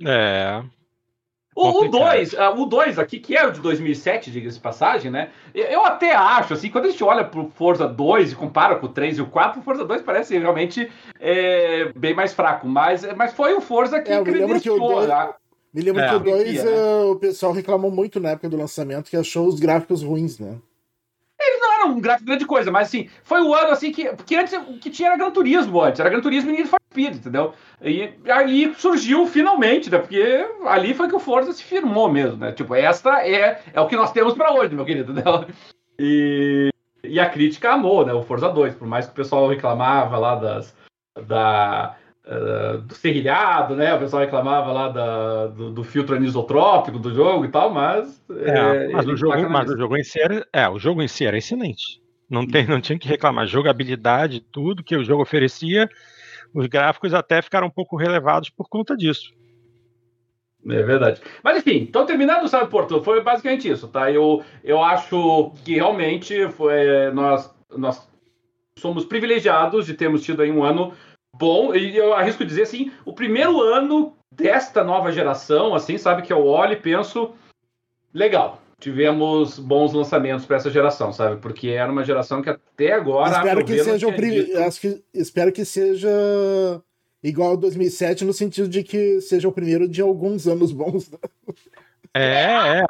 É. 0.06 0.64
O 1.56 1.90
2, 1.90 2.36
ah, 2.36 2.52
o 2.52 2.66
2 2.66 2.98
aqui, 2.98 3.20
que 3.20 3.36
é 3.36 3.46
o 3.46 3.52
de 3.52 3.60
2007, 3.60 4.32
diga-se 4.32 4.56
de 4.56 4.64
passagem, 4.64 5.12
né? 5.12 5.30
Eu 5.54 5.84
até 5.84 6.16
acho, 6.16 6.54
assim, 6.54 6.70
quando 6.70 6.86
a 6.86 6.90
gente 6.90 7.04
olha 7.04 7.26
pro 7.26 7.52
Forza 7.54 7.86
2 7.86 8.32
e 8.32 8.36
compara 8.36 8.78
com 8.78 8.86
o 8.86 8.90
3 8.90 9.18
e 9.18 9.22
o 9.22 9.26
4, 9.26 9.60
o 9.60 9.64
Forza 9.64 9.84
2 9.84 10.02
parece 10.02 10.38
realmente 10.38 10.90
é, 11.20 11.92
bem 11.96 12.14
mais 12.14 12.34
fraco. 12.34 12.66
Mas, 12.66 13.06
mas 13.16 13.34
foi 13.34 13.54
o 13.54 13.62
Forza 13.62 14.00
que 14.00 14.10
é, 14.10 14.24
credenciou. 14.24 14.78
Me 15.74 15.82
lembro 15.82 16.08
que 16.08 16.16
o 16.16 16.20
2 16.20 16.60
é, 16.60 16.64
né? 16.64 16.72
uh, 16.72 17.12
o 17.12 17.16
pessoal 17.18 17.52
reclamou 17.52 17.92
muito 17.92 18.22
na 18.22 18.30
época 18.30 18.50
do 18.50 18.58
lançamento 18.58 19.10
que 19.10 19.18
achou 19.18 19.46
os 19.46 19.60
gráficos 19.60 20.02
ruins, 20.02 20.40
né? 20.40 20.56
Eles 21.40 21.62
não 21.62 21.74
eram 21.74 21.92
um 21.92 22.00
gráfico 22.00 22.28
grande 22.28 22.46
coisa, 22.46 22.72
mas 22.72 22.88
assim, 22.88 23.10
foi 23.24 23.42
o 23.42 23.54
ano 23.54 23.72
assim 23.72 23.92
que. 23.92 24.06
Porque 24.06 24.36
antes 24.36 24.54
o 24.54 24.80
que 24.80 24.90
tinha 24.90 25.10
era 25.10 25.18
Gran 25.18 25.32
Turismo 25.32 25.82
antes, 25.82 26.00
era 26.00 26.10
Gran 26.10 26.22
Turismo 26.22 26.52
e 26.52 26.54
Need 26.54 26.70
Speed, 26.92 27.16
entendeu? 27.18 27.54
E 27.82 28.10
ali 28.30 28.74
surgiu 28.74 29.28
finalmente, 29.28 29.92
né? 29.92 30.00
Porque 30.00 30.46
ali 30.66 30.94
foi 30.94 31.08
que 31.08 31.16
o 31.16 31.20
Forza 31.20 31.54
se 31.54 31.64
firmou 31.64 32.12
mesmo, 32.12 32.38
né? 32.38 32.52
Tipo, 32.52 32.74
esta 32.74 33.26
é, 33.28 33.62
é 33.72 33.80
o 33.80 33.88
que 33.88 33.96
nós 33.96 34.12
temos 34.12 34.34
para 34.34 34.54
hoje, 34.54 34.76
meu 34.76 34.86
querido, 34.86 35.12
entendeu? 35.12 35.46
E, 36.00 36.70
e 37.04 37.20
a 37.20 37.30
crítica 37.30 37.74
amou, 37.74 38.06
né? 38.06 38.14
O 38.14 38.24
Forza 38.24 38.50
2, 38.50 38.76
por 38.76 38.88
mais 38.88 39.06
que 39.06 39.12
o 39.12 39.16
pessoal 39.16 39.48
reclamava 39.48 40.18
lá 40.18 40.36
das. 40.36 40.76
Da, 41.28 41.96
uh, 42.26 42.78
do 42.82 42.96
serrilhado, 42.96 43.76
né? 43.76 43.94
O 43.94 44.00
pessoal 44.00 44.24
reclamava 44.24 44.72
lá 44.72 44.90
da, 44.90 45.48
do, 45.48 45.72
do, 45.72 45.84
filtro 45.84 46.16
anisotrópico 46.16 46.98
do 46.98 47.14
jogo 47.14 47.46
e 47.46 47.50
tal, 47.50 47.72
mas. 47.72 48.24
É, 48.32 48.86
é, 48.86 48.88
mas, 48.90 49.08
o 49.08 49.16
jogo, 49.16 49.50
mas 49.50 49.70
o 49.70 49.78
jogo 49.78 49.98
em 49.98 50.04
si 50.04 50.22
era, 50.22 50.48
é, 50.54 50.70
o 50.70 50.80
jogo 50.80 51.02
em 51.02 51.08
si 51.08 51.26
era 51.26 51.38
excelente. 51.38 52.02
Não, 52.30 52.46
tem, 52.46 52.66
não 52.68 52.80
tinha 52.80 52.98
que 52.98 53.08
reclamar. 53.08 53.48
Jogabilidade, 53.48 54.40
tudo 54.40 54.84
que 54.84 54.96
o 54.96 55.04
jogo 55.04 55.24
oferecia, 55.24 55.90
os 56.54 56.68
gráficos 56.68 57.14
até 57.14 57.42
ficaram 57.42 57.68
um 57.68 57.72
pouco 57.72 57.96
relevados 57.96 58.50
por 58.50 58.68
conta 58.68 58.96
disso. 58.96 59.34
É 60.68 60.84
verdade. 60.84 61.22
Mas 61.44 61.58
enfim, 61.58 61.78
então 61.78 62.06
terminando 62.06 62.44
o 62.44 62.48
Sabe 62.48 62.70
Porto, 62.70 63.02
foi 63.02 63.22
basicamente 63.22 63.70
isso, 63.70 63.88
tá? 63.88 64.12
Eu, 64.12 64.44
eu 64.64 64.84
acho 64.84 65.52
que 65.64 65.76
realmente 65.76 66.50
foi, 66.50 67.12
nós, 67.12 67.54
nós 67.78 68.08
somos 68.78 69.06
privilegiados 69.06 69.86
de 69.86 69.94
termos 69.94 70.22
tido 70.22 70.42
aí 70.42 70.52
um 70.52 70.64
ano 70.64 70.94
bom, 71.34 71.74
e 71.74 71.96
eu 71.96 72.14
arrisco 72.14 72.44
dizer 72.44 72.64
assim, 72.64 72.92
o 73.06 73.14
primeiro 73.14 73.62
ano 73.62 74.18
desta 74.32 74.84
nova 74.84 75.12
geração, 75.12 75.74
assim, 75.74 75.98
sabe, 75.98 76.24
que 76.24 76.34
eu 76.34 76.46
olho 76.46 76.74
e 76.74 76.78
penso, 76.78 77.34
legal, 78.14 78.62
tivemos 78.80 79.60
bons 79.60 79.94
lançamentos 79.94 80.46
para 80.46 80.58
essa 80.58 80.70
geração, 80.70 81.12
sabe? 81.12 81.42
Porque 81.42 81.70
era 81.70 81.92
uma 81.92 82.04
geração 82.04 82.42
que 82.42 82.50
até 82.50 82.94
agora. 82.94 83.38
Espero 83.38 83.66
que 83.66 83.84
seja 83.84 84.08
o 84.08 84.14
primeiro. 84.14 84.64
Acho 84.64 84.82
que 84.82 85.04
espero 85.14 85.52
que 85.52 85.66
seja 85.66 86.10
igual 87.22 87.52
ao 87.52 87.58
2007 87.58 88.24
no 88.24 88.34
sentido 88.34 88.70
de 88.70 88.84
que 88.84 89.20
seja 89.22 89.48
o 89.48 89.52
primeiro 89.52 89.88
de 89.88 90.02
alguns 90.02 90.48
anos 90.48 90.72
bons. 90.72 91.12
Né? 91.12 91.18
É, 92.14 92.80
é. 92.80 92.86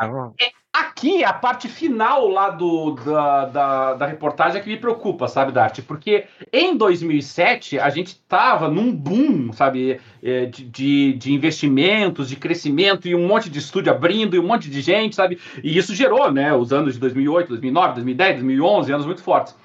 É 0.79 0.89
Aqui, 0.99 1.23
a 1.23 1.31
parte 1.31 1.69
final 1.69 2.27
lá 2.27 2.49
do, 2.49 2.91
da, 2.91 3.45
da, 3.45 3.93
da, 3.93 4.05
reportagem 4.05 4.59
é 4.59 4.63
que 4.63 4.69
me 4.69 4.75
preocupa, 4.75 5.29
sabe, 5.29 5.51
Dart? 5.51 5.79
Porque 5.83 6.25
em 6.51 6.75
2007 6.75 7.79
a 7.79 7.89
gente 7.89 8.07
estava 8.07 8.67
num 8.67 8.93
boom, 8.93 9.53
sabe, 9.53 10.01
é, 10.21 10.45
de, 10.45 10.65
de, 10.65 11.13
de, 11.13 11.33
investimentos, 11.33 12.27
de 12.27 12.35
crescimento 12.35 13.07
e 13.07 13.15
um 13.15 13.25
monte 13.25 13.49
de 13.49 13.59
estúdio 13.59 13.93
abrindo 13.93 14.35
e 14.35 14.39
um 14.39 14.47
monte 14.47 14.69
de 14.69 14.81
gente, 14.81 15.15
sabe? 15.15 15.39
E 15.63 15.77
isso 15.77 15.95
gerou, 15.95 16.31
né, 16.31 16.53
os 16.53 16.73
anos 16.73 16.95
de 16.95 16.99
2008, 16.99 17.47
2009, 17.47 17.93
2010, 17.93 18.35
2011, 18.35 18.91
anos 18.91 19.05
muito 19.05 19.23
fortes. 19.23 19.55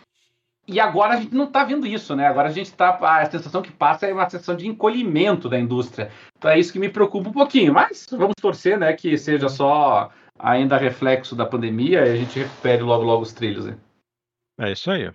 E 0.67 0.81
agora 0.81 1.15
a 1.15 1.17
gente 1.17 1.35
não 1.35 1.45
está 1.45 1.65
vendo 1.65 1.87
isso, 1.87 2.15
né? 2.17 2.27
Agora 2.27 2.49
a 2.49 2.53
gente 2.53 2.67
está. 2.67 2.91
A 2.91 3.27
sensação 3.27 3.61
que 3.61 3.71
passa 3.71 4.07
é 4.07 4.15
uma 4.15 4.29
sensação 4.31 4.57
de 4.57 4.67
encolhimento 4.67 5.47
da 5.47 5.59
indústria. 5.59 6.11
Então 6.39 6.51
é 6.51 6.59
isso 6.59 6.73
que 6.73 6.79
me 6.79 6.89
preocupa 6.89 7.29
um 7.29 7.33
pouquinho. 7.33 7.75
Mas 7.75 8.07
vamos 8.11 8.35
torcer, 8.41 8.79
né, 8.79 8.95
que 8.95 9.19
seja 9.19 9.51
só 9.51 10.11
ainda 10.39 10.77
reflexo 10.77 11.35
da 11.35 11.47
pandemia 11.47 12.07
e 12.07 12.11
a 12.11 12.17
gente 12.17 12.39
recupere 12.39 12.83
logo, 12.83 13.05
logo 13.05 13.23
os 13.23 13.33
trilhos. 13.33 13.67
Hein? 13.67 13.77
É 14.59 14.73
isso 14.73 14.91
aí. 14.91 15.11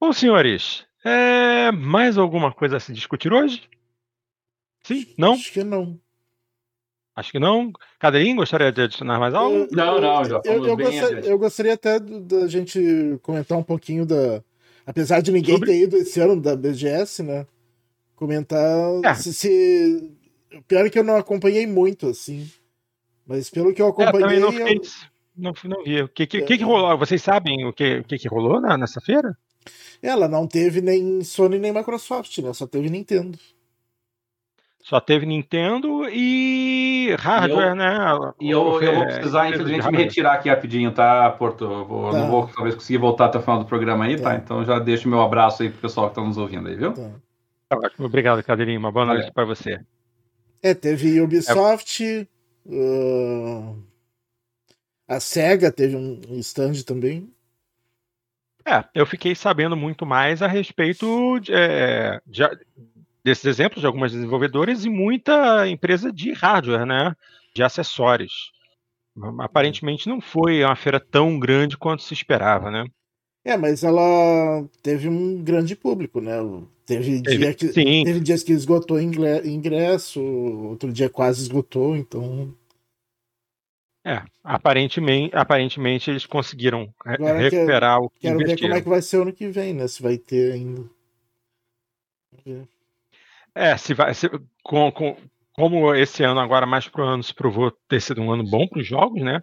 Bom, 0.00 0.12
senhores, 0.12 0.86
é... 1.04 1.72
mais 1.72 2.16
alguma 2.16 2.52
coisa 2.52 2.76
a 2.76 2.80
se 2.80 2.92
discutir 2.92 3.32
hoje? 3.32 3.68
Sim? 4.82 5.06
Não? 5.18 5.34
Acho 5.34 5.52
que 5.52 5.64
não. 5.64 6.00
Acho 7.18 7.32
que 7.32 7.38
não. 7.40 7.72
Cadeirinho, 7.98 8.36
gostaria 8.36 8.70
de 8.70 8.80
adicionar 8.80 9.18
mais 9.18 9.34
algo? 9.34 9.56
Eu, 9.56 9.68
não, 9.72 10.00
não, 10.00 10.24
já 10.24 10.40
eu, 10.44 10.64
eu, 10.64 10.76
gostaria, 10.76 11.20
eu 11.20 11.38
gostaria 11.38 11.74
até 11.74 11.98
da 11.98 12.46
gente 12.46 13.18
comentar 13.22 13.58
um 13.58 13.62
pouquinho 13.62 14.06
da. 14.06 14.40
Apesar 14.86 15.20
de 15.20 15.32
ninguém 15.32 15.56
Sobre... 15.56 15.72
ter 15.72 15.82
ido 15.82 15.96
esse 15.96 16.20
ano 16.20 16.40
da 16.40 16.54
BGS, 16.54 17.24
né? 17.24 17.44
Comentar 18.14 18.60
é. 19.04 19.14
se, 19.14 19.34
se. 19.34 20.16
O 20.54 20.62
pior 20.62 20.86
é 20.86 20.90
que 20.90 20.96
eu 20.96 21.02
não 21.02 21.16
acompanhei 21.16 21.66
muito, 21.66 22.06
assim. 22.06 22.48
Mas 23.28 23.50
pelo 23.50 23.74
que 23.74 23.82
eu 23.82 23.88
acompanhei. 23.88 24.36
É, 24.36 24.36
eu 24.38 24.40
não, 24.40 24.52
fiquei, 24.52 24.80
não, 25.36 25.52
não 25.64 25.84
vi. 25.84 26.02
O 26.02 26.08
que, 26.08 26.26
que, 26.26 26.38
é. 26.38 26.42
que, 26.42 26.58
que 26.58 26.64
rolou? 26.64 26.96
Vocês 26.96 27.22
sabem 27.22 27.66
o 27.66 27.72
que, 27.72 28.02
que, 28.04 28.18
que 28.18 28.28
rolou 28.28 28.58
na, 28.60 28.78
nessa 28.78 29.00
feira? 29.02 29.36
Ela 30.02 30.26
não 30.26 30.46
teve 30.46 30.80
nem 30.80 31.22
Sony 31.22 31.58
nem 31.58 31.72
Microsoft, 31.72 32.38
né? 32.38 32.52
Só 32.54 32.66
teve 32.66 32.88
Nintendo. 32.88 33.38
Só 34.80 34.98
teve 35.00 35.26
Nintendo 35.26 36.08
e 36.08 37.14
hardware, 37.18 37.70
eu, 37.70 37.74
né? 37.74 37.98
E 38.40 38.50
eu, 38.50 38.80
eu 38.80 38.94
vou 38.94 39.04
precisar, 39.04 39.50
infelizmente, 39.50 39.90
me 39.90 39.98
retirar 39.98 40.34
aqui 40.34 40.48
rapidinho, 40.48 40.90
tá, 40.92 41.28
Porto? 41.30 41.84
Vou, 41.84 42.10
tá. 42.10 42.18
Não 42.18 42.30
vou 42.30 42.46
talvez 42.46 42.74
conseguir 42.74 42.96
voltar 42.96 43.26
até 43.26 43.36
o 43.36 43.42
final 43.42 43.58
do 43.58 43.66
programa 43.66 44.06
aí, 44.06 44.16
tá? 44.16 44.30
tá? 44.30 44.36
Então 44.36 44.64
já 44.64 44.78
deixo 44.78 45.06
meu 45.06 45.20
abraço 45.20 45.62
aí 45.62 45.68
pro 45.68 45.82
pessoal 45.82 46.08
que 46.08 46.14
tá 46.14 46.22
nos 46.22 46.38
ouvindo 46.38 46.68
aí, 46.68 46.76
viu? 46.76 46.94
Tá. 46.94 47.10
Tá 47.68 47.76
ótimo. 47.76 48.06
Obrigado, 48.06 48.42
Cadeirinho. 48.42 48.78
Uma 48.80 48.90
boa 48.90 49.04
noite 49.04 49.30
para 49.30 49.44
você. 49.44 49.78
É, 50.62 50.72
teve 50.72 51.20
Ubisoft, 51.20 52.02
é. 52.02 52.26
Uh, 52.68 53.82
a 55.08 55.18
SEGA 55.18 55.72
teve 55.72 55.96
um 55.96 56.38
stand 56.38 56.82
também. 56.84 57.32
É, 58.66 58.84
eu 58.94 59.06
fiquei 59.06 59.34
sabendo 59.34 59.74
muito 59.74 60.04
mais 60.04 60.42
a 60.42 60.46
respeito 60.46 61.40
de, 61.40 61.54
é, 61.54 62.20
de, 62.26 62.42
desses 63.24 63.46
exemplos 63.46 63.80
de 63.80 63.86
algumas 63.86 64.12
desenvolvedoras 64.12 64.84
e 64.84 64.90
muita 64.90 65.66
empresa 65.66 66.12
de 66.12 66.32
hardware, 66.32 66.84
né? 66.84 67.16
De 67.54 67.62
acessórios. 67.62 68.52
Aparentemente 69.38 70.08
não 70.08 70.20
foi 70.20 70.62
uma 70.62 70.76
feira 70.76 71.00
tão 71.00 71.38
grande 71.38 71.78
quanto 71.78 72.02
se 72.02 72.12
esperava, 72.12 72.70
né? 72.70 72.84
É, 73.48 73.56
mas 73.56 73.82
ela 73.82 74.62
teve 74.82 75.08
um 75.08 75.42
grande 75.42 75.74
público, 75.74 76.20
né? 76.20 76.34
Teve, 76.84 77.22
dia 77.22 77.54
que, 77.54 77.68
teve 77.68 78.20
dias 78.20 78.42
que 78.42 78.52
esgotou 78.52 79.00
ingresso, 79.00 80.20
outro 80.22 80.92
dia 80.92 81.08
quase 81.08 81.40
esgotou, 81.40 81.96
então. 81.96 82.54
É, 84.04 84.22
aparentemente, 84.44 85.34
aparentemente 85.34 86.10
eles 86.10 86.26
conseguiram 86.26 86.92
Agora 87.02 87.38
recuperar 87.38 87.96
quero, 87.96 88.04
o 88.04 88.10
que 88.10 88.20
Quero 88.20 88.38
ver 88.38 88.60
como 88.60 88.74
é 88.74 88.80
que 88.82 88.88
vai 88.90 89.00
ser 89.00 89.16
o 89.16 89.22
ano 89.22 89.32
que 89.32 89.48
vem, 89.48 89.72
né? 89.72 89.88
Se 89.88 90.02
vai 90.02 90.18
ter 90.18 90.52
ainda. 90.52 90.84
É, 93.54 93.74
se 93.78 93.94
vai. 93.94 94.12
Se, 94.12 94.28
com, 94.62 94.92
com, 94.92 95.16
como 95.54 95.94
esse 95.94 96.22
ano, 96.22 96.38
agora 96.38 96.66
mais 96.66 96.86
pro 96.86 97.02
ano, 97.02 97.22
se 97.22 97.32
provou 97.32 97.70
ter 97.88 98.02
sido 98.02 98.20
um 98.20 98.30
ano 98.30 98.44
bom 98.44 98.68
para 98.68 98.80
os 98.80 98.86
jogos, 98.86 99.22
né? 99.22 99.42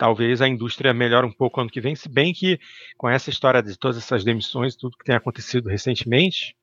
Talvez 0.00 0.40
a 0.40 0.48
indústria 0.48 0.94
melhore 0.94 1.26
um 1.26 1.30
pouco 1.30 1.60
ano 1.60 1.68
que 1.68 1.78
vem, 1.78 1.94
se 1.94 2.08
bem 2.08 2.32
que 2.32 2.58
com 2.96 3.06
essa 3.06 3.28
história 3.28 3.62
de 3.62 3.78
todas 3.78 3.98
essas 3.98 4.24
demissões, 4.24 4.74
tudo 4.74 4.96
que 4.96 5.04
tem 5.04 5.14
acontecido 5.14 5.68
recentemente, 5.68 6.56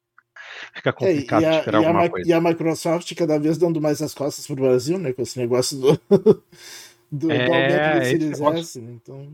fica 0.73 0.91
complicado 0.91 1.43
é, 1.43 1.49
a, 1.49 1.59
esperar 1.59 1.77
alguma 1.77 2.05
a, 2.05 2.09
coisa. 2.09 2.27
E 2.27 2.33
a 2.33 2.41
Microsoft 2.41 3.13
cada 3.13 3.37
vez 3.37 3.59
dando 3.59 3.79
mais 3.79 4.01
as 4.01 4.15
costas 4.15 4.47
pro 4.47 4.55
Brasil, 4.55 4.97
né? 4.97 5.13
Com 5.13 5.21
esse 5.21 5.37
negócio 5.37 5.77
do, 5.77 5.93
do, 7.11 7.31
é, 7.31 7.45
do 7.45 7.53
aumento 7.53 7.99
do 7.99 8.05
Series 8.05 8.41
S, 8.41 8.81
né? 8.81 8.93
Então... 8.93 9.31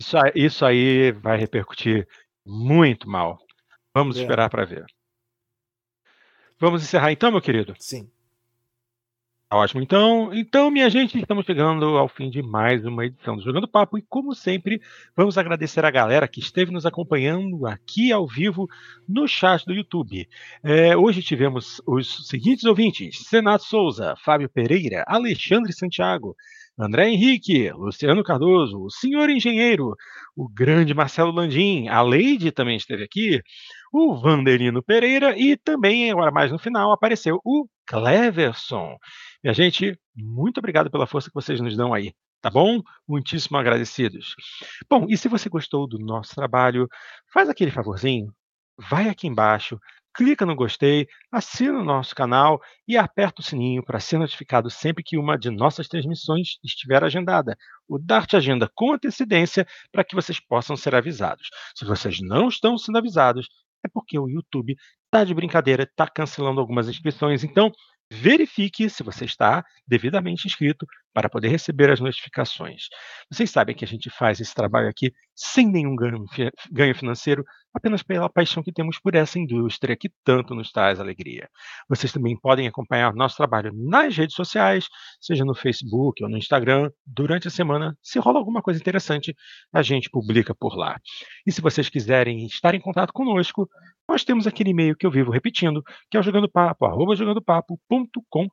Isso, 0.00 0.16
isso 0.34 0.64
aí 0.64 1.12
vai 1.12 1.36
repercutir 1.36 2.08
muito 2.46 3.06
mal. 3.06 3.38
Vamos 3.94 4.16
é. 4.16 4.22
esperar 4.22 4.48
para 4.48 4.64
ver. 4.64 4.86
Vamos 6.58 6.82
encerrar 6.82 7.12
então, 7.12 7.30
meu 7.30 7.42
querido? 7.42 7.74
Sim. 7.78 8.10
Tá 9.54 9.58
ótimo. 9.58 9.80
Então, 9.80 10.34
então, 10.34 10.68
minha 10.68 10.90
gente, 10.90 11.16
estamos 11.16 11.46
chegando 11.46 11.96
ao 11.96 12.08
fim 12.08 12.28
de 12.28 12.42
mais 12.42 12.84
uma 12.84 13.06
edição 13.06 13.36
do 13.36 13.42
Jogando 13.44 13.68
Papo. 13.68 13.96
E, 13.96 14.02
como 14.02 14.34
sempre, 14.34 14.82
vamos 15.16 15.38
agradecer 15.38 15.84
a 15.84 15.92
galera 15.92 16.26
que 16.26 16.40
esteve 16.40 16.72
nos 16.72 16.84
acompanhando 16.84 17.64
aqui 17.64 18.10
ao 18.10 18.26
vivo 18.26 18.66
no 19.08 19.28
chat 19.28 19.64
do 19.64 19.72
YouTube. 19.72 20.28
É, 20.60 20.96
hoje 20.96 21.22
tivemos 21.22 21.80
os 21.86 22.26
seguintes 22.26 22.64
ouvintes: 22.64 23.28
Senato 23.28 23.62
Souza, 23.62 24.16
Fábio 24.24 24.48
Pereira, 24.48 25.04
Alexandre 25.06 25.72
Santiago, 25.72 26.34
André 26.76 27.10
Henrique, 27.10 27.70
Luciano 27.70 28.24
Cardoso, 28.24 28.82
o 28.82 28.90
senhor 28.90 29.30
engenheiro, 29.30 29.94
o 30.36 30.48
grande 30.48 30.92
Marcelo 30.92 31.30
Landim, 31.30 31.86
a 31.86 32.02
Leide 32.02 32.50
também 32.50 32.76
esteve 32.76 33.04
aqui, 33.04 33.40
o 33.92 34.16
Vanderino 34.16 34.82
Pereira 34.82 35.38
e 35.38 35.56
também, 35.56 36.10
agora 36.10 36.32
mais 36.32 36.50
no 36.50 36.58
final, 36.58 36.90
apareceu 36.90 37.38
o 37.44 37.68
Cleverson. 37.86 38.96
Minha 39.44 39.54
gente, 39.54 39.96
muito 40.16 40.58
obrigado 40.58 40.90
pela 40.90 41.06
força 41.06 41.28
que 41.28 41.34
vocês 41.34 41.60
nos 41.60 41.76
dão 41.76 41.94
aí 41.94 42.14
tá 42.44 42.50
bom? 42.50 42.82
Muitíssimo 43.08 43.56
agradecidos. 43.56 44.34
Bom, 44.86 45.06
e 45.08 45.16
se 45.16 45.30
você 45.30 45.48
gostou 45.48 45.88
do 45.88 45.98
nosso 45.98 46.34
trabalho, 46.34 46.86
faz 47.32 47.48
aquele 47.48 47.70
favorzinho, 47.70 48.30
vai 48.76 49.08
aqui 49.08 49.26
embaixo, 49.26 49.80
clica 50.14 50.44
no 50.44 50.54
gostei, 50.54 51.08
assina 51.32 51.78
o 51.78 51.84
nosso 51.84 52.14
canal 52.14 52.60
e 52.86 52.98
aperta 52.98 53.40
o 53.40 53.44
sininho 53.44 53.82
para 53.82 53.98
ser 53.98 54.18
notificado 54.18 54.68
sempre 54.68 55.02
que 55.02 55.16
uma 55.16 55.38
de 55.38 55.50
nossas 55.50 55.88
transmissões 55.88 56.58
estiver 56.62 57.02
agendada. 57.02 57.56
O 57.88 57.98
Dart 57.98 58.34
agenda 58.34 58.70
com 58.74 58.92
antecedência 58.92 59.66
para 59.90 60.04
que 60.04 60.14
vocês 60.14 60.38
possam 60.38 60.76
ser 60.76 60.94
avisados. 60.94 61.48
Se 61.74 61.86
vocês 61.86 62.20
não 62.20 62.48
estão 62.48 62.76
sendo 62.76 62.98
avisados, 62.98 63.48
é 63.82 63.88
porque 63.88 64.18
o 64.18 64.28
YouTube 64.28 64.76
está 65.06 65.24
de 65.24 65.32
brincadeira, 65.32 65.84
está 65.84 66.06
cancelando 66.06 66.60
algumas 66.60 66.90
inscrições. 66.90 67.42
Então, 67.42 67.72
verifique 68.22 68.88
se 68.88 69.02
você 69.02 69.24
está 69.24 69.64
devidamente 69.86 70.46
inscrito 70.46 70.86
para 71.12 71.28
poder 71.28 71.48
receber 71.48 71.90
as 71.90 72.00
notificações. 72.00 72.88
Vocês 73.30 73.50
sabem 73.50 73.74
que 73.74 73.84
a 73.84 73.88
gente 73.88 74.10
faz 74.10 74.40
esse 74.40 74.54
trabalho 74.54 74.88
aqui 74.88 75.12
sem 75.34 75.70
nenhum 75.70 75.94
ganho 75.96 76.94
financeiro, 76.94 77.44
apenas 77.72 78.02
pela 78.02 78.28
paixão 78.28 78.62
que 78.62 78.72
temos 78.72 78.98
por 79.00 79.14
essa 79.14 79.38
indústria 79.38 79.96
que 79.96 80.10
tanto 80.24 80.54
nos 80.54 80.70
traz 80.70 80.98
alegria. 80.98 81.48
Vocês 81.88 82.12
também 82.12 82.38
podem 82.38 82.66
acompanhar 82.66 83.12
nosso 83.14 83.36
trabalho 83.36 83.72
nas 83.74 84.16
redes 84.16 84.34
sociais, 84.34 84.86
seja 85.20 85.44
no 85.44 85.54
Facebook 85.54 86.22
ou 86.22 86.28
no 86.28 86.36
Instagram. 86.36 86.90
Durante 87.06 87.48
a 87.48 87.50
semana, 87.50 87.96
se 88.02 88.18
rola 88.18 88.38
alguma 88.38 88.62
coisa 88.62 88.80
interessante, 88.80 89.34
a 89.72 89.82
gente 89.82 90.10
publica 90.10 90.54
por 90.54 90.76
lá. 90.76 90.98
E 91.46 91.52
se 91.52 91.60
vocês 91.60 91.88
quiserem 91.88 92.44
estar 92.46 92.74
em 92.74 92.80
contato 92.80 93.12
conosco, 93.12 93.68
nós 94.08 94.24
temos 94.24 94.46
aquele 94.46 94.70
e-mail 94.70 94.96
que 94.96 95.06
eu 95.06 95.10
vivo 95.10 95.30
repetindo, 95.30 95.82
que 96.10 96.16
é 96.16 96.20
o 96.20 96.22
jogandopapo, 96.22 96.84
arroba 96.84 97.16
jogandopapo.com.br. 97.16 98.50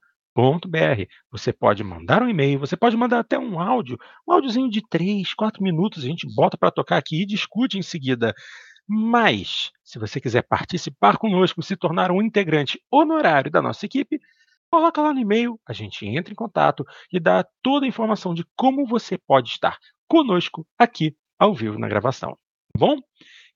Você 1.32 1.52
pode 1.52 1.84
mandar 1.84 2.24
um 2.24 2.30
e-mail, 2.30 2.60
você 2.60 2.78
pode 2.78 2.96
mandar 2.96 3.20
até 3.20 3.38
um 3.38 3.60
áudio, 3.60 3.98
um 4.28 4.34
áudiozinho 4.34 4.70
de 4.70 4.82
3, 4.90 5.34
4 5.34 5.62
minutos, 5.62 6.04
a 6.04 6.08
gente 6.08 6.28
bota 6.34 6.58
para 6.58 6.72
tocar 6.72 6.98
aqui 6.98 7.24
e 7.24 7.26
discute 7.26 7.78
em 7.78 7.82
seguida. 7.82 8.34
Mas, 8.88 9.72
se 9.84 10.00
você 10.00 10.20
quiser 10.20 10.42
participar 10.42 11.18
conosco, 11.18 11.62
se 11.62 11.76
tornar 11.76 12.12
um 12.12 12.22
integrante 12.22 12.80
honorário 12.92 13.52
da 13.52 13.62
nossa 13.62 13.86
equipe, 13.86 14.20
coloca 14.72 15.02
lá 15.02 15.14
no 15.14 15.20
e-mail, 15.20 15.60
a 15.68 15.74
gente 15.74 16.06
entra 16.06 16.32
em 16.32 16.36
contato 16.36 16.86
e 17.12 17.20
dá 17.20 17.46
toda 17.62 17.86
a 17.86 17.90
informação 17.90 18.34
de 18.34 18.46
como 18.56 18.86
você 18.86 19.18
pode 19.18 19.50
estar 19.50 19.78
conosco 20.08 20.66
aqui 20.78 21.16
ao 21.38 21.54
vivo 21.54 21.78
na 21.78 21.88
gravação. 21.88 22.32
Tá 22.32 22.80
bom? 22.80 22.98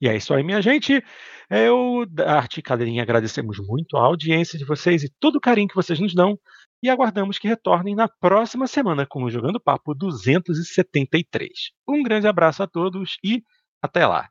E 0.02 0.08
é 0.08 0.16
isso 0.16 0.34
aí, 0.34 0.44
minha 0.44 0.62
gente. 0.62 1.04
Eu, 1.50 2.06
Arte 2.26 2.62
Cadeirinha, 2.62 3.04
agradecemos 3.04 3.60
muito 3.60 3.98
a 3.98 4.02
audiência 4.02 4.58
de 4.58 4.66
vocês 4.66 5.04
e 5.04 5.14
todo 5.20 5.38
o 5.38 5.42
carinho 5.42 5.68
que 5.68 5.76
vocês 5.76 6.00
nos 6.00 6.14
dão 6.14 6.38
e 6.84 6.90
aguardamos 6.90 7.40
que 7.40 7.48
retornem 7.48 7.96
na 7.96 8.08
próxima 8.08 8.68
semana 8.68 9.06
com 9.06 9.24
o 9.24 9.30
Jogando 9.30 9.60
Papo 9.60 9.94
273. 9.94 11.52
Um 11.88 12.04
grande 12.04 12.28
abraço 12.28 12.62
a 12.64 12.68
todos 12.68 13.18
e 13.24 13.44
até 13.82 14.06
lá. 14.06 14.30